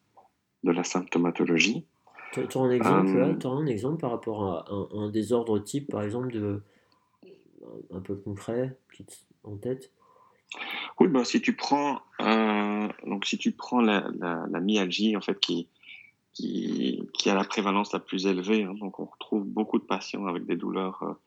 de 0.63 0.71
la 0.71 0.83
symptomatologie. 0.83 1.85
Tu 2.31 2.39
as 2.39 2.61
un 2.61 2.71
exemple 2.71 3.17
euh, 3.17 3.49
un 3.49 3.65
exemple 3.65 3.99
par 3.99 4.11
rapport 4.11 4.43
à 4.45 4.65
un, 4.71 4.87
un, 4.99 5.09
désordre 5.09 5.59
type, 5.59 5.89
par 5.89 6.03
exemple, 6.03 6.31
de, 6.31 6.61
un 7.91 7.99
peu 7.99 8.15
concret, 8.15 8.77
en 9.43 9.57
tête? 9.57 9.91
Oui, 10.99 11.07
bah, 11.07 11.25
si 11.25 11.41
tu 11.41 11.55
prends, 11.55 12.01
donc 13.05 13.25
si 13.25 13.37
tu 13.37 13.51
prends 13.51 13.81
la, 13.81 14.09
la, 14.19 14.59
myalgie, 14.59 15.15
en 15.15 15.21
fait, 15.21 15.39
qui, 15.39 15.67
qui, 16.33 17.07
qui, 17.13 17.29
a 17.29 17.35
la 17.35 17.43
prévalence 17.43 17.93
la 17.93 17.99
plus 17.99 18.27
élevée, 18.27 18.63
hein, 18.63 18.75
donc 18.79 18.99
on 18.99 19.05
retrouve 19.05 19.45
beaucoup 19.45 19.79
de 19.79 19.83
patients 19.83 20.25
avec 20.25 20.45
des 20.45 20.55
douleurs, 20.55 21.17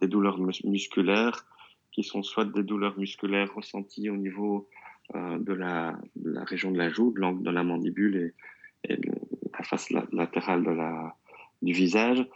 des 0.00 0.08
douleurs 0.08 0.38
musculaires, 0.64 1.46
qui 1.92 2.02
sont 2.02 2.22
soit 2.22 2.46
des 2.46 2.62
douleurs 2.62 2.98
musculaires 2.98 3.54
ressenties 3.54 4.10
au 4.10 4.16
niveau 4.16 4.68
euh, 5.14 5.38
de, 5.38 5.52
la, 5.52 5.98
de, 6.16 6.30
la, 6.30 6.44
région 6.44 6.70
de 6.70 6.78
la 6.78 6.88
joue, 6.88 7.12
de 7.12 7.20
l'angle 7.20 7.42
de 7.42 7.50
la 7.50 7.62
mandibule 7.62 8.32
et, 8.84 8.94
et 8.94 8.98
face 9.62 9.90
latérale 10.12 10.64
du 11.62 11.72
visage, 11.72 12.26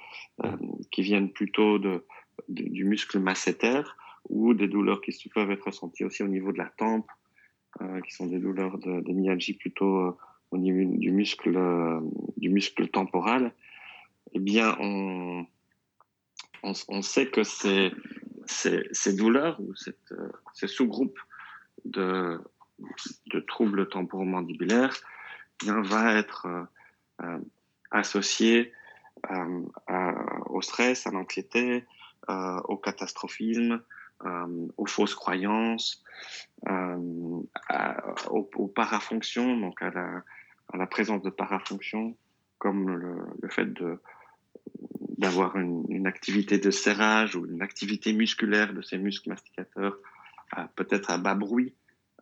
euh, 0.44 0.57
qui 0.90 1.03
viennent 1.03 1.31
plutôt 1.31 1.78
du 2.48 2.85
muscle 2.85 3.19
masséter, 3.19 3.82
ou 4.28 4.55
des 4.55 4.69
douleurs 4.69 5.01
qui 5.01 5.28
peuvent 5.28 5.51
être 5.51 5.66
ressenties 5.66 6.05
aussi 6.05 6.23
au 6.23 6.28
niveau 6.28 6.53
de 6.53 6.59
la 6.59 6.69
tempe, 6.77 7.07
euh, 7.81 8.01
qui 8.01 8.12
sont 8.12 8.27
des 8.27 8.39
douleurs 8.39 8.78
de, 8.78 9.12
myalgie 9.12 9.55
plutôt 9.55 9.98
euh, 9.98 10.16
au 10.51 10.59
niveau 10.59 10.97
du 10.97 11.11
muscle, 11.11 11.59
du 12.36 12.51
muscle 12.51 12.89
temporal, 12.89 13.53
eh 14.32 14.39
bien, 14.39 14.77
on, 14.81 15.47
on, 16.62 17.03
sait 17.03 17.27
que 17.27 17.43
ces, 17.43 17.93
ces, 18.47 19.16
douleurs 19.16 19.61
ou 19.61 19.74
cette, 19.74 20.15
ces 20.55 20.69
sous-groupes 20.69 21.19
de, 21.85 22.39
de 23.32 23.40
troubles 23.40 23.89
temporomandibulaires 23.89 24.97
bien, 25.61 25.81
va 25.82 26.15
être 26.15 26.69
associé 27.90 28.72
euh, 29.30 29.62
au 30.47 30.60
stress, 30.62 31.06
à 31.06 31.10
l'anxiété, 31.10 31.84
euh, 32.28 32.60
au 32.64 32.76
catastrophisme, 32.76 33.82
aux 34.78 34.86
fausses 34.86 35.14
croyances, 35.14 36.02
aux, 36.66 37.47
aux, 38.30 38.68
parafonctions, 38.68 39.59
donc 39.59 39.82
à 39.82 39.90
la, 40.74 40.86
présence 40.86 41.20
de 41.22 41.28
parafonctions, 41.28 42.16
comme 42.56 42.88
le, 42.88 43.48
fait 43.51 43.68
d'avoir 45.18 45.56
une, 45.56 46.06
activité 46.06 46.59
de 46.59 46.70
serrage 46.70 47.36
ou 47.36 47.44
une 47.44 47.60
activité 47.60 48.14
musculaire 48.14 48.72
de 48.72 48.80
ces 48.80 48.97
muscles 48.97 49.28
masticateurs, 49.28 49.98
peut-être 50.76 51.10
à 51.10 51.18
bas 51.18 51.34
bruit, 51.34 51.74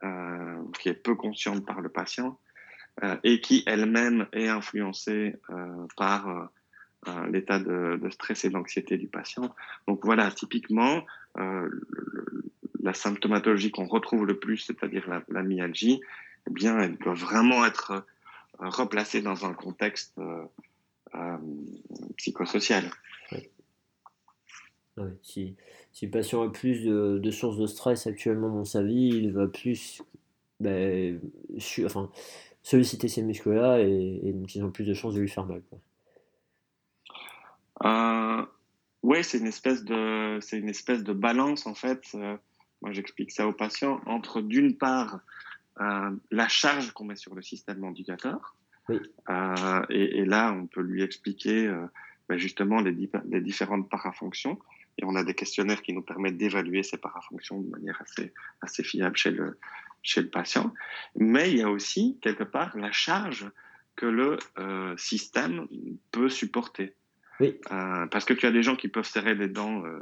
euh, 0.05 0.63
qui 0.79 0.89
est 0.89 0.95
peu 0.95 1.15
consciente 1.15 1.65
par 1.65 1.81
le 1.81 1.89
patient 1.89 2.29
euh, 2.29 2.54
et 3.23 3.41
qui 3.41 3.63
elle-même 3.67 4.27
est 4.33 4.49
influencée 4.49 5.37
euh, 5.51 5.87
par 5.97 6.51
l'état 7.31 7.59
de, 7.59 8.01
stress 8.11 8.45
et 8.45 8.51
d'anxiété 8.51 8.97
du 8.97 9.09
patient. 9.09 9.55
Donc 9.87 10.05
voilà, 10.05 10.31
typiquement, 10.31 11.05
la 11.37 12.95
symptomatologie 12.95 13.71
qu'on 13.71 13.87
retrouve 13.87 14.25
le 14.25 14.39
plus, 14.39 14.59
c'est-à-dire 14.59 15.07
la, 15.29 15.43
myalgie, 15.43 16.01
eh 16.49 16.53
bien, 16.53 16.79
elle 16.79 16.97
doit 16.97 17.15
vraiment 17.15 17.67
être 17.67 18.07
replacée 18.59 19.21
dans 19.21 19.45
un 19.45 19.53
contexte 19.53 20.19
euh, 21.15 21.37
psychosocial. 22.17 22.91
Oui. 23.33 23.49
Si, 25.23 25.57
si, 25.93 26.07
le 26.07 26.11
patient 26.11 26.43
a 26.43 26.51
plus 26.51 26.85
de, 26.85 27.31
sources 27.31 27.57
de 27.57 27.67
stress 27.67 28.07
actuellement 28.07 28.51
dans 28.51 28.65
sa 28.65 28.83
vie, 28.83 29.09
il 29.09 29.33
va 29.33 29.47
plus 29.47 30.03
ben, 30.61 31.21
enfin, 31.85 32.11
solliciter 32.65 33.09
ces 33.09 33.23
muscles-là 33.23 33.81
et, 33.81 34.21
et, 34.25 34.33
donc 34.33 34.53
ils 34.57 34.65
ont 34.65 34.73
plus 34.73 34.87
de 34.87 34.95
chances 34.95 35.15
de 35.15 35.21
lui 35.21 35.29
faire 35.29 35.45
mal. 35.45 35.63
Euh, 37.85 38.45
oui, 39.03 39.23
c'est 39.23 39.39
une 39.39 39.47
espèce 39.47 39.85
de, 39.85 40.39
c'est 40.41 40.59
une 40.59 40.71
espèce 40.71 41.05
de 41.05 41.13
balance 41.13 41.67
en 41.67 41.75
fait. 41.75 42.03
Euh, 42.15 42.37
moi, 42.81 42.93
j'explique 42.93 43.31
ça 43.31 43.47
aux 43.47 43.53
patients 43.53 44.01
entre 44.07 44.41
d'une 44.41 44.77
part 44.77 45.21
euh, 45.81 46.11
la 46.31 46.49
charge 46.49 46.93
qu'on 46.93 47.05
met 47.05 47.17
sur 47.17 47.35
le 47.35 47.43
système 47.43 47.79
mandicateur, 47.79 48.57
oui. 48.89 48.99
et, 49.91 50.19
et, 50.19 50.25
là, 50.25 50.53
on 50.53 50.67
peut 50.67 50.83
lui 50.83 51.03
expliquer 51.03 51.71
ben 52.29 52.39
justement 52.39 52.81
les, 52.81 52.93
les, 53.27 53.41
différentes 53.41 53.91
parafonctions. 53.91 54.59
Et 54.99 55.05
on 55.05 55.17
a 55.17 55.25
des 55.25 55.35
questionnaires 55.35 55.83
qui 55.83 55.93
nous 55.93 56.03
permettent 56.03 56.37
d'évaluer 56.37 56.83
ces 56.83 56.99
parafonctions 56.99 57.61
de 57.61 57.69
manière 57.69 58.01
assez, 58.01 58.33
assez 58.61 58.85
fiable 58.85 59.17
chez 59.17 59.33
le, 59.33 59.59
chez 60.05 60.23
le 60.23 60.29
patient. 60.29 60.73
Mais 61.17 61.51
il 61.51 61.59
y 61.59 61.63
a 61.63 61.71
aussi, 61.71 62.19
quelque 62.23 62.45
part, 62.45 62.77
la 62.77 62.93
charge 62.93 63.51
que 63.97 64.07
le 64.07 64.39
euh, 64.59 64.97
système 64.97 65.67
peut 66.13 66.29
supporter. 66.29 66.95
Oui. 67.41 67.59
Euh, 67.73 68.07
parce 68.07 68.25
que 68.25 68.33
tu 68.33 68.47
as 68.47 68.53
des 68.53 68.63
gens 68.63 68.77
qui 68.77 68.87
peuvent 68.87 69.07
serrer 69.07 69.35
les 69.35 69.49
dents 69.49 69.85
euh, 69.85 70.01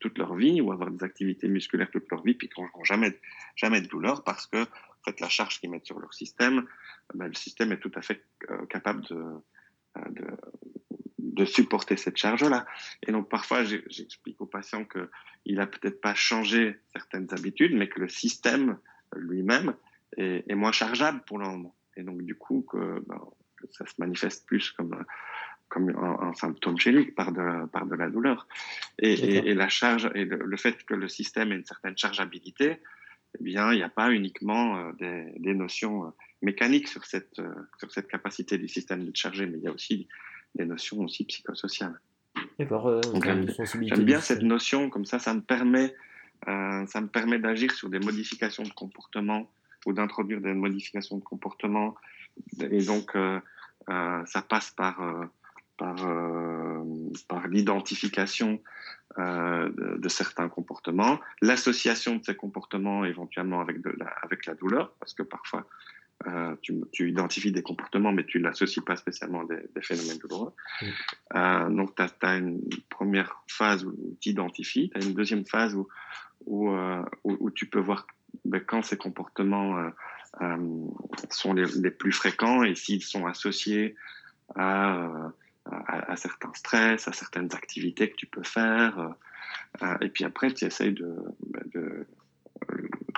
toute 0.00 0.18
leur 0.18 0.34
vie 0.34 0.60
ou 0.60 0.72
avoir 0.72 0.90
des 0.90 1.04
activités 1.04 1.46
musculaires 1.46 1.90
toute 1.92 2.10
leur 2.10 2.24
vie 2.24 2.34
puis 2.34 2.48
qui 2.48 2.60
n'auront 2.60 2.82
jamais, 2.82 3.16
jamais 3.54 3.80
de 3.80 3.86
douleur 3.86 4.24
parce 4.24 4.48
que 4.48 4.62
en 4.62 5.04
fait, 5.04 5.20
la 5.20 5.28
charge 5.28 5.60
qu'ils 5.60 5.70
mettent 5.70 5.86
sur 5.86 6.00
leur 6.00 6.14
système, 6.14 6.66
ben, 7.14 7.28
le 7.28 7.34
système 7.34 7.70
est 7.70 7.78
tout 7.78 7.92
à 7.94 8.02
fait 8.02 8.24
capable 8.68 9.02
de, 9.02 9.24
de, 10.10 10.26
de 11.18 11.44
supporter 11.44 11.96
cette 11.96 12.16
charge-là. 12.16 12.66
Et 13.06 13.12
donc 13.12 13.28
parfois, 13.28 13.64
j'explique 13.64 14.40
aux 14.40 14.46
patients 14.46 14.84
qu'il 14.84 15.60
a 15.60 15.66
peut-être 15.66 16.00
pas 16.00 16.14
changé 16.14 16.76
certaines 16.92 17.28
habitudes, 17.32 17.74
mais 17.74 17.88
que 17.88 18.00
le 18.00 18.08
système 18.08 18.78
lui-même 19.16 19.74
est, 20.16 20.44
est, 20.48 20.54
moins 20.54 20.72
chargeable 20.72 21.22
pour 21.26 21.38
le 21.38 21.46
moment. 21.46 21.74
Et 21.96 22.02
donc 22.02 22.22
du 22.22 22.34
coup, 22.34 22.62
que, 22.70 23.02
ben, 23.06 23.20
que 23.56 23.66
ça 23.70 23.86
se 23.86 23.94
manifeste 23.98 24.46
plus 24.46 24.70
comme 24.72 25.04
comme 25.68 25.88
un, 25.88 26.28
un, 26.28 26.34
symptôme 26.34 26.78
chez 26.78 26.92
lui 26.92 27.12
par 27.12 27.32
de, 27.32 27.66
par 27.68 27.86
de 27.86 27.94
la 27.94 28.10
douleur. 28.10 28.46
Et, 28.98 29.14
et, 29.14 29.48
et 29.48 29.54
la 29.54 29.70
charge 29.70 30.10
et 30.14 30.26
le, 30.26 30.36
le, 30.36 30.56
fait 30.58 30.84
que 30.84 30.92
le 30.92 31.08
système 31.08 31.50
ait 31.50 31.56
une 31.56 31.64
certaine 31.64 31.96
chargeabilité, 31.96 32.76
eh 33.38 33.42
bien, 33.42 33.72
il 33.72 33.76
n'y 33.76 33.82
a 33.82 33.88
pas 33.88 34.12
uniquement 34.12 34.76
euh, 34.76 34.92
des, 34.98 35.32
des, 35.38 35.54
notions 35.54 36.04
euh, 36.04 36.10
mécaniques 36.42 36.88
sur 36.88 37.06
cette, 37.06 37.38
euh, 37.38 37.54
sur 37.78 37.90
cette 37.90 38.06
capacité 38.06 38.58
du 38.58 38.68
système 38.68 39.02
de 39.02 39.16
charger, 39.16 39.46
mais 39.46 39.56
il 39.56 39.64
y 39.64 39.68
a 39.68 39.72
aussi 39.72 40.08
des 40.54 40.66
notions 40.66 40.98
aussi 41.00 41.24
psychosociales. 41.24 41.98
D'accord. 42.58 42.88
Euh, 42.88 43.00
J'aime 43.22 44.04
bien 44.04 44.20
cette 44.20 44.42
notion, 44.42 44.90
comme 44.90 45.04
ça, 45.04 45.18
ça 45.18 45.34
me 45.34 45.40
permet, 45.40 45.94
euh, 46.48 46.86
ça 46.86 47.00
me 47.00 47.06
permet 47.08 47.38
d'agir 47.38 47.72
sur 47.72 47.88
des 47.88 47.98
modifications 47.98 48.62
de 48.62 48.72
comportement 48.72 49.50
ou 49.86 49.92
d'introduire 49.92 50.40
des 50.40 50.52
modifications 50.52 51.18
de 51.18 51.24
comportement. 51.24 51.94
Et 52.60 52.84
donc, 52.84 53.14
euh, 53.14 53.40
euh, 53.90 54.22
ça 54.26 54.42
passe 54.42 54.70
par, 54.70 55.00
par, 55.76 55.96
l'identification 57.48 58.60
de, 59.18 60.08
certains 60.08 60.48
comportements, 60.48 61.20
l'association 61.40 62.16
de 62.16 62.24
ces 62.24 62.34
comportements 62.34 63.04
éventuellement 63.04 63.60
avec, 63.60 63.78
avec 64.22 64.46
la 64.46 64.54
douleur, 64.54 64.92
parce 65.00 65.14
que 65.14 65.22
parfois, 65.22 65.66
euh, 66.26 66.54
tu, 66.62 66.74
tu, 66.92 67.10
identifies 67.10 67.52
des 67.52 67.62
comportements, 67.62 68.12
mais 68.12 68.24
tu 68.24 68.38
l'associes 68.38 68.84
pas 68.84 68.96
spécialement 68.96 69.42
à 69.42 69.44
des, 69.46 69.62
des 69.74 69.82
phénomènes 69.82 70.18
douloureux. 70.18 70.52
Mmh. 70.80 70.86
Euh, 71.36 71.70
donc, 71.70 71.94
tu 71.96 72.02
as, 72.02 72.14
as, 72.22 72.36
une 72.36 72.60
première 72.90 73.42
phase 73.48 73.84
où 73.84 73.94
tu 74.20 74.30
identifies, 74.30 74.90
tu 74.90 74.98
as 74.98 75.04
une 75.04 75.14
deuxième 75.14 75.46
phase 75.46 75.74
où, 75.74 75.88
où, 76.46 76.70
euh, 76.70 77.02
où, 77.24 77.36
où 77.40 77.50
tu 77.50 77.66
peux 77.66 77.80
voir 77.80 78.06
ben, 78.44 78.60
quand 78.60 78.82
ces 78.82 78.96
comportements 78.96 79.90
sont 81.30 81.52
les, 81.52 81.66
les, 81.66 81.90
plus 81.90 82.12
fréquents 82.12 82.62
et 82.62 82.74
s'ils 82.74 83.02
sont 83.02 83.26
associés 83.26 83.94
à, 84.54 85.08
à, 85.66 86.12
à, 86.12 86.16
certains 86.16 86.52
stress, 86.54 87.06
à 87.08 87.12
certaines 87.12 87.54
activités 87.54 88.10
que 88.10 88.16
tu 88.16 88.26
peux 88.26 88.42
faire. 88.42 89.14
et 90.00 90.08
puis 90.08 90.24
après, 90.24 90.52
tu 90.52 90.64
essayes 90.64 90.94
de, 90.94 91.16
ben, 91.50 91.62
de 91.74 92.06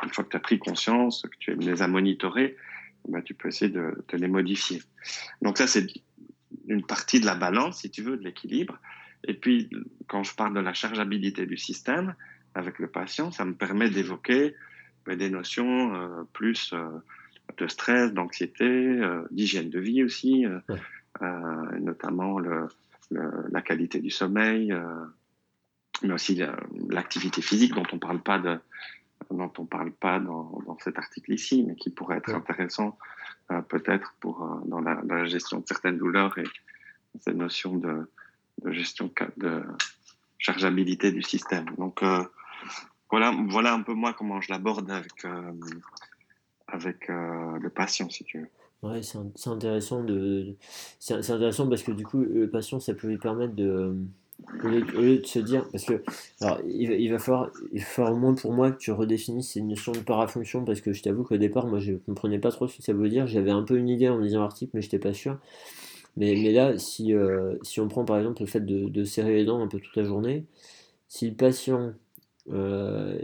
une 0.03 0.11
fois 0.11 0.25
que 0.25 0.31
tu 0.31 0.37
as 0.37 0.41
pris 0.41 0.59
conscience, 0.59 1.23
que 1.23 1.39
tu 1.39 1.55
les 1.55 1.83
as 1.83 1.89
monitorés, 1.89 2.57
bah, 3.09 3.23
tu 3.23 3.35
peux 3.35 3.49
essayer 3.49 3.71
de, 3.71 4.05
de, 4.09 4.17
les 4.17 4.29
modifier. 4.29 4.83
Donc 5.43 5.59
ça, 5.59 5.67
c'est 5.67 5.87
une 6.69 6.85
partie 6.85 7.21
de 7.21 7.27
la 7.27 7.35
balance, 7.35 7.81
si 7.81 7.91
tu 7.91 8.03
veux, 8.03 8.17
de 8.17 8.23
l'équilibre. 8.23 8.79
Et 9.27 9.35
puis, 9.35 9.71
quand 10.07 10.23
je 10.23 10.35
parle 10.35 10.55
de 10.55 10.61
la 10.61 10.75
chargeabilité 10.75 11.47
du 11.47 11.57
système 11.57 12.15
avec 12.55 12.79
le 12.79 12.89
patient, 12.89 13.31
ça 13.31 13.45
me 13.45 13.55
permet 13.55 13.91
d'évoquer 13.91 14.55
bah, 15.07 15.17
des 15.17 15.31
notions 15.31 15.95
euh, 15.95 16.25
plus 16.33 16.73
euh, 16.73 16.89
de 17.59 17.67
stress, 17.67 18.13
d'anxiété, 18.13 18.65
euh, 18.65 19.23
d'hygiène 19.31 19.71
de 19.71 19.81
vie 19.81 20.03
aussi, 20.03 20.47
notamment 21.81 22.39
la 23.11 23.63
qualité 23.63 24.01
du 24.01 24.11
sommeil, 24.11 24.75
mais 26.03 26.13
aussi 26.13 26.41
l'activité 26.89 27.43
physique 27.43 27.75
dont 27.75 27.87
on 27.93 27.99
parle 27.99 28.21
pas 28.21 28.39
de, 28.39 28.59
dont 29.31 29.53
on 29.59 29.65
parle 29.65 29.93
pas 29.93 30.21
dans, 30.21 30.61
dans, 30.67 30.79
cet 30.79 30.99
article 30.99 31.33
ici, 31.33 31.65
mais 31.67 31.75
qui 31.77 31.91
pourrait 31.91 32.19
être 32.19 32.29
ouais. 32.29 32.35
intéressant 32.35 32.99
euh, 33.51 33.61
peut-être 33.63 34.15
pour 34.21 34.43
euh, 34.43 34.61
dans, 34.67 34.81
la, 34.81 34.97
dans, 34.97 35.15
la, 35.15 35.27
gestion 35.27 35.61
de 35.61 35.65
certaines 35.67 35.99
douleurs 35.99 36.37
et 36.39 36.45
cette 37.21 37.37
notion 37.37 37.77
de, 37.77 38.11
de 38.63 38.73
gestion 38.73 39.11
de 39.37 39.63
chargeabilité 40.39 41.11
du 41.11 41.23
système. 41.23 41.65
Donc 41.79 42.03
euh, 42.03 42.23
voilà, 43.11 43.35
voilà 43.49 43.73
un 43.75 43.83
peu 43.83 43.95
moi 43.95 44.13
comment 44.13 44.41
je 44.41 44.53
l'aborde 44.53 44.91
avec 44.91 45.25
euh, 45.25 45.53
avec 46.67 47.09
euh, 47.09 47.59
le 47.59 47.71
patient, 47.71 48.11
si 48.11 48.25
tu 48.25 48.41
veux. 48.41 48.49
Ouais, 48.83 49.01
c'est 49.03 49.49
intéressant 49.49 50.05
de, 50.05 50.57
c'est 50.99 51.15
intéressant 51.15 51.69
parce 51.69 51.83
que 51.83 51.93
du 51.93 52.05
coup 52.05 52.23
le 52.23 52.51
patient 52.51 52.81
ça 52.81 52.93
peut 52.93 53.09
lui 53.09 53.17
permettre 53.17 53.55
de 53.55 53.97
au 54.63 54.69
lieu, 54.69 55.19
de 55.19 55.27
se 55.27 55.39
dire, 55.39 55.69
parce 55.71 55.85
que 55.85 56.03
alors, 56.41 56.61
il, 56.67 57.11
va, 57.11 57.19
falloir, 57.19 57.51
au 57.99 58.17
moins 58.17 58.35
pour 58.35 58.53
moi 58.53 58.71
que 58.71 58.79
tu 58.79 58.91
redéfinisses 58.93 59.53
ces 59.53 59.61
notions 59.61 59.93
de 59.93 59.99
parafonction, 59.99 60.65
parce 60.65 60.81
que 60.81 60.93
je 60.93 61.03
t'avoue 61.03 61.25
qu'au 61.25 61.37
départ, 61.37 61.67
moi 61.67 61.79
je 61.79 61.93
ne 61.93 61.97
comprenais 61.99 62.39
pas 62.39 62.51
trop 62.51 62.67
ce 62.67 62.79
que 62.79 62.83
ça 62.83 62.93
veut 62.93 63.09
dire. 63.09 63.27
J'avais 63.27 63.51
un 63.51 63.63
peu 63.63 63.77
une 63.77 63.89
idée 63.89 64.09
en 64.09 64.19
lisant 64.19 64.41
l'article, 64.41 64.73
mais 64.75 64.81
je 64.81 64.87
n'étais 64.87 64.99
pas 64.99 65.13
sûr. 65.15 65.39
Mais, 66.17 66.35
mais 66.37 66.53
là, 66.53 66.79
si, 66.79 67.13
euh, 67.15 67.57
si 67.63 67.81
on 67.81 67.89
prend 67.89 68.05
par 68.05 68.19
exemple 68.19 68.43
le 68.43 68.47
fait 68.47 68.65
de, 68.65 69.05
serrer 69.05 69.35
les 69.35 69.45
dents 69.45 69.63
un 69.63 69.69
peu 69.69 69.81
toute 69.81 69.97
la 69.97 70.05
journée, 70.05 70.45
si 71.09 71.29
le 71.29 71.35
patient, 71.35 71.93
euh, 72.53 73.19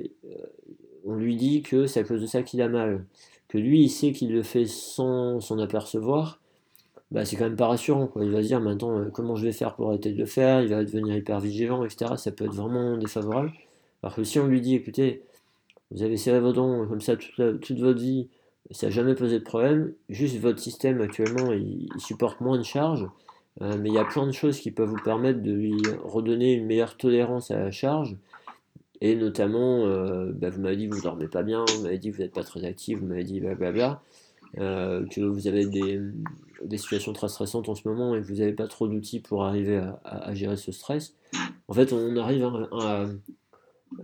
on 1.04 1.14
lui 1.14 1.36
dit 1.36 1.62
que 1.62 1.86
c'est 1.86 2.00
à 2.00 2.04
cause 2.04 2.20
de 2.20 2.26
ça 2.26 2.42
qu'il 2.42 2.62
a 2.62 2.68
mal, 2.68 3.04
que 3.48 3.58
lui 3.58 3.82
il 3.82 3.88
sait 3.88 4.12
qu'il 4.12 4.32
le 4.32 4.42
fait 4.42 4.66
sans 4.66 5.40
s'en 5.40 5.58
apercevoir, 5.58 6.39
bah, 7.10 7.24
c'est 7.24 7.36
quand 7.36 7.44
même 7.44 7.56
pas 7.56 7.66
rassurant. 7.66 8.06
Quoi. 8.06 8.24
Il 8.24 8.30
va 8.30 8.42
se 8.42 8.46
dire 8.46 8.60
maintenant 8.60 8.98
euh, 8.98 9.10
comment 9.10 9.34
je 9.34 9.44
vais 9.44 9.52
faire 9.52 9.74
pour 9.74 9.88
arrêter 9.88 10.12
de 10.12 10.18
le 10.18 10.26
faire, 10.26 10.62
il 10.62 10.68
va 10.68 10.84
devenir 10.84 11.16
hyper 11.16 11.40
vigilant, 11.40 11.84
etc. 11.84 12.14
Ça 12.16 12.30
peut 12.30 12.44
être 12.44 12.54
vraiment 12.54 12.96
défavorable. 12.96 13.52
Alors 14.02 14.14
que 14.14 14.24
si 14.24 14.38
on 14.38 14.46
lui 14.46 14.60
dit 14.60 14.76
écoutez, 14.76 15.22
vous 15.90 16.02
avez 16.02 16.16
serré 16.16 16.40
vos 16.40 16.52
dents 16.52 16.86
comme 16.86 17.00
ça 17.00 17.16
toute, 17.16 17.78
votre 17.78 18.00
vie, 18.00 18.28
ça 18.70 18.86
n'a 18.86 18.90
jamais 18.92 19.14
posé 19.14 19.38
de 19.40 19.44
problème, 19.44 19.92
juste 20.08 20.38
votre 20.38 20.60
système 20.60 21.00
actuellement 21.00 21.52
il, 21.52 21.88
supporte 21.98 22.40
moins 22.40 22.58
de 22.58 22.62
charge, 22.62 23.08
euh, 23.60 23.76
mais 23.78 23.88
il 23.88 23.94
y 23.94 23.98
a 23.98 24.04
plein 24.04 24.26
de 24.26 24.32
choses 24.32 24.60
qui 24.60 24.70
peuvent 24.70 24.88
vous 24.88 25.02
permettre 25.02 25.42
de 25.42 25.52
lui 25.52 25.82
redonner 26.04 26.52
une 26.54 26.66
meilleure 26.66 26.96
tolérance 26.96 27.50
à 27.50 27.58
la 27.58 27.70
charge. 27.70 28.16
Et 29.02 29.16
notamment, 29.16 29.86
euh, 29.86 30.30
bah, 30.32 30.50
vous 30.50 30.60
m'avez 30.60 30.76
dit 30.76 30.88
que 30.88 30.94
vous 30.94 31.02
dormez 31.02 31.26
pas 31.26 31.42
bien, 31.42 31.64
vous 31.74 31.82
m'avez 31.82 31.98
dit 31.98 32.10
que 32.10 32.16
vous 32.16 32.22
n'êtes 32.22 32.34
pas 32.34 32.44
très 32.44 32.64
actif, 32.64 32.98
vous 32.98 33.06
m'avez 33.06 33.24
dit 33.24 33.40
blablabla. 33.40 34.02
Euh, 34.58 35.06
que 35.06 35.20
vous 35.20 35.46
avez 35.46 35.66
des, 35.66 36.00
des, 36.64 36.76
situations 36.76 37.12
très 37.12 37.28
stressantes 37.28 37.68
en 37.68 37.76
ce 37.76 37.86
moment 37.86 38.16
et 38.16 38.20
que 38.20 38.26
vous 38.26 38.36
n'avez 38.36 38.52
pas 38.52 38.66
trop 38.66 38.88
d'outils 38.88 39.20
pour 39.20 39.44
arriver 39.44 39.76
à, 39.76 40.00
à, 40.04 40.34
gérer 40.34 40.56
ce 40.56 40.72
stress, 40.72 41.14
en 41.68 41.72
fait, 41.72 41.92
on 41.92 42.16
arrive 42.16 42.44
à, 42.72 43.06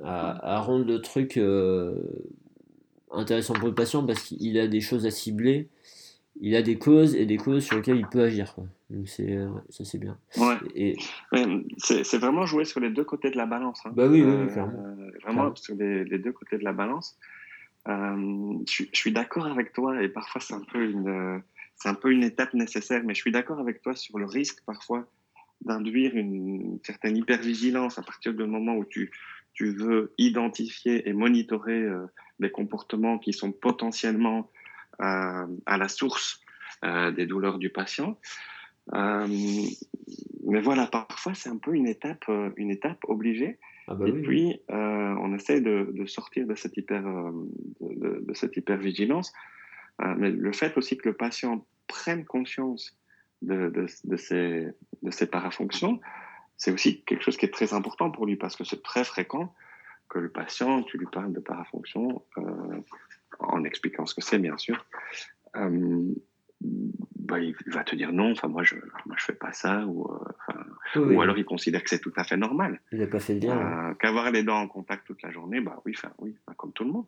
à 0.05 0.61
rendre 0.61 0.85
le 0.87 1.01
truc 1.01 1.37
euh, 1.37 1.97
intéressant 3.11 3.55
pour 3.55 3.67
le 3.67 3.75
patient 3.75 4.07
parce 4.07 4.23
qu'il 4.23 4.59
a 4.59 4.69
des 4.69 4.81
choses 4.81 5.05
à 5.05 5.11
cibler, 5.11 5.69
il 6.41 6.55
a 6.55 6.63
des 6.63 6.79
causes 6.79 7.17
et 7.17 7.27
des 7.27 7.39
causes 7.39 7.65
sur 7.65 7.77
lesquelles 7.77 7.99
il 7.99 8.07
peut 8.07 8.23
agir. 8.23 8.55
Donc 8.91 9.09
c'est 9.09 9.37
euh, 9.37 9.49
ça 9.71 9.85
c'est 9.85 9.99
bien. 9.99 10.17
Ouais. 10.37 10.57
Et... 10.77 10.97
c'est 11.79 12.19
vraiment 12.19 12.47
jouer 12.47 12.65
sur 12.65 12.79
les 12.79 12.91
deux 12.91 13.05
côtés 13.05 13.31
de 13.31 13.37
la 13.37 13.47
balance. 13.47 13.81
Hein. 13.85 13.93
Bah 13.97 14.07
oui, 14.07 14.23
oui, 14.23 14.47
clairement. 14.53 14.97
Vraiment 15.25 15.55
sur 15.57 15.75
les, 15.75 16.05
les, 16.05 16.19
deux 16.19 16.33
côtés 16.33 16.59
de 16.59 16.65
la 16.65 16.73
balance. 16.73 17.19
Euh, 17.89 18.59
je, 18.69 18.85
suis 18.93 19.13
d'accord 19.13 19.47
avec 19.47 19.73
toi 19.73 20.03
et 20.03 20.09
parfois 20.09 20.41
c'est 20.41 20.55
un 20.55 21.95
peu 21.95 22.11
une 22.11 22.25
étape 22.25 22.55
nécessaire, 22.55 23.03
mais 23.05 23.15
je 23.15 23.21
suis 23.21 23.31
d'accord 23.31 23.61
avec 23.61 23.83
toi 23.83 23.95
sur 23.95 24.19
le 24.19 24.27
risque 24.27 24.63
parfois 24.65 25.07
d'induire 25.63 26.15
une 26.17 26.79
certaine 26.85 27.17
hypervigilance 27.17 27.99
à 27.99 28.03
partir 28.03 28.35
du 28.35 28.45
moment 28.45 28.77
où 28.77 28.85
tu, 28.85 29.11
veux 29.59 30.13
identifier 30.19 31.09
et 31.09 31.15
monitorer 31.15 31.81
euh, 31.81 32.07
des 32.41 32.51
comportements 32.51 33.19
qui 33.19 33.33
sont 33.33 33.53
potentiellement 33.53 34.51
euh, 35.01 35.47
à 35.65 35.77
la 35.79 35.89
source 35.89 36.41
euh, 36.85 37.11
des 37.11 37.25
douleurs 37.25 37.59
du 37.59 37.71
patient. 37.71 38.19
Mais 38.93 40.61
voilà, 40.61 40.87
parfois 40.87 41.35
c'est 41.35 41.49
un 41.49 41.57
peu 41.57 41.75
une 41.75 41.89
étape 41.89 42.29
obligée. 43.09 43.59
Ah 43.89 43.95
bah 43.95 44.09
et 44.09 44.13
puis, 44.13 44.61
euh, 44.71 45.15
on 45.21 45.35
essaie 45.35 45.61
de, 45.61 45.91
de, 45.93 46.07
sortir 46.07 46.47
de 46.47 46.55
cette 46.55 46.77
hyper, 46.77 47.07
euh, 47.07 47.31
de, 47.81 48.25
de, 48.27 48.35
cette 48.35 48.57
hypervigilance. 48.57 49.33
Euh, 50.03 50.15
mais 50.19 50.31
le 50.31 50.53
fait 50.53 50.77
aussi 50.77 50.97
que 50.97 51.09
le 51.09 51.15
patient 51.15 51.65
prenne 51.87 52.25
conscience 52.25 52.99
de, 53.43 53.71
de, 53.71 53.87
de 54.05 55.11
ces 55.11 55.27
parafonctions, 55.27 56.01
c'est 56.57 56.73
aussi 56.73 57.03
quelque 57.03 57.23
chose 57.23 57.37
qui 57.37 57.47
est 57.47 57.53
très 57.53 57.75
important 57.75 58.11
pour 58.11 58.27
lui 58.27 58.37
parce 58.37 58.57
que 58.57 58.65
c'est 58.65 58.83
très 58.83 59.05
fréquent 59.05 59.55
que 60.09 60.19
le 60.19 60.31
patient, 60.31 60.83
tu 60.83 60.99
lui 60.99 61.07
parles 61.07 61.33
de 61.33 61.41
parafonction 61.41 62.23
euh, 62.39 62.81
en 63.39 63.65
expliquant 63.65 64.07
ce 64.07 64.15
que 64.15 64.21
c'est, 64.21 64.39
bien 64.39 64.57
sûr. 64.57 64.85
Bah, 66.61 67.41
il 67.41 67.55
va 67.67 67.83
te 67.83 67.97
dire 67.97 68.13
non, 68.13 68.31
enfin 68.31 68.47
moi 68.47 68.63
je 68.63 68.77
moi 69.05 69.17
je 69.19 69.25
fais 69.25 69.33
pas 69.33 69.53
ça 69.53 69.85
ou 69.85 70.09
euh, 70.97 71.01
ou 71.01 71.21
alors 71.21 71.37
il 71.37 71.45
considère 71.45 71.83
que 71.83 71.91
c'est 71.91 71.99
tout 71.99 72.13
à 72.17 72.25
fait 72.25 72.37
normal. 72.37 72.81
Il 72.93 73.01
n'a 73.01 73.09
pas 73.09 73.19
fait 73.19 73.35
bien. 73.35 73.91
Euh, 73.91 73.95
Qu'avoir 73.95 74.31
les 74.31 74.45
dents 74.45 74.61
en 74.61 74.69
contact 74.69 75.07
toute 75.07 75.23
la 75.23 75.33
journée, 75.33 75.61
bah 75.61 75.83
oui, 75.85 75.93
enfin 75.97 76.13
oui, 76.19 76.37
comme 76.57 76.73
tout 76.73 76.85
le 76.85 76.93
monde. 76.93 77.07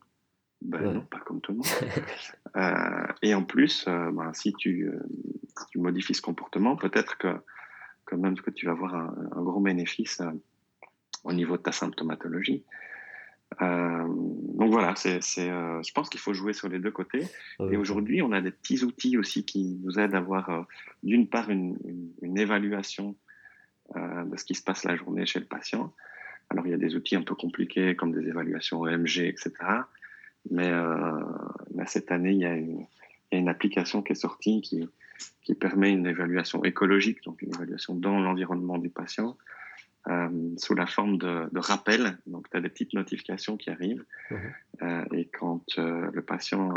Ben 0.61 0.81
non, 0.93 1.03
pas 1.03 1.21
comme 1.21 1.41
tout 1.41 1.53
le 1.53 1.59
monde. 1.59 1.67
euh, 2.57 3.13
et 3.23 3.33
en 3.33 3.45
plus, 3.45 3.85
bah, 3.87 4.33
si 4.33 4.53
tu, 4.55 4.91
tu, 5.71 5.79
modifies 5.79 6.15
ce 6.15 6.23
comportement, 6.23 6.75
peut-être 6.75 7.17
que 7.17 7.29
quand 8.05 8.19
même 8.19 8.37
que 8.37 8.51
tu 8.51 8.67
vas 8.67 8.73
avoir 8.73 8.97
un, 8.97 9.15
un 9.37 9.43
gros 9.43 9.61
bénéfice 9.61 10.21
au 11.23 11.33
niveau 11.33 11.57
de 11.57 11.63
ta 11.63 11.71
symptomatologie. 11.71 12.65
Euh, 13.63 14.07
donc 14.09 14.71
voilà, 14.71 14.95
c'est, 14.97 15.21
euh, 15.39 15.83
je 15.83 15.93
pense 15.93 16.09
qu'il 16.09 16.21
faut 16.21 16.35
jouer 16.35 16.53
sur 16.53 16.69
les 16.69 16.79
deux 16.79 16.91
côtés. 16.91 17.27
Et 17.71 17.77
aujourd'hui, 17.77 18.23
on 18.23 18.33
a 18.33 18.41
des 18.41 18.51
petits 18.51 18.85
outils 18.85 19.17
aussi 19.17 19.45
qui 19.45 19.79
nous 19.83 19.99
aident 19.99 20.15
à 20.15 20.19
avoir 20.19 20.51
euh, 20.51 20.63
d'une 21.03 21.29
part 21.29 21.51
une, 21.51 21.77
une, 21.85 22.13
une 22.23 22.39
évaluation 22.39 23.17
de 23.95 24.37
ce 24.37 24.45
qui 24.45 24.55
se 24.55 24.63
passe 24.63 24.85
la 24.85 24.97
journée 24.97 25.25
chez 25.25 25.39
le 25.39 25.47
patient. 25.47 25.95
Alors 26.51 26.67
il 26.67 26.71
y 26.73 26.75
a 26.75 26.79
des 26.79 26.95
outils 26.95 27.17
un 27.17 27.23
peu 27.23 27.35
compliqués 27.35 27.97
comme 27.97 28.13
des 28.13 28.29
évaluations 28.29 28.87
EMG, 28.87 29.21
etc. 29.21 29.51
Mais, 30.51 30.71
cette 31.87 32.13
année, 32.13 32.33
il 32.33 32.39
y, 32.41 32.45
a 32.45 32.55
une, 32.55 32.81
il 32.81 33.35
y 33.35 33.37
a 33.37 33.39
une 33.39 33.49
application 33.49 34.03
qui 34.03 34.13
est 34.13 34.15
sortie 34.15 34.61
qui, 34.61 34.87
qui 35.43 35.55
permet 35.55 35.91
une 35.91 36.07
évaluation 36.07 36.63
écologique, 36.65 37.25
donc 37.25 37.41
une 37.41 37.55
évaluation 37.55 37.95
dans 37.95 38.21
l'environnement 38.21 38.77
du 38.77 38.91
patient, 38.91 39.39
euh, 40.09 40.29
sous 40.57 40.75
la 40.75 40.87
forme 40.87 41.19
de, 41.19 41.49
de 41.53 41.59
rappel. 41.59 42.17
Donc, 42.27 42.49
tu 42.51 42.57
as 42.57 42.61
des 42.61 42.71
petites 42.71 42.95
notifications 42.95 43.59
qui 43.59 43.69
arrivent. 43.69 44.05
Mmh. 44.31 44.37
Euh, 44.83 45.05
et 45.13 45.27
quand 45.27 45.65
euh, 45.79 46.11
le 46.13 46.23
patient 46.23 46.73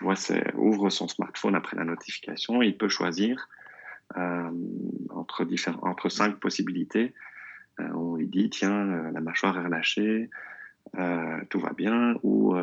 voit 0.00 0.16
ses, 0.16 0.42
ouvre 0.54 0.88
son 0.88 1.06
smartphone 1.06 1.54
après 1.54 1.76
la 1.76 1.84
notification, 1.84 2.62
il 2.62 2.76
peut 2.76 2.88
choisir 2.88 3.48
entre, 5.10 5.44
différents, 5.44 5.80
entre 5.82 6.08
cinq 6.08 6.36
possibilités. 6.38 7.12
on 7.78 8.14
lui 8.14 8.28
dit, 8.28 8.48
tiens, 8.50 9.10
la 9.10 9.20
mâchoire 9.20 9.58
est 9.58 9.64
relâchée, 9.64 10.30
tout 11.50 11.58
va 11.58 11.72
bien, 11.72 12.14
ou 12.22 12.54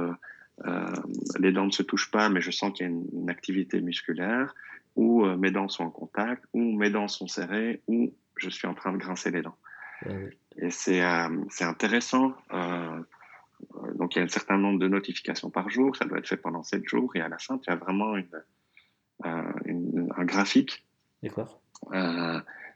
les 1.37 1.51
dents 1.51 1.65
ne 1.65 1.71
se 1.71 1.83
touchent 1.83 2.11
pas, 2.11 2.29
mais 2.29 2.39
je 2.39 2.49
sens 2.49 2.71
qu'il 2.71 2.85
y 2.85 2.89
a 2.89 2.93
une, 2.93 3.05
une 3.11 3.29
activité 3.29 3.81
musculaire, 3.81 4.55
ou 4.95 5.25
mes 5.35 5.51
dents 5.51 5.67
sont 5.67 5.83
en 5.83 5.91
contact, 5.91 6.45
ou 6.53 6.61
mes 6.77 6.89
dents 6.89 7.09
sont 7.09 7.27
serrées, 7.27 7.81
ou 7.87 8.13
je 8.37 8.49
suis 8.49 8.67
en 8.67 8.73
train 8.73 8.93
de 8.93 8.97
grincer 8.97 9.29
les 9.29 9.41
dents. 9.41 9.57
Et 10.57 10.69
c'est 10.69 11.01
euh, 11.01 11.27
intéressant. 11.61 12.33
Euh, 12.53 13.01
donc, 13.95 14.15
il 14.15 14.19
y 14.19 14.21
a 14.21 14.25
un 14.25 14.29
certain 14.29 14.57
nombre 14.57 14.79
de 14.79 14.87
notifications 14.87 15.49
par 15.49 15.69
jour. 15.69 15.95
Ça 15.95 16.05
doit 16.05 16.19
être 16.19 16.27
fait 16.27 16.37
pendant 16.37 16.63
7 16.63 16.87
jours. 16.87 17.15
Et 17.15 17.21
à 17.21 17.29
la 17.29 17.37
fin, 17.37 17.57
tu 17.57 17.69
as 17.69 17.75
vraiment 17.75 18.15
une, 18.15 18.43
euh, 19.25 19.51
une 19.65 20.09
un 20.15 20.25
graphique 20.25 20.85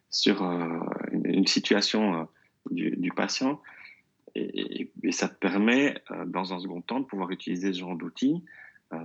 sur 0.09 0.41
une, 1.11 1.25
une, 1.25 1.47
situation 1.47 2.27
du, 2.71 2.95
du, 2.95 3.11
patient. 3.11 3.61
Et, 4.35 4.89
et, 5.03 5.11
ça 5.11 5.27
te 5.27 5.35
permet, 5.35 6.01
dans 6.25 6.53
un 6.53 6.59
second 6.59 6.81
temps, 6.81 7.01
de 7.01 7.05
pouvoir 7.05 7.29
utiliser 7.31 7.73
ce 7.73 7.79
genre 7.79 7.95
d'outils 7.95 8.43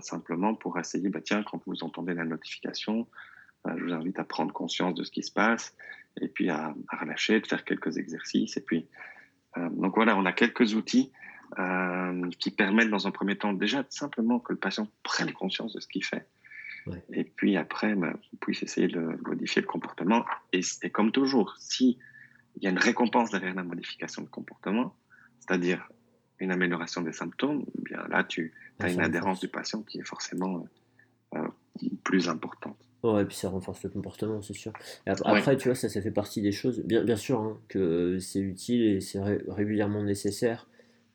simplement 0.01 0.55
pour 0.55 0.79
essayer, 0.79 1.09
bah, 1.09 1.21
tiens, 1.21 1.43
quand 1.43 1.61
vous 1.67 1.83
entendez 1.83 2.15
la 2.15 2.25
notification, 2.25 3.09
je 3.67 3.85
vous 3.85 3.93
invite 3.93 4.19
à 4.21 4.25
prendre 4.25 4.53
conscience 4.53 4.95
de 4.95 5.03
ce 5.03 5.11
qui 5.11 5.25
se 5.25 5.33
passe 5.33 5.75
et 6.21 6.29
puis 6.29 6.51
à, 6.51 6.75
à 6.89 6.97
relâcher, 6.97 7.41
de 7.41 7.47
faire 7.47 7.65
quelques 7.65 7.97
exercices. 7.99 8.57
Et 8.57 8.61
puis, 8.61 8.87
euh, 9.57 9.69
donc 9.71 9.95
voilà, 9.95 10.17
on 10.17 10.25
a 10.25 10.33
quelques 10.33 10.75
outils 10.75 11.13
euh, 11.59 12.31
qui 12.39 12.51
permettent 12.51 12.91
dans 12.91 13.07
un 13.07 13.11
premier 13.11 13.37
temps 13.37 13.53
déjà 13.53 13.85
simplement 13.91 14.41
que 14.41 14.53
le 14.53 14.59
patient 14.59 14.89
prenne 15.03 15.33
conscience 15.33 15.75
de 15.75 15.81
ce 15.81 15.89
qu'il 15.89 16.05
fait. 16.05 16.27
Ouais. 16.87 17.03
Et 17.13 17.25
puis 17.25 17.57
après, 17.57 17.95
bah, 17.95 18.13
on 18.33 18.37
puisse 18.37 18.63
essayer 18.63 18.89
de 18.89 19.01
modifier 19.27 19.63
le 19.63 19.69
comportement. 19.69 20.25
Et, 20.53 20.61
et 20.83 20.91
comme 20.91 21.13
toujours, 21.13 21.55
si 21.59 21.99
il 22.57 22.65
y 22.65 22.67
a 22.67 22.71
une 22.71 22.79
récompense 22.79 23.31
derrière 23.31 23.55
la 23.55 23.63
modification 23.63 24.23
de 24.23 24.29
comportement, 24.29 24.95
c'est-à-dire 25.41 25.89
une 26.39 26.51
amélioration 26.51 27.03
des 27.03 27.13
symptômes, 27.13 27.65
eh 27.79 27.83
bien 27.83 28.07
là, 28.09 28.25
tu 28.25 28.53
as 28.81 28.91
une 28.91 29.01
adhérence 29.01 29.41
du 29.41 29.49
patient 29.49 29.83
qui 29.83 29.99
est 29.99 30.07
forcément 30.07 30.67
euh, 31.35 31.49
plus 32.03 32.29
importante. 32.29 32.79
Ouais, 33.03 33.23
et 33.23 33.25
puis 33.25 33.37
ça 33.37 33.49
renforce 33.49 33.83
le 33.83 33.91
comportement, 33.91 34.41
c'est 34.43 34.55
sûr. 34.55 34.73
après, 35.07 35.53
ouais. 35.53 35.57
tu 35.57 35.69
vois, 35.69 35.75
ça, 35.75 35.89
ça 35.89 36.01
fait 36.01 36.13
partie 36.13 36.41
des 36.41 36.53
choses. 36.53 36.81
Bien, 36.85 37.03
bien 37.03 37.17
sûr 37.17 37.41
hein, 37.41 37.59
que 37.69 38.19
c'est 38.21 38.39
utile 38.39 38.83
et 38.85 39.01
c'est 39.01 39.21
ré 39.21 39.43
régulièrement 39.49 40.03
nécessaire 40.03 40.69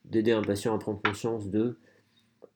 d'aider 0.06 0.32
un 0.32 0.42
patient 0.42 0.76
à 0.76 0.80
prendre 0.80 1.02
conscience 1.02 1.50
de 1.50 1.78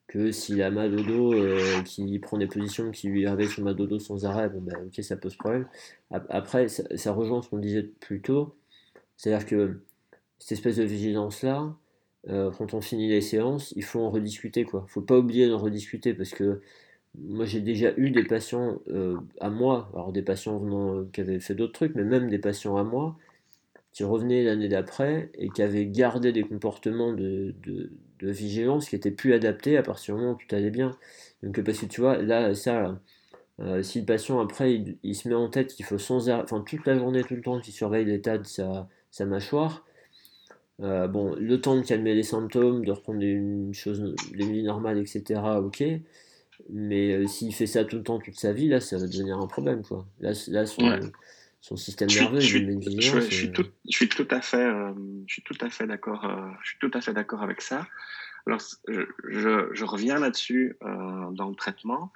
que 0.06 0.30
s'il 0.30 0.60
a 0.60 0.70
mal 0.70 0.94
au 0.94 1.02
dos, 1.02 1.32
euh, 1.32 1.82
qu'il 1.84 2.20
prend 2.20 2.36
des 2.36 2.46
positions 2.46 2.90
qui 2.90 3.08
lui 3.08 3.26
réveillent 3.26 3.48
son 3.48 3.62
mal 3.62 3.80
au 3.80 3.86
dos 3.86 3.98
sans 3.98 4.26
arrêt, 4.26 4.50
bon, 4.50 4.60
ben, 4.60 4.76
ok, 4.86 5.02
ça 5.02 5.16
pose 5.16 5.36
problème. 5.36 5.66
Après, 6.10 6.68
ça, 6.68 6.82
ça 6.96 7.12
rejoint 7.12 7.40
ce 7.40 7.48
qu'on 7.48 7.58
disait 7.58 7.84
plus 7.84 8.20
tôt, 8.20 8.54
c'est-à-dire 9.16 9.46
que 9.46 9.80
cette 10.38 10.52
espèce 10.52 10.76
de 10.76 10.84
vigilance-là, 10.84 11.74
euh, 12.28 12.50
quand 12.50 12.74
on 12.74 12.80
finit 12.80 13.08
les 13.08 13.22
séances, 13.22 13.72
il 13.74 13.84
faut 13.84 14.00
en 14.00 14.10
rediscuter, 14.10 14.64
quoi. 14.64 14.84
Faut 14.88 15.00
pas 15.00 15.18
oublier 15.18 15.48
d'en 15.48 15.58
rediscuter 15.58 16.14
parce 16.14 16.30
que 16.30 16.60
moi 17.18 17.44
j'ai 17.44 17.60
déjà 17.60 17.92
eu 17.96 18.10
des 18.10 18.24
patients 18.24 18.80
euh, 18.88 19.16
à 19.40 19.50
moi, 19.50 19.90
alors 19.94 20.12
des 20.12 20.22
patients 20.22 20.58
venant, 20.58 20.96
euh, 20.96 21.08
qui 21.12 21.20
avaient 21.20 21.40
fait 21.40 21.54
d'autres 21.54 21.72
trucs, 21.72 21.94
mais 21.94 22.04
même 22.04 22.30
des 22.30 22.38
patients 22.38 22.76
à 22.76 22.84
moi, 22.84 23.16
qui 23.92 24.04
revenait 24.04 24.44
l'année 24.44 24.68
d'après 24.68 25.30
et 25.34 25.50
qui 25.50 25.62
avait 25.62 25.86
gardé 25.86 26.32
des 26.32 26.42
comportements 26.44 27.12
de, 27.12 27.54
vigilance 28.22 28.88
qui 28.88 28.96
étaient 28.96 29.10
plus 29.10 29.34
adaptés 29.34 29.76
à 29.76 29.82
partir 29.82 30.14
du 30.14 30.20
moment 30.20 30.34
où 30.34 30.36
tout 30.36 30.54
allait 30.54 30.70
bien. 30.70 30.96
Donc 31.42 31.60
parce 31.62 31.78
que 31.78 31.86
tu 31.86 32.00
vois, 32.00 32.18
là, 32.18 32.54
ça, 32.54 33.00
euh, 33.60 33.82
si 33.82 34.00
le 34.00 34.06
patient 34.06 34.40
après 34.40 34.80
il, 35.02 35.14
se 35.16 35.28
met 35.28 35.34
en 35.34 35.48
tête 35.48 35.74
qu'il 35.74 35.84
faut 35.84 35.98
sans 35.98 36.30
arrêt, 36.30 36.46
toute 36.46 36.86
la 36.86 36.96
journée, 36.96 37.24
tout 37.24 37.34
le 37.34 37.42
temps 37.42 37.60
qu'il 37.60 37.74
surveille 37.74 38.04
l'état 38.04 38.38
de 38.38 38.46
sa, 38.46 38.88
mâchoire, 39.26 39.84
bon, 40.78 41.34
le 41.36 41.60
temps 41.60 41.76
de 41.76 41.82
calmer 41.82 42.14
les 42.14 42.22
symptômes, 42.22 42.84
de 42.84 42.92
reprendre 42.92 43.22
une 43.22 43.74
chose, 43.74 44.14
les 44.34 44.46
nuits 44.46 44.62
normales, 44.62 44.98
etc. 44.98 45.40
Ok, 45.60 45.82
mais 46.70 47.12
euh, 47.12 47.26
s'il 47.26 47.54
fait 47.54 47.66
ça 47.66 47.84
tout 47.84 47.96
le 47.96 48.02
temps, 48.02 48.18
toute 48.18 48.38
sa 48.38 48.52
vie, 48.52 48.68
là, 48.68 48.80
ça 48.80 48.98
va 48.98 49.06
devenir 49.06 49.38
un 49.38 49.46
problème, 49.46 49.82
quoi. 49.82 50.06
Là, 50.20 50.32
là 50.48 50.66
son, 50.66 51.76
système 51.76 52.08
nerveux, 52.08 52.40
je 52.40 52.46
suis, 52.46 53.00
je, 53.00 53.20
suis 53.20 53.52
tout, 53.52 53.66
je 53.88 53.96
suis 53.96 54.08
tout 54.08 54.26
à 54.30 54.40
fait, 54.40 54.68
je 55.26 55.32
suis 55.32 55.42
tout 55.42 55.56
à 55.60 55.70
fait 55.70 55.86
d'accord, 55.86 56.28
je 56.62 56.70
suis 56.70 56.78
tout 56.80 56.90
à 56.92 57.00
fait 57.00 57.12
d'accord 57.12 57.42
avec 57.42 57.62
ça. 57.62 57.86
Alors, 58.46 58.60
je, 58.88 59.68
je 59.72 59.84
reviens 59.84 60.18
là-dessus 60.18 60.76
dans 60.80 61.48
le 61.48 61.54
traitement. 61.54 62.12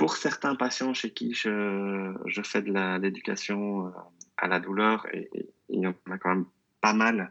Pour 0.00 0.16
certains 0.16 0.54
patients 0.54 0.94
chez 0.94 1.10
qui 1.10 1.34
je, 1.34 2.14
je 2.24 2.40
fais 2.40 2.62
de 2.62 2.72
l'éducation 3.02 3.88
euh, 3.88 3.90
à 4.38 4.48
la 4.48 4.58
douleur, 4.58 5.06
et, 5.12 5.28
il 5.68 5.80
y 5.80 5.86
en 5.86 5.94
a 6.10 6.16
quand 6.16 6.30
même 6.30 6.46
pas 6.80 6.94
mal, 6.94 7.30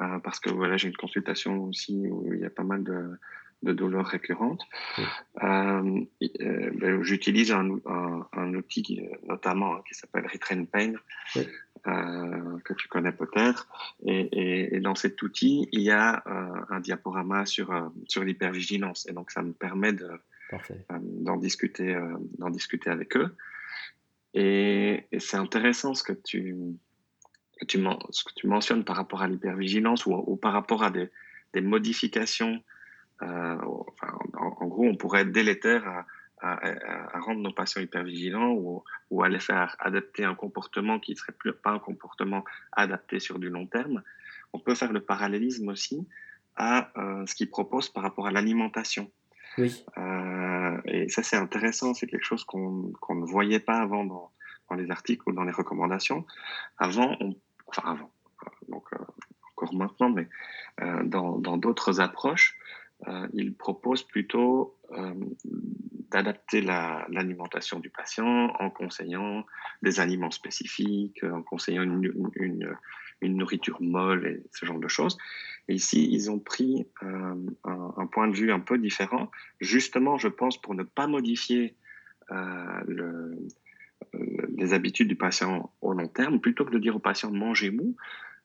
euh, 0.00 0.20
parce 0.20 0.38
que 0.38 0.48
voilà, 0.48 0.76
j'ai 0.76 0.86
une 0.86 0.96
consultation 0.96 1.64
aussi 1.64 2.06
où 2.08 2.32
il 2.32 2.38
y 2.38 2.44
a 2.44 2.50
pas 2.50 2.62
mal 2.62 2.84
de, 2.84 3.18
de 3.62 3.72
douleurs 3.72 4.06
récurrentes. 4.06 4.62
Euh, 5.42 6.00
euh, 6.40 6.70
ben, 6.74 7.02
J'utilise 7.02 7.52
un, 7.52 7.78
un, 7.86 8.26
un, 8.32 8.54
outil 8.54 9.02
notamment 9.24 9.76
hein, 9.76 9.82
qui 9.88 9.94
s'appelle 9.94 10.26
Retrain 10.26 10.64
Pain, 10.64 10.92
euh, 11.86 12.58
que 12.64 12.74
tu 12.74 12.88
connais 12.88 13.12
peut-être. 13.12 13.68
Et, 14.04 14.20
et, 14.32 14.76
et, 14.76 14.80
dans 14.80 14.94
cet 14.94 15.20
outil, 15.22 15.68
il 15.72 15.80
y 15.80 15.90
a 15.90 16.22
un 16.70 16.80
diaporama 16.80 17.46
sur, 17.46 17.90
sur 18.08 18.24
l'hypervigilance. 18.24 19.08
Et 19.08 19.12
donc, 19.12 19.30
ça 19.30 19.42
me 19.42 19.52
permet 19.52 19.92
de, 19.92 20.10
d'en 21.00 21.36
discuter, 21.36 21.98
d'en 22.38 22.50
discuter 22.50 22.90
avec 22.90 23.16
eux. 23.16 23.34
Et, 24.34 25.06
c'est 25.18 25.38
intéressant 25.38 25.94
ce 25.94 26.02
que 26.02 26.12
tu, 26.12 26.54
tu, 27.66 27.78
ce 28.10 28.24
que 28.24 28.32
tu 28.36 28.46
mentionnes 28.46 28.84
par 28.84 28.96
rapport 28.96 29.22
à 29.22 29.28
l'hypervigilance 29.28 30.04
ou, 30.06 30.36
par 30.36 30.52
rapport 30.52 30.82
à 30.82 30.90
des, 30.90 31.08
des 31.54 31.62
modifications. 31.62 32.62
Euh, 33.22 33.56
enfin, 33.62 34.18
en, 34.34 34.66
gros, 34.66 34.84
on 34.84 34.96
pourrait 34.96 35.22
être 35.22 35.32
délétère 35.32 35.86
à, 35.88 36.04
à, 36.40 37.18
rendre 37.20 37.40
nos 37.40 37.52
patients 37.52 37.80
hypervigilants 37.80 38.52
ou, 38.52 38.84
ou 39.10 39.22
à 39.22 39.28
les 39.28 39.40
faire 39.40 39.74
adapter 39.78 40.24
un 40.24 40.34
comportement 40.34 41.00
qui 41.00 41.12
ne 41.12 41.16
serait 41.16 41.32
plus, 41.32 41.52
pas 41.52 41.70
un 41.70 41.78
comportement 41.78 42.44
adapté 42.72 43.18
sur 43.20 43.38
du 43.38 43.48
long 43.48 43.66
terme. 43.66 44.02
On 44.52 44.58
peut 44.58 44.74
faire 44.74 44.92
le 44.92 45.00
parallélisme 45.00 45.68
aussi 45.68 46.06
à 46.56 46.90
ce 47.26 47.34
qu'ils 47.34 47.50
proposent 47.50 47.90
par 47.90 48.02
rapport 48.02 48.26
à 48.26 48.30
l'alimentation. 48.30 49.10
Oui. 49.58 49.84
Euh, 49.96 50.80
et 50.84 51.08
ça, 51.08 51.22
c'est 51.22 51.36
intéressant. 51.36 51.94
C'est 51.94 52.06
quelque 52.06 52.24
chose 52.24 52.44
qu'on 52.44 52.92
ne 53.10 53.24
voyait 53.24 53.60
pas 53.60 53.78
avant 53.78 54.04
dans, 54.04 54.30
dans, 54.70 54.76
les 54.76 54.90
articles 54.90 55.28
ou 55.28 55.32
dans 55.32 55.44
les 55.44 55.52
recommandations. 55.52 56.26
Avant, 56.78 57.16
on, 57.20 57.34
enfin 57.66 57.82
avant, 57.84 58.10
donc 58.68 58.84
euh, 58.92 58.98
encore 59.52 59.74
maintenant, 59.74 60.10
mais 60.10 60.28
euh, 60.82 61.02
dans 61.04 61.56
d'autres 61.56 62.00
approches, 62.00 62.58
euh, 63.06 63.28
ils 63.34 63.54
proposent 63.54 64.02
plutôt 64.02 64.76
euh, 64.92 65.14
d'adapter 66.10 66.62
l'alimentation 66.62 67.78
du 67.78 67.90
patient 67.90 68.54
en 68.58 68.70
conseillant 68.70 69.44
des 69.82 70.00
aliments 70.00 70.30
spécifiques, 70.30 71.22
en 71.24 71.42
conseillant 71.42 71.82
une, 71.82 72.76
nourriture 73.22 73.82
molle 73.82 74.26
et 74.26 74.42
ce 74.52 74.64
genre 74.66 74.78
de 74.78 74.88
choses. 74.88 75.18
Ici, 75.68 76.08
ils 76.10 76.30
ont 76.30 76.38
pris 76.38 76.86
euh, 77.02 77.34
un, 77.64 78.06
point 78.06 78.28
de 78.28 78.36
vue 78.36 78.52
un 78.52 78.60
peu 78.60 78.78
différent, 78.78 79.30
justement, 79.60 80.16
je 80.16 80.28
pense, 80.28 80.60
pour 80.60 80.74
ne 80.74 80.84
pas 80.84 81.06
modifier 81.06 81.74
euh, 82.30 82.80
le, 82.86 83.36
les 84.56 84.72
habitudes 84.74 85.08
du 85.08 85.16
patient 85.16 85.72
au 85.80 85.92
long 85.92 86.08
terme, 86.08 86.40
plutôt 86.40 86.64
que 86.64 86.70
de 86.70 86.78
dire 86.78 86.96
au 86.96 87.00
patient 87.00 87.30
mangez 87.30 87.70
mou, 87.70 87.96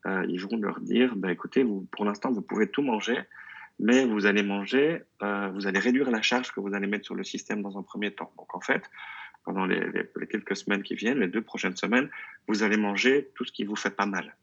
euh, 0.05 0.25
ils 0.27 0.41
vont 0.41 0.57
leur 0.57 0.79
dire, 0.79 1.15
ben, 1.15 1.29
écoutez, 1.29 1.63
vous, 1.63 1.87
pour 1.91 2.05
l'instant, 2.05 2.31
vous 2.31 2.41
pouvez 2.41 2.67
tout 2.67 2.81
manger, 2.81 3.17
mais 3.79 4.05
vous 4.05 4.25
allez 4.25 4.43
manger, 4.43 5.03
euh, 5.23 5.49
vous 5.53 5.67
allez 5.67 5.79
réduire 5.79 6.11
la 6.11 6.21
charge 6.21 6.51
que 6.51 6.59
vous 6.59 6.73
allez 6.73 6.87
mettre 6.87 7.05
sur 7.05 7.15
le 7.15 7.23
système 7.23 7.61
dans 7.61 7.77
un 7.77 7.83
premier 7.83 8.11
temps. 8.11 8.31
Donc 8.37 8.55
en 8.55 8.61
fait, 8.61 8.83
pendant 9.43 9.65
les, 9.65 9.79
les, 9.79 10.09
les 10.15 10.27
quelques 10.27 10.55
semaines 10.55 10.83
qui 10.83 10.95
viennent, 10.95 11.19
les 11.19 11.27
deux 11.27 11.41
prochaines 11.41 11.75
semaines, 11.75 12.09
vous 12.47 12.63
allez 12.63 12.77
manger 12.77 13.31
tout 13.35 13.43
ce 13.45 13.51
qui 13.51 13.63
vous 13.63 13.75
fait 13.75 13.95
pas 13.95 14.05
mal. 14.05 14.35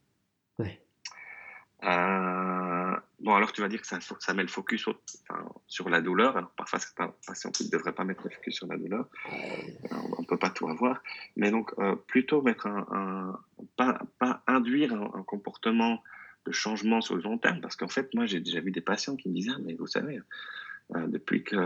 Oui. 0.59 0.79
Euh, 1.85 2.97
bon, 3.21 3.35
alors 3.35 3.53
tu 3.53 3.61
vas 3.61 3.69
dire 3.69 3.81
que 3.81 3.87
ça, 3.87 3.99
ça 4.01 4.35
met 4.35 4.43
le 4.43 4.49
focus 4.49 4.89
sur 5.67 5.89
la 5.89 6.01
douleur. 6.01 6.37
Alors 6.37 6.51
parfois, 6.51 6.79
c'est 6.79 7.01
un 7.01 7.15
patient 7.27 7.51
qui 7.51 7.67
ne 7.67 7.71
devrait 7.71 7.93
pas 7.93 8.05
mettre 8.05 8.25
le 8.25 8.31
focus 8.31 8.57
sur 8.57 8.67
la 8.67 8.77
douleur. 8.77 9.07
on 9.93 10.23
ne 10.23 10.27
peut 10.27 10.37
pas 10.37 10.51
tout 10.51 10.69
avoir. 10.69 11.01
Mais 11.37 11.51
donc, 11.51 11.73
euh, 11.79 11.95
plutôt 11.95 12.43
mettre 12.43 12.67
un, 12.67 12.87
un 12.91 13.41
pas, 13.77 14.01
pas, 14.19 14.43
induire 14.47 14.93
un, 14.93 15.23
comportement 15.23 16.03
de 16.49 16.53
changement 16.53 17.01
sur 17.01 17.15
le 17.15 17.23
long 17.23 17.39
terme. 17.39 17.61
Parce 17.61 17.77
qu'en 17.77 17.89
fait, 17.89 18.13
moi, 18.15 18.27
j'ai 18.27 18.41
déjà 18.41 18.61
vu 18.61 18.71
des 18.71 18.81
patients 18.81 19.17
qui 19.17 19.29
me 19.29 19.35
disaient, 19.35 19.53
ah, 19.55 19.61
mais 19.65 19.75
vous 19.75 19.87
savez, 19.87 20.21
euh, 20.97 21.07
depuis 21.07 21.45
que, 21.45 21.57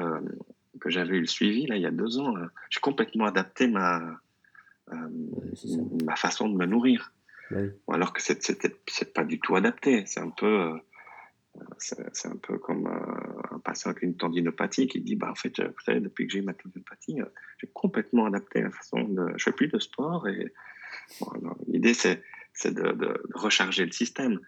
que 0.80 0.90
j'avais 0.90 1.16
eu 1.16 1.20
le 1.20 1.26
suivi, 1.26 1.66
là, 1.66 1.76
il 1.76 1.82
y 1.82 1.86
a 1.86 1.90
deux 1.90 2.18
ans, 2.18 2.36
euh, 2.36 2.46
j'ai 2.70 2.80
complètement 2.80 3.26
adapté 3.26 3.68
ma, 3.68 4.20
euh, 4.92 5.08
ma 6.04 6.16
façon 6.16 6.48
de 6.48 6.56
me 6.56 6.66
nourrir. 6.66 7.12
Alors 7.86 8.14
que 8.14 8.22
c'est 8.22 9.12
pas 9.12 9.24
du 9.24 9.38
tout 9.38 9.56
adapté. 9.56 10.04
C'est 10.06 10.20
un 10.20 10.30
peu, 10.30 10.46
euh, 10.46 10.78
c'est 11.78 12.28
un 12.28 12.36
peu 12.36 12.56
comme 12.56 12.86
un 12.86 13.58
patient 13.58 13.90
avec 13.90 14.02
une 14.02 14.16
tendinopathie 14.16 14.86
qui 14.86 15.02
dit, 15.02 15.16
bah, 15.16 15.30
en 15.30 15.34
fait, 15.34 15.60
vous 15.60 15.80
savez, 15.84 16.00
depuis 16.00 16.26
que 16.26 16.32
j'ai 16.32 16.40
ma 16.40 16.54
tendinopathie, 16.54 17.18
j'ai 17.58 17.68
complètement 17.74 18.24
adapté 18.24 18.62
la 18.62 18.70
façon 18.70 19.02
de, 19.02 19.26
je 19.36 19.44
fais 19.44 19.52
plus 19.52 19.68
de 19.68 19.78
sport 19.78 20.26
et 20.28 20.50
l'idée 21.68 21.92
c'est, 21.92 22.22
c'est 22.54 22.74
de, 22.74 22.92
de, 22.92 23.22
recharger 23.34 23.84
le 23.84 23.92
système. 23.92 24.40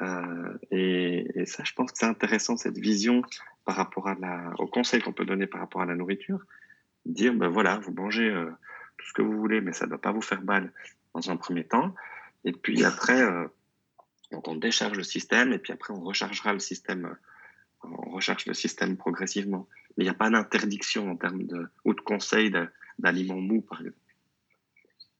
Euh, 0.00 0.58
et, 0.70 1.44
ça, 1.46 1.64
je 1.64 1.72
pense 1.72 1.92
que 1.92 1.98
c'est 1.98 2.06
intéressant 2.06 2.56
cette 2.56 2.78
vision 2.78 3.22
par 3.64 3.76
rapport 3.76 4.08
à 4.08 4.14
la, 4.14 4.52
au 4.58 4.66
conseil 4.66 5.00
qu'on 5.00 5.12
peut 5.12 5.24
donner 5.24 5.46
par 5.46 5.60
rapport 5.60 5.82
à 5.82 5.86
la 5.86 5.94
nourriture, 5.94 6.44
dire 7.06 7.34
ben 7.34 7.48
voilà, 7.48 7.78
vous 7.78 7.92
mangez 7.92 8.30
tout 8.98 9.06
ce 9.06 9.12
que 9.12 9.22
vous 9.22 9.38
voulez, 9.38 9.60
mais 9.60 9.72
ça 9.72 9.86
ne 9.86 9.90
doit 9.90 10.00
pas 10.00 10.12
vous 10.12 10.22
faire 10.22 10.42
mal 10.42 10.72
dans 11.14 11.30
un 11.30 11.36
premier 11.36 11.64
temps. 11.64 11.94
Et 12.44 12.52
puis 12.52 12.84
après, 12.84 13.22
euh, 13.22 13.46
donc 14.32 14.48
on 14.48 14.56
décharge 14.56 14.96
le 14.96 15.02
système 15.02 15.52
et 15.52 15.58
puis 15.58 15.72
après 15.72 15.92
on 15.92 16.00
rechargera 16.00 16.52
le 16.52 16.58
système, 16.58 17.06
euh, 17.06 17.88
on 17.88 18.10
recharge 18.10 18.46
le 18.46 18.54
système 18.54 18.96
progressivement. 18.96 19.66
Mais 19.96 20.04
il 20.04 20.06
n'y 20.06 20.10
a 20.10 20.14
pas 20.14 20.30
d'interdiction 20.30 21.10
en 21.10 21.16
termes 21.16 21.44
de, 21.44 21.68
ou 21.84 21.94
de 21.94 22.00
conseil 22.00 22.52
d'aliments 22.98 23.40
mous, 23.40 23.62
par 23.62 23.80
exemple. 23.80 23.98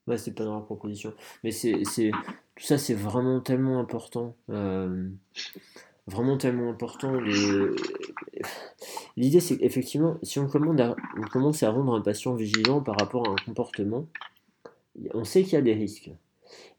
Ouais, 0.06 0.18
c'est 0.18 0.34
pas 0.34 0.44
dans 0.44 0.56
la 0.56 0.60
proposition. 0.60 1.14
Mais 1.42 1.50
c'est, 1.50 1.82
tout 1.82 2.64
ça, 2.64 2.78
c'est 2.78 2.94
vraiment 2.94 3.40
tellement 3.40 3.78
important. 3.78 4.36
Euh, 4.50 5.08
vraiment 6.06 6.36
tellement 6.36 6.70
important. 6.70 7.18
L'idée, 9.16 9.40
c'est 9.40 9.58
qu'effectivement, 9.58 10.18
si 10.22 10.38
on, 10.38 10.48
commence 10.48 11.62
à 11.62 11.70
rendre 11.70 11.94
un 11.94 12.00
patient 12.00 12.34
vigilant 12.34 12.82
par 12.82 12.96
rapport 12.98 13.26
à 13.26 13.32
un 13.32 13.36
comportement, 13.46 14.06
on 15.14 15.24
sait 15.24 15.42
qu'il 15.42 15.54
y 15.54 15.56
a 15.56 15.62
des 15.62 15.74
risques. 15.74 16.10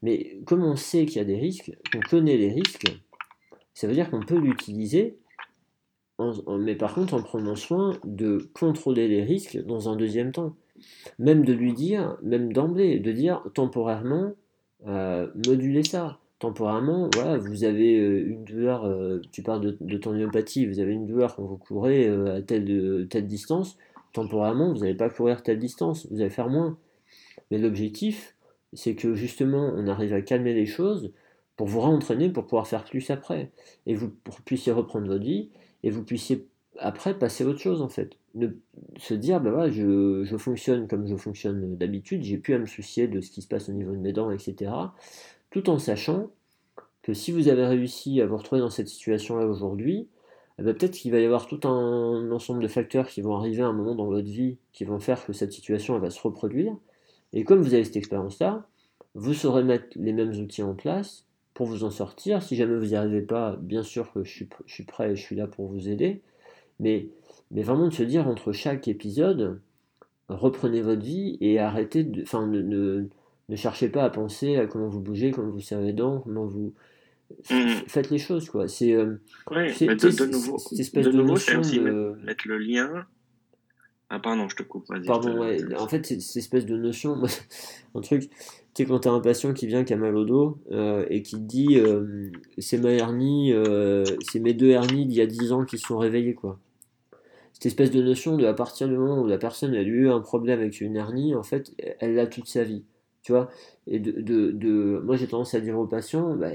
Mais 0.02 0.38
comme 0.46 0.64
on 0.64 0.76
sait 0.76 1.06
qu'il 1.06 1.18
y 1.18 1.22
a 1.22 1.26
des 1.26 1.38
risques, 1.38 1.72
qu'on 1.92 2.02
connaît 2.02 2.38
les 2.38 2.52
risques, 2.52 2.96
ça 3.74 3.88
veut 3.88 3.94
dire 3.94 4.10
qu'on 4.10 4.22
peut 4.22 4.38
l'utiliser, 4.38 5.18
mais 6.48 6.76
par 6.76 6.94
contre 6.94 7.14
en 7.14 7.22
prenant 7.22 7.56
soin 7.56 7.98
de 8.06 8.50
contrôler 8.54 9.08
les 9.08 9.24
risques 9.24 9.58
dans 9.66 9.90
un 9.90 9.96
deuxième 9.96 10.32
temps. 10.32 10.56
Même 11.20 11.45
de 11.45 11.53
lui 11.53 11.74
dire, 11.74 12.18
même 12.22 12.52
d'emblée, 12.53 12.99
de 12.99 13.12
dire 13.12 13.44
temporairement, 13.53 14.34
euh, 14.88 15.28
moduler 15.48 15.84
ça. 15.84 16.20
Temporairement, 16.40 17.10
voilà, 17.14 17.38
vous 17.38 17.64
avez 17.64 17.98
euh, 17.98 18.28
une 18.28 18.44
douleur, 18.44 18.86
euh, 18.86 19.22
tu 19.32 19.41
parles 19.41 19.62
de, 19.62 19.78
de 19.80 19.98
tendinopathie, 19.98 20.66
vous 20.66 20.80
avez 20.80 20.91
une 20.91 21.07
douleur 21.07 21.36
quand 21.36 21.44
vous 21.44 21.57
courez 21.57 22.07
à 22.07 22.41
telle, 22.41 23.07
telle 23.10 23.26
distance, 23.26 23.78
temporairement, 24.14 24.74
vous 24.74 24.80
n'allez 24.80 24.95
pas 24.95 25.10
courir 25.10 25.44
telle 25.44 25.60
distance, 25.60 26.07
vous 26.12 26.22
allez 26.22 26.30
faire 26.30 26.49
moins. 26.49 26.78
Mais 27.49 27.57
l'objectif, 27.57 28.36
c'est 28.74 28.95
que 28.95 29.14
justement 29.14 29.72
on 29.76 29.88
arrive 29.88 30.14
à 30.14 30.22
calmer 30.22 30.53
les 30.53 30.66
choses 30.66 31.14
pour 31.56 31.68
vous 31.68 31.80
réentraîner 31.82 32.30
pour 32.30 32.44
pouvoir 32.44 32.68
faire 32.68 32.84
plus 32.84 33.10
après. 33.10 33.52
Et 33.86 33.95
vous 33.95 34.12
puissiez 34.45 34.72
reprendre 34.72 35.07
votre 35.07 35.24
vie 35.24 35.49
et 35.84 35.90
vous 35.90 36.03
puissiez 36.03 36.48
après 36.78 37.18
passer 37.18 37.44
à 37.44 37.48
autre 37.48 37.60
chose 37.60 37.82
en 37.82 37.90
fait. 37.90 38.18
Se 38.98 39.14
dire, 39.14 39.40
bah 39.40 39.52
voilà, 39.52 39.72
je, 39.72 40.24
je, 40.24 40.38
fonctionne 40.38 40.88
comme 40.88 41.07
je 41.07 41.16
fonctionne 41.16 41.78
d'habitude, 41.78 42.24
j'ai 42.24 42.38
plus 42.38 42.53
à 42.53 42.60
me 42.60 42.66
soucier 42.66 43.07
de 43.07 43.22
ce 43.22 43.32
qui 43.32 43.41
se 43.41 43.48
passe 43.48 43.70
au 43.70 43.74
niveau 43.74 43.91
de 43.91 43.99
mes 43.99 44.14
dents, 44.14 44.32
etc. 44.32 44.72
Tout 45.49 45.70
en 45.70 45.80
sachant 45.80 46.32
que 47.02 47.14
si 47.14 47.32
vous 47.32 47.48
avez 47.48 47.66
réussi 47.66 48.20
à 48.22 48.26
vous 48.26 48.38
retrouver 48.38 48.62
dans 48.62 48.70
cette 48.70 48.88
situation-là 48.88 49.45
aujourd'hui, 49.45 50.07
eh 50.57 50.64
ben, 50.64 50.74
peut-être 50.74 50.94
qu'il 50.94 51.12
va 51.12 51.20
y 51.20 51.26
avoir 51.26 51.48
tout 51.48 51.68
un 51.68 52.32
ensemble 52.32 52.64
de 52.64 52.68
facteurs 52.68 53.07
qui 53.07 53.22
vont 53.22 53.36
arriver 53.36 53.62
à 53.62 53.68
un 53.68 53.74
moment 53.74 53.95
dans 53.95 54.07
votre 54.07 54.28
vie 54.28 54.57
qui 54.74 54.86
vont 54.86 54.99
faire 54.99 55.26
que 55.26 55.34
cette 55.34 55.52
situation 55.52 55.95
elle 55.95 56.02
va 56.02 56.10
se 56.10 56.22
reproduire. 56.22 56.76
Et 57.34 57.44
comme 57.44 57.62
vous 57.62 57.74
avez 57.74 57.84
cette 57.84 57.98
expérience-là, 57.98 58.66
vous 59.14 59.34
saurez 59.34 59.64
mettre 59.64 59.88
les 59.95 60.14
mêmes 60.14 60.32
outils 60.32 60.64
en 60.64 60.74
place 60.74 61.26
pour 61.53 61.68
vous 61.68 61.84
en 61.84 61.91
sortir. 61.91 62.41
Si 62.41 62.56
jamais 62.56 62.78
vous 62.78 62.88
n'y 62.88 62.95
arrivez 62.95 63.22
pas, 63.22 63.57
bien 63.57 63.84
sûr 63.84 64.12
que 64.12 64.24
je 64.24 64.32
suis, 64.32 64.49
je 64.66 64.74
suis 64.74 64.84
prêt 64.84 65.12
et 65.12 65.16
je 65.16 65.22
suis 65.22 65.36
là 65.36 65.48
pour 65.48 65.68
vous 65.68 65.90
aider. 65.90 66.22
Mais, 66.80 67.10
mais 67.52 67.64
vraiment 67.64 67.88
de 67.88 67.94
se 67.94 68.04
dire 68.04 68.28
entre 68.28 68.52
chaque 68.52 68.88
épisode, 68.88 69.62
reprenez 70.30 70.82
votre 70.82 71.02
vie 71.02 71.38
et 71.42 71.60
arrêtez 71.60 72.04
de. 72.04 72.22
Enfin, 72.24 72.48
ne, 72.48 72.62
ne, 72.62 73.56
cherchez 73.56 73.90
pas 73.90 74.04
à 74.04 74.10
penser 74.10 74.58
à 74.58 74.66
comment 74.68 74.88
vous 74.88 75.02
bougez, 75.02 75.32
comment 75.32 75.52
vous 75.52 75.60
servez 75.60 75.94
dents, 75.94 76.22
comment 76.22 76.46
vous. 76.46 76.74
Mmh. 77.50 77.68
Faites 77.88 78.10
les 78.10 78.20
choses, 78.20 78.50
quoi. 78.50 78.68
C'est. 78.68 78.94
Euh, 78.94 79.16
de, 79.52 80.26
nouveau, 80.26 80.58
cette 80.58 80.80
espèce 80.80 81.06
de, 81.06 81.12
nouveau, 81.12 81.36
c'est 81.38 81.56
aussi 81.56 81.80
mettre 81.80 82.48
le 82.48 82.58
lien 82.58 83.06
ah 84.10 84.20
pardon, 84.20 84.48
je 84.48 84.56
te 84.56 84.64
coupe. 84.64 84.86
Pardon, 85.06 85.40
ouais. 85.40 85.58
En 85.78 85.88
fait, 85.88 86.06
c'est 86.06 86.20
cette 86.20 86.38
espèce 86.38 86.66
de 86.66 86.78
notion, 86.78 87.24
un 87.96 88.02
truc, 88.02 88.30
tu 88.30 88.30
sais, 88.76 88.86
quand 88.86 89.00
t'as 89.00 89.12
un 89.12 89.20
patient 89.20 89.54
qui 89.54 89.66
vient 89.66 89.84
qui 89.84 89.94
a 89.94 89.98
mal 89.98 90.16
au 90.16 90.26
dos 90.26 90.60
euh, 90.72 91.06
et 91.10 91.24
qui 91.24 91.36
te 91.36 91.42
dit 91.42 91.80
euh, 91.80 92.30
c'est 92.60 92.78
ma 92.78 92.92
hernie, 92.92 93.52
euh, 93.52 94.04
c'est 94.30 94.40
mes 94.40 94.54
deux 94.54 94.70
hernies 94.70 95.08
d'il 95.08 95.18
y 95.18 95.22
a 95.22 95.26
10 95.26 95.52
ans 95.54 95.66
qui 95.66 95.80
sont 95.80 95.98
réveillées, 95.98 96.36
quoi. 96.36 96.60
Cette 97.56 97.68
espèce 97.68 97.90
de 97.90 98.02
notion 98.02 98.36
de 98.36 98.45
à 98.45 98.53
partir 98.53 98.90
du 98.90 98.98
moment 98.98 99.22
où 99.22 99.27
la 99.27 99.38
personne 99.38 99.73
a 99.76 99.82
eu 99.82 100.10
un 100.10 100.19
problème 100.19 100.60
avec 100.60 100.82
une 100.82 100.98
hernie, 100.98 101.36
en 101.36 101.44
fait, 101.44 101.72
elle 102.02 102.15
l'a 102.15 102.27
toute 102.27 102.49
sa 102.49 102.65
vie. 102.65 102.84
Tu 103.22 103.32
vois? 103.32 103.49
Et 103.88 103.99
de, 103.99 104.11
de, 104.52 104.99
moi, 105.06 105.15
j'ai 105.15 105.26
tendance 105.26 105.53
à 105.53 105.61
dire 105.61 105.80
aux 105.80 105.88
patients 105.88 106.36
bah, 106.36 106.52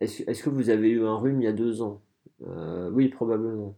est-ce 0.00 0.22
est 0.22 0.42
que 0.42 0.50
vous 0.50 0.70
avez 0.70 0.88
eu 0.90 1.04
un 1.04 1.16
rhume 1.16 1.40
il 1.40 1.44
y 1.44 1.48
a 1.48 1.52
deux 1.52 1.82
ans? 1.82 2.00
Oui, 2.92 3.08
probablement. 3.08 3.74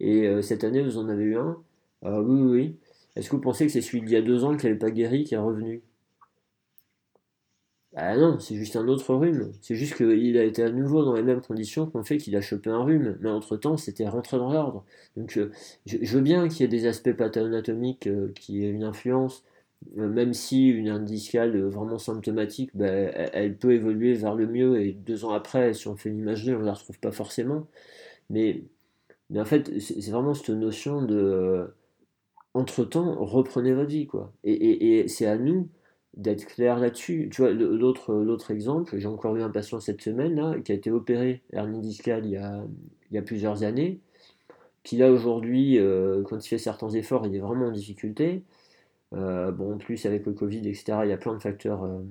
Et 0.00 0.42
cette 0.42 0.64
année, 0.64 0.82
vous 0.82 0.98
en 0.98 1.08
avez 1.08 1.22
eu 1.22 1.36
un? 1.36 1.56
Ah 2.02 2.20
oui, 2.20 2.42
oui. 2.42 2.76
Est-ce 3.14 3.30
que 3.30 3.36
vous 3.36 3.42
pensez 3.42 3.64
que 3.66 3.72
c'est 3.72 3.82
celui 3.82 4.00
d'il 4.02 4.10
y 4.10 4.16
a 4.16 4.22
deux 4.22 4.42
ans 4.44 4.56
qui 4.56 4.66
n'avait 4.66 4.78
pas 4.78 4.90
guéri 4.90 5.22
qui 5.22 5.34
est 5.34 5.38
revenu? 5.38 5.82
Ah 7.94 8.16
non, 8.16 8.38
c'est 8.40 8.56
juste 8.56 8.76
un 8.76 8.88
autre 8.88 9.14
rhume. 9.14 9.52
C'est 9.60 9.74
juste 9.74 9.96
qu'il 9.96 10.38
a 10.38 10.44
été 10.44 10.62
à 10.62 10.70
nouveau 10.70 11.04
dans 11.04 11.14
les 11.14 11.22
mêmes 11.22 11.42
conditions 11.42 11.86
qu'on 11.86 12.02
fait 12.02 12.16
qu'il 12.16 12.34
a 12.36 12.40
chopé 12.40 12.70
un 12.70 12.82
rhume. 12.82 13.18
Mais 13.20 13.28
entre-temps, 13.28 13.76
c'était 13.76 14.08
rentré 14.08 14.38
dans 14.38 14.50
l'ordre. 14.50 14.84
Donc 15.16 15.36
euh, 15.36 15.50
je, 15.84 15.98
veux 15.98 16.22
bien 16.22 16.48
qu'il 16.48 16.60
y 16.62 16.64
ait 16.64 16.68
des 16.68 16.86
aspects 16.86 17.12
pathanatomiques 17.12 18.06
euh, 18.06 18.32
qui 18.34 18.64
aient 18.64 18.70
une 18.70 18.84
influence, 18.84 19.44
euh, 19.98 20.08
même 20.08 20.32
si 20.32 20.68
une 20.68 20.88
indiscale 20.88 21.58
vraiment 21.64 21.98
symptomatique, 21.98 22.70
bah, 22.74 22.86
elle, 22.86 23.56
peut 23.58 23.72
évoluer 23.72 24.14
vers 24.14 24.34
le 24.34 24.46
mieux 24.46 24.80
et 24.80 24.92
deux 24.92 25.24
ans 25.26 25.32
après, 25.32 25.74
si 25.74 25.86
on 25.88 25.96
fait 25.96 26.08
une 26.08 26.18
imagerie, 26.18 26.54
on 26.54 26.60
ne 26.60 26.66
la 26.66 26.74
retrouve 26.74 26.98
pas 26.98 27.12
forcément. 27.12 27.66
Mais, 28.30 28.62
mais 29.30 29.40
en 29.40 29.44
fait, 29.44 29.80
c'est 29.80 30.10
vraiment 30.10 30.34
cette 30.34 30.50
notion 30.50 31.02
de 31.02 31.74
entre-temps, 32.54 33.16
reprenez 33.24 33.72
votre 33.72 33.90
vie, 33.90 34.06
quoi. 34.06 34.32
Et, 34.44 35.06
c'est 35.08 35.26
à 35.26 35.36
nous 35.38 35.68
d'être 36.16 36.46
clair 36.46 36.78
là-dessus. 36.78 37.28
Tu 37.32 37.42
vois, 37.42 37.52
l'autre, 37.52 38.50
exemple, 38.50 38.98
j'ai 38.98 39.08
encore 39.08 39.36
eu 39.36 39.42
un 39.42 39.50
patient 39.50 39.80
cette 39.80 40.02
semaine, 40.02 40.34
là, 40.34 40.54
qui 40.60 40.72
a 40.72 40.74
été 40.74 40.90
opéré 40.90 41.42
hernie 41.52 41.80
discale 41.80 42.26
il 42.26 42.32
y 42.32 42.36
a, 42.36 42.64
il 43.10 43.14
y 43.14 43.18
a 43.18 43.22
plusieurs 43.22 43.62
années, 43.62 44.00
qui 44.82 44.96
là, 44.96 45.12
aujourd'hui, 45.12 45.78
euh, 45.78 46.22
quand 46.24 46.44
il 46.44 46.48
fait 46.48 46.58
certains 46.58 46.90
efforts, 46.90 47.26
il 47.26 47.36
est 47.36 47.40
vraiment 47.40 47.66
en 47.66 47.72
difficulté. 47.72 48.42
Euh, 49.14 49.52
bon, 49.52 49.74
en 49.74 49.78
plus, 49.78 50.06
avec 50.06 50.26
le 50.26 50.32
Covid, 50.32 50.68
etc., 50.68 51.00
il 51.04 51.10
y 51.10 51.12
a 51.12 51.18
plein 51.18 51.34
de 51.34 51.42
facteurs 51.42 51.84
euh, 51.84 52.02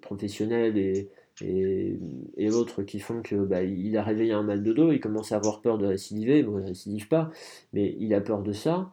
professionnels 0.00 0.78
et, 0.78 1.10
et, 1.40 2.50
autres 2.50 2.82
qui 2.82 3.00
font 3.00 3.22
que 3.22 3.34
bah, 3.36 3.62
il 3.62 3.96
a 3.96 4.02
réveillé 4.02 4.32
un 4.32 4.42
mal 4.42 4.62
de 4.62 4.72
dos, 4.72 4.92
il 4.92 5.00
commence 5.00 5.32
à 5.32 5.36
avoir 5.36 5.60
peur 5.60 5.78
de 5.78 5.86
récidiver, 5.86 6.42
bon, 6.42 6.58
il 6.58 6.62
ne 6.62 6.68
récidive 6.68 7.08
pas, 7.08 7.30
mais 7.72 7.96
il 7.98 8.14
a 8.14 8.20
peur 8.20 8.42
de 8.42 8.52
ça. 8.52 8.92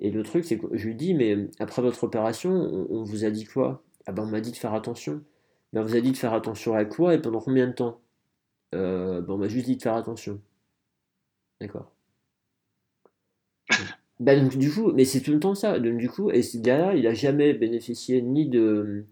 Et 0.00 0.10
le 0.10 0.22
truc, 0.22 0.44
c'est 0.44 0.58
que 0.58 0.66
je 0.72 0.86
lui 0.86 0.94
dis, 0.94 1.14
mais 1.14 1.36
après 1.58 1.82
votre 1.82 2.04
opération, 2.04 2.50
on, 2.90 3.02
vous 3.04 3.24
a 3.24 3.30
dit 3.30 3.44
quoi? 3.44 3.82
Ah 4.06 4.12
ben 4.12 4.22
on 4.24 4.26
m'a 4.26 4.40
dit 4.40 4.50
de 4.50 4.56
faire 4.56 4.72
attention. 4.72 5.22
Ben, 5.72 5.82
on 5.82 5.84
vous 5.84 5.94
a 5.94 6.00
dit 6.00 6.12
de 6.12 6.16
faire 6.16 6.32
attention 6.32 6.74
à 6.74 6.84
quoi 6.84 7.14
et 7.14 7.20
pendant 7.20 7.40
combien 7.40 7.66
de 7.66 7.72
temps? 7.72 8.00
Euh, 8.74 9.20
ben, 9.20 9.34
On 9.34 9.38
m'a 9.38 9.48
juste 9.48 9.66
dit 9.66 9.76
de 9.76 9.82
faire 9.82 9.94
attention. 9.94 10.40
D'accord. 11.60 11.92
ben, 14.20 14.42
donc, 14.42 14.56
du 14.56 14.72
coup, 14.72 14.92
mais 14.92 15.04
c'est 15.04 15.20
tout 15.20 15.32
le 15.32 15.40
temps 15.40 15.54
ça. 15.54 15.78
Donc, 15.78 15.98
du 15.98 16.08
coup, 16.08 16.30
et 16.30 16.42
ce 16.42 16.58
gars-là, 16.58 16.94
il 16.94 17.06
a 17.06 17.14
jamais 17.14 17.52
bénéficié 17.52 18.22
ni 18.22 18.48
de. 18.48 19.04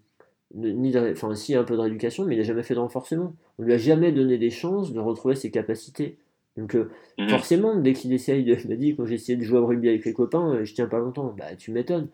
Ni 0.55 0.91
de, 0.91 1.11
enfin, 1.11 1.35
si 1.35 1.53
un 1.55 1.63
peu 1.63 1.75
de 1.75 1.81
rééducation, 1.81 2.25
mais 2.25 2.35
il 2.35 2.39
n'a 2.39 2.43
jamais 2.43 2.63
fait 2.63 2.73
de 2.73 2.79
renforcement. 2.79 3.35
On 3.59 3.63
lui 3.63 3.73
a 3.73 3.77
jamais 3.77 4.11
donné 4.11 4.39
des 4.39 4.49
chances 4.49 4.91
de 4.91 4.99
retrouver 4.99 5.35
ses 5.35 5.51
capacités. 5.51 6.17
Donc 6.57 6.75
euh, 6.75 6.89
mhm. 7.17 7.29
forcément, 7.29 7.75
dès 7.75 7.93
qu'il 7.93 8.11
essaye 8.13 8.43
de... 8.43 8.55
Il 8.55 8.69
m'a 8.69 8.75
dit, 8.75 8.95
quand 8.95 9.05
essayé 9.07 9.37
de 9.37 9.43
jouer 9.43 9.59
au 9.59 9.65
rugby 9.65 9.89
avec 9.89 10.05
les 10.05 10.13
copains, 10.13 10.55
euh, 10.55 10.65
je 10.65 10.73
tiens 10.73 10.87
pas 10.87 10.99
longtemps. 10.99 11.33
Bah 11.37 11.55
tu 11.57 11.71
m'étonnes. 11.71 12.09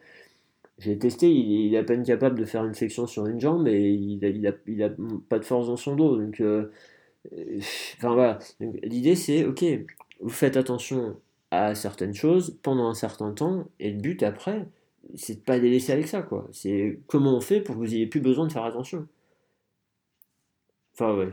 J'ai 0.77 0.97
testé, 0.97 1.31
il, 1.31 1.73
est 1.73 1.77
à 1.77 1.83
peine 1.83 2.03
capable 2.03 2.37
de 2.37 2.45
faire 2.45 2.65
une 2.65 2.73
section 2.73 3.07
sur 3.07 3.25
une 3.27 3.39
jambe 3.39 3.67
et 3.67 3.91
il 3.91 4.23
a, 4.25 4.27
il 4.27 4.45
a, 4.47 4.51
il 4.67 4.83
a 4.83 4.89
pas 5.29 5.39
de 5.39 5.45
force 5.45 5.67
dans 5.67 5.77
son 5.77 5.95
dos. 5.95 6.17
Donc, 6.17 6.41
euh, 6.41 6.69
enfin 7.97 8.13
voilà. 8.13 8.39
L'idée 8.59 9.15
c'est, 9.15 9.45
ok, 9.45 9.63
vous 10.19 10.29
faites 10.29 10.57
attention 10.57 11.17
à 11.51 11.75
certaines 11.75 12.13
choses 12.13 12.57
pendant 12.61 12.89
un 12.89 12.93
certain 12.93 13.31
temps 13.31 13.67
et 13.79 13.91
le 13.91 13.99
but 13.99 14.21
après, 14.23 14.67
c'est 15.15 15.35
de 15.35 15.39
pas 15.41 15.57
les 15.57 15.69
laisser 15.69 15.93
avec 15.93 16.07
ça 16.07 16.21
quoi. 16.21 16.47
C'est 16.51 16.99
comment 17.07 17.37
on 17.37 17.41
fait 17.41 17.61
pour 17.61 17.75
que 17.75 17.79
vous 17.79 17.93
ayez 17.93 18.07
plus 18.07 18.21
besoin 18.21 18.47
de 18.47 18.51
faire 18.51 18.65
attention. 18.65 19.07
Enfin 20.93 21.15
ouais. 21.15 21.29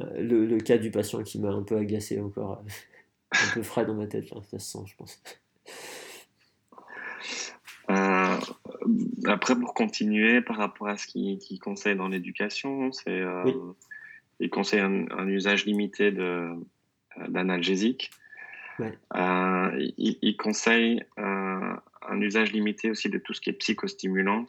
Euh, 0.00 0.22
le, 0.22 0.58
cas 0.58 0.78
du 0.78 0.90
patient 0.90 1.22
qui 1.22 1.38
m'a 1.38 1.50
un 1.50 1.62
peu 1.62 1.76
agacé 1.76 2.20
encore, 2.20 2.62
euh, 2.64 2.68
un 3.32 3.54
peu 3.54 3.62
frais 3.62 3.86
dans 3.86 3.94
ma 3.94 4.06
tête, 4.06 4.30
là, 4.30 4.40
ça 4.42 4.58
se 4.58 4.72
sent, 4.72 4.84
je 4.86 4.96
pense. 4.96 5.22
Euh, 7.90 8.38
après, 9.26 9.54
pour 9.56 9.74
continuer 9.74 10.40
par 10.40 10.56
rapport 10.56 10.88
à 10.88 10.96
ce 10.96 11.06
qu'il 11.06 11.38
qui 11.38 11.58
conseille 11.58 11.96
dans 11.96 12.08
l'éducation, 12.08 12.92
c'est 12.92 13.22
il 14.40 14.50
conseille 14.50 14.80
un, 14.80 15.28
usage 15.28 15.64
limité 15.64 16.10
d'analgésiques. 17.28 18.10
il, 18.80 19.92
il, 19.96 20.36
conseille 20.36 21.04
un 21.16 22.20
usage 22.20 22.52
limité 22.52 22.90
aussi 22.90 23.08
de 23.10 23.18
tout 23.18 23.32
ce 23.32 23.40
qui 23.40 23.50
est 23.50 23.54
psychostimulant, 23.54 24.46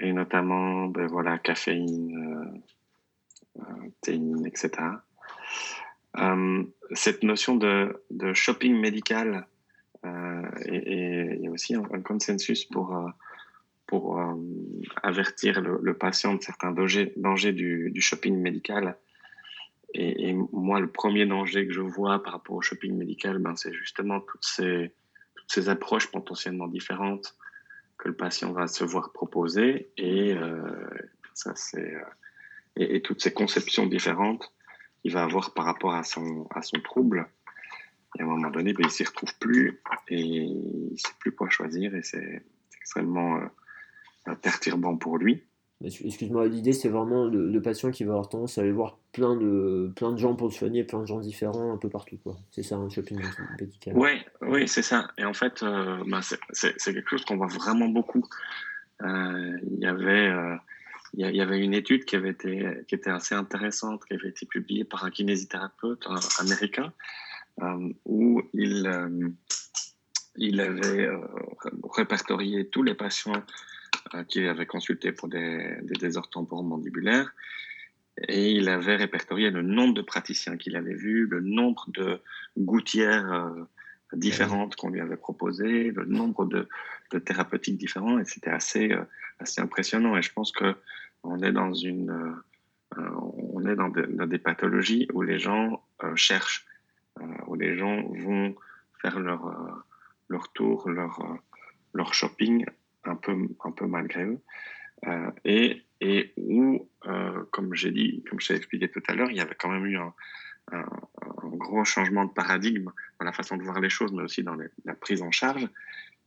et 0.00 0.12
notamment 0.12 0.86
ben, 0.86 1.06
voilà, 1.06 1.38
caféine, 1.38 2.62
etc. 4.46 4.70
Euh, 6.18 6.64
cette 6.92 7.22
notion 7.22 7.56
de, 7.56 8.02
shopping 8.34 8.78
médical, 8.78 9.46
euh, 10.04 10.50
et, 10.66 11.36
il 11.36 11.42
y 11.42 11.46
a 11.46 11.50
aussi 11.50 11.74
un, 11.74 12.02
consensus 12.02 12.64
pour, 12.64 12.96
euh, 12.96 13.08
pour 13.86 14.20
avertir 15.02 15.60
le, 15.60 15.94
patient 15.94 16.34
de 16.34 16.42
certains 16.42 16.72
dangers, 16.72 17.52
du, 17.52 18.00
shopping 18.00 18.36
médical. 18.38 18.96
Et, 19.94 20.34
moi, 20.52 20.80
le 20.80 20.90
premier 20.90 21.26
danger 21.26 21.66
que 21.66 21.72
je 21.72 21.80
vois 21.80 22.22
par 22.22 22.34
rapport 22.34 22.56
au 22.56 22.62
shopping 22.62 22.96
médical, 22.96 23.38
ben, 23.38 23.56
c'est 23.56 23.72
justement 23.72 24.20
toutes 24.20 24.44
ces 24.44 25.68
approches 25.68 26.10
potentiellement 26.10 26.68
différentes 26.68 27.36
que 27.98 28.08
le 28.08 28.16
patient 28.16 28.52
va 28.52 28.66
se 28.66 28.84
voir 28.84 29.12
proposer. 29.12 29.90
Et 29.96 30.34
ça, 31.34 31.52
c'est 31.54 31.94
et, 32.76 33.02
toutes 33.02 33.22
ces 33.22 33.32
conceptions 33.32 33.86
différentes 33.86 34.52
qu'il 35.02 35.12
va 35.12 35.22
avoir 35.22 35.52
par 35.54 35.64
rapport 35.64 35.94
à 35.94 36.04
son, 36.04 36.46
à 36.50 36.62
son 36.62 36.78
trouble. 36.80 37.28
Et 38.18 38.22
à 38.22 38.24
un 38.24 38.28
moment 38.28 38.50
donné, 38.50 38.72
ben, 38.72 38.84
il 38.84 38.90
s'y 38.90 39.04
retrouve 39.04 39.36
plus 39.38 39.80
et 40.08 40.20
il 40.20 40.90
ne 40.92 40.96
sait 40.96 41.14
plus 41.18 41.32
quoi 41.32 41.48
choisir 41.48 41.94
et 41.94 42.02
c'est 42.02 42.42
extrêmement 42.76 43.40
euh, 44.28 44.34
perturbant 44.36 44.96
pour 44.96 45.18
lui. 45.18 45.42
Excuse-moi, 45.84 46.46
l'idée 46.46 46.72
c'est 46.72 46.88
vraiment 46.88 47.26
le, 47.26 47.60
patient 47.60 47.90
qui 47.90 48.04
va 48.04 48.12
avoir 48.12 48.28
tendance 48.28 48.56
à 48.56 48.60
aller 48.60 48.70
voir 48.70 48.98
plein 49.10 49.34
de, 49.34 49.92
plein 49.96 50.12
de 50.12 50.16
gens 50.16 50.36
pour 50.36 50.46
le 50.46 50.52
soigner, 50.52 50.84
plein 50.84 51.00
de 51.00 51.06
gens 51.06 51.18
différents 51.18 51.72
un 51.72 51.76
peu 51.76 51.88
partout. 51.88 52.18
C'est 52.52 52.62
ça 52.62 52.76
un 52.76 52.88
shopping 52.88 53.18
médical. 53.60 53.94
Oui, 53.96 54.10
oui 54.42 54.68
c'est 54.68 54.82
ça. 54.82 55.08
Et 55.18 55.24
en 55.24 55.34
fait, 55.34 55.62
euh, 55.64 55.98
ben, 56.06 56.20
c'est 56.52 56.76
quelque 56.84 57.08
chose 57.08 57.24
qu'on 57.24 57.36
voit 57.36 57.48
vraiment 57.48 57.88
beaucoup. 57.88 58.24
Euh, 59.02 59.58
il 59.72 59.80
y 59.80 59.86
avait 59.86 60.30
il 61.14 61.36
y, 61.36 61.40
avait 61.42 61.58
une 61.58 61.74
étude 61.74 62.04
qui 62.06 62.16
avait 62.16 62.30
été 62.30 62.84
qui 62.88 62.94
était 62.94 63.10
assez 63.10 63.34
intéressante, 63.34 64.04
qui 64.06 64.14
avait 64.14 64.30
été 64.30 64.46
publiée 64.46 64.84
par 64.84 65.04
un 65.04 65.10
kinésithérapeute 65.10 66.06
américain, 66.38 66.92
euh, 67.60 67.92
où 68.06 68.42
il 68.54 68.86
euh, 68.86 69.28
il 70.36 70.60
avait 70.60 71.04
euh, 71.04 71.18
répertorié 71.94 72.66
tous 72.68 72.82
les 72.82 72.94
patients 72.94 73.42
qu'il 74.28 74.48
avait 74.48 74.64
consultés 74.64 75.12
pour 75.12 75.28
des, 75.28 75.76
des 75.82 75.94
désordres 75.94 76.30
temporaux 76.30 76.62
mandibulaires 76.62 77.30
et 78.28 78.52
il 78.52 78.68
avait 78.70 78.96
répertorié 78.96 79.50
le 79.50 79.60
nombre 79.60 79.94
de 79.94 80.02
praticiens 80.02 80.56
qu'il 80.56 80.76
avait 80.76 80.94
vus, 80.94 81.26
le 81.26 81.40
nombre 81.40 81.84
de 81.88 82.20
gouttières 82.58 83.54
différentes 84.14 84.76
qu'on 84.76 84.90
lui 84.90 85.00
avait 85.00 85.16
proposées, 85.16 85.90
le 85.90 86.04
nombre 86.04 86.46
de, 86.46 86.68
de 87.10 87.18
thérapeutiques 87.18 87.78
différents, 87.78 88.18
et 88.18 88.24
c'était 88.24 88.50
assez, 88.50 88.94
assez 89.38 89.60
impressionnant. 89.60 90.16
Et 90.16 90.22
je 90.22 90.32
pense 90.32 90.52
que 90.52 90.74
on 91.22 91.42
est 91.42 91.52
dans 91.52 91.72
une, 91.72 92.10
euh, 92.98 93.10
on 93.54 93.64
est 93.66 93.76
dans, 93.76 93.88
des 93.88 94.38
pathologies 94.38 95.08
où 95.12 95.22
les 95.22 95.38
gens 95.38 95.82
euh, 96.02 96.14
cherchent, 96.16 96.66
euh, 97.20 97.24
où 97.46 97.54
les 97.54 97.76
gens 97.76 98.02
vont 98.08 98.54
faire 99.00 99.18
leur 99.18 99.84
leur 100.28 100.52
tour, 100.52 100.88
leur 100.88 101.20
leur 101.92 102.14
shopping 102.14 102.64
un 103.04 103.16
peu 103.16 103.36
un 103.64 103.70
peu 103.72 103.86
malgré 103.86 104.24
eux. 104.24 104.40
et, 105.44 105.82
et 106.02 106.32
où, 106.36 106.88
euh, 107.06 107.44
comme 107.52 107.74
j'ai 107.74 107.92
dit, 107.92 108.24
comme 108.28 108.40
je 108.40 108.48
t'ai 108.48 108.54
expliqué 108.54 108.88
tout 108.88 109.02
à 109.06 109.14
l'heure, 109.14 109.30
il 109.30 109.36
y 109.36 109.40
avait 109.40 109.54
quand 109.54 109.68
même 109.68 109.86
eu 109.86 109.96
un, 109.96 110.12
un, 110.72 110.84
gros 111.44 111.84
changement 111.84 112.24
de 112.24 112.32
paradigme 112.32 112.90
dans 113.20 113.24
la 113.24 113.32
façon 113.32 113.56
de 113.56 113.62
voir 113.62 113.80
les 113.80 113.88
choses, 113.88 114.12
mais 114.12 114.22
aussi 114.22 114.42
dans 114.42 114.56
la 114.84 114.94
prise 114.94 115.22
en 115.22 115.30
charge. 115.30 115.68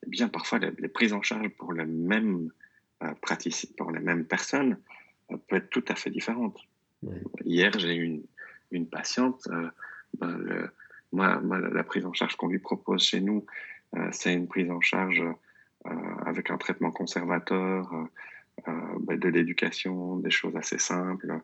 Eh 0.06 0.10
bien, 0.10 0.30
parfois, 0.30 0.60
les, 0.60 0.88
prises 0.88 1.12
en 1.12 1.22
charge 1.22 1.50
pour 1.50 1.74
les 1.74 1.86
mêmes 1.86 2.52
euh, 3.04 3.14
pour 3.78 3.92
les 3.92 4.00
mêmes 4.00 4.26
personnes, 4.26 4.78
euh, 5.32 5.38
peut 5.48 5.58
être 5.58 5.70
tout 5.70 5.86
à 5.88 5.96
fait 5.96 6.10
différentes. 6.10 6.58
Hier, 7.44 7.72
j'ai 7.78 7.96
eu 7.96 8.04
une, 8.04 8.24
une 8.72 8.88
patiente. 8.88 9.48
Euh, 9.52 9.70
ben, 10.18 10.38
le, 10.38 10.72
moi, 11.12 11.40
la 11.42 11.84
prise 11.84 12.06
en 12.06 12.14
charge 12.14 12.36
qu'on 12.36 12.48
lui 12.48 12.60
propose 12.60 13.04
chez 13.04 13.22
nous, 13.22 13.46
c'est 14.12 14.34
une 14.34 14.48
prise 14.48 14.70
en 14.70 14.82
charge 14.82 15.24
avec 16.26 16.50
un 16.50 16.58
traitement 16.58 16.92
conservateur, 16.92 17.90
ben, 18.66 19.18
de 19.18 19.30
l'éducation, 19.30 20.18
des 20.18 20.32
choses 20.32 20.58
assez 20.58 20.78
simples 20.78 21.40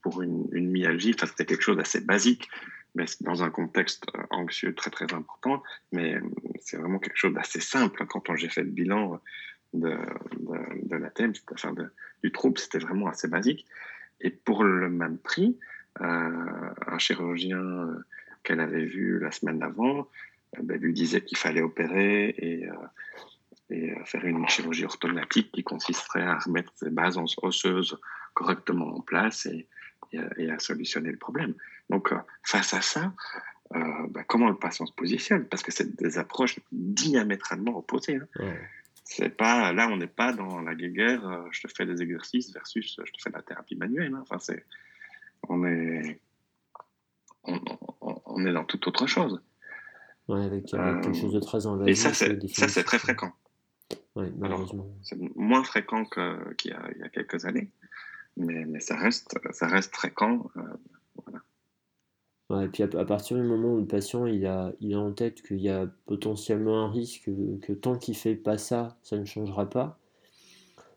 pour 0.00 0.22
une, 0.22 0.48
une 0.52 0.70
myalgie. 0.70 1.12
Enfin, 1.14 1.26
c'était 1.26 1.44
quelque 1.44 1.62
chose 1.62 1.76
d'assez 1.76 2.00
basique, 2.00 2.48
mais 2.94 3.04
dans 3.20 3.42
un 3.42 3.50
contexte 3.50 4.06
anxieux 4.30 4.74
très 4.74 4.90
très 4.90 5.12
important. 5.12 5.62
Mais 5.90 6.18
c'est 6.60 6.78
vraiment 6.78 7.00
quelque 7.00 7.18
chose 7.18 7.34
d'assez 7.34 7.60
simple. 7.60 8.06
Quand 8.06 8.34
j'ai 8.36 8.48
fait 8.48 8.62
le 8.62 8.70
bilan 8.70 9.20
de, 9.74 9.96
de, 10.82 10.96
la 10.96 11.10
thème, 11.10 11.32
enfin 11.52 11.72
de, 11.72 11.90
du 12.22 12.32
trouble, 12.32 12.58
c'était 12.58 12.78
vraiment 12.78 13.08
assez 13.08 13.28
basique. 13.28 13.66
Et 14.20 14.30
pour 14.30 14.64
le 14.64 14.88
même 14.88 15.18
prix, 15.18 15.58
euh, 16.00 16.74
un 16.86 16.98
chirurgien 16.98 17.58
euh, 17.58 18.04
qu'elle 18.42 18.60
avait 18.60 18.84
vu 18.84 19.18
la 19.18 19.30
semaine 19.30 19.58
d'avant 19.58 20.08
euh, 20.56 20.62
ben, 20.62 20.80
lui 20.80 20.94
disait 20.94 21.20
qu'il 21.20 21.36
fallait 21.36 21.60
opérer 21.60 22.34
et, 22.38 22.68
faire 24.04 24.26
une 24.26 24.46
chirurgie 24.48 24.84
orthognathique 24.84 25.50
qui 25.50 25.62
consisterait 25.64 26.24
à 26.24 26.38
remettre 26.38 26.70
ses 26.76 26.90
bases 26.90 27.18
osseuses 27.40 27.98
correctement 28.34 28.96
en 28.96 29.00
place 29.00 29.46
et, 29.46 29.66
et, 30.12 30.50
à 30.50 30.58
solutionner 30.58 31.10
le 31.10 31.16
problème. 31.16 31.54
Donc, 31.88 32.12
face 32.42 32.74
à 32.74 32.82
ça, 32.82 33.14
ben, 33.70 34.24
comment 34.26 34.50
le 34.50 34.58
patient 34.58 34.84
se 34.84 34.92
positionne? 34.92 35.46
Parce 35.46 35.62
que 35.62 35.72
c'est 35.72 35.96
des 35.96 36.18
approches 36.18 36.60
diamétralement 36.70 37.78
opposées. 37.78 38.20
Hein. 38.40 38.52
C'est 39.04 39.36
pas 39.36 39.72
là, 39.72 39.88
on 39.88 39.96
n'est 39.96 40.06
pas 40.06 40.32
dans 40.32 40.60
la 40.60 40.74
guerre. 40.74 41.46
je 41.50 41.66
te 41.66 41.72
fais 41.72 41.86
des 41.86 42.02
exercices 42.02 42.52
versus 42.52 42.98
je 43.04 43.12
te 43.12 43.20
fais 43.22 43.30
de 43.30 43.36
la 43.36 43.42
thérapie 43.42 43.76
manuelle. 43.76 44.14
Hein. 44.14 44.20
Enfin, 44.22 44.38
c'est 44.38 44.64
on 45.48 45.64
est, 45.64 46.20
on, 47.44 48.46
est 48.46 48.52
dans 48.52 48.64
toute 48.64 48.86
autre 48.86 49.06
chose. 49.06 49.40
Ouais, 50.28 50.44
avec, 50.44 50.66
quelque 50.66 51.12
chose 51.14 51.32
de 51.32 51.40
très 51.40 51.66
invasif. 51.66 51.90
Et 51.90 51.94
ça, 51.94 52.68
c'est 52.68 52.84
très 52.84 52.98
fréquent. 52.98 53.32
Oui, 54.14 54.26
malheureusement. 54.36 54.88
C'est 55.02 55.18
moins 55.36 55.64
fréquent 55.64 56.04
qu'il 56.04 56.70
y, 56.70 56.98
y, 56.98 57.02
a 57.02 57.08
quelques 57.08 57.44
années, 57.44 57.70
mais, 58.36 58.64
mais, 58.66 58.80
ça, 58.80 58.96
reste, 58.96 59.34
ça 59.52 59.66
reste 59.66 59.94
fréquent. 59.94 60.50
Euh, 60.56 60.60
et 62.60 62.68
puis 62.68 62.82
à, 62.82 63.04
partir 63.04 63.36
du 63.36 63.42
moment 63.42 63.74
où 63.74 63.78
le 63.78 63.86
patient 63.86 64.26
il 64.26 64.46
a, 64.46 64.72
a 64.82 64.96
en 64.96 65.12
tête 65.12 65.42
qu'il 65.42 65.60
y 65.60 65.68
a 65.68 65.86
potentiellement 66.06 66.84
un 66.84 66.90
risque 66.90 67.30
que 67.62 67.72
tant 67.72 67.96
qu'il 67.96 68.16
fait 68.16 68.34
pas 68.34 68.58
ça, 68.58 68.96
ça 69.02 69.16
ne 69.16 69.24
changera 69.24 69.70
pas, 69.70 69.98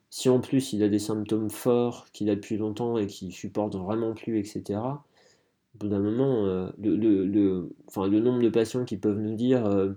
si 0.10 0.30
en 0.30 0.40
plus 0.40 0.72
il 0.72 0.82
a 0.82 0.88
des 0.88 1.00
symptômes 1.00 1.50
forts 1.50 2.08
qu'il 2.14 2.30
a 2.30 2.36
depuis 2.36 2.56
longtemps 2.56 2.98
et 2.98 3.06
qu'il 3.06 3.34
supporte 3.34 3.76
vraiment 3.76 4.14
plus, 4.14 4.40
etc., 4.40 4.80
au 4.80 5.78
bout 5.78 5.90
d'un 5.90 6.00
moment, 6.00 6.46
euh, 6.46 6.70
le, 6.82 8.20
nombre 8.20 8.42
de 8.42 8.50
patients 8.50 8.86
qui 8.86 8.96
peuvent 8.96 9.20
nous 9.20 9.36
dire 9.36 9.66
euh, 9.66 9.92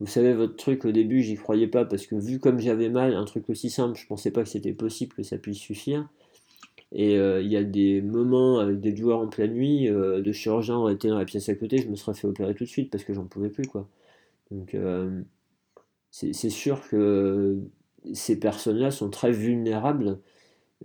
Vous 0.00 0.06
savez, 0.06 0.34
votre 0.34 0.56
truc 0.56 0.84
au 0.84 0.92
début, 0.92 1.22
j'y 1.22 1.36
croyais 1.36 1.68
pas 1.68 1.86
parce 1.86 2.06
que 2.06 2.16
vu 2.16 2.38
comme 2.38 2.60
j'avais 2.60 2.90
mal, 2.90 3.14
un 3.14 3.24
truc 3.24 3.48
aussi 3.48 3.70
simple, 3.70 3.98
je 3.98 4.06
pensais 4.06 4.30
pas 4.30 4.42
que 4.42 4.50
c'était 4.50 4.74
possible 4.74 5.14
que 5.14 5.22
ça 5.22 5.38
puisse 5.38 5.58
suffire. 5.58 6.06
Et 6.92 7.18
euh, 7.18 7.42
il 7.42 7.50
y 7.50 7.56
a 7.56 7.64
des 7.64 8.00
moments 8.00 8.58
avec 8.58 8.80
des 8.80 8.96
joueurs 8.96 9.20
en 9.20 9.28
pleine 9.28 9.54
nuit, 9.54 9.88
de 9.88 10.32
chirurgiens 10.32 10.76
auraient 10.76 10.94
été 10.94 11.08
dans 11.08 11.18
la 11.18 11.24
pièce 11.24 11.48
à 11.48 11.54
côté, 11.54 11.78
je 11.78 11.88
me 11.88 11.96
serais 11.96 12.14
fait 12.14 12.26
opérer 12.26 12.54
tout 12.54 12.64
de 12.64 12.68
suite 12.68 12.90
parce 12.90 13.04
que 13.04 13.12
j'en 13.12 13.24
pouvais 13.24 13.50
plus. 13.50 13.66
quoi. 13.66 13.88
Donc 14.50 14.76
c'est 16.10 16.50
sûr 16.50 16.80
que 16.88 17.58
ces 18.14 18.38
personnes-là 18.38 18.90
sont 18.90 19.10
très 19.10 19.32
vulnérables 19.32 20.20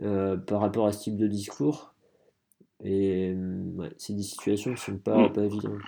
euh, 0.01 0.37
par 0.37 0.61
rapport 0.61 0.87
à 0.87 0.91
ce 0.91 1.03
type 1.03 1.17
de 1.17 1.27
discours. 1.27 1.93
Et 2.83 3.33
ouais, 3.75 3.91
c'est 3.97 4.13
des 4.13 4.23
situations 4.23 4.73
qui 4.73 4.91
ne 4.91 4.95
sont 4.95 4.97
pas, 4.97 5.29
pas 5.29 5.43
évidentes. 5.43 5.81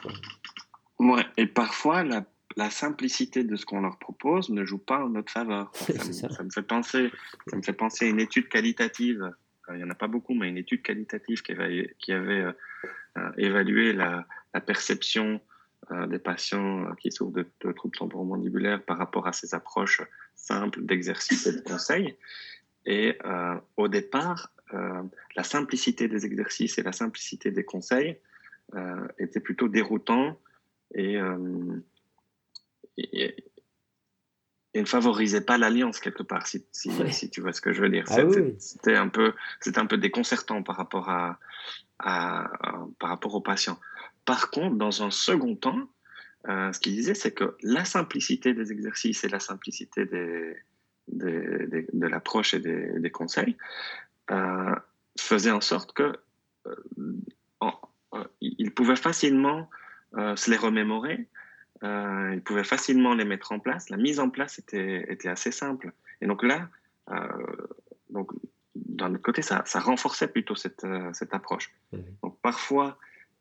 Ouais, 0.99 1.25
et 1.37 1.47
parfois, 1.47 2.03
la, 2.03 2.25
la, 2.55 2.69
simplicité 2.69 3.43
de 3.43 3.55
ce 3.55 3.65
qu'on 3.65 3.81
leur 3.81 3.97
propose 3.97 4.49
ne 4.49 4.63
joue 4.63 4.77
pas 4.77 5.03
en 5.03 5.09
notre 5.09 5.31
faveur. 5.31 5.71
Ça, 5.75 6.29
ça. 6.29 6.43
me, 6.43 6.49
fait 6.51 6.61
penser, 6.61 7.11
ça 7.47 7.57
me 7.57 7.63
fait 7.63 7.73
penser 7.73 8.05
à 8.05 8.09
une 8.09 8.19
étude 8.19 8.47
qualitative. 8.47 9.31
Il 9.69 9.75
n'y 9.75 9.83
en 9.83 9.89
a 9.89 9.95
pas 9.95 10.07
beaucoup, 10.07 10.33
mais 10.33 10.49
une 10.49 10.57
étude 10.57 10.81
qualitative 10.81 11.41
qui 11.41 11.51
avait, 11.51 12.41
euh, 12.41 12.51
euh, 13.17 13.31
évalué 13.37 13.93
la, 13.93 14.25
perception 14.65 15.41
des 16.07 16.19
patients 16.19 16.95
qui 16.95 17.11
souffrent 17.11 17.33
de, 17.33 17.45
de 17.61 17.71
troubles 17.73 17.97
temporomandibulaires 17.97 18.81
par 18.81 18.97
rapport 18.97 19.27
à 19.27 19.33
ces 19.33 19.53
approches 19.53 20.01
simple 20.35 20.85
d'exercice 20.85 21.45
et 21.47 21.53
de 21.53 21.61
conseils. 21.61 22.15
Et 22.85 23.17
euh, 23.25 23.55
au 23.77 23.87
départ, 23.87 24.51
euh, 24.73 25.03
la 25.35 25.43
simplicité 25.43 26.07
des 26.07 26.25
exercices 26.25 26.77
et 26.77 26.83
la 26.83 26.91
simplicité 26.91 27.51
des 27.51 27.63
conseils 27.63 28.17
euh, 28.75 29.07
étaient 29.17 29.39
plutôt 29.39 29.67
déroutants 29.67 30.39
et, 30.95 31.17
ne 34.81 34.87
favorisaient 34.87 35.45
pas 35.45 35.57
l'alliance 35.57 35.99
quelque 35.99 36.23
part, 36.23 36.47
si, 36.47 36.65
si, 36.71 37.29
tu 37.29 37.41
vois 37.41 37.53
ce 37.53 37.61
que 37.61 37.73
je 37.73 37.81
veux 37.81 37.89
dire. 37.89 38.05
Ah 38.09 38.21
c'était 38.57 38.95
un 38.95 39.07
peu, 39.07 39.33
c'était 39.59 39.79
un 39.79 39.85
peu 39.85 39.97
déconcertant 39.97 40.63
par 40.63 40.77
rapport 40.77 41.09
à, 41.09 41.39
à, 41.99 42.49
par 42.99 43.09
rapport 43.09 43.35
aux 43.35 43.41
patients. 43.41 43.79
Par 44.25 44.49
contre, 44.49 44.75
dans 44.75 45.03
un 45.03 45.11
second 45.11 45.55
temps, 45.55 45.87
euh, 46.49 46.71
ce 46.73 46.79
qu'il 46.79 46.93
disait, 46.93 47.13
c'est 47.13 47.31
que 47.31 47.55
la 47.61 47.85
simplicité 47.85 48.53
des 48.53 48.71
exercices 48.71 49.23
et 49.23 49.29
la 49.29 49.39
simplicité 49.39 50.05
des, 50.05 50.55
de 51.07 52.07
l'approche 52.07 52.53
et 52.53 52.59
des, 52.59 53.11
conseils 53.11 53.57
euh, 54.31 54.75
faisaient 55.19 55.51
en 55.51 55.61
sorte 55.61 55.93
que 55.93 56.17
euh, 56.67 56.73
il 58.41 58.73
pouvait 58.73 58.95
facilement 58.95 59.69
se 60.35 60.51
les 60.51 60.57
remémorer, 60.57 61.27
il 61.83 62.41
pouvait 62.43 62.63
facilement 62.63 63.13
les 63.13 63.25
mettre 63.25 63.51
en 63.51 63.59
place. 63.59 63.89
La 63.89 63.97
mise 63.97 64.19
en 64.19 64.29
place 64.29 64.59
était, 64.59 65.05
était 65.11 65.29
assez 65.29 65.51
simple. 65.51 65.91
Et 66.21 66.27
donc 66.27 66.41
là, 66.43 66.69
donc, 68.09 68.31
d'un 68.75 69.13
autre 69.13 69.21
côté, 69.21 69.41
ça, 69.41 69.63
ça, 69.65 69.79
renforçait 69.79 70.27
plutôt 70.27 70.55
cette, 70.55 70.85
cette 71.11 71.33
approche. 71.33 71.73
Mmh. 71.91 71.97
Donc 72.23 72.39
parfois, 72.41 72.97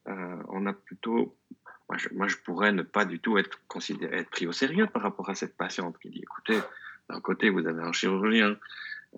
on 0.07 0.67
a 0.67 0.73
plutôt 0.73 1.37
moi 2.13 2.29
je, 2.29 2.37
pourrais 2.39 2.73
ne 2.73 2.83
pas 2.83 3.05
du 3.05 3.19
tout 3.19 3.39
être 3.39 3.61
considéré, 3.69 4.19
être 4.19 4.31
pris 4.31 4.47
au 4.47 4.53
sérieux 4.53 4.87
par 4.87 5.03
rapport 5.03 5.29
à 5.29 5.35
cette 5.35 5.57
patiente 5.57 5.99
qui 5.99 6.11
dit, 6.11 6.21
écoutez, 6.23 6.59
d'un 7.09 7.21
côté, 7.21 7.51
vous 7.51 7.67
avez 7.67 7.83
un 7.83 7.93
chirurgien 7.93 8.57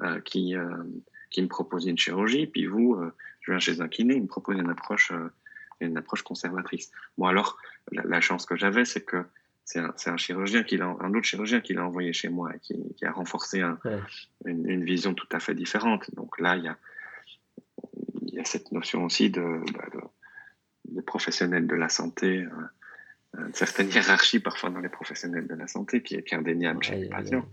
euh, 0.03 0.21
qui, 0.21 0.57
euh, 0.57 0.83
qui 1.31 1.43
me 1.43 1.49
propose 1.49 1.87
une 1.87 1.99
chirurgie, 1.99 2.47
puis 2.47 2.67
vous, 2.67 2.95
euh, 2.95 3.13
je 3.41 3.53
viens 3.53 3.59
chez 3.59 3.81
un 3.81 3.89
kiné, 3.89 4.15
il 4.15 4.23
me 4.23 4.27
propose 4.27 4.59
une 4.59 4.71
approche, 4.71 5.13
une 5.81 5.97
approche 5.97 6.23
conservatrice. 6.23 6.91
Bon, 7.19 7.27
alors, 7.27 7.59
la, 7.93 8.21
chance 8.21 8.47
que 8.47 8.57
j'avais, 8.57 8.85
c'est 8.85 9.05
que 9.05 9.25
c'est 9.65 9.79
un, 9.79 9.95
un, 10.07 10.17
chirurgien 10.17 10.63
qui 10.63 10.81
un 10.81 11.15
autre 11.15 11.25
chirurgien 11.25 11.61
qui 11.61 11.75
l'a 11.75 11.85
envoyé 11.85 12.13
chez 12.13 12.29
moi 12.29 12.55
et 12.55 12.59
qui, 12.61 12.95
qui 12.97 13.05
a 13.07 13.13
renforcé 13.13 13.61
un, 13.61 13.79
une, 14.45 14.85
vision 14.85 15.15
tout 15.15 15.29
à 15.33 15.41
fait 15.41 15.55
différente. 15.55 16.15
Donc 16.15 16.39
là, 16.39 16.57
il 16.57 16.65
y 16.65 16.69
a, 16.69 16.79
il 18.23 18.35
y 18.35 18.41
a 18.41 18.45
cette 18.45 18.73
notion 18.73 19.05
aussi 19.05 19.31
de, 19.31 19.61
bah, 19.73 19.87
de 20.87 21.01
professionnels 21.01 21.67
de 21.67 21.75
la 21.75 21.89
santé, 21.89 22.45
euh, 23.39 23.47
une 23.47 23.55
certaine 23.55 23.91
hiérarchie 23.91 24.41
parfois 24.41 24.71
dans 24.71 24.81
les 24.81 24.89
professionnels 24.89 25.47
de 25.47 25.55
la 25.55 25.67
santé 25.67 26.03
qui 26.03 26.15
est, 26.17 26.23
qui 26.23 26.35
est 26.35 26.39
indéniable 26.39 26.83
chez 26.83 26.97
les 26.97 27.09
patients. 27.09 27.47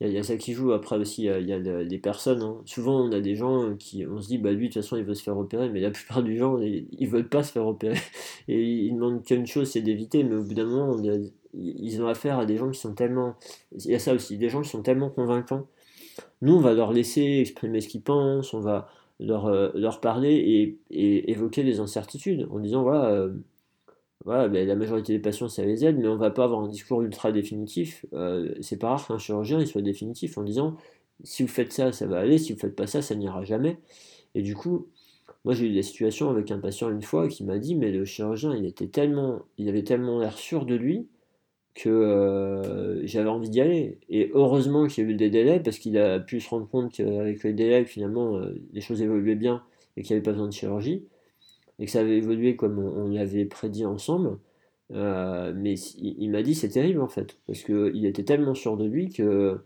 Il 0.00 0.12
y, 0.12 0.18
a 0.18 0.22
ça 0.22 0.36
qui 0.36 0.52
joue. 0.52 0.72
Après 0.72 0.96
aussi, 0.96 1.24
il 1.24 1.48
y 1.48 1.52
a, 1.52 1.84
des 1.84 1.98
personnes. 1.98 2.42
Hein. 2.42 2.58
Souvent, 2.66 3.00
on 3.00 3.12
a 3.12 3.20
des 3.20 3.34
gens 3.34 3.74
qui, 3.76 4.06
on 4.06 4.20
se 4.20 4.28
dit, 4.28 4.38
bah 4.38 4.52
lui, 4.52 4.68
de 4.68 4.72
toute 4.72 4.82
façon, 4.82 4.96
il 4.96 5.02
veut 5.02 5.14
se 5.14 5.24
faire 5.24 5.36
opérer, 5.36 5.68
mais 5.70 5.80
la 5.80 5.90
plupart 5.90 6.22
du 6.22 6.36
gens, 6.36 6.58
ils, 6.60 7.08
veulent 7.08 7.28
pas 7.28 7.42
se 7.42 7.52
faire 7.52 7.66
opérer. 7.66 7.98
Et 8.48 8.62
ils 8.62 8.94
demandent 8.94 9.24
qu'une 9.24 9.46
chose, 9.46 9.68
c'est 9.68 9.80
d'éviter. 9.80 10.22
Mais 10.22 10.36
au 10.36 10.44
bout 10.44 10.54
d'un 10.54 10.66
moment, 10.66 10.96
ils 11.54 12.02
ont 12.02 12.06
affaire 12.06 12.38
à 12.38 12.46
des 12.46 12.56
gens 12.56 12.70
qui 12.70 12.78
sont 12.78 12.94
tellement. 12.94 13.34
Il 13.72 13.90
y 13.90 13.94
a 13.94 13.98
ça 13.98 14.14
aussi, 14.14 14.38
des 14.38 14.48
gens 14.48 14.62
qui 14.62 14.68
sont 14.68 14.82
tellement 14.82 15.10
convaincants. 15.10 15.66
Nous, 16.42 16.54
on 16.54 16.60
va 16.60 16.74
leur 16.74 16.92
laisser 16.92 17.38
exprimer 17.40 17.80
ce 17.80 17.88
qu'ils 17.88 18.02
pensent, 18.02 18.54
on 18.54 18.60
va, 18.60 18.88
leur, 19.20 19.46
euh, 19.46 19.70
leur 19.74 20.00
parler 20.00 20.78
et, 20.90 21.30
évoquer 21.30 21.64
des 21.64 21.80
incertitudes 21.80 22.46
en 22.50 22.58
disant 22.58 22.82
voilà, 22.82 23.10
euh, 23.10 23.32
voilà 24.28 24.46
la 24.46 24.76
majorité 24.76 25.14
des 25.14 25.18
patients 25.20 25.48
ça 25.48 25.64
les 25.64 25.86
aide, 25.86 25.96
mais 25.98 26.06
on 26.06 26.18
va 26.18 26.30
pas 26.30 26.44
avoir 26.44 26.60
un 26.60 26.68
discours 26.68 27.00
ultra 27.00 27.32
définitif. 27.32 28.04
Euh, 28.12 28.54
c'est 28.60 28.76
pas 28.76 28.90
rare 28.90 29.06
qu'un 29.06 29.16
chirurgien 29.16 29.58
il 29.58 29.66
soit 29.66 29.80
définitif 29.80 30.36
en 30.36 30.42
disant 30.42 30.76
si 31.24 31.42
vous 31.42 31.48
faites 31.48 31.72
ça, 31.72 31.92
ça 31.92 32.06
va 32.06 32.18
aller, 32.18 32.36
si 32.36 32.52
vous 32.52 32.58
faites 32.58 32.76
pas 32.76 32.86
ça, 32.86 33.00
ça 33.00 33.14
n'ira 33.14 33.42
jamais. 33.44 33.78
Et 34.34 34.42
du 34.42 34.54
coup, 34.54 34.88
moi 35.44 35.54
j'ai 35.54 35.66
eu 35.66 35.72
des 35.72 35.82
situations 35.82 36.28
avec 36.28 36.50
un 36.50 36.58
patient 36.58 36.90
une 36.90 37.00
fois 37.00 37.28
qui 37.28 37.42
m'a 37.42 37.58
dit 37.58 37.74
mais 37.74 37.90
le 37.90 38.04
chirurgien 38.04 38.54
il 38.54 38.66
était 38.66 38.88
tellement, 38.88 39.40
il 39.56 39.68
avait 39.70 39.84
tellement 39.84 40.18
l'air 40.20 40.36
sûr 40.36 40.66
de 40.66 40.74
lui 40.74 41.08
que 41.74 41.88
euh, 41.88 43.06
j'avais 43.06 43.30
envie 43.30 43.48
d'y 43.50 43.62
aller. 43.62 43.98
Et 44.10 44.30
heureusement 44.34 44.86
qu'il 44.88 45.04
y 45.04 45.06
a 45.06 45.10
eu 45.10 45.14
des 45.14 45.30
délais, 45.30 45.60
parce 45.60 45.78
qu'il 45.78 45.96
a 45.96 46.20
pu 46.20 46.40
se 46.40 46.50
rendre 46.50 46.68
compte 46.68 46.92
qu'avec 46.92 47.42
les 47.44 47.52
délais, 47.54 47.84
finalement, 47.84 48.36
euh, 48.36 48.54
les 48.72 48.80
choses 48.80 49.00
évoluaient 49.00 49.36
bien 49.36 49.62
et 49.96 50.02
qu'il 50.02 50.14
n'y 50.14 50.18
avait 50.18 50.24
pas 50.24 50.32
besoin 50.32 50.48
de 50.48 50.52
chirurgie, 50.52 51.04
et 51.78 51.86
que 51.86 51.90
ça 51.90 52.00
avait 52.00 52.18
évolué 52.18 52.56
comme 52.56 52.78
on, 52.78 53.08
l'avait 53.08 53.44
prédit 53.44 53.84
ensemble. 53.84 54.38
Euh, 54.92 55.52
mais 55.54 55.74
il, 55.74 56.30
m'a 56.30 56.42
dit 56.42 56.54
c'est 56.54 56.70
terrible 56.70 57.00
en 57.02 57.08
fait, 57.08 57.38
parce 57.46 57.62
qu'il 57.62 58.06
était 58.06 58.24
tellement 58.24 58.54
sûr 58.54 58.76
de 58.76 58.86
lui 58.86 59.10
que 59.10 59.60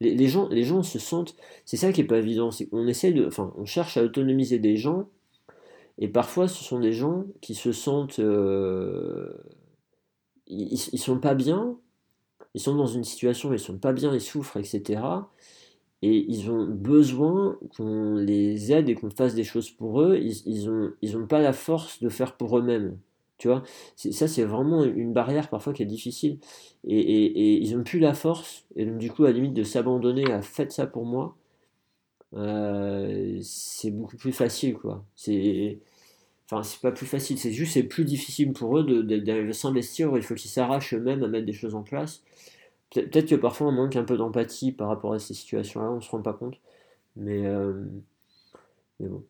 les, 0.00 0.28
gens, 0.28 0.48
les 0.48 0.62
gens 0.62 0.82
se 0.82 0.98
sentent. 0.98 1.36
C'est 1.64 1.76
ça 1.76 1.92
qui 1.92 2.02
est 2.02 2.04
pas 2.04 2.18
évident, 2.18 2.50
c'est 2.50 2.66
qu'on 2.66 2.86
essaie. 2.86 3.14
Enfin, 3.26 3.52
on 3.56 3.64
cherche 3.64 3.96
à 3.96 4.04
autonomiser 4.04 4.58
des 4.58 4.76
gens, 4.76 5.08
et 5.98 6.08
parfois 6.08 6.48
ce 6.48 6.62
sont 6.62 6.80
des 6.80 6.92
gens 6.92 7.24
qui 7.40 7.54
se 7.54 7.72
sentent 7.72 8.20
ils, 10.46 10.88
ils 10.92 10.98
sont 10.98 11.18
pas 11.18 11.34
bien, 11.34 11.76
ils 12.54 12.60
sont 12.60 12.74
dans 12.74 12.86
une 12.86 13.04
situation 13.04 13.52
ils 13.52 13.58
sont 13.58 13.78
pas 13.78 13.92
bien, 13.92 14.14
ils 14.14 14.20
souffrent, 14.20 14.56
etc. 14.56 15.00
Et 16.06 16.24
ils 16.28 16.50
ont 16.50 16.66
besoin 16.66 17.58
qu'on 17.76 18.14
les 18.14 18.72
aide 18.72 18.88
et 18.88 18.94
qu'on 18.94 19.10
fasse 19.10 19.34
des 19.34 19.42
choses 19.42 19.70
pour 19.70 20.02
eux. 20.02 20.16
Ils, 20.22 20.40
ils 20.46 20.70
ont, 20.70 20.92
ils 21.02 21.16
ont 21.16 21.26
pas 21.26 21.40
la 21.40 21.52
force 21.52 22.00
de 22.00 22.08
faire 22.08 22.36
pour 22.36 22.56
eux-mêmes. 22.58 22.96
Tu 23.38 23.48
vois, 23.48 23.64
ça 23.96 24.28
c'est 24.28 24.44
vraiment 24.44 24.84
une 24.84 25.12
barrière 25.12 25.50
parfois 25.50 25.72
qui 25.72 25.82
est 25.82 25.86
difficile. 25.86 26.38
Et, 26.84 27.58
ils 27.62 27.76
ont 27.76 27.82
plus 27.82 27.98
la 27.98 28.14
force, 28.14 28.64
et 28.76 28.86
donc 28.86 28.98
du 28.98 29.10
coup, 29.10 29.24
à 29.24 29.28
la 29.28 29.34
limite 29.34 29.54
de 29.54 29.62
s'abandonner 29.64 30.30
à 30.32 30.40
faites 30.40 30.72
ça 30.72 30.86
pour 30.86 31.04
moi, 31.04 31.36
euh, 32.34 33.38
c'est 33.42 33.90
beaucoup 33.90 34.16
plus 34.16 34.32
facile 34.32 34.74
quoi. 34.74 35.04
C'est 35.14 35.80
Enfin, 36.48 36.62
c'est 36.62 36.80
pas 36.80 36.92
plus 36.92 37.06
facile, 37.06 37.38
c'est 37.38 37.52
juste 37.52 37.72
c'est 37.74 37.82
plus 37.82 38.04
difficile 38.04 38.52
pour 38.52 38.78
eux 38.78 38.84
de, 38.84 39.52
s'investir. 39.52 40.16
Il 40.16 40.22
faut 40.22 40.34
qu'ils 40.36 40.50
s'arrachent 40.50 40.94
eux-mêmes 40.94 41.24
à 41.24 41.28
mettre 41.28 41.46
des 41.46 41.52
choses 41.52 41.74
en 41.74 41.82
place. 41.82 42.22
Peut-être 42.90 43.28
que 43.28 43.34
parfois 43.34 43.68
on 43.68 43.72
manque 43.72 43.96
un 43.96 44.04
peu 44.04 44.16
d'empathie 44.16 44.72
par 44.72 44.88
rapport 44.88 45.12
à 45.12 45.18
ces 45.18 45.34
situations-là, 45.34 45.90
on 45.90 46.00
se 46.00 46.10
rend 46.10 46.22
pas 46.22 46.32
compte. 46.32 46.58
Mais, 47.16 47.46
euh, 47.46 47.84
bon. 49.00 49.24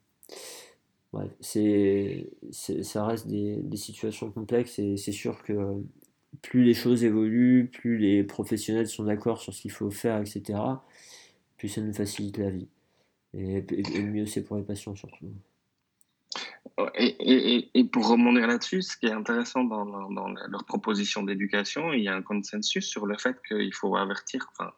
Ouais, 1.12 1.30
c'est, 1.40 2.28
ça 2.50 3.06
reste 3.06 3.26
des, 3.28 3.62
situations 3.76 4.30
complexes 4.30 4.78
et 4.78 4.96
c'est 4.96 5.12
sûr 5.12 5.42
que 5.44 5.82
plus 6.42 6.64
les 6.64 6.74
choses 6.74 7.04
évoluent, 7.04 7.70
plus 7.72 7.98
les 7.98 8.24
professionnels 8.24 8.88
sont 8.88 9.04
d'accord 9.04 9.40
sur 9.40 9.54
ce 9.54 9.62
qu'il 9.62 9.70
faut 9.70 9.90
faire, 9.90 10.20
etc., 10.20 10.58
plus 11.56 11.68
ça 11.68 11.80
nous 11.80 11.94
facilite 11.94 12.38
la 12.38 12.50
vie. 12.50 12.68
Et 13.34 13.62
mieux 14.02 14.26
c'est 14.26 14.42
pour 14.42 14.56
les 14.56 14.62
patients 14.62 14.94
surtout. 14.94 15.26
Et, 16.94 17.84
pour 17.92 18.08
remonter 18.08 18.46
là-dessus, 18.46 18.82
ce 18.82 18.96
qui 18.96 19.06
est 19.06 19.12
intéressant 19.12 19.64
dans, 19.64 20.28
leur 20.48 20.64
proposition 20.64 21.22
d'éducation, 21.22 21.92
il 21.92 22.02
y 22.02 22.08
a 22.08 22.14
un 22.14 22.22
consensus 22.22 22.86
sur 22.86 23.06
le 23.06 23.16
fait 23.16 23.36
qu'il 23.46 23.74
faut 23.74 23.96
avertir 23.96 24.46
enfin, 24.52 24.72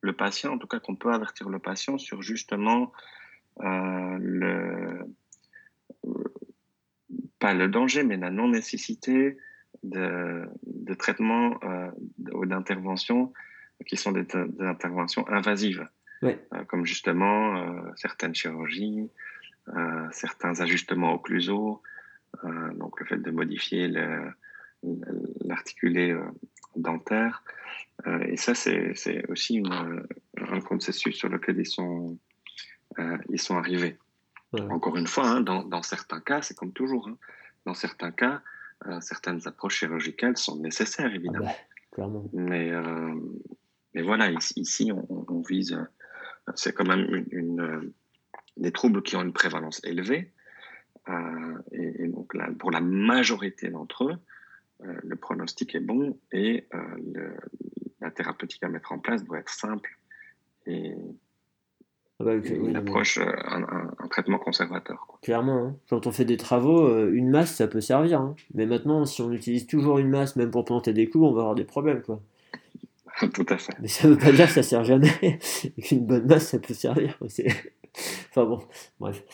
le 0.00 0.12
patient, 0.12 0.54
en 0.54 0.58
tout 0.58 0.66
cas 0.66 0.80
qu'on 0.80 0.96
peut 0.96 1.12
avertir 1.12 1.48
le 1.48 1.58
patient 1.58 1.98
sur 1.98 2.22
justement 2.22 2.92
euh, 3.60 4.18
le, 4.20 5.06
pas 7.38 7.54
le 7.54 7.68
danger, 7.68 8.02
mais 8.02 8.16
la 8.16 8.30
non-nécessité 8.30 9.36
de, 9.82 10.48
de 10.64 10.94
traitements 10.94 11.58
euh, 11.62 11.90
ou 12.32 12.46
d'interventions 12.46 13.32
qui 13.86 13.96
sont 13.96 14.12
des, 14.12 14.26
interventions 14.60 15.28
invasives, 15.28 15.88
euh, 16.22 16.34
comme 16.66 16.86
justement 16.86 17.62
certaines 17.96 18.34
chirurgies, 18.34 19.00
euh, 19.00 19.26
certains 20.12 20.60
ajustements 20.60 21.14
occlusaux, 21.14 21.82
euh, 22.44 22.72
donc 22.74 23.00
le 23.00 23.06
fait 23.06 23.18
de 23.18 23.30
modifier 23.30 23.88
l'articulé 25.44 26.10
euh, 26.10 26.24
dentaire. 26.76 27.42
et 28.28 28.36
ça, 28.36 28.54
c'est 28.54 29.24
aussi 29.30 29.54
une, 29.56 30.06
un 30.36 30.60
consensus 30.60 31.16
sur 31.16 31.28
lequel 31.28 31.58
ils 31.58 31.66
sont, 31.66 32.18
ils 33.30 33.40
sont 33.40 33.56
arrivés. 33.56 33.98
Encore 34.70 34.96
une 34.96 35.06
fois, 35.06 35.26
hein, 35.26 35.40
dans, 35.40 35.64
dans, 35.64 35.82
certains 35.82 36.20
cas, 36.20 36.40
c'est 36.40 36.56
comme 36.56 36.72
toujours. 36.72 37.08
Hein, 37.08 37.18
dans 37.66 37.74
certains 37.74 38.12
cas, 38.12 38.42
certaines 39.00 39.46
approches 39.46 39.78
chirurgicales 39.78 40.36
sont 40.36 40.56
nécessaires, 40.58 41.12
évidemment. 41.14 41.54
Ah 41.98 42.06
bah, 42.06 42.22
mais, 42.32 42.70
mais 43.94 44.02
voilà, 44.02 44.30
ici, 44.56 44.92
on, 44.92 45.40
vise, 45.40 45.78
c'est 46.54 46.72
quand 46.72 46.86
même 46.86 47.24
une, 47.32 47.92
des 48.56 48.72
troubles 48.72 49.02
qui 49.02 49.16
ont 49.16 49.22
une 49.22 49.32
prévalence 49.32 49.80
élevée. 49.84 50.32
Euh, 51.08 51.58
et, 51.72 52.08
donc 52.08 52.34
là, 52.34 52.48
pour 52.58 52.70
la 52.70 52.80
majorité 52.80 53.68
d'entre 53.68 54.04
eux, 54.04 54.16
euh, 54.84 54.94
le 55.02 55.16
pronostic 55.16 55.74
est 55.74 55.80
bon 55.80 56.18
et 56.32 56.66
euh, 56.74 57.30
la 58.00 58.10
thérapeutique 58.10 58.62
à 58.62 58.68
mettre 58.68 58.92
en 58.92 58.98
place 58.98 59.24
doit 59.24 59.38
être 59.38 59.50
simple 59.50 59.98
et 60.66 60.94
bah, 62.18 62.34
une 62.34 62.76
approche, 62.76 63.18
un, 63.18 64.08
traitement 64.10 64.38
conservateur. 64.38 65.06
Clairement, 65.22 65.66
hein. 65.66 65.76
quand 65.90 66.06
on 66.06 66.12
fait 66.12 66.24
des 66.24 66.38
travaux, 66.38 67.08
une 67.10 67.30
masse 67.30 67.54
ça 67.54 67.68
peut 67.68 67.82
servir. 67.82 68.20
Hein. 68.20 68.36
Mais 68.54 68.66
maintenant, 68.66 69.04
si 69.04 69.20
on 69.20 69.30
utilise 69.32 69.66
toujours 69.66 69.98
une 69.98 70.08
masse, 70.08 70.34
même 70.34 70.50
pour 70.50 70.64
planter 70.64 70.92
des 70.92 71.08
coups, 71.08 71.24
on 71.24 71.32
va 71.32 71.42
avoir 71.42 71.54
des 71.54 71.64
problèmes. 71.64 72.02
Quoi. 72.02 72.20
Tout 73.32 73.46
à 73.48 73.58
fait. 73.58 73.72
Mais 73.80 73.88
ça 73.88 74.08
ne 74.08 74.14
veut 74.14 74.18
pas 74.18 74.32
dire 74.32 74.46
que 74.46 74.52
ça 74.52 74.62
sert 74.62 74.84
jamais. 74.84 75.38
Qu'une 75.82 76.06
bonne 76.06 76.26
masse, 76.26 76.48
ça 76.48 76.58
peut 76.58 76.74
servir. 76.74 77.18
Enfin 78.30 78.44
bon, 78.44 78.66
bref. 79.00 79.24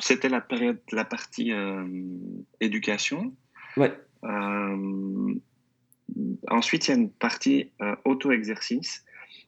C'était 0.00 0.28
la 0.28 0.40
période, 0.40 0.80
la 0.92 1.04
partie 1.04 1.52
euh, 1.52 1.84
éducation. 2.60 3.34
Ouais. 3.76 3.92
Euh, 4.24 5.34
ensuite, 6.48 6.88
il 6.88 6.90
y 6.90 6.94
a 6.94 6.96
une 6.96 7.10
partie 7.10 7.70
euh, 7.82 7.94
auto-exercice. 8.04 9.04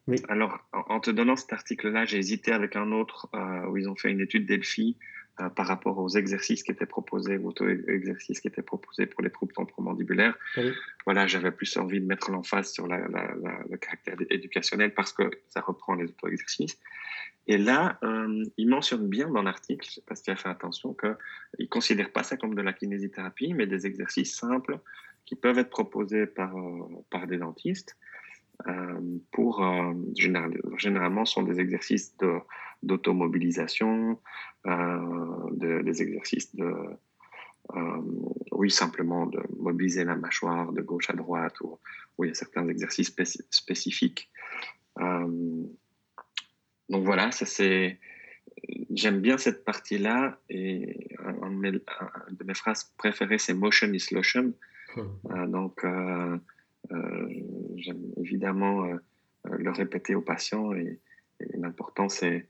Oui. 0.06 0.16
Alors, 0.28 0.58
en, 0.72 1.00
te 1.00 1.10
donnant 1.10 1.34
cet 1.34 1.52
article-là, 1.52 2.04
j'ai 2.04 2.18
hésité 2.18 2.52
avec 2.52 2.76
un 2.76 2.92
autre 2.92 3.28
où 3.68 3.76
ils 3.76 3.88
ont 3.88 3.96
fait 3.96 4.10
une 4.10 4.20
étude 4.20 4.46
Delphi 4.46 4.96
euh, 5.40 5.48
par 5.50 5.66
rapport 5.66 5.98
aux 5.98 6.08
exercices 6.08 6.62
qui 6.62 6.70
étaient 6.70 6.86
proposés, 6.86 7.36
auto-exercices 7.36 8.40
qui 8.40 8.48
étaient 8.48 8.62
proposés 8.62 9.06
pour 9.06 9.22
les 9.22 9.30
troubles 9.30 9.52
temporomandibulaires. 9.52 10.36
Voilà, 11.04 11.26
j'avais 11.26 11.50
plus 11.50 11.76
envie 11.76 12.00
de 12.00 12.06
mettre 12.06 12.30
l'emphase 12.30 12.72
sur 12.72 12.86
la, 12.86 12.98
le 12.98 13.76
caractère 13.76 14.16
éducationnel 14.30 14.94
parce 14.94 15.12
que 15.12 15.30
ça 15.48 15.60
reprend 15.60 15.94
les 15.94 16.06
auto-exercices. 16.06 16.78
Et 17.48 17.58
là, 17.58 17.98
euh, 18.02 18.44
il 18.56 18.68
mentionne 18.68 19.08
bien 19.08 19.28
dans 19.28 19.42
l'article, 19.42 19.88
parce 20.06 20.20
qu'il 20.20 20.32
a 20.32 20.36
fait 20.36 20.48
attention, 20.48 20.94
qu'il 20.94 21.16
ne 21.60 21.66
considère 21.66 22.10
pas 22.10 22.24
ça 22.24 22.36
comme 22.36 22.54
de 22.54 22.62
la 22.62 22.72
kinésithérapie, 22.72 23.54
mais 23.54 23.66
des 23.66 23.86
exercices 23.86 24.34
simples 24.34 24.80
qui 25.26 25.36
peuvent 25.36 25.58
être 25.58 25.70
proposés 25.70 26.26
par, 26.26 26.56
euh, 26.56 27.04
par 27.10 27.26
des 27.26 27.36
dentistes. 27.36 27.96
Euh, 28.66 29.18
pour 29.32 29.62
euh, 29.62 29.92
généralement 30.14 31.26
sont 31.26 31.42
des 31.42 31.60
exercices 31.60 32.16
de 32.16 32.38
d'automobilisation, 32.82 34.20
euh, 34.66 35.82
des 35.82 36.03
exercices 36.03 36.55
de, 36.55 36.73
euh, 37.74 38.03
oui, 38.53 38.70
simplement 38.70 39.27
de 39.27 39.40
mobiliser 39.59 40.05
la 40.05 40.16
mâchoire 40.16 40.73
de 40.73 40.82
gauche 40.82 41.11
à 41.11 41.15
droite, 41.15 41.61
ou, 41.61 41.78
il 42.24 42.28
y 42.28 42.31
a 42.31 42.35
certains 42.35 42.66
exercices 42.69 43.15
spécifiques. 43.51 44.31
Euh, 45.01 45.65
donc 46.89 47.05
voilà, 47.05 47.31
ça 47.32 47.47
c'est. 47.47 47.98
J'aime 48.90 49.20
bien 49.20 49.36
cette 49.36 49.65
partie-là, 49.65 50.39
et 50.48 51.15
une 51.19 51.61
de 51.61 52.44
mes 52.44 52.55
phrases 52.55 52.85
préférées, 52.97 53.39
c'est 53.39 53.55
motion 53.55 53.93
is 53.93 54.09
lotion. 54.12 54.55
Hum. 54.97 55.51
donc, 55.51 55.85
j'aime 57.74 58.03
évidemment 58.16 58.89
le 59.44 59.70
répéter 59.70 60.15
aux 60.15 60.23
patients, 60.23 60.73
et 60.73 61.01
l'important 61.55 62.09
c'est 62.09 62.47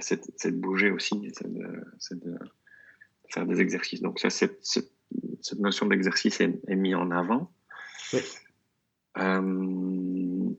c'est 0.00 0.46
de 0.46 0.56
bouger 0.56 0.90
aussi, 0.90 1.32
c'est 1.32 1.50
de, 2.18 2.38
faire 3.30 3.46
des 3.46 3.60
exercices. 3.60 4.00
Donc 4.00 4.20
ça, 4.20 4.30
cette, 4.30 4.64
cette 4.64 5.58
notion 5.58 5.86
d'exercice 5.86 6.40
est, 6.40 6.58
est 6.66 6.76
mise 6.76 6.94
en 6.94 7.10
avant. 7.10 7.52
Euh, 9.18 10.50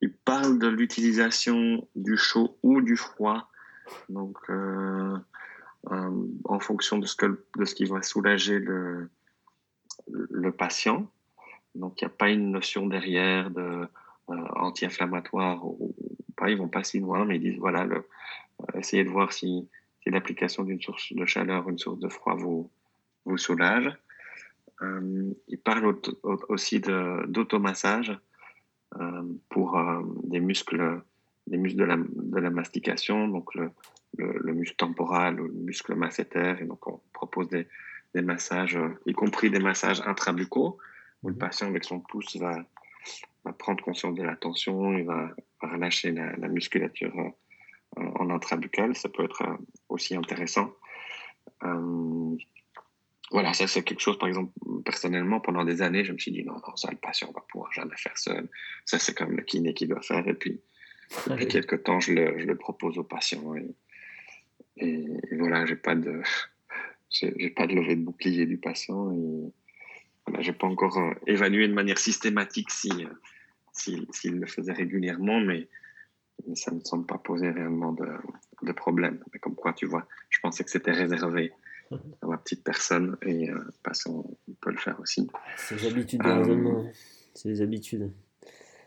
il 0.00 0.12
parle 0.24 0.58
de 0.58 0.66
l'utilisation 0.68 1.88
du 1.94 2.16
chaud 2.16 2.58
ou 2.62 2.80
du 2.80 2.96
froid, 2.96 3.50
donc 4.08 4.36
euh, 4.50 5.16
euh, 5.90 6.26
en 6.44 6.60
fonction 6.60 6.98
de 6.98 7.06
ce, 7.06 7.16
que, 7.16 7.44
de 7.56 7.64
ce 7.64 7.74
qui 7.74 7.84
va 7.84 8.02
soulager 8.02 8.58
le, 8.58 9.08
le 10.08 10.52
patient. 10.52 11.10
Donc 11.74 12.00
il 12.00 12.04
n'y 12.04 12.12
a 12.12 12.14
pas 12.14 12.30
une 12.30 12.50
notion 12.50 12.86
derrière 12.86 13.50
de 13.50 13.86
anti-inflammatoire 14.26 15.64
ou, 15.66 15.94
pas, 16.34 16.50
ils 16.50 16.58
vont 16.58 16.68
pas 16.68 16.84
si 16.84 17.00
loin, 17.00 17.24
mais 17.24 17.36
ils 17.36 17.42
disent 17.42 17.58
voilà, 17.58 17.84
le, 17.84 17.96
euh, 17.96 18.78
essayez 18.78 19.04
de 19.04 19.10
voir 19.10 19.32
si, 19.32 19.68
si 20.02 20.10
l'application 20.10 20.64
d'une 20.64 20.80
source 20.80 21.12
de 21.12 21.24
chaleur 21.24 21.66
ou 21.66 21.70
une 21.70 21.78
source 21.78 21.98
de 21.98 22.08
froid 22.08 22.34
vous, 22.34 22.70
vous 23.24 23.38
soulage. 23.38 23.90
Euh, 24.82 25.32
ils 25.48 25.58
parlent 25.58 25.96
aussi 26.48 26.80
d'automassage 26.80 28.18
euh, 29.00 29.22
pour 29.48 29.78
euh, 29.78 30.02
des 30.24 30.40
muscles, 30.40 31.00
des 31.46 31.56
muscles 31.56 31.78
de 31.78 31.84
la, 31.84 31.96
de 31.96 32.38
la 32.38 32.50
mastication, 32.50 33.28
donc 33.28 33.54
le, 33.54 33.70
le, 34.18 34.52
muscle 34.52 34.76
temporal 34.76 35.40
ou 35.40 35.46
le 35.46 35.54
muscle 35.54 35.94
masséter. 35.94 36.56
Et 36.60 36.64
donc, 36.64 36.86
on 36.86 37.00
propose 37.12 37.48
des, 37.48 37.66
des 38.14 38.22
massages, 38.22 38.78
y 39.06 39.12
compris 39.12 39.50
des 39.50 39.60
massages 39.60 40.00
intrabucaux, 40.06 40.78
où 41.22 41.28
le 41.28 41.34
mhm. 41.34 41.38
patient, 41.38 41.68
avec 41.68 41.84
son 41.84 42.00
pouce, 42.00 42.36
va, 42.36 42.64
va 43.44 43.52
prendre 43.52 43.82
conscience 43.82 44.14
de 44.14 44.22
la 44.22 44.36
tension, 44.36 44.96
il 44.98 45.04
va, 45.04 45.30
relâcher 45.66 46.12
la, 46.12 46.48
musculature 46.48 47.14
euh, 47.18 48.00
en 48.16 48.30
intrabuccal. 48.30 48.94
Ça 48.96 49.08
peut 49.08 49.24
être 49.24 49.42
euh, 49.42 49.56
aussi 49.88 50.14
intéressant. 50.14 50.72
Euh, 51.62 52.36
voilà, 53.30 53.52
ça 53.54 53.66
c'est 53.66 53.82
quelque 53.82 54.00
chose, 54.00 54.18
par 54.18 54.28
exemple, 54.28 54.52
personnellement, 54.84 55.40
pendant 55.40 55.64
des 55.64 55.82
années, 55.82 56.04
je 56.04 56.12
me 56.12 56.18
suis 56.18 56.30
dit, 56.30 56.44
non, 56.44 56.54
non, 56.54 56.76
ça, 56.76 56.90
le 56.90 56.96
patient 56.96 57.32
va 57.32 57.40
pouvoir 57.50 57.72
jamais 57.72 57.96
faire 57.96 58.16
seul. 58.16 58.48
Ça, 58.84 58.98
c'est 58.98 59.16
comme 59.16 59.32
le 59.32 59.42
kiné 59.42 59.74
qui 59.74 59.86
doit 59.86 60.02
faire. 60.02 60.26
Et 60.28 60.34
puis, 60.34 60.60
depuis 61.26 61.48
quelques 61.48 61.82
temps, 61.82 62.00
je 62.00 62.12
le, 62.12 62.38
je 62.38 62.44
le, 62.44 62.56
propose 62.56 62.98
aux 62.98 63.04
patients. 63.04 63.54
Et, 63.56 63.74
et, 64.76 65.06
voilà, 65.32 65.64
j'ai 65.66 65.76
pas 65.76 65.94
de, 65.94 66.22
j'ai 67.10 67.50
pas 67.50 67.66
de 67.66 67.74
levée 67.74 67.96
de 67.96 68.02
bouclier 68.02 68.46
du 68.46 68.58
patient. 68.58 69.12
Et 69.12 69.52
voilà, 70.26 70.42
j'ai 70.42 70.52
pas 70.52 70.66
encore 70.66 70.98
évalué 71.26 71.66
de 71.66 71.74
manière 71.74 71.98
systématique 71.98 72.70
si, 72.70 72.90
s'il 73.74 74.38
le 74.40 74.46
faisait 74.46 74.72
régulièrement, 74.72 75.40
mais, 75.40 75.68
ça 76.54 76.72
ne 76.72 76.76
me 76.76 76.84
semble 76.84 77.06
pas 77.06 77.18
poser 77.18 77.50
réellement 77.50 77.92
de, 77.92 78.06
de, 78.62 78.72
problème. 78.72 79.22
Mais 79.32 79.38
comme 79.38 79.54
quoi, 79.54 79.72
tu 79.72 79.86
vois, 79.86 80.06
je 80.30 80.40
pensais 80.40 80.64
que 80.64 80.70
c'était 80.70 80.92
réservé 80.92 81.52
à 81.92 82.26
ma 82.26 82.38
petite 82.38 82.64
personne 82.64 83.16
et 83.22 83.50
euh, 83.50 83.60
on 84.08 84.24
peut 84.60 84.70
le 84.70 84.78
faire 84.78 84.98
aussi. 85.00 85.28
C'est 85.56 85.76
les 85.76 85.86
habitudes 85.86 86.22
de 86.22 86.28
raisonnement. 86.28 86.90
C'est 87.34 87.48
les 87.48 87.62
habitudes. 87.62 88.10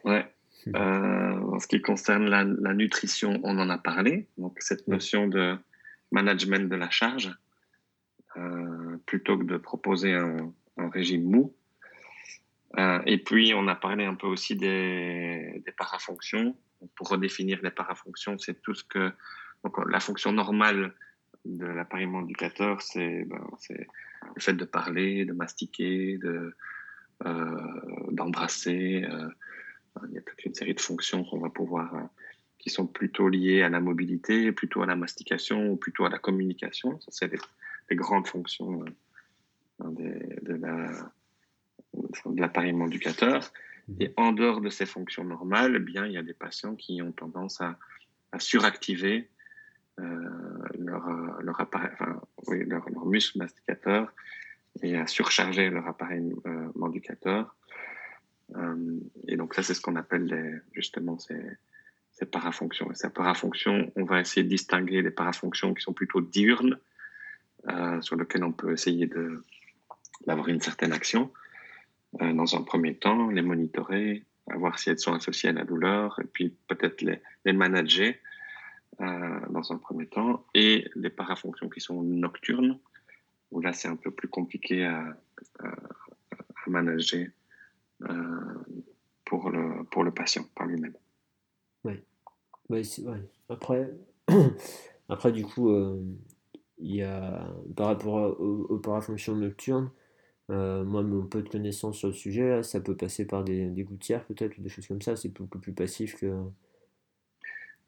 Ouais. 0.04 0.26
Euh, 0.76 1.40
en 1.40 1.60
ce 1.60 1.68
qui 1.68 1.82
concerne 1.82 2.26
la, 2.26 2.44
la, 2.44 2.74
nutrition, 2.74 3.40
on 3.44 3.58
en 3.58 3.70
a 3.70 3.78
parlé. 3.78 4.28
Donc, 4.38 4.58
cette 4.60 4.88
notion 4.90 5.28
de 5.28 5.56
management 6.12 6.70
de 6.70 6.76
la 6.76 6.90
charge, 6.90 7.34
euh, 8.36 8.98
plutôt 9.06 9.38
que 9.38 9.46
de 9.46 9.56
proposer 9.56 10.14
un, 10.14 10.52
un 10.78 10.90
régime 10.90 11.24
mou, 11.24 11.54
euh, 12.78 13.02
et 13.06 13.18
puis, 13.18 13.54
on 13.56 13.68
a 13.68 13.76
parlé 13.76 14.06
un 14.06 14.16
peu 14.16 14.28
aussi 14.28 14.56
des, 14.56 15.62
des 15.66 15.72
parafonctions. 15.72 16.56
Pour 16.96 17.10
redéfinir 17.10 17.60
les 17.64 17.72
parafonctions, 17.72 18.38
c'est 18.38 18.62
tout 18.62 18.76
ce 18.76 18.84
que. 18.84 19.12
Donc, 19.64 19.78
la 19.90 20.00
fonction 20.00 20.32
normale 20.32 20.94
de 21.46 21.66
l'appareil 21.66 22.06
manducateur, 22.06 22.82
c'est 22.82 23.24
ben, 23.24 23.42
le 23.70 24.42
fait 24.42 24.54
de 24.54 24.66
parler, 24.66 25.26
de 25.26 25.34
mastiquer, 25.34 26.18
de, 26.18 26.56
euh, 27.26 28.12
d'embrasser. 28.12 29.04
Euh, 29.10 29.30
il 30.10 30.14
y 30.14 30.18
a 30.18 30.22
toute 30.22 30.46
une 30.46 30.54
série 30.54 30.76
de 30.76 30.82
fonctions 30.82 31.24
qu'on 31.24 31.40
va 31.40 31.50
pouvoir. 31.50 31.96
Euh, 31.96 32.02
qui 32.60 32.72
sont 32.72 32.88
plutôt 32.88 33.30
liées 33.30 33.62
à 33.62 33.70
la 33.70 33.80
mobilité, 33.80 34.52
plutôt 34.52 34.82
à 34.82 34.88
la 34.88 34.96
mastication 34.96 35.70
ou 35.70 35.78
plutôt 35.78 36.06
à 36.06 36.10
la 36.10 36.18
communication. 36.18 37.00
Ça, 37.02 37.08
c'est 37.12 37.32
les, 37.90 37.96
grandes 37.96 38.28
fonctions 38.28 38.84
de 39.80 40.54
la 40.56 40.90
de 41.94 42.42
l'appareil 42.42 42.74
manducateur. 42.74 43.52
Mhm. 43.88 43.96
Et 44.00 44.14
en 44.18 44.32
dehors 44.32 44.62
de 44.62 44.70
ces 44.70 44.86
fonctions 44.86 45.24
normales, 45.24 45.76
eh 45.76 45.80
bien, 45.80 46.06
il 46.06 46.14
y 46.14 46.18
a 46.18 46.24
des 46.24 46.34
patients 46.34 46.76
qui 46.76 47.02
ont 47.02 47.12
tendance 47.12 47.62
à, 47.62 47.78
suractiver 48.40 49.30
euh, 50.00 50.04
leur, 50.78 51.08
euh, 51.08 51.42
leur, 51.42 51.60
appareil, 51.60 51.90
enfin, 51.94 52.22
oui, 52.46 52.64
leur, 52.66 52.88
leur, 52.90 53.06
muscle 53.08 53.40
masticateur 53.40 54.14
et 54.84 54.96
à 54.96 55.08
surcharger 55.08 55.72
leur 55.72 55.88
appareil 55.88 56.36
euh, 56.46 56.68
manducateur. 56.76 57.56
et 59.28 59.38
donc 59.38 59.56
ça, 59.56 59.64
c'est 59.64 59.74
ce 59.74 59.82
qu'on 59.82 59.96
appelle 59.96 60.26
les, 60.26 60.54
justement 60.74 61.18
ces, 61.18 61.42
ces 62.12 62.28
parafonctions. 62.28 62.92
Et 62.92 62.96
ces 62.96 63.10
parafonctions, 63.10 63.92
on 63.96 64.04
va 64.04 64.20
essayer 64.20 64.44
de 64.44 64.50
distinguer 64.50 65.02
les 65.02 65.10
parafonctions 65.10 65.74
qui 65.74 65.82
sont 65.82 65.94
plutôt 65.94 66.22
diurnes, 66.22 66.78
sur 68.02 68.16
lesquelles 68.16 68.46
on 68.46 68.54
peut 68.54 68.72
essayer 68.72 69.10
d'avoir 70.26 70.48
une 70.48 70.62
certaine 70.62 70.94
action, 70.94 71.34
euh, 72.22 72.34
dans 72.34 72.56
un 72.56 72.62
premier 72.62 72.96
temps, 72.96 73.30
les 73.30 73.42
monitorer, 73.42 74.26
voir 74.56 74.80
si 74.80 74.90
elles 74.90 75.00
sont 75.00 75.14
associées 75.14 75.50
à 75.50 75.54
la 75.54 75.66
douleur, 75.66 76.20
et 76.22 76.26
puis 76.26 76.56
peut-être 76.68 77.02
les, 77.02 77.54
manager 77.54 78.14
euh, 79.02 79.40
dans 79.50 79.72
un 79.72 79.78
premier 79.78 80.08
temps, 80.08 80.46
et 80.54 80.90
les 80.96 81.10
parafonctions 81.10 81.70
qui 81.70 81.82
sont 81.82 82.02
nocturnes, 82.02 82.80
où 83.52 83.62
là 83.62 83.74
c'est 83.74 83.88
un 83.88 83.96
peu 83.96 84.12
plus 84.12 84.28
compliqué 84.28 84.86
à, 84.86 85.18
manager 86.68 87.28
euh, 88.02 88.64
pour, 89.24 89.50
le, 89.50 89.86
pour 89.86 90.04
le 90.04 90.12
patient 90.12 90.44
par 90.54 90.68
lui-même. 90.68 90.96
Oui. 91.86 91.94
Ouais. 92.70 92.82
Après, 93.48 93.90
après, 95.10 95.32
du 95.32 95.46
coup, 95.46 95.72
il 96.78 96.96
y 96.96 97.04
a, 97.04 97.48
par 97.76 97.88
rapport 97.88 98.38
aux, 98.42 98.66
aux 98.70 98.80
parafonctions 98.80 99.36
nocturnes, 99.36 99.90
euh, 100.50 100.84
moi, 100.84 101.04
mon 101.04 101.26
peu 101.26 101.42
de 101.42 101.50
connaissances 101.50 101.98
sur 101.98 102.08
le 102.08 102.14
sujet, 102.14 102.64
ça 102.64 102.80
peut 102.80 102.96
passer 102.96 103.26
par 103.26 103.44
des, 103.44 103.66
des 103.68 103.84
gouttières 103.84 104.24
peut-être, 104.26 104.58
ou 104.58 104.62
des 104.62 104.70
choses 104.70 104.88
comme 104.88 105.02
ça. 105.02 105.16
C'est 105.16 105.34
beaucoup 105.34 105.60
plus 105.60 105.74
passif 105.74 106.16
que. 106.16 106.42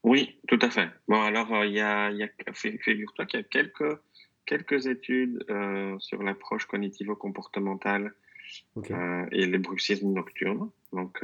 Oui, 0.03 0.39
tout 0.47 0.59
à 0.61 0.69
fait. 0.69 0.89
Bon, 1.07 1.21
alors, 1.21 1.53
euh, 1.53 1.65
il 1.65 1.73
y 1.73 1.81
a, 1.81 2.11
y 2.11 2.23
a 2.23 2.29
figure-toi 2.53 3.25
qu'il 3.25 3.39
y 3.39 3.43
a 3.43 3.45
quelques, 3.45 3.99
quelques 4.45 4.87
études 4.87 5.45
euh, 5.49 5.97
sur 5.99 6.23
l'approche 6.23 6.65
cognitivo-comportementale 6.65 8.13
et 9.31 9.45
les 9.45 9.57
bruxismes 9.59 10.11
nocturnes. 10.11 10.71
Donc, 10.91 11.23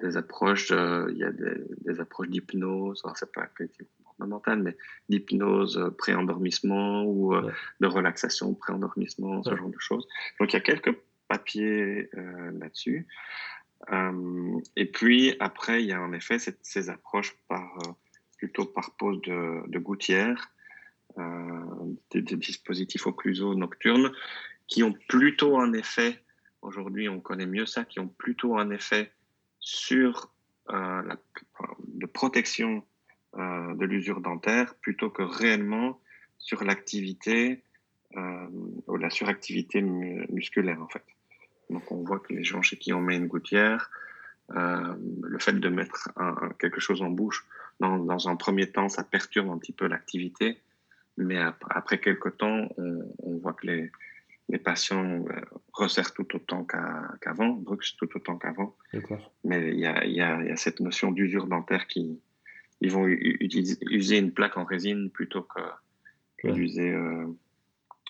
des 0.00 0.16
approches, 0.16 0.70
il 0.70 1.16
y 1.16 1.24
a 1.24 1.32
des, 1.32 1.54
des 1.84 2.00
approches 2.00 2.28
d'hypnose, 2.28 3.02
c'est 3.14 3.32
pas 3.32 3.48
fondamentale, 4.20 4.62
mais 4.62 4.76
d'hypnose 5.08 5.78
euh, 5.78 5.90
pré-endormissement 5.90 7.04
ou 7.04 7.34
euh, 7.34 7.52
de 7.80 7.86
relaxation 7.86 8.54
pré-endormissement, 8.54 9.42
ce 9.42 9.56
genre 9.56 9.68
de 9.68 9.78
choses. 9.78 10.06
Donc 10.38 10.52
il 10.52 10.54
y 10.54 10.56
a 10.56 10.60
quelques 10.60 10.96
papiers 11.28 12.10
euh, 12.16 12.50
là-dessus. 12.58 13.06
et 14.76 14.86
puis 14.86 15.36
après, 15.40 15.82
il 15.82 15.88
y 15.88 15.92
a 15.92 16.00
en 16.00 16.12
effet 16.12 16.38
ces 16.38 16.90
approches 16.90 17.34
par, 17.48 17.78
plutôt 18.36 18.66
par 18.66 18.90
pose 18.96 19.20
de, 19.22 19.62
de 19.68 19.78
gouttière, 19.78 20.52
des, 21.16 22.22
des, 22.22 22.36
dispositifs 22.36 23.06
occlusaux 23.06 23.54
nocturnes, 23.54 24.12
qui 24.66 24.82
ont 24.82 24.94
plutôt 25.08 25.58
un 25.58 25.72
effet, 25.72 26.22
aujourd'hui 26.60 27.08
on 27.08 27.20
connaît 27.20 27.46
mieux 27.46 27.66
ça, 27.66 27.84
qui 27.84 28.00
ont 28.00 28.08
plutôt 28.08 28.58
un 28.58 28.70
effet 28.70 29.12
sur 29.60 30.30
la, 30.68 31.16
de 31.88 32.06
protection 32.06 32.84
euh, 33.36 33.74
de 33.74 33.84
l'usure 33.84 34.20
dentaire 34.20 34.74
plutôt 34.76 35.10
que 35.10 35.22
réellement 35.22 36.00
sur 36.38 36.64
l'activité 36.64 37.62
euh, 38.16 38.46
ou 38.86 38.96
la 38.96 39.10
suractivité 39.10 39.82
musculaire 39.82 40.82
en 40.82 40.88
fait. 40.88 41.04
Donc 41.68 41.90
on 41.92 42.02
voit 42.02 42.18
que 42.18 42.32
les 42.32 42.42
gens 42.42 42.62
chez 42.62 42.76
qui 42.76 42.92
on 42.92 43.00
met 43.00 43.16
une 43.16 43.28
gouttière, 43.28 43.90
euh, 44.56 44.94
le 45.22 45.38
fait 45.38 45.52
de 45.52 45.68
mettre 45.68 46.10
un, 46.16 46.50
quelque 46.58 46.80
chose 46.80 47.02
en 47.02 47.10
bouche, 47.10 47.46
dans, 47.78 47.98
dans, 47.98 48.28
un 48.28 48.36
premier 48.36 48.70
temps, 48.70 48.88
ça 48.88 49.04
perturbe 49.04 49.48
un 49.50 49.58
petit 49.58 49.72
peu 49.72 49.86
l'activité, 49.86 50.60
mais 51.16 51.38
après, 51.38 51.72
après 51.74 52.00
quelques 52.00 52.36
temps, 52.36 52.68
on, 52.76 53.14
on, 53.20 53.38
voit 53.38 53.52
que 53.52 53.68
les, 53.68 53.92
les 54.50 54.58
patients 54.58 55.24
resserrent 55.72 56.12
tout 56.12 56.34
autant 56.34 56.64
qu'avant, 56.64 57.50
bruxent 57.50 57.96
tout 57.96 58.08
autant 58.16 58.36
qu'avant. 58.36 58.76
Mais 59.44 59.68
il 59.72 59.78
y 59.78 59.86
a, 59.86 60.04
y 60.04 60.20
a, 60.20 60.56
cette 60.56 60.80
notion 60.80 61.12
d'usure 61.12 61.46
dentaire 61.46 61.86
qui, 61.86 62.20
ils 62.80 62.90
vont 62.90 63.06
utiliser, 63.06 63.76
user 63.82 64.18
une 64.18 64.32
plaque 64.32 64.56
en 64.56 64.64
résine 64.64 65.10
plutôt 65.10 65.42
que, 65.42 66.50
d'user 66.52 66.90
euh, 66.90 67.26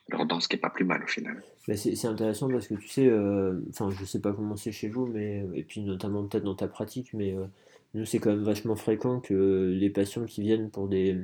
leur 0.09 0.27
dent, 0.27 0.39
ce 0.39 0.49
qui 0.49 0.57
n'est 0.57 0.61
pas 0.61 0.71
plus 0.71 0.85
mal 0.85 1.03
au 1.03 1.07
final. 1.07 1.43
C'est 1.75 2.07
intéressant 2.07 2.49
parce 2.49 2.69
que 2.69 2.75
tu 2.75 2.89
sais, 2.89 3.07
euh, 3.07 3.61
enfin 3.71 3.91
je 3.91 4.05
sais 4.05 4.21
pas 4.21 4.33
comment 4.33 4.57
c'est 4.57 4.73
chez 4.73 4.89
vous, 4.89 5.07
mais 5.07 5.45
et 5.55 5.65
puis 5.65 5.83
notamment 5.83 6.25
peut-être 6.25 6.45
dans 6.45 6.55
ta 6.55 6.69
pratique, 6.69 7.13
mais 7.15 7.35
euh, 7.35 7.47
nous 7.95 8.05
c'est 8.05 8.19
quand 8.19 8.31
même 8.31 8.45
vachement 8.45 8.77
fréquent 8.77 9.21
que 9.21 9.75
les 9.77 9.91
patients 9.91 10.25
qui 10.25 10.43
viennent 10.43 10.71
pour 10.71 10.89
des, 10.89 11.17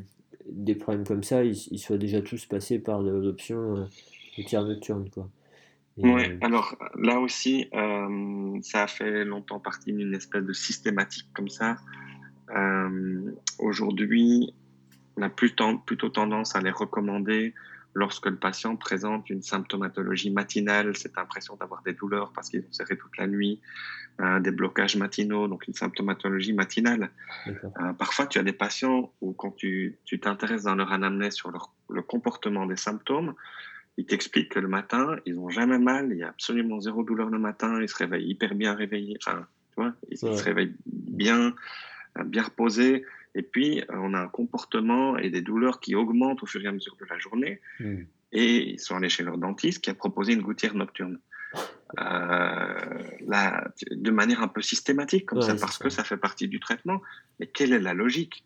des 0.48 0.74
problèmes 0.74 1.06
comme 1.06 1.22
ça, 1.22 1.44
ils, 1.44 1.78
soient 1.78 1.98
déjà 1.98 2.20
tous 2.22 2.46
passés 2.46 2.80
par 2.80 3.02
l'option 3.02 3.88
de 4.36 4.42
tir 4.42 4.64
nocturne. 4.64 5.08
Quoi. 5.10 5.28
Oui, 5.98 6.22
alors 6.42 6.76
là 6.96 7.20
aussi, 7.20 7.70
ça 8.62 8.82
a 8.82 8.86
fait 8.86 9.24
longtemps 9.24 9.60
partie 9.60 9.92
d'une 9.92 10.14
espèce 10.14 10.44
de 10.44 10.52
systématique 10.52 11.28
comme 11.32 11.48
ça. 11.48 11.76
Euh, 12.54 13.32
Aujourd'hui, 13.58 14.54
on 15.16 15.22
a 15.22 15.30
plutôt, 15.30 16.08
tendance 16.10 16.56
à 16.56 16.60
les 16.60 16.70
recommander 16.70 17.54
lorsque 17.94 18.26
le 18.26 18.36
patient 18.36 18.76
présente 18.76 19.30
une 19.30 19.42
symptomatologie 19.42 20.30
matinale, 20.30 20.94
cette 20.96 21.16
impression 21.16 21.56
d'avoir 21.56 21.82
des 21.82 21.94
douleurs 21.94 22.32
parce 22.34 22.50
qu'ils 22.50 22.60
ont 22.60 22.72
serré 22.72 22.98
toute 22.98 23.16
la 23.16 23.26
nuit, 23.26 23.60
euh, 24.20 24.40
des 24.40 24.50
blocages 24.50 24.96
matinaux, 24.96 25.48
donc 25.48 25.66
une 25.66 25.74
symptomatologie 25.74 26.52
matinale. 26.52 27.10
Euh, 27.46 27.92
parfois, 27.94 28.26
tu 28.26 28.38
as 28.38 28.42
des 28.42 28.52
patients 28.52 29.10
où 29.22 29.32
quand 29.32 29.56
tu 29.56 29.98
t'intéresses 30.20 30.64
dans 30.64 30.74
leur 30.74 30.92
anamnèse 30.92 31.34
sur 31.34 31.50
leur, 31.50 31.72
le 31.88 32.02
comportement 32.02 32.66
des 32.66 32.76
symptômes, 32.76 33.34
ils 33.96 34.04
t'expliquent 34.04 34.50
que 34.50 34.58
le 34.58 34.68
matin, 34.68 35.16
ils 35.24 35.36
n'ont 35.36 35.48
jamais 35.48 35.78
mal, 35.78 36.08
il 36.10 36.18
y 36.18 36.22
a 36.22 36.28
absolument 36.28 36.80
zéro 36.80 37.02
douleur 37.02 37.30
le 37.30 37.38
matin, 37.38 37.80
ils 37.80 37.88
se 37.88 37.96
réveillent 37.96 38.28
hyper 38.28 38.54
bien 38.54 38.74
réveillés, 38.74 39.16
enfin, 39.22 39.46
tu 39.70 39.80
vois, 39.80 39.94
ils 40.10 40.18
se 40.18 40.26
réveillent 40.26 40.76
bien, 40.84 41.54
bien 42.24 42.42
reposé. 42.42 43.04
Et 43.34 43.42
puis, 43.42 43.80
euh, 43.80 43.84
on 43.90 44.14
a 44.14 44.20
un 44.20 44.28
comportement 44.28 45.16
et 45.18 45.30
des 45.30 45.42
douleurs 45.42 45.80
qui 45.80 45.94
augmentent 45.94 46.42
au 46.42 46.46
fur 46.46 46.62
et 46.64 46.66
à 46.66 46.72
mesure 46.72 46.96
de 46.98 47.06
la 47.08 47.18
journée. 47.18 47.60
Hmm. 47.80 48.02
Et 48.32 48.70
ils 48.70 48.80
sont 48.80 48.96
allés 48.96 49.08
chez 49.08 49.22
leur 49.22 49.38
dentiste 49.38 49.82
qui 49.82 49.90
a 49.90 49.94
proposé 49.94 50.32
une 50.32 50.42
gouttière 50.42 50.74
nocturne. 50.74 51.18
là, 51.96 53.68
de 53.90 54.10
manière 54.10 54.42
un 54.42 54.48
peu 54.48 54.62
systématique, 54.62 55.26
comme 55.26 55.42
ça, 55.42 55.54
parce 55.54 55.78
que 55.78 55.88
ça 55.88 56.04
fait 56.04 56.16
partie 56.16 56.48
du 56.48 56.60
traitement. 56.60 57.00
Mais 57.38 57.46
quelle 57.46 57.72
est 57.72 57.80
la 57.80 57.94
logique 57.94 58.44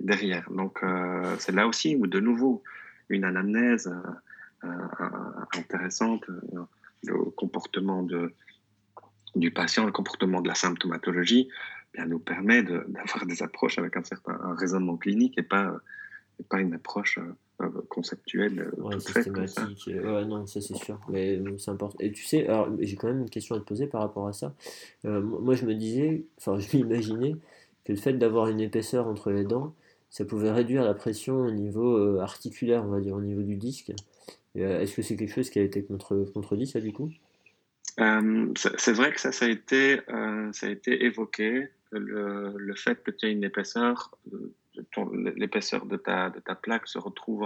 derrière? 0.00 0.50
Donc, 0.50 0.80
c'est 1.38 1.52
là 1.52 1.66
aussi 1.66 1.94
où, 1.96 2.06
de 2.06 2.20
nouveau, 2.20 2.62
une 3.08 3.24
anamnèse 3.24 3.90
intéressante, 5.56 6.24
le 7.04 7.30
comportement 7.30 8.02
de, 8.02 8.34
du 9.38 9.50
patient, 9.50 9.84
le 9.84 9.92
comportement 9.92 10.40
de 10.40 10.48
la 10.48 10.54
symptomatologie, 10.54 11.48
bien, 11.94 12.06
nous 12.06 12.18
permet 12.18 12.62
d'avoir 12.62 13.26
des 13.26 13.42
approches 13.42 13.78
avec 13.78 13.96
un 13.96 14.04
certain 14.04 14.38
raisonnement 14.56 14.96
clinique 14.96 15.38
et 15.38 15.42
pas, 15.42 15.74
pas 16.48 16.60
une 16.60 16.74
approche 16.74 17.18
euh, 17.60 17.68
conceptuelle 17.88 18.70
ouais, 18.76 19.00
systématique. 19.00 19.88
Ouais, 19.88 20.24
non, 20.24 20.46
ça 20.46 20.60
c'est 20.60 20.76
sûr. 20.76 21.00
Mais 21.08 21.40
c'est 21.58 21.70
important. 21.70 21.96
Et 21.98 22.12
tu 22.12 22.24
sais, 22.24 22.46
alors 22.46 22.68
j'ai 22.78 22.94
quand 22.94 23.08
même 23.08 23.22
une 23.22 23.30
question 23.30 23.56
à 23.56 23.58
te 23.58 23.64
poser 23.64 23.88
par 23.88 24.00
rapport 24.00 24.28
à 24.28 24.32
ça. 24.32 24.54
Euh, 25.04 25.20
moi, 25.20 25.54
je 25.54 25.66
me 25.66 25.74
disais, 25.74 26.24
enfin, 26.38 26.58
je 26.60 26.76
m'imaginais 26.76 27.34
que 27.84 27.92
le 27.92 27.98
fait 27.98 28.12
d'avoir 28.12 28.48
une 28.48 28.60
épaisseur 28.60 29.08
entre 29.08 29.30
les 29.32 29.44
dents, 29.44 29.74
ça 30.10 30.24
pouvait 30.24 30.52
réduire 30.52 30.84
la 30.84 30.94
pression 30.94 31.36
au 31.40 31.50
niveau 31.50 31.96
euh, 31.96 32.20
articulaire, 32.20 32.84
on 32.84 32.90
va 32.90 33.00
dire, 33.00 33.16
au 33.16 33.20
niveau 33.20 33.42
du 33.42 33.56
disque. 33.56 33.92
Est-ce 34.54 34.94
que 34.96 35.02
c'est 35.02 35.16
quelque 35.16 35.34
chose 35.34 35.50
qui 35.50 35.58
a 35.58 35.62
été 35.62 35.84
contre, 35.84 36.16
contredit, 36.32 36.66
ça, 36.66 36.80
du 36.80 36.92
coup? 36.92 37.10
C'est 38.56 38.92
vrai 38.92 39.12
que 39.12 39.20
ça, 39.20 39.32
ça 39.32 39.46
a 39.46 39.48
été, 39.48 40.00
ça 40.52 40.66
a 40.66 40.70
été 40.70 41.04
évoqué 41.04 41.68
le, 41.90 42.74
fait 42.76 43.02
que 43.02 43.10
tu 43.10 43.26
aies 43.26 43.32
une 43.32 43.44
épaisseur, 43.44 44.14
l'épaisseur 45.12 45.86
de 45.86 45.96
ta, 45.96 46.30
de 46.30 46.38
ta 46.38 46.54
plaque 46.54 46.86
se 46.86 46.98
retrouve 46.98 47.44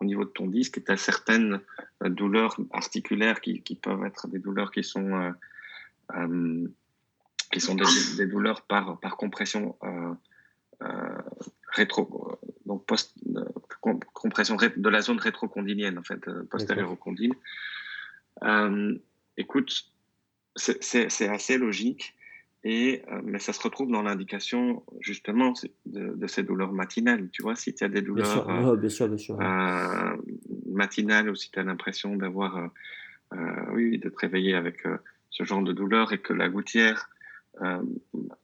au 0.00 0.04
niveau 0.04 0.24
de 0.24 0.30
ton 0.30 0.46
disque 0.46 0.78
et 0.78 0.82
tu 0.82 0.90
as 0.90 0.96
certaines 0.96 1.60
euh, 2.02 2.08
douleurs 2.08 2.56
articulaires 2.72 3.40
qui, 3.40 3.62
qui, 3.62 3.74
peuvent 3.74 4.04
être 4.04 4.28
des 4.28 4.38
douleurs 4.38 4.70
qui 4.70 4.82
sont, 4.82 5.14
euh, 5.14 5.30
euh, 6.16 6.68
qui 7.52 7.60
sont 7.60 7.76
des, 8.16 8.26
douleurs 8.26 8.62
par, 8.62 8.98
par 9.00 9.16
compression 9.16 9.76
rétro, 11.72 12.40
donc 12.64 12.86
post, 12.86 13.14
compression 14.14 14.56
de 14.56 14.88
la 14.88 15.02
zone 15.02 15.18
rétrocondylienne, 15.18 15.98
en 15.98 16.02
fait, 16.02 16.20
postérieure 16.48 16.90
au 16.90 16.96
condyle. 18.40 19.00
écoute, 19.36 19.90
c'est 20.56 21.28
assez 21.28 21.58
logique. 21.58 22.14
Et, 22.62 23.02
euh, 23.10 23.20
mais 23.24 23.38
ça 23.38 23.54
se 23.54 23.62
retrouve 23.62 23.90
dans 23.90 24.02
l'indication 24.02 24.84
justement 25.00 25.54
de, 25.86 26.26
ces 26.26 26.42
douleurs 26.42 26.72
matinales. 26.72 27.30
Tu 27.30 27.42
vois, 27.42 27.54
si 27.54 27.74
tu 27.74 27.84
as 27.84 27.88
des 27.88 28.02
douleurs 28.02 28.46
euh, 28.50 30.16
matinales 30.66 31.30
ou 31.30 31.34
si 31.34 31.50
tu 31.50 31.58
as 31.58 31.62
l'impression 31.62 32.16
d'avoir, 32.16 32.70
euh, 33.32 33.36
oui, 33.72 33.98
de 33.98 34.10
te 34.10 34.18
réveiller 34.18 34.54
avec 34.54 34.82
ce 35.30 35.44
genre 35.44 35.62
de 35.62 35.72
douleur 35.72 36.12
et 36.12 36.18
que 36.18 36.32
la 36.32 36.48
gouttière 36.48 37.08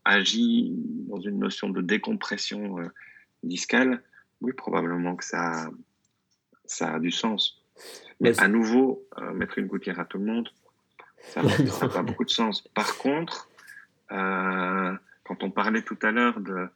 agit 0.05 0.73
dans 1.09 1.21
une 1.21 1.39
notion 1.39 1.71
de 1.71 1.81
décompression 1.81 2.77
discale, 3.43 4.03
oui, 4.41 4.53
probablement 4.53 5.17
que 5.17 5.25
ça, 5.25 5.71
ça 6.65 6.95
a 6.95 7.01
du 7.01 7.11
sens. 7.11 7.66
Mais 8.21 8.39
à 8.41 8.49
nouveau, 8.49 9.07
mettre 9.35 9.59
une 9.59 9.67
gouttière 9.67 10.01
à 10.01 10.05
tout 10.05 10.19
le 10.19 10.25
monde, 10.25 10.49
ça 11.21 11.43
n'a 11.43 11.49
pas 11.93 12.03
beaucoup 12.03 12.25
de 12.25 12.31
sens. 12.31 12.63
Par 12.75 12.97
contre, 12.99 13.49
euh, 14.13 14.93
quand 15.25 15.43
on 15.43 15.51
parlait 15.51 15.83
tout 15.83 15.99
à 16.03 16.11
l'heure 16.11 16.41
de, 16.41 16.69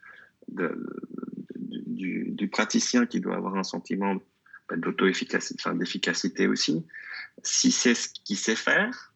du, 1.67 2.49
praticien 2.51 3.05
qui 3.05 3.21
doit 3.21 3.35
avoir 3.35 3.55
un 3.55 3.63
sentiment 3.63 4.15
bah, 4.67 4.75
d'auto-efficacité, 4.75 5.61
enfin, 5.63 5.75
d'efficacité 5.75 6.47
aussi, 6.47 6.85
si 7.43 7.71
c'est 7.71 7.95
ce 7.95 8.09
qu'il 8.09 8.37
sait 8.37 8.55
faire, 8.55 9.13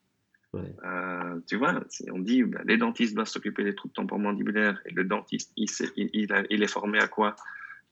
euh, 0.55 1.39
tu 1.47 1.57
vois, 1.57 1.83
on 2.13 2.19
dit 2.19 2.43
bah, 2.43 2.61
les 2.63 2.77
dentistes 2.77 3.13
doivent 3.13 3.27
s'occuper 3.27 3.65
des 3.65 3.75
troubles 3.75 3.93
temporomandibulaires 3.93 4.81
et 4.85 4.93
le 4.93 5.03
dentiste, 5.03 5.51
il, 5.57 5.69
il, 5.97 6.63
est 6.63 6.67
formé 6.67 6.99
à 6.99 7.09
quoi? 7.09 7.35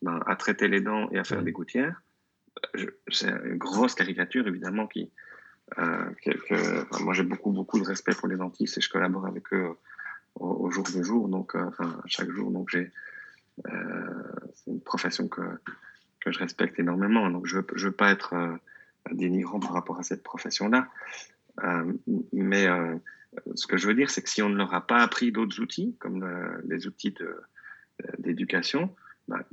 Ben, 0.02 0.22
À 0.26 0.38
traiter 0.38 0.70
les 0.70 0.80
dents 0.80 1.10
et 1.11 1.18
à 1.18 1.26
faire 1.26 1.44
des 1.44 1.52
gouttières. 1.52 2.02
C'est 3.09 3.30
une 3.30 3.57
grosse 3.57 3.95
caricature, 3.95 4.47
évidemment, 4.47 4.88
qui, 4.88 5.11
euh, 5.80 6.09
moi 7.01 7.13
j'ai 7.13 7.23
beaucoup, 7.23 7.51
beaucoup 7.51 7.80
de 7.80 7.85
respect 7.85 8.13
pour 8.13 8.27
les 8.27 8.35
dentistes 8.35 8.77
et 8.77 8.81
je 8.81 8.89
collabore 8.89 9.25
avec 9.25 9.51
eux 9.53 9.75
au, 10.35 10.69
jour 10.71 10.85
le 10.95 11.03
jour, 11.03 11.30
donc 11.30 11.55
euh, 11.55 11.63
enfin 11.65 12.01
chaque 12.05 12.30
jour. 12.31 12.51
Donc 12.51 12.69
j'ai 12.69 12.91
euh, 13.67 14.23
c'est 14.53 14.71
une 14.71 14.81
profession 14.81 15.27
que 15.27 15.41
que 16.19 16.31
je 16.31 16.39
respecte 16.39 16.80
énormément. 16.80 17.30
Donc 17.30 17.47
je 17.47 17.59
je 17.75 17.88
veux 17.88 17.93
pas 17.93 18.11
être 18.11 18.34
euh, 18.34 18.55
dénigrant 19.11 19.59
par 19.59 19.73
rapport 19.73 19.99
à 19.99 20.03
cette 20.03 20.23
profession-là, 20.23 20.88
mais 22.31 22.67
ce 23.55 23.67
que 23.67 23.77
je 23.77 23.88
veux 23.88 23.93
dire, 23.93 24.09
c'est 24.09 24.21
que 24.21 24.30
si 24.30 24.41
on 24.41 24.49
ne 24.49 24.55
leur 24.55 24.73
a 24.73 24.85
pas 24.88 24.99
appris 24.99 25.31
d'autres 25.31 25.59
outils, 25.59 25.95
comme 25.99 26.25
les 26.65 26.88
outils 26.88 27.13
d'éducation, 28.17 28.95
bah, 29.27 29.43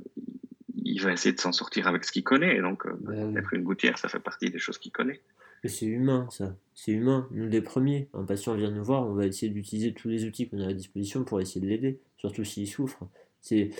il 0.91 1.01
va 1.01 1.11
essayer 1.11 1.33
de 1.33 1.39
s'en 1.39 1.51
sortir 1.51 1.87
avec 1.87 2.03
ce 2.03 2.11
qu'il 2.11 2.23
connaît. 2.23 2.57
Et 2.57 2.61
donc, 2.61 2.85
ben 3.01 3.35
être 3.37 3.53
une 3.53 3.63
gouttière, 3.63 3.97
ça 3.97 4.09
fait 4.09 4.19
partie 4.19 4.49
des 4.49 4.59
choses 4.59 4.77
qu'il 4.77 4.91
connaît. 4.91 5.21
Mais 5.63 5.69
c'est 5.69 5.85
humain, 5.85 6.27
ça. 6.31 6.55
C'est 6.73 6.91
humain. 6.91 7.27
Nous, 7.31 7.47
les 7.47 7.61
premiers, 7.61 8.09
un 8.13 8.23
patient 8.23 8.55
vient 8.55 8.71
nous 8.71 8.83
voir, 8.83 9.07
on 9.07 9.13
va 9.13 9.27
essayer 9.27 9.51
d'utiliser 9.51 9.93
tous 9.93 10.09
les 10.09 10.25
outils 10.25 10.49
qu'on 10.49 10.59
a 10.59 10.67
à 10.67 10.73
disposition 10.73 11.23
pour 11.23 11.39
essayer 11.39 11.61
de 11.61 11.67
l'aider, 11.67 11.99
surtout 12.17 12.43
s'il 12.43 12.67
souffre. 12.67 13.07
C'est, 13.41 13.71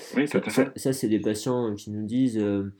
ça, 0.75 0.93
c'est 0.93 1.07
des 1.07 1.19
patients 1.19 1.75
qui 1.75 1.91
nous 1.91 2.05
disent 2.05 2.39
euh, 2.39 2.73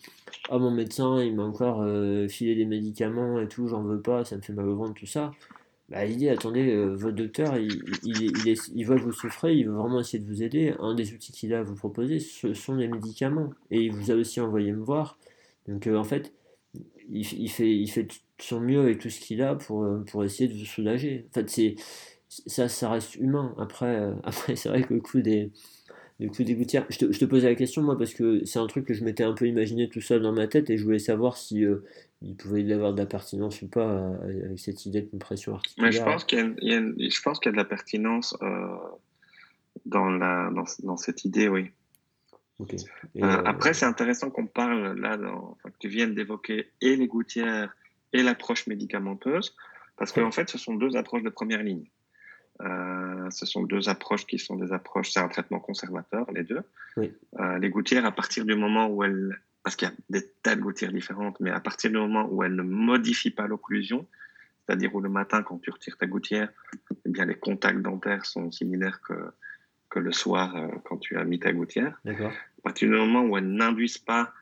Ah, 0.49 0.57
mon 0.57 0.71
médecin, 0.71 1.21
il 1.21 1.35
m'a 1.35 1.43
encore 1.43 1.83
euh, 1.83 2.27
filé 2.27 2.55
des 2.55 2.65
médicaments 2.65 3.39
et 3.39 3.47
tout, 3.47 3.67
j'en 3.67 3.83
veux 3.83 4.01
pas, 4.01 4.25
ça 4.25 4.35
me 4.35 4.41
fait 4.41 4.53
mal 4.53 4.67
au 4.67 4.75
ventre, 4.75 4.95
tout 4.95 5.05
ça. 5.05 5.31
Bah, 5.91 6.05
il 6.05 6.15
dit 6.15 6.29
Attendez, 6.29 6.71
euh, 6.71 6.95
votre 6.95 7.15
docteur, 7.17 7.57
il, 7.57 7.83
il, 8.03 8.55
il, 8.73 8.85
voit 8.85 8.95
que 8.95 9.01
vous 9.01 9.11
souffrez, 9.11 9.55
il 9.55 9.67
veut 9.67 9.75
vraiment 9.75 9.99
essayer 9.99 10.23
de 10.23 10.27
vous 10.27 10.41
aider. 10.41 10.73
Un 10.79 10.95
des 10.95 11.13
outils 11.13 11.33
qu'il 11.33 11.53
a 11.53 11.59
à 11.59 11.63
vous 11.63 11.75
proposer, 11.75 12.19
ce 12.19 12.53
sont 12.53 12.75
les 12.75 12.87
médicaments. 12.87 13.51
Et 13.71 13.81
il 13.81 13.91
vous 13.91 14.09
a 14.09 14.15
aussi 14.15 14.39
envoyé 14.39 14.71
me 14.71 14.81
voir. 14.81 15.17
Donc, 15.67 15.87
en 15.87 16.03
fait, 16.05 16.33
il, 17.09 17.49
fait, 17.49 17.75
il 17.75 17.89
fait 17.89 18.07
son 18.39 18.61
mieux 18.61 18.79
avec 18.79 18.99
tout 18.99 19.09
ce 19.09 19.19
qu'il 19.19 19.41
a 19.41 19.55
pour, 19.55 19.83
euh, 19.83 20.03
pour 20.09 20.23
essayer 20.23 20.47
de 20.47 20.57
vous 20.57 20.65
soulager. 20.65 21.25
En 21.29 21.33
fait, 21.33 21.49
c'est, 21.49 21.75
ça, 22.29 22.69
ça 22.69 22.89
reste 22.89 23.15
humain. 23.15 23.53
Après, 23.57 23.99
euh, 23.99 24.13
après 24.23 24.55
c'est 24.55 24.69
vrai 24.69 24.83
que 24.83 24.93
le 24.93 25.01
coup 25.01 25.21
des, 25.21 25.51
le 26.21 26.29
coup 26.29 26.43
des 26.43 26.55
gouttières, 26.55 26.85
je 26.89 26.99
te, 26.99 27.11
je 27.11 27.19
te, 27.19 27.25
posais 27.25 27.49
la 27.49 27.55
question, 27.55 27.81
moi, 27.81 27.97
parce 27.97 28.13
que 28.13 28.45
c'est 28.45 28.59
un 28.59 28.67
truc 28.67 28.85
que 28.85 28.93
je 28.93 29.03
m'étais 29.03 29.23
un 29.23 29.33
peu 29.33 29.47
imaginé 29.47 29.89
tout 29.89 30.01
seul 30.01 30.21
dans 30.21 30.31
ma 30.31 30.47
tête 30.47 30.69
et 30.69 30.77
je 30.77 30.83
voulais 30.83 30.99
savoir 30.99 31.35
si 31.35 31.65
euh, 31.65 31.83
il 32.21 32.35
pouvait 32.35 32.61
y 32.61 32.73
avoir 32.73 32.93
de 32.93 32.99
la 32.99 33.05
pertinence 33.05 33.61
ou 33.61 33.67
pas 33.67 34.15
avec 34.23 34.59
cette 34.59 34.85
idée 34.85 35.01
de 35.01 35.09
compression 35.09 35.55
articulaire. 35.55 35.89
Mais 35.89 35.97
je 35.97 36.03
pense 36.03 36.25
qu'il 36.25 36.55
y, 36.61 36.71
y 36.71 36.75
a 36.75 37.51
de 37.51 37.57
la 37.57 37.65
pertinence 37.65 38.37
dans, 39.85 40.09
la, 40.09 40.49
dans, 40.51 40.65
dans 40.83 40.97
cette 40.97 41.25
idée, 41.25 41.47
oui. 41.47 41.71
après, 43.21 43.73
c'est 43.73 43.85
intéressant 43.85 44.29
qu'on 44.29 44.47
parle 44.47 44.99
là, 44.99 45.17
dans, 45.17 45.57
que 45.63 45.69
tu 45.79 45.87
viennes 45.87 46.13
d'évoquer 46.13 46.71
et 46.81 46.95
les 46.95 47.07
gouttières 47.07 47.73
et 48.13 48.23
l'approche 48.23 48.67
médicamenteuse, 48.67 49.55
parce 49.97 50.11
qu'en 50.11 50.31
fait, 50.31 50.49
ce 50.49 50.57
sont 50.57 50.75
deux 50.75 50.95
approches 50.95 51.23
de 51.23 51.29
première 51.29 51.63
ligne. 51.63 51.89
Euh, 52.63 53.29
ce 53.29 53.45
sont 53.45 53.63
deux 53.63 53.89
approches 53.89 54.25
qui 54.25 54.37
sont 54.37 54.55
des 54.55 54.71
approches, 54.71 55.11
c'est 55.11 55.19
un 55.19 55.27
traitement 55.27 55.59
conservateur, 55.59 56.29
les 56.31 56.43
deux. 56.43 56.61
Euh, 56.97 57.57
les 57.59 57.69
gouttières, 57.69 58.05
à 58.05 58.11
partir 58.11 58.45
du 58.45 58.55
moment 58.55 58.87
où 58.87 59.03
elles, 59.03 59.39
parce 59.63 59.75
qu'il 59.75 59.87
y 59.87 59.91
a 59.91 59.93
des 60.09 60.27
tas 60.43 60.55
de 60.55 60.61
gouttières 60.61 60.91
différentes, 60.91 61.39
mais 61.39 61.51
à 61.51 61.59
partir 61.59 61.91
du 61.91 61.97
moment 61.97 62.27
où 62.29 62.43
elles 62.43 62.55
ne 62.55 62.63
modifient 62.63 63.31
pas 63.31 63.47
l'occlusion, 63.47 64.07
c'est-à-dire 64.65 64.93
où 64.93 65.01
le 65.01 65.09
matin, 65.09 65.43
quand 65.43 65.59
tu 65.59 65.71
retires 65.71 65.97
ta 65.97 66.07
gouttière, 66.07 66.49
eh 67.05 67.09
bien, 67.09 67.25
les 67.25 67.35
contacts 67.35 67.81
dentaires 67.81 68.25
sont 68.25 68.51
similaires 68.51 69.01
que, 69.01 69.31
que 69.89 69.99
le 69.99 70.11
soir 70.11 70.55
euh, 70.55 70.67
quand 70.85 70.97
tu 70.97 71.17
as 71.17 71.23
mis 71.23 71.39
ta 71.39 71.51
gouttière. 71.51 71.99
À 72.05 72.61
partir 72.63 72.89
du 72.89 72.95
moment 72.95 73.23
où 73.23 73.37
elles 73.37 73.51
n'induisent 73.51 73.97
pas 73.97 74.33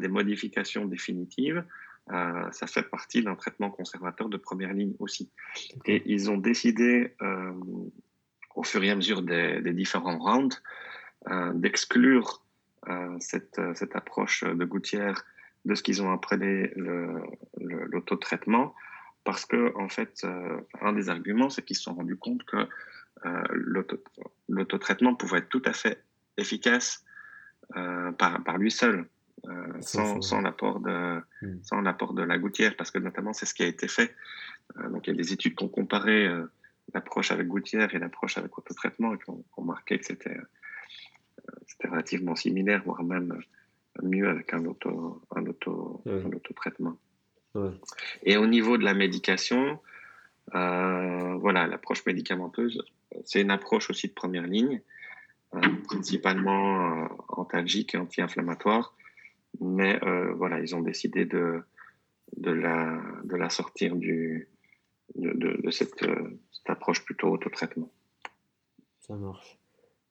des 0.00 0.08
modifications 0.08 0.84
définitives, 0.84 1.64
euh, 2.10 2.50
ça 2.52 2.66
fait 2.66 2.82
partie 2.82 3.22
d'un 3.22 3.34
traitement 3.34 3.70
conservateur 3.70 4.28
de 4.28 4.36
première 4.36 4.72
ligne 4.72 4.94
aussi. 4.98 5.30
Et 5.84 6.02
ils 6.06 6.30
ont 6.30 6.38
décidé, 6.38 7.14
euh, 7.20 7.52
au 8.54 8.62
fur 8.62 8.82
et 8.82 8.90
à 8.90 8.96
mesure 8.96 9.22
des, 9.22 9.60
différents 9.72 10.18
rounds, 10.18 10.56
euh, 11.28 11.52
d'exclure 11.54 12.42
cette, 13.20 13.60
cette, 13.74 13.96
approche 13.96 14.44
de 14.44 14.64
gouttière 14.64 15.26
de 15.66 15.74
ce 15.74 15.82
qu'ils 15.82 16.00
ont 16.00 16.10
appelé 16.10 16.72
l'autotraitement, 17.58 18.74
parce 19.24 19.44
que, 19.44 19.76
en 19.76 19.90
fait, 19.90 20.26
un 20.80 20.92
des 20.94 21.10
arguments, 21.10 21.50
c'est 21.50 21.60
qu'ils 21.62 21.76
se 21.76 21.82
sont 21.82 21.94
rendus 21.94 22.16
compte 22.16 22.44
que 22.44 22.66
l'autotraitement 24.48 25.14
pouvait 25.14 25.38
être 25.38 25.50
tout 25.50 25.60
à 25.66 25.74
fait 25.74 26.02
efficace 26.38 27.04
par, 27.74 28.42
par 28.42 28.56
lui 28.56 28.70
seul. 28.70 29.06
Euh, 29.46 29.80
sans, 29.80 30.20
sans 30.20 30.40
l'apport 30.40 30.80
de, 30.80 31.20
hmm. 31.42 31.62
sans 31.62 31.80
l'apport 31.80 32.12
de 32.12 32.22
la 32.22 32.38
gouttière, 32.38 32.74
parce 32.76 32.90
que 32.90 32.98
notamment 32.98 33.32
c'est 33.32 33.46
ce 33.46 33.54
qui 33.54 33.62
a 33.62 33.66
été 33.66 33.86
fait. 33.86 34.14
Euh, 34.78 34.88
donc 34.90 35.06
il 35.06 35.10
y 35.10 35.12
a 35.12 35.16
des 35.16 35.32
études 35.32 35.54
qui 35.54 35.64
ont 35.64 35.68
comparé 35.68 36.26
euh, 36.26 36.44
l'approche 36.92 37.30
avec 37.30 37.46
gouttière 37.46 37.94
et 37.94 37.98
l'approche 37.98 38.36
avec 38.36 38.56
autotraitement 38.58 39.14
et 39.14 39.18
qui 39.18 39.30
ont, 39.30 39.62
marqué 39.62 39.98
que 39.98 40.06
c'était, 40.06 40.36
c'était 41.66 41.88
relativement 41.88 42.34
similaire, 42.34 42.82
voire 42.84 43.04
même 43.04 43.38
mieux 44.02 44.28
avec 44.28 44.52
un 44.54 44.64
auto, 44.64 45.22
un 45.34 45.46
auto, 45.46 46.02
un 46.06 46.32
autotraitement. 46.32 46.96
Et 48.22 48.36
au 48.36 48.46
niveau 48.46 48.78
de 48.78 48.84
la 48.84 48.94
médication, 48.94 49.80
voilà, 50.52 51.66
l'approche 51.66 52.06
médicamenteuse, 52.06 52.82
c'est 53.24 53.40
une 53.40 53.50
approche 53.50 53.90
aussi 53.90 54.08
de 54.08 54.14
première 54.14 54.46
ligne, 54.46 54.80
principalement 55.84 57.08
antalgique 57.28 57.94
et 57.94 57.98
anti-inflammatoire. 57.98 58.94
Mais 59.60 59.98
voilà, 60.36 60.60
ils 60.60 60.74
ont 60.76 60.80
décidé 60.80 61.24
de, 61.24 61.62
de, 62.36 62.50
la, 62.50 63.02
de 63.24 63.36
la 63.36 63.50
sortir 63.50 63.96
du, 63.96 64.48
de, 65.16 65.70
cette, 65.70 65.98
cette, 65.98 66.70
approche 66.70 67.04
plutôt 67.04 67.28
autotraitement. 67.28 67.90
Ça 69.00 69.16
marche. 69.16 69.58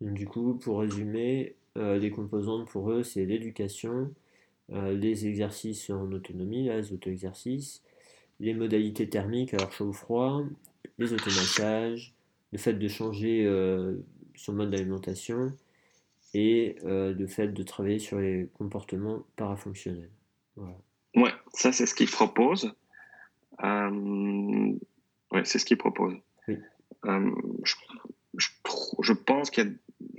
du 0.01 0.25
coup, 0.25 0.55
pour 0.55 0.79
résumer, 0.79 1.55
euh, 1.77 1.97
les 1.97 2.09
composantes 2.09 2.67
pour 2.67 2.91
eux, 2.91 3.03
c'est 3.03 3.25
l'éducation, 3.25 4.13
euh, 4.71 4.93
les 4.93 5.27
exercices 5.27 5.89
en 5.89 6.11
autonomie, 6.11 6.69
les 6.69 6.91
auto-exercices, 6.91 7.83
les 8.39 8.53
modalités 8.53 9.07
thermiques, 9.07 9.53
alors 9.53 9.71
chaud 9.71 9.85
ou 9.85 9.93
froid, 9.93 10.43
les 10.97 11.13
automassages, 11.13 12.15
le 12.51 12.57
fait 12.57 12.73
de 12.73 12.87
changer 12.87 13.45
euh, 13.45 13.95
son 14.35 14.53
mode 14.53 14.71
d'alimentation 14.71 15.53
et 16.33 16.77
le 16.83 17.27
fait 17.27 17.47
de 17.47 17.63
travailler 17.63 17.99
sur 17.99 18.19
les 18.19 18.49
comportements 18.53 19.25
parafonctionnels. 19.35 20.11
Voilà. 20.55 20.77
Ouais, 21.15 21.31
ça 21.53 21.71
c'est 21.71 21.85
ce 21.85 21.95
qu'ils 21.95 22.11
proposent. 22.11 22.73
ouais, 23.61 25.43
c'est 25.43 25.59
ce 25.59 25.65
qu'ils 25.65 25.77
proposent. 25.77 26.17
Oui. 26.47 26.57
Je, 27.03 27.75
je, 28.37 28.49
je, 29.01 29.13
pense 29.13 29.49
qu'il 29.49 29.65
y 29.65 29.67
a 29.67 29.71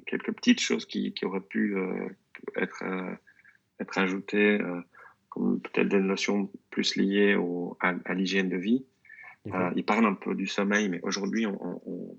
quelques 0.06 0.32
petites 0.32 0.60
choses 0.60 0.86
qui, 0.86 1.12
qui 1.12 1.24
auraient 1.24 1.40
pu 1.40 1.76
euh, 1.76 2.08
être, 2.56 2.82
euh, 2.82 3.14
être 3.80 3.98
ajoutées, 3.98 4.60
euh, 4.60 4.80
comme 5.28 5.60
peut-être 5.60 5.88
des 5.88 6.00
notions 6.00 6.50
plus 6.70 6.96
liées 6.96 7.34
au, 7.36 7.76
à, 7.80 8.14
l'hygiène 8.14 8.48
de 8.48 8.56
vie. 8.56 8.86
ils 9.76 9.84
parlent 9.84 10.06
un 10.06 10.14
peu 10.14 10.34
du 10.34 10.46
sommeil, 10.46 10.88
mais 10.88 11.00
aujourd'hui, 11.02 11.46
on, 11.46 11.80
on, 11.86 12.18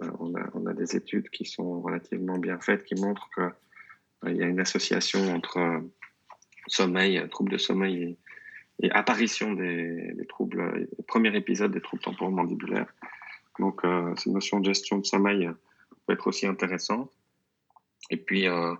on, 0.00 0.34
a, 0.34 0.50
on, 0.54 0.66
a, 0.66 0.74
des 0.74 0.96
études 0.96 1.28
qui 1.30 1.44
sont 1.44 1.80
relativement 1.80 2.38
bien 2.38 2.58
faites 2.58 2.84
qui 2.84 2.94
montrent 2.94 3.28
qu'il 3.34 4.36
y 4.36 4.42
a 4.42 4.46
une 4.46 4.60
association 4.60 5.34
entre 5.34 5.82
sommeil, 6.66 7.28
troubles 7.30 7.52
de 7.52 7.58
sommeil 7.58 8.16
et, 8.80 8.90
apparition 8.90 9.52
des, 9.52 10.12
des 10.14 10.26
troubles, 10.26 10.88
premier 11.06 11.36
épisode 11.36 11.72
des 11.72 11.80
troubles 11.80 12.02
temporomandibulaires. 12.02 12.92
Donc, 13.58 13.82
cette 14.16 14.32
notion 14.32 14.60
de 14.60 14.66
gestion 14.66 14.98
de 14.98 15.04
sommeil 15.04 15.50
peut 16.06 16.14
être 16.14 16.26
aussi 16.26 16.46
intéressant. 16.46 17.10
Et 18.10 18.16
puis, 18.16 18.46
euh, 18.48 18.74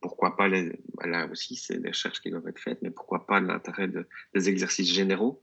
pourquoi 0.00 0.36
pas, 0.36 0.48
les, 0.48 0.78
bah, 0.94 1.06
là 1.06 1.26
aussi, 1.30 1.56
c'est 1.56 1.80
des 1.80 1.88
recherches 1.88 2.20
qui 2.20 2.30
doivent 2.30 2.48
être 2.48 2.58
faites, 2.58 2.82
mais 2.82 2.90
pourquoi 2.90 3.26
pas 3.26 3.40
l'intérêt 3.40 3.88
de, 3.88 4.06
des 4.34 4.48
exercices 4.48 4.92
généraux 4.92 5.42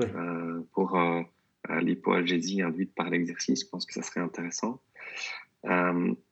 euh, 0.00 0.60
pour 0.72 0.98
euh, 0.98 1.22
l'hypoalgésie 1.68 2.62
induite 2.62 2.94
par 2.94 3.10
l'exercice. 3.10 3.64
Je 3.64 3.68
pense 3.70 3.86
que 3.86 3.94
ça 3.94 4.02
serait 4.02 4.20
intéressant. 4.20 4.82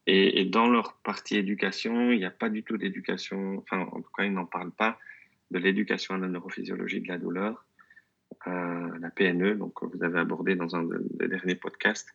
Et, 0.06 0.40
et, 0.40 0.44
dans 0.44 0.68
leur 0.68 0.98
partie 1.02 1.36
éducation, 1.36 2.10
il 2.10 2.18
n'y 2.18 2.26
a 2.26 2.30
pas 2.30 2.50
du 2.50 2.64
tout 2.64 2.76
d'éducation, 2.76 3.58
enfin, 3.58 3.88
en 3.92 4.02
tout 4.02 4.10
cas, 4.14 4.24
ils 4.24 4.32
n'en 4.32 4.44
parlent 4.44 4.72
pas 4.72 4.98
de 5.50 5.58
l'éducation 5.58 6.14
à 6.14 6.18
la 6.18 6.28
neurophysiologie 6.28 7.00
de 7.00 7.08
la 7.08 7.16
douleur, 7.16 7.64
la 8.44 9.10
PNE, 9.14 9.54
donc 9.54 9.82
vous 9.82 10.02
avez 10.04 10.18
abordé 10.18 10.54
dans 10.54 10.76
un 10.76 10.84
des 10.84 11.28
derniers 11.28 11.54
podcasts. 11.54 12.14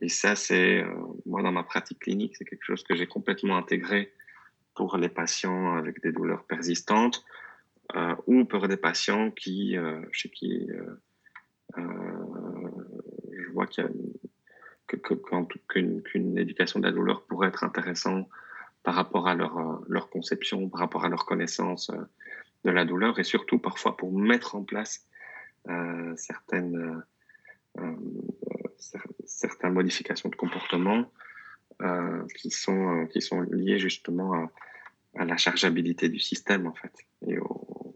Et 0.00 0.08
ça, 0.08 0.34
c'est, 0.36 0.82
euh, 0.82 0.94
moi, 1.26 1.42
dans 1.42 1.52
ma 1.52 1.62
pratique 1.62 2.00
clinique, 2.00 2.36
c'est 2.36 2.44
quelque 2.44 2.64
chose 2.64 2.82
que 2.82 2.94
j'ai 2.94 3.06
complètement 3.06 3.56
intégré 3.56 4.12
pour 4.74 4.96
les 4.96 5.08
patients 5.08 5.76
avec 5.76 6.02
des 6.02 6.12
douleurs 6.12 6.44
persistantes 6.44 7.24
euh, 7.94 8.14
ou 8.26 8.44
pour 8.44 8.66
des 8.66 8.76
patients 8.76 9.30
qui, 9.30 9.76
euh, 9.76 10.00
chez 10.10 10.30
qui 10.30 10.68
je 11.76 13.50
vois 13.52 13.66
qu'il 13.66 13.88
qu'une 14.88 16.02
qu 16.02 16.18
éducation 16.38 16.80
de 16.80 16.86
la 16.86 16.92
douleur 16.92 17.24
pourrait 17.26 17.48
être 17.48 17.64
intéressante 17.64 18.28
par 18.82 18.94
rapport 18.94 19.26
à 19.26 19.34
leur, 19.34 19.82
leur 19.88 20.10
conception, 20.10 20.68
par 20.68 20.80
rapport 20.80 21.04
à 21.04 21.08
leur 21.08 21.24
connaissance 21.24 21.90
de 22.64 22.70
la 22.70 22.84
douleur 22.84 23.18
et 23.18 23.24
surtout 23.24 23.58
parfois 23.58 23.96
pour 23.96 24.12
mettre 24.12 24.54
en 24.54 24.62
place 24.62 25.06
certaines 26.16 27.02
certaines 29.24 29.72
modifications 29.72 30.28
de 30.28 30.36
comportement 30.36 31.10
euh, 31.82 32.24
qui, 32.36 32.50
sont, 32.50 33.02
euh, 33.02 33.06
qui 33.06 33.20
sont 33.20 33.40
liées 33.40 33.78
justement 33.78 34.48
à, 35.16 35.24
la 35.24 35.36
chargeabilité 35.36 36.08
du 36.08 36.18
système, 36.18 36.66
en 36.66 36.74
fait, 36.74 36.92
et 37.26 37.38
au, 37.38 37.94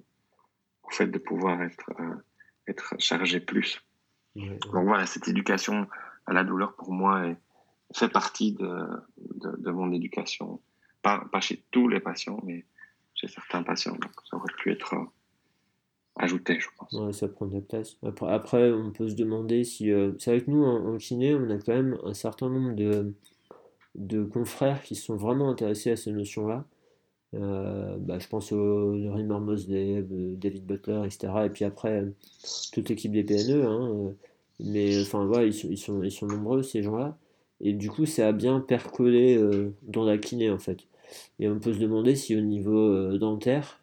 fait 0.90 1.06
de 1.06 1.18
pouvoir 1.18 1.62
être, 1.62 1.90
euh, 2.00 2.14
être 2.68 2.94
chargé 2.98 3.40
plus. 3.40 3.82
Donc 4.36 4.84
voilà, 4.84 5.06
cette 5.06 5.26
éducation 5.26 5.88
à 6.26 6.32
la 6.32 6.44
douleur, 6.44 6.74
pour 6.74 6.92
moi, 6.92 7.26
est, 7.26 7.36
fait 7.94 8.08
partie 8.08 8.52
de, 8.52 8.86
de, 9.16 9.70
mon 9.70 9.92
éducation. 9.92 10.60
Pas, 11.02 11.24
pas 11.32 11.40
chez 11.40 11.64
tous 11.70 11.88
les 11.88 12.00
patients, 12.00 12.40
mais 12.44 12.64
chez 13.14 13.28
certains 13.28 13.62
patients. 13.62 13.92
Donc 13.92 14.12
ça 14.30 14.36
aurait 14.36 14.52
pu 14.58 14.70
être 14.70 14.94
ajouter, 16.16 16.60
je 16.60 16.68
pense. 16.76 16.92
Ouais, 16.92 17.12
ça 17.12 17.28
prend 17.28 17.46
de 17.46 17.54
la 17.54 17.60
place. 17.60 17.96
Après, 18.02 18.30
après, 18.30 18.72
on 18.72 18.92
peut 18.92 19.08
se 19.08 19.14
demander 19.14 19.64
si. 19.64 19.90
Euh, 19.90 20.12
c'est 20.18 20.32
avec 20.32 20.48
nous, 20.48 20.64
en, 20.64 20.94
en, 20.94 20.96
kiné, 20.98 21.34
on 21.34 21.48
a 21.50 21.56
quand 21.58 21.74
même 21.74 21.98
un 22.04 22.14
certain 22.14 22.48
nombre 22.48 22.74
de, 22.74 23.14
de 23.94 24.24
confrères 24.24 24.82
qui 24.82 24.94
sont 24.94 25.16
vraiment 25.16 25.50
intéressés 25.50 25.90
à 25.90 25.96
ces 25.96 26.12
notions-là. 26.12 26.64
Euh, 27.34 27.96
bah, 27.98 28.18
je 28.18 28.26
pense 28.28 28.52
au 28.52 28.96
Laurie 28.96 29.24
Mosley, 29.24 29.98
euh, 29.98 30.34
David 30.36 30.64
Butler, 30.66 31.02
etc. 31.04 31.28
Et 31.46 31.50
puis 31.50 31.64
après, 31.64 32.06
toute 32.72 32.88
l'équipe 32.88 33.12
des 33.12 33.24
PNE. 33.24 33.64
Hein, 33.66 34.14
mais 34.60 35.00
enfin, 35.02 35.24
voilà, 35.26 35.44
ils 35.46 35.54
sont, 35.54 36.02
ils, 36.02 36.10
sont, 36.10 36.26
nombreux, 36.26 36.62
ces 36.62 36.82
gens-là. 36.82 37.16
Et 37.60 37.72
du 37.72 37.90
coup, 37.90 38.06
ça 38.06 38.28
a 38.28 38.32
bien 38.32 38.60
percolé 38.60 39.38
dans 39.82 40.04
la 40.04 40.18
kiné, 40.18 40.50
en 40.50 40.58
fait. 40.58 40.86
Et 41.40 41.48
on 41.48 41.58
peut 41.58 41.72
se 41.72 41.78
demander 41.78 42.14
si 42.14 42.36
au 42.36 42.40
niveau 42.40 43.16
dentaire, 43.18 43.80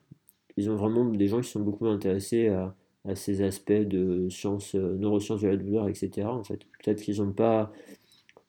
ils 0.57 0.69
ont 0.69 0.75
vraiment 0.75 1.05
des 1.05 1.27
gens 1.27 1.41
qui 1.41 1.49
sont 1.49 1.59
beaucoup 1.59 1.87
intéressés 1.87 2.47
à, 2.49 2.75
ces 3.13 3.43
aspects 3.43 3.71
de 3.71 4.27
sciences, 4.29 4.73
euh, 4.73 4.95
neurosciences 4.97 5.41
de 5.41 5.47
la 5.49 5.57
douleur, 5.57 5.87
etc. 5.87 6.27
En 6.27 6.43
fait, 6.43 6.61
peut-être 6.83 7.03
qu'ils 7.03 7.21
n'ont 7.21 7.33
pas 7.33 7.71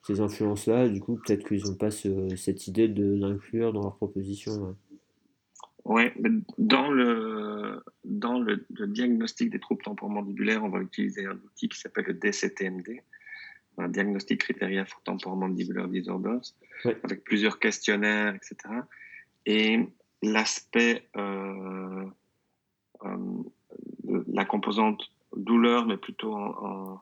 ces 0.02 0.20
influences-là, 0.20 0.88
du 0.88 1.00
coup, 1.00 1.18
peut-être 1.26 1.46
qu'ils 1.46 1.64
n'ont 1.64 1.74
pas 1.74 1.90
cette 1.90 2.66
idée 2.66 2.88
de 2.88 3.16
l'inclure 3.16 3.74
dans 3.74 3.82
leur 3.82 3.96
proposition. 3.96 4.74
Oui, 5.88 6.10
dans, 6.58 6.90
le, 6.90 7.80
dans 8.04 8.40
le, 8.40 8.66
diagnostic 8.88 9.50
des 9.50 9.60
troubles 9.60 9.84
temporomandibulaires, 9.84 10.64
on 10.64 10.68
va 10.68 10.80
utiliser 10.80 11.26
un 11.26 11.36
outil 11.36 11.68
qui 11.68 11.78
s'appelle 11.78 12.06
le 12.06 12.14
DCTMD, 12.14 13.02
un 13.78 13.88
diagnostic 13.88 14.40
criteria 14.40 14.84
for 14.84 15.00
temporomandibular 15.04 15.86
disorders, 15.86 16.40
avec 16.84 17.22
plusieurs 17.22 17.60
questionnaires, 17.60 18.34
etc. 18.34 18.56
Et 19.46 19.86
l'aspect, 20.22 21.08
euh, 21.16 22.04
euh, 23.04 23.42
la 24.26 24.44
composante 24.44 25.08
douleur, 25.36 25.86
mais 25.86 25.98
plutôt 25.98 26.34
en, 26.34 27.00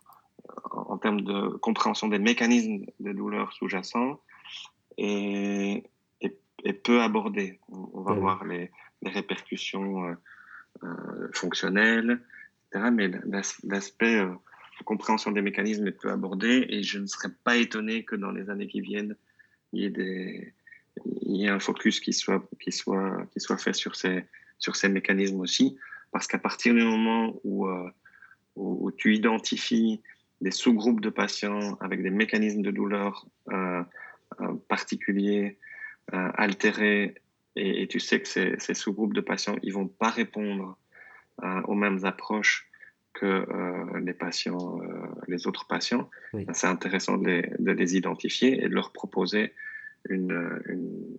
en, 0.73 0.99
termes 0.99 1.23
de 1.23 1.57
compréhension 1.57 2.09
des 2.09 2.19
mécanismes 2.19 2.85
de 3.01 3.13
douleur 3.13 3.51
sous-jacents, 3.55 4.21
et, 4.99 5.85
peu 6.83 7.03
abordé. 7.03 7.61
On, 8.05 8.15
va 8.15 8.21
voir 8.21 8.45
les, 8.45 8.71
les 9.03 9.11
répercussions 9.11 10.09
euh, 10.09 10.15
euh, 10.83 11.29
fonctionnelles, 11.33 12.21
etc. 12.73 12.91
Mais 12.93 13.11
l'aspect 13.65 14.19
euh, 14.21 14.33
compréhension 14.85 15.31
des 15.31 15.43
mécanismes 15.43 15.87
est 15.87 15.93
peu 15.93 16.11
abordé, 16.11 16.67
et 16.69 16.83
je 16.83 16.99
ne 16.99 17.07
serais 17.07 17.31
pas 17.45 17.57
étonné 17.57 18.05
que 18.05 18.17
dans 18.17 18.33
les 18.33 18.51
années 18.51 18.67
qui 18.67 18.81
viennent, 18.81 19.17
il 19.73 19.83
y 19.83 19.85
ait 19.87 19.91
des, 19.91 20.55
il 21.23 21.37
y 21.37 21.47
ait 21.47 21.51
un 21.51 21.61
focus 21.61 22.01
qui 22.01 22.13
soit, 22.13 22.47
qui 22.61 22.73
soit, 22.73 23.27
qui 23.33 23.41
soit 23.41 23.59
fait 23.59 23.73
sur 23.73 23.97
ces, 23.97 24.25
sur 24.59 24.77
ces 24.77 24.89
mécanismes 24.89 25.41
aussi. 25.41 25.77
Parce 26.13 26.27
qu'à 26.27 26.39
partir 26.39 26.75
du 26.75 26.83
moment 26.83 27.35
où, 27.45 27.67
euh, 27.67 27.91
où, 28.57 28.91
tu 28.93 29.15
identifies 29.15 30.01
des 30.41 30.51
sous-groupes 30.51 31.01
de 31.01 31.11
patients 31.11 31.77
avec 31.81 32.03
des 32.03 32.11
mécanismes 32.11 32.63
de 32.63 32.71
douleur 32.71 33.27
euh, 33.51 33.83
euh 34.41 34.55
particuliers, 34.69 35.59
altérés, 36.13 37.15
et, 37.57 37.83
et, 37.83 37.89
tu 37.89 38.01
sais 38.01 38.21
que 38.21 38.29
ces, 38.29 38.55
ces 38.59 38.75
sous-groupes 38.75 39.15
de 39.15 39.21
patients, 39.21 39.57
ils 39.63 39.73
vont 39.73 39.89
pas 39.89 40.11
répondre 40.11 40.77
euh, 41.43 41.63
aux 41.63 41.75
mêmes 41.75 42.05
approches 42.05 42.71
que 43.13 43.47
les 44.01 44.13
patients, 44.13 44.81
les 45.29 45.47
autres 45.47 45.69
patients, 45.69 46.11
ben, 46.33 46.53
c'est 46.53 46.67
intéressant 46.67 47.17
de 47.17 47.29
les, 47.29 47.51
de 47.61 47.71
les 47.71 47.97
identifier 47.97 48.65
et 48.65 48.69
de 48.69 48.75
leur 48.75 48.91
proposer 48.93 49.53
une, 50.09 50.61
une, 50.67 51.19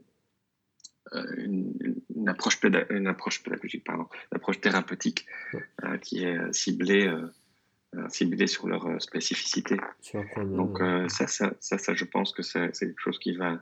une, 1.37 1.73
une, 2.15 2.29
approche, 2.29 2.59
une 2.89 3.07
approche 3.07 3.43
pédagogique, 3.43 3.83
pardon, 3.83 4.07
une 4.31 4.37
approche 4.37 4.59
thérapeutique 4.61 5.25
euh, 5.83 5.97
qui 5.97 6.23
est 6.23 6.53
ciblée, 6.53 7.07
euh, 7.07 7.27
euh, 7.95 8.09
ciblée 8.09 8.47
sur 8.47 8.67
leur 8.67 9.01
spécificité. 9.01 9.77
Donc 10.35 10.79
ça, 11.09 11.27
ça, 11.27 11.53
ça, 11.59 11.77
ça, 11.77 11.93
je 11.93 12.05
pense 12.05 12.33
que 12.33 12.41
c'est 12.41 12.71
quelque 12.71 12.99
chose 12.99 13.19
qui 13.19 13.35
va, 13.35 13.61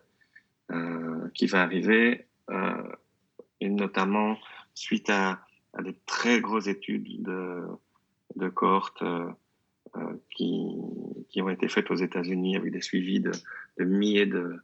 qui 1.34 1.48
va 1.48 1.62
arriver, 1.62 2.28
et 2.50 3.70
notamment 3.70 4.38
suite 4.74 5.10
à 5.10 5.46
des 5.82 5.96
très 6.06 6.42
grosses 6.42 6.68
études 6.68 7.24
de, 7.24 7.62
de 8.36 8.50
cohortes 8.50 9.04
qui, 10.30 10.76
qui 11.30 11.42
ont 11.42 11.50
été 11.50 11.68
faites 11.68 11.90
aux 11.92 11.96
États-Unis 11.96 12.58
avec 12.58 12.72
des 12.72 12.82
suivis 12.82 13.20
de, 13.20 13.32
milliers 13.80 14.26
de, 14.26 14.60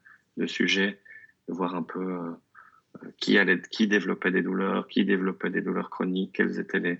sujets, 0.46 1.00
de 1.48 1.54
voir 1.54 1.76
un 1.76 1.84
peu 1.84 2.36
qui, 3.18 3.88
développait 3.88 4.32
des 4.32 4.42
douleurs, 4.42 4.88
qui 4.88 5.06
développait 5.06 5.50
des 5.50 5.62
douleurs 5.62 5.90
chroniques, 5.90 6.34
quels 6.34 6.60
étaient 6.60 7.00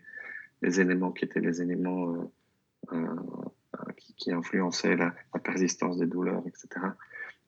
les, 0.62 0.82
éléments 0.82 1.12
qui 1.12 1.26
euh, 1.26 2.26
euh, 2.94 4.36
influençaient 4.36 4.96
la, 4.96 5.14
persistance 5.44 5.98
des 5.98 6.08
douleurs, 6.08 6.44
etc. 6.48 6.68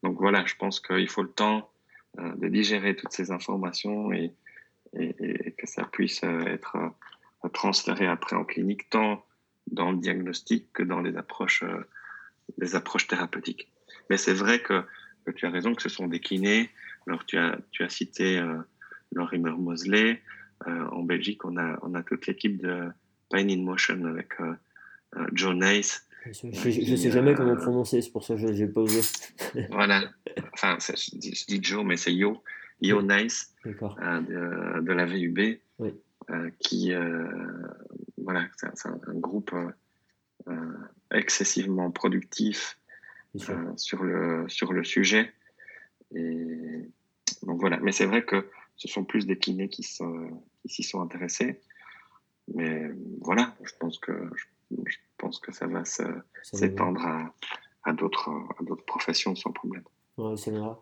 Donc 0.03 0.17
voilà, 0.19 0.45
je 0.45 0.55
pense 0.55 0.79
qu'il 0.79 1.09
faut 1.09 1.23
le 1.23 1.31
temps 1.31 1.57
euh, 1.59 1.70
de 2.17 2.47
digérer 2.47 2.95
toutes 2.95 3.13
ces 3.13 3.31
informations 3.31 4.11
et, 4.11 4.33
et, 4.93 5.53
que 5.57 5.65
ça 5.65 5.85
puisse 5.85 6.23
être 6.23 6.77
transféré 7.53 8.07
après 8.07 8.35
en 8.35 8.43
clinique, 8.43 8.89
tant 8.89 9.25
dans 9.67 9.91
le 9.91 9.97
diagnostic 9.97 10.71
que 10.73 10.83
dans 10.83 10.99
les 10.99 11.15
approches, 11.15 11.63
les 12.57 12.75
approches 12.75 13.07
thérapeutiques. 13.07 13.71
Mais 14.09 14.17
c'est 14.17 14.33
vrai 14.33 14.61
que, 14.61 14.83
tu 15.35 15.45
as 15.45 15.49
raison 15.49 15.73
que 15.73 15.81
ce 15.81 15.87
sont 15.87 16.07
des 16.07 16.19
kinés. 16.19 16.69
Alors 17.07 17.25
tu 17.25 17.37
as, 17.37 17.57
tu 17.71 17.83
as 17.83 17.89
cité 17.89 18.39
euh, 18.39 18.57
Lorimer 19.13 19.51
Mosley. 19.51 20.21
Euh, 20.67 20.85
en 20.87 21.03
Belgique, 21.03 21.45
on 21.45 21.55
a, 21.57 21.79
on 21.81 21.95
a 21.95 22.03
toute 22.03 22.27
l'équipe 22.27 22.61
de 22.61 22.89
Pain 23.29 23.47
in 23.47 23.63
Motion 23.63 24.03
avec 24.05 24.39
euh, 24.41 24.53
euh 25.15 25.27
Joe 25.31 25.55
Nace. 25.55 26.05
Je 26.25 26.91
ne 26.91 26.95
sais 26.95 27.11
jamais 27.11 27.33
comment 27.33 27.55
prononcer, 27.55 28.01
c'est 28.01 28.11
pour 28.11 28.23
ça 28.23 28.35
que 28.35 28.41
je 28.41 28.47
n'ai 28.47 28.67
pas 28.67 28.81
osé. 28.81 29.01
voilà. 29.71 30.03
Enfin, 30.53 30.77
je 30.79 31.17
dis, 31.17 31.33
je, 31.33 31.45
dis, 31.45 31.59
Joe, 31.61 31.83
mais 31.83 31.97
c'est 31.97 32.13
Yo. 32.13 32.43
Yo 32.81 32.99
oui. 32.99 33.07
Nice 33.07 33.53
de, 33.65 34.81
de, 34.81 34.91
la 34.91 35.05
VUB. 35.05 35.59
Oui. 35.79 35.93
qui, 36.59 36.93
voilà, 38.17 38.47
c'est 38.55 38.87
un, 38.87 38.99
un, 39.07 39.19
groupe 39.19 39.55
excessivement 41.11 41.91
productif 41.91 42.77
sur, 43.77 44.03
le, 44.03 44.45
sur 44.47 44.73
le 44.73 44.83
sujet. 44.83 45.31
Et 46.15 46.89
donc 47.43 47.59
voilà. 47.59 47.79
Mais 47.81 47.91
c'est 47.91 48.05
vrai 48.05 48.23
que 48.23 48.47
ce 48.75 48.87
sont 48.87 49.03
plus 49.03 49.25
des 49.25 49.37
kinés 49.37 49.69
qui 49.69 49.83
s'y 49.83 50.83
sont 50.83 51.01
intéressés. 51.01 51.59
Mais 52.53 52.91
voilà, 53.21 53.55
je 53.63 53.73
pense 53.79 53.99
que, 53.99 54.11
je, 54.35 54.45
pense 55.17 55.39
que 55.39 55.51
ça 55.53 55.67
va 55.67 55.83
s'étendre 56.43 57.01
à, 57.05 57.33
à 57.83 57.93
d'autres 57.93 58.31
professions 58.85 59.35
sans 59.35 59.51
problème. 59.51 59.83
Ouais, 60.17 60.35
c'est 60.35 60.51
vrai. 60.51 60.75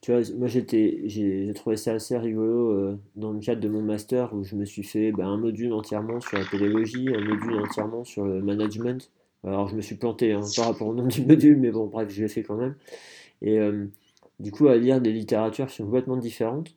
Tu 0.00 0.12
vois, 0.12 0.20
moi 0.36 0.48
j'ai 0.48 1.52
trouvé 1.54 1.76
ça 1.76 1.92
assez 1.92 2.18
rigolo 2.18 2.72
euh, 2.72 2.98
dans 3.14 3.32
le 3.32 3.38
cadre 3.40 3.60
de 3.60 3.68
mon 3.68 3.82
master 3.82 4.34
où 4.34 4.42
je 4.42 4.56
me 4.56 4.64
suis 4.64 4.82
fait 4.82 5.12
bah, 5.12 5.26
un 5.26 5.36
module 5.36 5.72
entièrement 5.72 6.20
sur 6.20 6.36
la 6.36 6.44
pédagogie, 6.44 7.08
un 7.14 7.24
module 7.24 7.58
entièrement 7.58 8.04
sur 8.04 8.24
le 8.24 8.42
management. 8.42 9.10
Alors 9.44 9.68
je 9.68 9.76
me 9.76 9.80
suis 9.80 9.94
planté 9.94 10.32
hein, 10.32 10.42
par 10.56 10.66
rapport 10.66 10.88
au 10.88 10.94
nom 10.94 11.06
du 11.06 11.22
module, 11.26 11.56
mais 11.58 11.70
bon, 11.70 11.86
bref, 11.86 12.10
je 12.10 12.22
l'ai 12.22 12.28
fait 12.28 12.42
quand 12.42 12.56
même. 12.56 12.74
Et 13.42 13.58
euh, 13.60 13.86
du 14.40 14.50
coup, 14.50 14.66
à 14.66 14.76
lire 14.76 15.00
des 15.00 15.12
littératures 15.12 15.66
qui 15.68 15.76
sont 15.76 15.84
complètement 15.84 16.16
différentes 16.16 16.76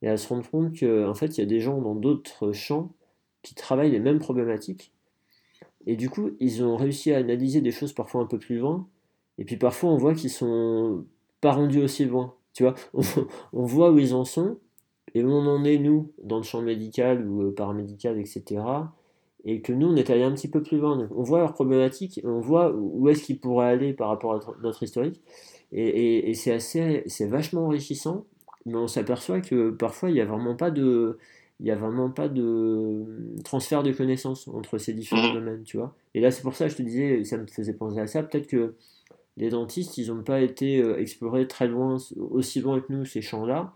et 0.00 0.08
à 0.08 0.16
se 0.16 0.28
rendre 0.28 0.48
compte 0.48 0.78
qu'en 0.78 1.08
en 1.08 1.14
fait, 1.14 1.38
il 1.38 1.40
y 1.40 1.44
a 1.44 1.46
des 1.46 1.60
gens 1.60 1.80
dans 1.80 1.94
d'autres 1.94 2.52
champs 2.52 2.92
qui 3.42 3.54
travaillent 3.54 3.90
les 3.90 4.00
mêmes 4.00 4.20
problématiques. 4.20 4.92
Et 5.86 5.96
du 5.96 6.08
coup, 6.08 6.30
ils 6.40 6.62
ont 6.62 6.76
réussi 6.76 7.12
à 7.12 7.18
analyser 7.18 7.60
des 7.60 7.70
choses 7.70 7.92
parfois 7.92 8.22
un 8.22 8.26
peu 8.26 8.38
plus 8.38 8.58
loin. 8.58 8.86
Et 9.38 9.44
puis 9.44 9.56
parfois, 9.56 9.90
on 9.90 9.96
voit 9.96 10.14
qu'ils 10.14 10.30
sont 10.30 11.04
pas 11.40 11.52
rendus 11.52 11.82
aussi 11.82 12.04
loin. 12.04 12.34
Tu 12.52 12.62
vois, 12.62 12.74
on, 13.52 13.64
voit 13.64 13.90
où 13.90 13.98
ils 13.98 14.14
en 14.14 14.24
sont 14.24 14.58
et 15.14 15.24
où 15.24 15.30
on 15.30 15.46
en 15.46 15.64
est, 15.64 15.78
nous, 15.78 16.12
dans 16.22 16.36
le 16.36 16.42
champ 16.42 16.62
médical 16.62 17.26
ou 17.26 17.42
euh, 17.42 17.54
paramédical, 17.54 18.18
etc. 18.18 18.62
Et 19.44 19.60
que 19.60 19.72
nous, 19.72 19.88
on 19.88 19.96
est 19.96 20.10
allé 20.10 20.22
un 20.22 20.32
petit 20.32 20.48
peu 20.48 20.62
plus 20.62 20.78
loin. 20.78 21.08
On 21.14 21.22
voit 21.22 21.40
leurs 21.40 21.54
problématiques, 21.54 22.20
on 22.24 22.40
voit 22.40 22.72
où 22.72 23.08
est-ce 23.08 23.24
qu'ils 23.24 23.40
pourraient 23.40 23.68
aller 23.68 23.92
par 23.92 24.08
rapport 24.08 24.34
à 24.34 24.40
notre 24.62 24.82
historique. 24.82 25.20
Et 25.74 26.34
c'est 26.34 26.52
assez, 26.52 27.02
c'est 27.06 27.26
vachement 27.26 27.64
enrichissant, 27.64 28.26
mais 28.66 28.76
on 28.76 28.86
s'aperçoit 28.88 29.40
que 29.40 29.70
parfois 29.70 30.10
il 30.10 30.14
n'y 30.14 30.20
a 30.20 30.26
vraiment 30.26 30.54
pas 30.54 30.70
de, 30.70 31.18
il 31.62 31.68
y 31.68 31.70
a 31.70 31.76
vraiment 31.76 32.10
pas 32.10 32.28
de 32.28 33.04
transfert 33.44 33.84
de 33.84 33.92
connaissances 33.92 34.48
entre 34.48 34.78
ces 34.78 34.92
différents 34.92 35.30
mmh. 35.30 35.34
domaines, 35.34 35.62
tu 35.62 35.76
vois. 35.76 35.94
Et 36.14 36.20
là, 36.20 36.32
c'est 36.32 36.42
pour 36.42 36.54
ça 36.54 36.66
que 36.66 36.72
je 36.72 36.76
te 36.76 36.82
disais, 36.82 37.22
ça 37.22 37.38
me 37.38 37.46
faisait 37.46 37.72
penser 37.72 38.00
à 38.00 38.08
ça. 38.08 38.24
Peut-être 38.24 38.48
que 38.48 38.74
les 39.36 39.48
dentistes, 39.48 39.96
ils 39.96 40.08
n'ont 40.08 40.24
pas 40.24 40.40
été 40.40 40.82
euh, 40.82 40.98
explorés 40.98 41.46
très 41.46 41.68
loin, 41.68 41.98
aussi 42.16 42.60
loin 42.60 42.80
que 42.80 42.92
nous, 42.92 43.04
ces 43.04 43.22
champs-là, 43.22 43.72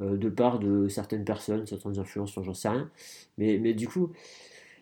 euh, 0.00 0.18
de 0.18 0.28
part 0.28 0.58
de 0.58 0.88
certaines 0.88 1.24
personnes, 1.24 1.66
certaines 1.66 1.98
influences, 1.98 2.38
j'en 2.38 2.52
sais 2.52 2.68
rien. 2.68 2.90
Mais, 3.38 3.58
mais 3.58 3.72
du 3.72 3.88
coup, 3.88 4.12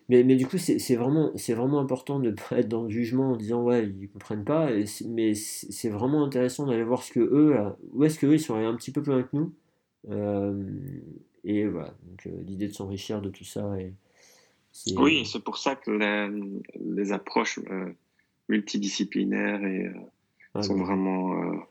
mais, 0.09 0.25
mais 0.25 0.35
du 0.35 0.45
coup, 0.45 0.59
c'est 0.59 0.97
vraiment, 0.97 1.31
vraiment 1.51 1.79
important 1.79 2.19
de 2.19 2.31
ne 2.31 2.35
pas 2.35 2.59
être 2.59 2.69
dans 2.69 2.83
le 2.83 2.91
jugement 2.91 3.31
en 3.31 3.37
disant 3.37 3.63
ouais, 3.63 3.87
ils 3.87 4.09
comprennent 4.09 4.45
pas. 4.45 4.73
Et 4.73 4.87
mais 5.09 5.35
c'est 5.35 5.89
vraiment 5.89 6.25
intéressant 6.25 6.67
d'aller 6.67 6.83
voir 6.83 7.05
ce 7.05 7.13
que 7.13 7.21
eux, 7.21 7.55
où 7.93 8.03
est-ce 8.03 8.19
qu'eux 8.19 8.35
ils 8.35 8.41
sont 8.41 8.57
allés 8.57 8.67
un 8.67 8.75
petit 8.75 8.91
peu 8.91 9.03
plus 9.03 9.13
loin 9.13 9.23
que 9.23 9.37
nous. 9.37 9.53
Euh, 10.11 10.65
et 11.45 11.67
voilà, 11.67 11.95
donc 12.03 12.27
euh, 12.27 12.43
l'idée 12.43 12.69
de 12.69 12.73
s'enrichir 12.73 13.21
de 13.21 13.31
tout 13.31 13.45
ça. 13.45 13.79
Et, 13.81 13.95
oui, 14.97 15.27
c'est 15.27 15.43
pour 15.43 15.59
ça 15.59 15.75
que 15.77 15.91
les, 15.91 16.61
les 16.81 17.13
approches 17.13 17.59
euh, 17.71 17.93
multidisciplinaires 18.49 19.65
et, 19.65 19.87
euh, 19.87 19.95
ah, 20.55 20.63
sont, 20.63 20.77
vraiment, 20.77 21.67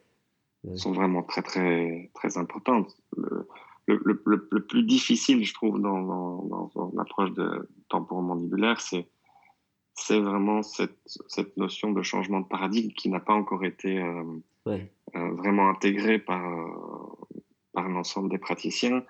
sont 0.76 0.92
vraiment 0.92 1.24
très, 1.24 1.42
très, 1.42 2.12
très 2.14 2.38
importantes. 2.38 2.98
Le, 3.16 3.48
le, 3.88 4.22
le, 4.26 4.48
le, 4.52 4.66
plus 4.66 4.84
difficile, 4.84 5.44
je 5.44 5.54
trouve, 5.54 5.80
dans, 5.80 6.02
dans, 6.02 6.72
dans 6.76 6.92
l'approche 6.96 7.32
de 7.34 7.70
temporaire 7.88 8.24
mandibulaire, 8.24 8.80
c'est 8.82 9.08
c'est 9.96 10.20
vraiment 10.22 10.64
cette, 10.64 10.98
cette, 11.28 11.58
notion 11.58 11.92
de 11.92 12.02
changement 12.02 12.40
de 12.40 12.46
paradigme 12.46 12.92
qui 12.92 13.10
n'a 13.10 13.20
pas 13.20 13.34
encore 13.34 13.66
été 13.66 14.02
ouais. 14.66 14.90
vraiment 15.14 15.68
intégrée 15.68 16.20
par, 16.20 16.42
par 17.74 17.90
l'ensemble 17.90 18.30
des 18.30 18.38
praticiens. 18.38 19.04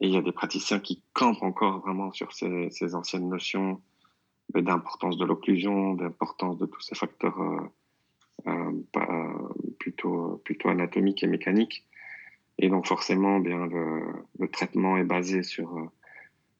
Et 0.00 0.06
il 0.06 0.12
y 0.12 0.16
a 0.16 0.22
des 0.22 0.32
praticiens 0.32 0.78
qui 0.78 1.02
campent 1.12 1.42
encore 1.42 1.80
vraiment 1.80 2.12
sur 2.12 2.32
ces, 2.32 2.70
ces 2.70 2.94
anciennes 2.94 3.28
notions 3.28 3.80
d'importance 4.54 5.18
de 5.18 5.24
l'occlusion, 5.24 5.94
d'importance 5.94 6.58
de 6.58 6.66
tous 6.66 6.80
ces 6.80 6.94
facteurs 6.94 7.40
euh, 8.46 8.72
euh, 8.96 9.48
plutôt, 9.78 10.40
plutôt 10.44 10.68
anatomiques 10.68 11.22
et 11.22 11.26
mécaniques. 11.26 11.84
Et 12.58 12.68
donc 12.68 12.86
forcément, 12.86 13.40
bien 13.40 13.66
le, 13.66 14.02
le 14.38 14.48
traitement 14.48 14.96
est 14.96 15.04
basé 15.04 15.42
sur 15.42 15.90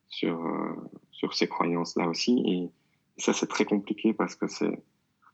sur 0.09 0.40
sur 1.10 1.35
ces 1.35 1.48
croyances-là 1.48 2.09
aussi. 2.09 2.43
Et, 2.47 2.70
ça, 3.19 3.32
c'est 3.32 3.48
très 3.48 3.65
compliqué 3.65 4.15
parce 4.15 4.35
que 4.35 4.47
c'est 4.47 4.81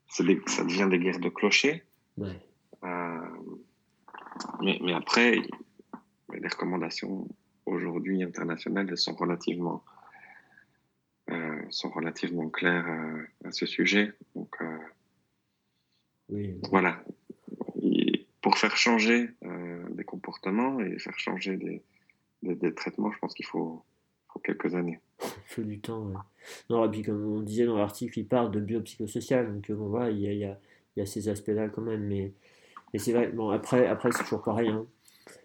ça 0.08 0.22
devient 0.22 0.88
des 0.90 0.98
guerres 0.98 1.20
de 1.20 1.28
clochers. 1.28 1.82
Ouais. 2.16 2.40
Euh, 2.84 3.18
mais, 4.62 4.78
mais 4.82 4.92
après, 4.92 5.36
les 6.32 6.48
recommandations 6.48 7.28
aujourd'hui 7.66 8.22
internationales 8.22 8.96
sont 8.96 9.14
relativement 9.14 9.84
euh, 11.30 11.62
sont 11.70 11.90
relativement 11.90 12.50
claires 12.50 12.86
euh, 12.86 13.48
à 13.48 13.52
ce 13.52 13.66
sujet. 13.66 14.12
Donc 14.34 14.56
oui. 16.28 16.58
voilà. 16.70 17.02
Et 17.82 18.26
pour 18.40 18.58
faire 18.58 18.76
changer 18.76 19.30
des 19.90 20.04
comportements 20.04 20.80
et 20.80 20.98
faire 20.98 21.18
changer 21.18 21.56
des, 21.56 21.82
des, 22.42 22.54
des 22.54 22.74
traitements, 22.74 23.10
je 23.10 23.18
pense 23.18 23.34
qu'il 23.34 23.46
faut, 23.46 23.82
faut, 24.28 24.38
quelques 24.40 24.74
années. 24.74 25.00
Il 25.22 25.28
faut 25.46 25.62
du 25.62 25.80
temps. 25.80 26.02
Ouais. 26.02 26.14
Non, 26.70 26.84
et 26.84 26.90
puis 26.90 27.02
comme 27.02 27.24
on 27.24 27.40
disait 27.40 27.66
dans 27.66 27.76
l'article, 27.76 28.18
il 28.18 28.26
parle 28.26 28.50
de 28.50 28.60
biopsychosocial, 28.60 29.52
donc 29.52 29.70
bon, 29.72 29.88
voilà, 29.88 30.10
il 30.10 30.20
y 30.20 30.28
a, 30.28 30.32
il 30.32 30.38
y 30.38 30.44
a, 30.44 30.58
il 30.96 31.00
y 31.00 31.02
a 31.02 31.06
ces 31.06 31.28
aspects-là 31.28 31.68
quand 31.68 31.82
même. 31.82 32.04
Mais, 32.04 32.32
mais 32.92 32.98
c'est 32.98 33.12
vrai, 33.12 33.28
bon, 33.28 33.50
après, 33.50 33.86
après 33.86 34.12
c'est 34.12 34.24
toujours 34.24 34.42
pareil. 34.42 34.68
Hein. 34.68 34.86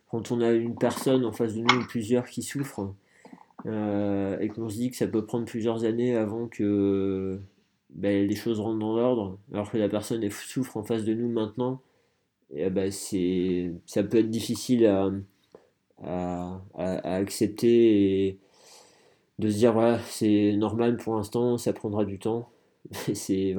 Quand 0.10 0.31
on 0.31 0.41
a 0.41 0.52
une 0.52 0.76
personne 0.76 1.26
en 1.26 1.31
face 1.31 1.56
de 1.56 1.61
nous, 1.61 1.81
ou 1.81 1.86
plusieurs 1.88 2.26
qui 2.26 2.41
souffrent, 2.41 2.94
euh, 3.65 4.40
et 4.40 4.48
qu'on 4.48 4.69
se 4.69 4.76
dit 4.76 4.90
que 4.90 4.98
ça 4.98 5.07
peut 5.07 5.26
prendre 5.26 5.45
plusieurs 5.45 5.84
années 5.84 6.15
avant 6.15 6.48
que 6.48 7.40
ben, 7.90 8.27
les 8.27 8.36
choses 8.36 8.60
rentrent 8.60 8.80
dans 8.80 8.95
l'ordre, 8.95 9.38
alors 9.53 9.69
que 9.72 9.77
la 9.77 9.90
personne 9.90 10.27
souffre 10.30 10.77
en 10.77 10.84
face 10.84 11.03
de 11.03 11.14
nous 11.14 11.30
maintenant, 11.30 11.81
et 12.52 12.69
ben, 12.69 12.91
c'est, 12.91 13.72
ça 13.86 14.03
peut 14.03 14.18
être 14.18 14.30
difficile 14.30 14.86
à, 14.86 15.11
accepter 16.77 18.27
et 18.27 18.40
de 19.38 19.49
se 19.49 19.57
dire 19.57 19.99
c'est 20.06 20.53
normal 20.53 20.98
pour 20.98 21.15
l'instant, 21.15 21.57
ça 21.57 21.73
prendra 21.73 22.06
du 22.06 22.19
temps. 22.19 22.49
c'est 23.14 23.56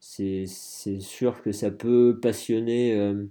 c'est 0.00 0.98
sûr 1.00 1.42
que 1.42 1.52
ça 1.52 1.70
peut 1.70 2.18
passionner 2.20 2.94
euh, 2.94 3.26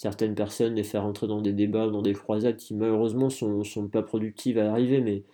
certaines 0.00 0.34
personnes 0.34 0.78
et 0.78 0.82
faire 0.82 1.04
entrer 1.04 1.26
dans 1.26 1.42
des 1.42 1.52
débats, 1.52 1.86
dans 1.90 2.00
des 2.00 2.14
croisades 2.14 2.56
qui 2.56 2.72
malheureusement 2.72 3.28
sont, 3.28 3.62
sont 3.64 3.86
pas 3.86 4.00
productives 4.00 4.56
à 4.56 4.64
l'arrivée, 4.64 5.02
mais, 5.02 5.24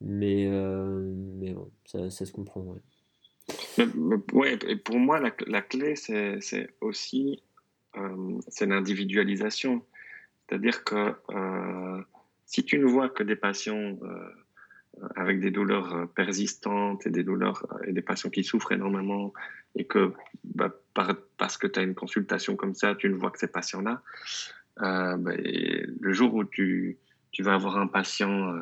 mais, 0.00 0.48
euh, 0.48 1.14
mais 1.38 1.52
bon, 1.52 1.70
ça, 1.84 2.10
ça, 2.10 2.26
se 2.26 2.32
comprend. 2.32 2.74
Mais, 3.78 4.16
ouais, 4.32 4.58
et 4.66 4.74
pour 4.74 4.96
moi, 4.96 5.20
la, 5.20 5.30
la 5.46 5.62
clé, 5.62 5.94
c'est 5.94 6.70
aussi 6.80 7.40
euh, 7.96 8.40
c'est 8.48 8.66
l'individualisation. 8.66 9.86
C'est-à-dire 10.48 10.82
que 10.82 11.14
euh, 11.30 12.02
si 12.46 12.64
tu 12.64 12.80
ne 12.80 12.86
vois 12.86 13.10
que 13.10 13.22
des 13.22 13.36
patients 13.36 13.96
avec 15.16 15.40
des 15.40 15.50
douleurs 15.50 16.08
persistantes 16.14 17.06
et 17.06 17.10
des 17.10 17.24
douleurs 17.24 17.66
et 17.86 17.92
des 17.92 18.02
patients 18.02 18.30
qui 18.30 18.44
souffrent 18.44 18.72
énormément 18.72 19.32
et 19.76 19.84
que 19.84 20.12
bah, 20.44 20.74
parce 21.38 21.56
que 21.56 21.66
tu 21.66 21.78
as 21.78 21.82
une 21.82 21.94
consultation 21.94 22.56
comme 22.56 22.74
ça, 22.74 22.94
tu 22.94 23.08
ne 23.08 23.14
vois 23.14 23.30
que 23.30 23.38
ces 23.38 23.48
patients-là, 23.48 24.02
bah, 24.76 25.32
le 25.36 26.12
jour 26.12 26.34
où 26.34 26.44
tu, 26.44 26.98
tu 27.30 27.42
vas 27.42 27.54
avoir 27.54 27.78
un 27.78 27.86
patient 27.86 28.54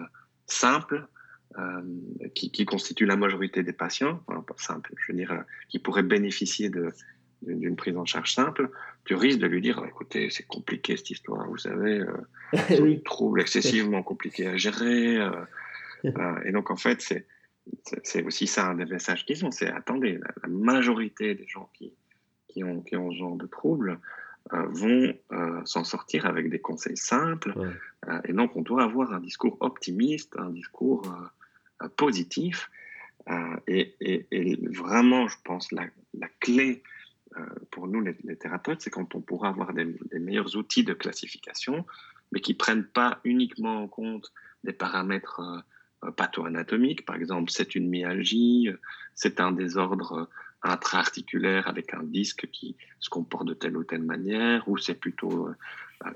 simple, 0.46 1.08
euh, 1.58 1.80
qui, 2.34 2.50
qui, 2.50 2.66
constitue 2.66 3.06
la 3.06 3.16
majorité 3.16 3.62
des 3.62 3.72
patients, 3.72 4.22
pas 4.26 4.54
simple, 4.58 4.92
je 4.98 5.10
veux 5.10 5.18
dire, 5.18 5.32
euh, 5.32 5.40
qui 5.68 5.78
pourraient 5.78 6.02
bénéficier 6.02 6.68
de, 6.68 6.92
d'une 7.42 7.74
prise 7.74 7.96
en 7.96 8.04
charge 8.04 8.34
simple, 8.34 8.70
tu 9.06 9.14
risques 9.14 9.38
de 9.38 9.46
lui 9.46 9.60
dire 9.60 9.82
écoutez, 9.88 10.28
c'est 10.30 10.46
compliqué 10.46 10.96
cette 10.96 11.10
histoire, 11.10 11.48
vous 11.48 11.56
savez, 11.56 12.00
euh, 12.00 12.12
c'est 12.68 12.80
un 12.80 12.98
trouble 13.02 13.40
excessivement 13.40 14.02
compliqué 14.02 14.46
à 14.46 14.56
gérer. 14.56 15.18
et 16.44 16.52
donc, 16.52 16.70
en 16.70 16.76
fait, 16.76 17.00
c'est, 17.00 17.26
c'est 18.02 18.22
aussi 18.24 18.46
ça 18.46 18.68
un 18.68 18.74
des 18.74 18.86
messages 18.86 19.26
qu'ils 19.26 19.44
ont 19.44 19.50
c'est 19.50 19.68
attendez, 19.68 20.18
la, 20.42 20.48
majorité 20.48 21.34
des 21.34 21.46
gens 21.46 21.70
qui, 21.74 21.92
qui, 22.48 22.64
ont, 22.64 22.80
qui 22.82 22.96
ont 22.96 23.10
ce 23.10 23.16
genre 23.18 23.36
de 23.36 23.46
troubles 23.46 23.98
vont 24.50 25.14
s'en 25.66 25.84
sortir 25.84 26.24
avec 26.24 26.48
des 26.48 26.58
conseils 26.58 26.96
simples. 26.96 27.52
et 28.24 28.32
donc, 28.32 28.56
on 28.56 28.62
doit 28.62 28.82
avoir 28.82 29.12
un 29.12 29.20
discours 29.20 29.58
optimiste, 29.60 30.34
un 30.38 30.48
discours 30.48 31.02
positif. 31.96 32.70
Euh, 33.30 33.56
et, 33.66 34.58
vraiment, 34.70 35.28
je 35.28 35.36
pense, 35.44 35.70
la, 35.72 35.86
la 36.14 36.28
clé 36.40 36.82
euh, 37.36 37.44
pour 37.70 37.88
nous, 37.88 38.00
les, 38.00 38.14
thérapeutes, 38.36 38.80
c'est 38.80 38.90
quand 38.90 39.14
on 39.14 39.20
pourra 39.20 39.48
avoir 39.48 39.72
des, 39.74 39.84
meilleurs 40.18 40.56
outils 40.56 40.84
de 40.84 40.94
classification, 40.94 41.84
mais 42.32 42.40
qui 42.40 42.54
prennent 42.54 42.86
pas 42.86 43.20
uniquement 43.24 43.82
en 43.82 43.88
compte 43.88 44.32
des 44.64 44.72
paramètres 44.72 45.40
euh, 45.40 45.60
patho-anatomiques. 46.16 47.04
Par 47.04 47.16
exemple, 47.16 47.50
c'est 47.50 47.74
une 47.74 47.88
myalgie, 47.88 48.68
c'est 49.14 49.40
un 49.40 49.52
désordre 49.52 50.28
intra-articulaire 50.62 51.68
avec 51.68 51.94
un 51.94 52.02
disque 52.02 52.48
qui 52.50 52.76
se 53.00 53.08
comporte 53.08 53.46
de 53.46 53.54
telle 53.54 53.76
ou 53.76 53.84
telle 53.84 54.02
manière, 54.02 54.68
ou 54.68 54.76
c'est 54.76 54.94
plutôt 54.94 55.48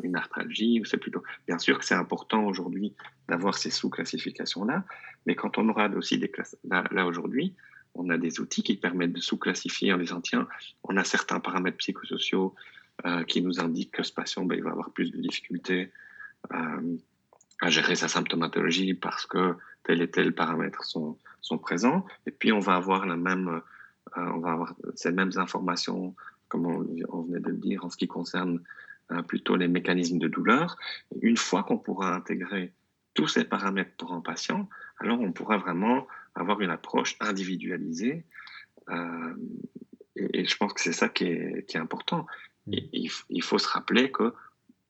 une 0.03 0.17
arthralgie, 0.17 0.81
ou 0.81 0.85
c'est 0.85 0.99
plutôt... 0.99 1.23
Bien 1.47 1.59
sûr 1.59 1.79
que 1.79 1.85
c'est 1.85 1.95
important 1.95 2.45
aujourd'hui 2.45 2.95
d'avoir 3.29 3.57
ces 3.57 3.71
sous-classifications-là, 3.71 4.85
mais 5.27 5.35
quand 5.35 5.59
on 5.59 5.69
aura 5.69 5.89
aussi 5.91 6.19
des 6.19 6.29
classes... 6.29 6.57
Là, 6.65 7.07
aujourd'hui, 7.07 7.55
on 7.95 8.09
a 8.11 8.19
des 8.19 8.41
outils 8.41 8.63
qui 8.63 8.77
permettent 8.77 9.13
de 9.13 9.21
sous-classifier 9.21 9.93
en 9.93 9.99
disant, 9.99 10.23
on 10.85 10.97
a 10.97 11.05
certains 11.05 11.41
paramètres 11.41 11.79
psychosociaux 11.79 12.55
euh, 13.05 13.25
qui 13.25 13.43
nous 13.43 13.61
indiquent 13.61 13.93
que 13.93 14.03
ce 14.03 14.13
patient, 14.13 14.45
ben, 14.45 14.57
il 14.57 14.63
va 14.63 14.71
avoir 14.71 14.91
plus 14.91 15.11
de 15.11 15.19
difficultés 15.21 15.93
euh, 16.53 16.97
à 17.61 17.71
gérer 17.71 17.97
sa 17.97 18.09
symptomatologie 18.09 18.95
parce 18.95 19.27
que 19.27 19.57
tel 19.85 20.03
et 20.03 20.11
tel 20.11 20.35
paramètres 20.35 20.85
sont, 20.85 21.19
sont 21.41 21.59
présents. 21.59 22.05
Et 22.27 22.31
puis, 22.31 22.53
on 22.53 22.61
va 22.61 22.75
avoir 22.77 23.07
la 23.07 23.17
même, 23.17 23.49
euh, 24.17 24.21
on 24.35 24.39
va 24.39 24.53
avoir 24.53 24.75
ces 24.95 25.13
mêmes 25.13 25.33
informations, 25.37 26.15
comme 26.49 26.67
on, 26.67 26.87
on, 27.09 27.23
venait 27.23 27.41
de 27.41 27.49
le 27.49 27.57
dire, 27.57 27.85
en 27.85 27.91
ce 27.91 27.97
qui 27.97 28.09
concerne 28.09 28.61
Hein, 29.13 29.23
plutôt 29.23 29.57
les 29.57 29.69
mécanismes 29.69 30.19
de 30.19 30.29
douleur. 30.29 30.77
une 31.21 31.37
fois 31.37 31.65
qu'on 31.65 31.77
pourra 31.77 32.15
intégrer 32.15 32.73
tous 33.15 33.27
ces 33.27 33.45
paramètres 33.45 33.93
pour 33.99 34.13
un 34.13 34.23
patient, 34.23 34.69
alors 34.99 35.21
on 35.21 35.33
pourra 35.33 35.59
vraiment 35.59 36.07
avoir 36.35 36.61
une 36.63 36.71
approche 36.71 37.17
individualisée. 37.21 38.25
Euh, 38.89 39.35
et, 40.17 40.47
je 40.47 40.57
pense 40.57 40.73
que 40.73 40.81
c'est 40.81 40.95
ça 40.95 41.11
qui 41.11 41.25
est, 41.25 41.69
qui 41.69 41.77
est 41.77 41.81
important. 41.81 42.27
Mm. 42.67 42.73
Et 42.73 43.11
il, 43.29 43.43
faut 43.43 43.59
se 43.59 43.69
rappeler 43.69 44.11
que 44.11 44.33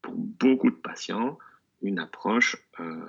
pour 0.02 0.14
beaucoup 0.14 0.70
de 0.70 0.76
patients, 0.76 1.36
une 1.80 1.98
approche 1.98 2.56
euh, 2.78 3.06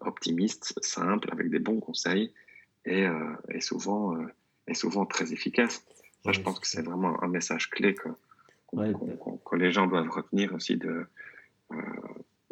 optimiste, 0.00 0.78
simple, 0.82 1.28
avec 1.32 1.50
des 1.50 1.58
bons 1.58 1.80
conseils, 1.80 2.32
est, 2.84 3.06
euh, 3.06 3.60
souvent, 3.60 4.16
est 4.66 4.74
souvent 4.74 5.06
très 5.06 5.32
efficace. 5.32 5.84
je 6.26 6.40
pense 6.40 6.60
que 6.60 6.66
c'est 6.66 6.82
vraiment 6.82 7.22
un 7.22 7.28
message 7.28 7.70
clé 7.70 7.94
que, 7.94 8.08
que 8.72 9.56
les 9.56 9.70
gens 9.70 9.86
doivent 9.86 10.10
retenir 10.10 10.52
aussi 10.54 10.76
de, 10.76 11.06
euh, 11.72 11.76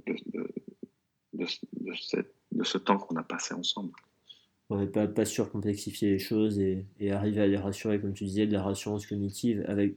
de, 0.06 0.48
de, 1.32 2.64
ce 2.64 2.78
temps 2.78 2.98
qu'on 2.98 3.16
a 3.16 3.22
passé 3.22 3.54
ensemble. 3.54 3.92
Ouais, 4.70 4.86
pas, 4.86 5.06
pas 5.06 5.24
surcomplexifier 5.24 6.10
les 6.10 6.18
choses 6.18 6.58
et, 6.58 6.84
et, 6.98 7.12
arriver 7.12 7.40
à 7.40 7.46
les 7.46 7.56
rassurer, 7.56 8.00
comme 8.00 8.14
tu 8.14 8.24
disais, 8.24 8.46
de 8.46 8.52
la 8.52 8.62
rassurance 8.62 9.06
cognitive 9.06 9.64
avec 9.68 9.96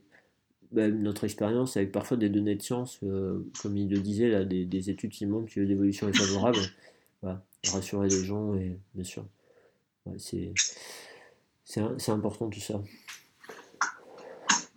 bah, 0.71 0.87
notre 0.89 1.23
expérience, 1.23 1.75
avec 1.77 1.91
parfois 1.91 2.17
des 2.17 2.29
données 2.29 2.55
de 2.55 2.61
science, 2.61 2.99
euh, 3.03 3.39
comme 3.61 3.77
il 3.77 3.89
le 3.89 3.99
disait, 3.99 4.29
là, 4.29 4.45
des, 4.45 4.65
des 4.65 4.89
études 4.91 5.11
qui 5.11 5.25
montrent 5.25 5.51
que 5.51 5.59
l'évolution 5.59 6.07
est 6.07 6.17
favorable. 6.17 6.59
Voilà, 7.21 7.43
rassurer 7.71 8.07
les 8.07 8.23
gens, 8.23 8.53
et 8.55 8.79
bien 8.95 9.03
sûr, 9.03 9.25
c'est 10.17 10.53
important 12.09 12.49
tout 12.49 12.59
ça. 12.59 12.81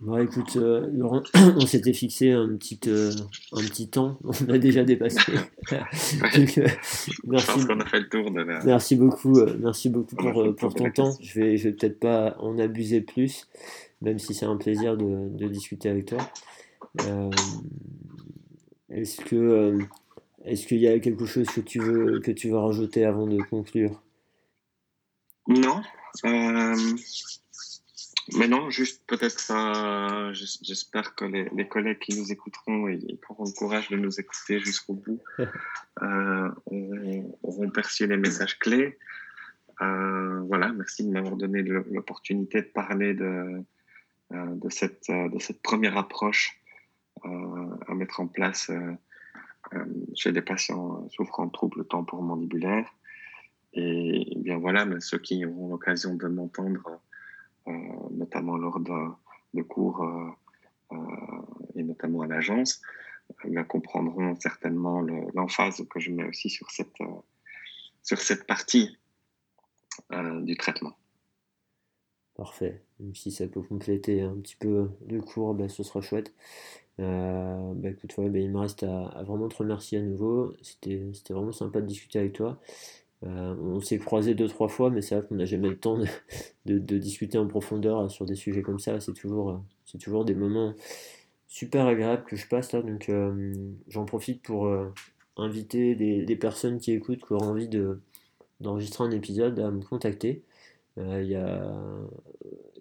Bon, 0.03 0.19
écoute, 0.19 0.57
euh, 0.57 0.91
Laurent, 0.93 1.23
on 1.57 1.65
s'était 1.65 1.93
fixé 1.93 2.33
un 2.33 2.57
petit, 2.57 2.81
euh, 2.89 3.13
un 3.53 3.61
petit 3.61 3.89
temps, 3.89 4.19
on 4.25 4.53
a 4.53 4.59
déjà 4.59 4.83
dépassé. 4.83 5.21
Donc, 5.71 6.59
euh, 6.59 6.67
merci. 6.75 7.13
Je 7.23 7.31
pense 7.31 7.71
a 7.71 7.85
fait 7.87 8.01
le 8.01 8.09
tour 8.09 8.33
de 8.33 8.41
la... 8.41 8.65
Merci 8.65 8.97
beaucoup, 8.97 9.41
merci 9.61 9.91
beaucoup 9.91 10.17
pour, 10.17 10.57
pour 10.57 10.75
ton 10.75 10.91
temps. 10.91 11.17
Je 11.21 11.39
vais, 11.39 11.57
je 11.57 11.69
vais 11.69 11.75
peut-être 11.75 12.01
pas 12.01 12.37
en 12.41 12.59
abuser 12.59 13.01
plus, 13.01 13.47
même 14.01 14.19
si 14.19 14.35
c'est 14.35 14.45
un 14.45 14.57
plaisir 14.57 14.97
de, 14.97 15.29
de, 15.37 15.47
discuter 15.47 15.89
avec 15.89 16.07
toi. 16.07 16.19
est-ce 18.91 19.21
que, 19.21 19.79
est-ce 20.45 20.67
qu'il 20.67 20.79
y 20.79 20.89
a 20.89 20.99
quelque 20.99 21.27
chose 21.27 21.47
que 21.47 21.61
tu 21.61 21.79
veux, 21.79 22.21
que 22.21 22.31
tu 22.31 22.49
veux 22.49 22.59
rajouter 22.59 23.05
avant 23.05 23.27
de 23.27 23.41
conclure? 23.43 24.03
Non. 25.49 25.83
Mais 28.37 28.47
non, 28.49 28.71
juste 28.71 29.03
peut-être 29.07 29.39
j'espère 30.33 31.15
que 31.15 31.25
les, 31.25 31.49
les, 31.55 31.67
collègues 31.69 31.99
qui 31.99 32.19
nous 32.19 32.31
écouteront 32.31 32.89
et 32.89 32.99
qui 32.99 33.19
auront 33.29 33.45
le 33.45 33.53
courage 33.53 33.89
de 33.91 33.97
nous 33.97 34.21
écouter 34.21 34.61
jusqu'au 34.61 34.95
bout 34.95 35.21
euh, 36.03 36.49
auront, 37.43 37.71
perçu 37.71 38.07
les 38.07 38.17
messages 38.17 38.59
clés. 38.59 38.99
Euh, 39.81 40.41
voilà, 40.43 40.73
merci 40.73 41.05
de 41.05 41.11
m'avoir 41.11 41.37
donné 41.37 41.63
l'opportunité 41.63 42.63
de 42.63 42.69
parler 42.69 43.15
de, 43.15 43.65
euh, 44.33 44.55
de, 44.55 44.71
cette, 44.71 45.11
de 45.11 45.39
cette 45.41 45.61
première 45.63 45.97
approche 45.99 46.63
euh, 47.25 47.77
à 47.87 47.95
mettre 47.95 48.21
en 48.21 48.27
place 48.27 48.71
euh, 48.71 48.93
chez 50.15 50.33
des 50.33 50.43
patients 50.43 51.09
souffrant 51.11 51.47
de 51.47 51.53
troubles 51.53 51.85
temporomandibulaires. 51.87 52.89
Et, 53.75 54.33
et 54.33 54.39
bien 54.39 54.59
voilà, 54.59 54.87
ceux 55.01 55.19
qui 55.19 55.45
auront 55.47 55.69
l'occasion 55.69 56.15
de 56.15 56.27
m'entendre 56.27 57.01
euh, 57.69 57.73
notamment 58.11 58.57
lors 58.57 58.81
de, 58.81 59.63
cours 59.63 60.03
euh, 60.03 60.31
euh, 60.93 60.97
et 61.77 61.85
notamment 61.85 62.23
à 62.23 62.27
l'agence, 62.27 62.83
comprendront 63.69 64.35
certainement 64.41 65.01
l'emphase 65.35 65.85
que 65.89 66.01
je 66.01 66.11
mets 66.11 66.25
aussi 66.25 66.51
sur 66.51 66.71
cette 66.71 68.47
partie 68.47 68.99
du 70.43 70.57
traitement. 70.57 70.97
Parfait. 72.35 72.83
si 73.15 73.31
ça 73.31 73.47
peut 73.47 73.63
compléter 73.63 74.23
un 74.23 74.35
petit 74.37 74.57
peu 74.57 74.91
le 75.07 75.21
cours, 75.21 75.55
ben, 75.55 75.69
ce 75.69 75.83
sera 75.83 76.01
chouette. 76.01 76.33
Euh, 77.01 77.73
bah, 77.75 77.91
ben, 78.19 78.37
il 78.37 78.51
me 78.51 78.59
reste 78.59 78.85
à, 78.85 79.23
vraiment 79.27 79.49
te 79.49 79.57
remercier 79.57 79.99
à 79.99 80.03
nouveau. 80.03 80.55
C'était 80.63 80.99
vraiment 81.31 81.53
sympa 81.53 81.81
de 81.81 81.87
discuter 81.87 82.19
avec 82.19 82.33
toi. 82.33 82.59
Euh, 83.25 83.55
on 83.61 83.81
s'est 83.81 83.99
croisé 83.99 84.35
deux 84.35 84.49
trois 84.49 84.69
fois, 84.69 84.91
mais 84.91 85.03
c'est 85.03 85.15
vrai 85.17 85.27
qu'on 85.27 85.37
n'a 85.37 85.45
jamais 85.45 85.69
le 85.69 85.79
temps 85.79 85.99
de, 86.67 86.79
discuter 86.99 87.39
en 87.39 87.47
profondeur 87.47 88.11
sur 88.11 88.27
des 88.27 88.35
sujets 88.35 88.63
comme 88.63 88.79
ça. 88.79 88.99
C'est 89.01 89.15
toujours, 89.15 89.63
c'est 89.85 89.99
toujours 89.99 90.25
des 90.25 90.35
moments 90.35 90.75
super 91.53 91.87
agréables 91.87 92.25
que 92.25 92.37
je 92.37 92.49
passe 92.49 92.73
là. 92.73 92.83
Donc 92.83 93.09
euh, 93.09 93.53
j'en 93.89 94.07
profite 94.07 94.43
pour 94.43 94.67
euh, 94.67 94.89
inviter 95.37 95.95
des, 95.95 96.37
personnes 96.37 96.79
qui 96.79 96.93
écoutent, 96.93 97.25
qui 97.25 97.33
auront 97.33 97.51
envie 97.51 97.69
de, 97.69 98.01
d'enregistrer 98.61 99.05
un 99.05 99.11
épisode, 99.11 99.61
à 99.61 99.71
me 99.71 99.83
contacter. 99.83 100.43
Il 100.99 101.27
y, 101.27 101.37
a, 101.37 101.75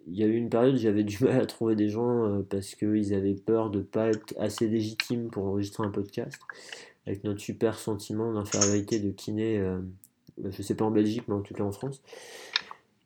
y 0.07 0.23
a 0.23 0.25
eu 0.25 0.35
une 0.35 0.49
période 0.49 0.75
où 0.75 0.77
j'avais 0.77 1.03
du 1.05 1.23
mal 1.23 1.39
à 1.39 1.45
trouver 1.45 1.75
des 1.75 1.89
gens 1.89 2.43
parce 2.49 2.75
qu'ils 2.75 3.13
avaient 3.13 3.35
peur 3.35 3.69
de 3.69 3.79
ne 3.79 3.83
pas 3.83 4.09
être 4.09 4.33
assez 4.39 4.67
légitimes 4.67 5.29
pour 5.29 5.45
enregistrer 5.45 5.85
un 5.85 5.91
podcast. 5.91 6.39
Avec 7.07 7.23
notre 7.23 7.39
super 7.39 7.79
sentiment 7.79 8.33
d'infériorité 8.33 8.99
de 8.99 9.09
kiné 9.11 9.59
bah, 10.37 10.49
je 10.51 10.61
sais 10.61 10.75
pas 10.75 10.85
en 10.85 10.91
Belgique, 10.91 11.23
mais 11.27 11.35
en 11.35 11.41
tout 11.41 11.53
cas 11.53 11.63
en 11.63 11.71
France. 11.71 12.01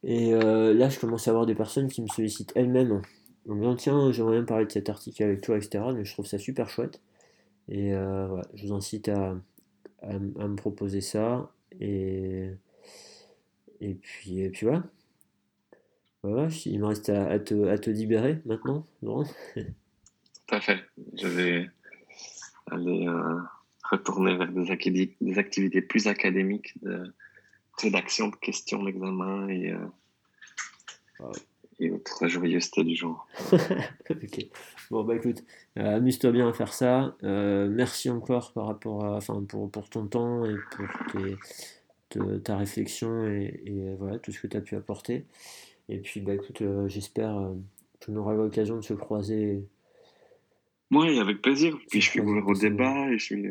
Et 0.04 0.34
euh, 0.34 0.74
là, 0.74 0.90
je 0.90 1.00
commence 1.00 1.28
à 1.28 1.32
avoir 1.32 1.46
des 1.46 1.56
personnes 1.56 1.88
qui 1.90 2.02
me 2.02 2.08
sollicitent 2.08 2.54
elles-mêmes 2.56 3.02
en 3.50 3.56
me 3.56 3.62
disant 3.62 3.76
Tiens, 3.76 4.12
j'aimerais 4.12 4.38
bien 4.38 4.46
parler 4.46 4.66
de 4.66 4.72
cet 4.72 4.90
article 4.90 5.24
avec 5.24 5.42
toi, 5.42 5.58
etc. 5.58 5.84
Mais 5.94 6.06
je 6.06 6.14
trouve 6.14 6.26
ça 6.26 6.38
super 6.38 6.70
chouette. 6.70 7.02
Et 7.68 7.94
euh, 7.94 8.28
voilà, 8.28 8.44
je 8.54 8.68
vous 8.68 8.74
incite 8.74 9.10
à, 9.10 9.36
à, 10.02 10.18
me 10.20 10.56
proposer 10.56 11.02
ça. 11.02 11.52
Et, 11.82 12.50
et, 13.82 13.96
puis, 13.96 14.42
et 14.42 14.50
puis 14.50 14.68
voilà. 14.68 14.84
Voilà, 16.26 16.48
il 16.66 16.80
me 16.80 16.86
reste 16.88 17.10
à, 17.10 17.40
te, 17.40 17.68
à 17.68 17.78
te, 17.78 17.90
libérer 17.90 18.42
maintenant, 18.46 18.88
Laurent. 19.02 19.26
Tout 19.56 20.56
à 20.56 20.62
fait. 20.62 20.80
Je 21.18 21.28
vais 21.28 21.70
aller. 22.72 23.08
Euh 23.08 23.40
retourner 23.92 24.36
vers 24.36 24.52
des, 24.52 25.16
des 25.22 25.40
activités 25.40 25.82
plus 25.82 26.08
académiques 26.08 26.74
de 26.82 27.14
rédaction 27.82 28.30
de 28.30 28.36
questions 28.36 28.84
d'examen 28.84 29.48
et, 29.50 29.74
euh, 29.74 31.32
et 31.80 31.92
autres 31.92 32.28
joyeusetés 32.28 32.84
du 32.84 32.96
jour. 32.96 33.28
ok. 34.10 34.46
Bon, 34.92 35.04
bah 35.04 35.16
écoute, 35.16 35.44
euh, 35.78 35.98
amuse-toi 35.98 36.32
bien 36.32 36.48
à 36.48 36.54
faire 36.54 36.74
ça. 36.74 37.16
Euh, 37.24 37.68
merci 37.70 38.10
encore 38.10 38.54
par 38.54 38.68
rapport 38.68 39.04
à, 39.04 39.18
enfin, 39.18 39.44
pour, 39.48 39.70
pour 39.70 39.90
ton 39.90 40.08
temps 40.08 40.46
et 40.46 40.56
pour 40.72 40.86
ta 42.44 42.56
réflexion 42.58 43.28
et, 43.28 43.62
et, 43.66 43.96
voilà, 43.96 44.20
tout 44.20 44.32
ce 44.32 44.40
que 44.40 44.48
tu 44.48 44.56
as 44.56 44.62
pu 44.62 44.76
apporter. 44.76 45.26
Et 45.90 46.00
puis, 46.00 46.20
bah 46.22 46.34
écoute, 46.34 46.64
j'espère 46.88 47.52
qu'on 48.04 48.16
aura 48.16 48.34
l'occasion 48.34 48.78
de 48.78 48.82
se 48.82 48.94
croiser. 48.94 49.68
Oui, 50.92 51.20
avec 51.20 51.42
plaisir. 51.42 51.78
Puis 51.90 52.02
je 52.02 52.10
suis 52.10 52.20
ouvert 52.22 52.48
au 52.48 52.54
débat 52.54 53.10
et 53.10 53.18
je 53.18 53.24
suis. 53.24 53.48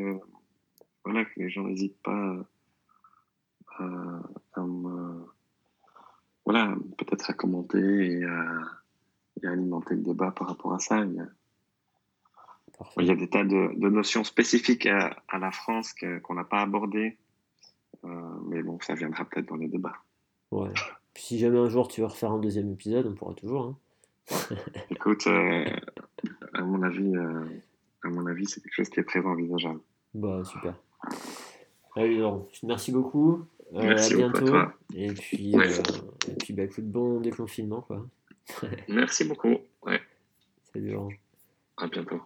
voilà, 1.05 1.24
que 1.24 1.40
les 1.40 1.51
gens 1.51 1.65
n'hésitent 1.65 2.02
pas 2.02 2.36
à, 3.78 4.20
voilà, 6.44 6.74
peut-être 6.98 7.31
à 7.31 7.32
commenter 7.32 7.78
et 7.78 8.24
à, 8.24 9.51
alimenter 9.51 9.94
le 9.94 10.02
débat 10.02 10.31
par 10.31 10.48
rapport 10.48 10.74
à 10.74 10.78
ça. 10.78 11.01
Il 11.01 11.15
y 11.15 11.20
a, 11.20 11.27
il 12.98 13.06
y 13.06 13.11
a 13.11 13.16
des 13.16 13.28
tas 13.28 13.44
de, 13.44 13.89
notions 13.89 14.24
spécifiques 14.24 14.86
à, 14.86 15.39
la 15.39 15.51
France 15.51 15.94
qu'on 16.23 16.35
n'a 16.35 16.44
pas 16.44 16.61
abordées, 16.61 17.19
euh, 18.05 18.09
mais 18.47 18.62
bon, 18.62 18.78
ça 18.81 18.94
viendra 18.94 19.24
peut-être 19.24 19.48
dans 19.48 19.56
les 19.56 19.69
débats. 19.69 19.98
Ouais. 20.51 20.73
Puis 21.14 21.22
si 21.22 21.38
jamais 21.38 21.58
un 21.58 21.68
jour 21.68 21.88
tu 21.88 22.00
veux 22.00 22.06
refaire 22.06 22.32
un 22.32 22.38
deuxième 22.38 22.70
épisode, 22.72 23.06
on 23.06 23.14
pourra 23.14 23.34
toujours. 23.34 23.64
Hein. 23.64 23.76
Écoute, 24.90 25.26
euh, 25.26 25.64
à 26.52 26.62
mon 26.62 26.82
avis, 26.82 27.16
euh, 27.16 27.44
à 28.02 28.08
mon 28.08 28.26
avis, 28.26 28.46
c'est 28.46 28.60
quelque 28.60 28.74
chose 28.74 28.88
qui 28.88 29.00
est 29.00 29.04
très 29.04 29.20
envisageable. 29.20 29.80
Bah 30.14 30.42
super. 30.44 30.74
Allez, 31.96 32.22
merci 32.62 32.90
beaucoup. 32.90 33.46
Euh, 33.74 33.96
à 33.96 34.08
bientôt. 34.08 34.54
Et 34.94 35.12
puis, 35.12 35.56
euh, 35.56 35.82
et 36.28 36.34
puis 36.34 36.52
bah, 36.52 36.64
écoute, 36.64 36.84
bon 36.84 37.20
déconfinement. 37.20 37.80
Quoi. 37.80 38.06
Merci 38.88 39.24
beaucoup. 39.24 39.56
Ouais. 39.84 40.00
Salut 40.72 40.92
Laurent. 40.92 41.10
À 41.78 41.88
bientôt. 41.88 42.20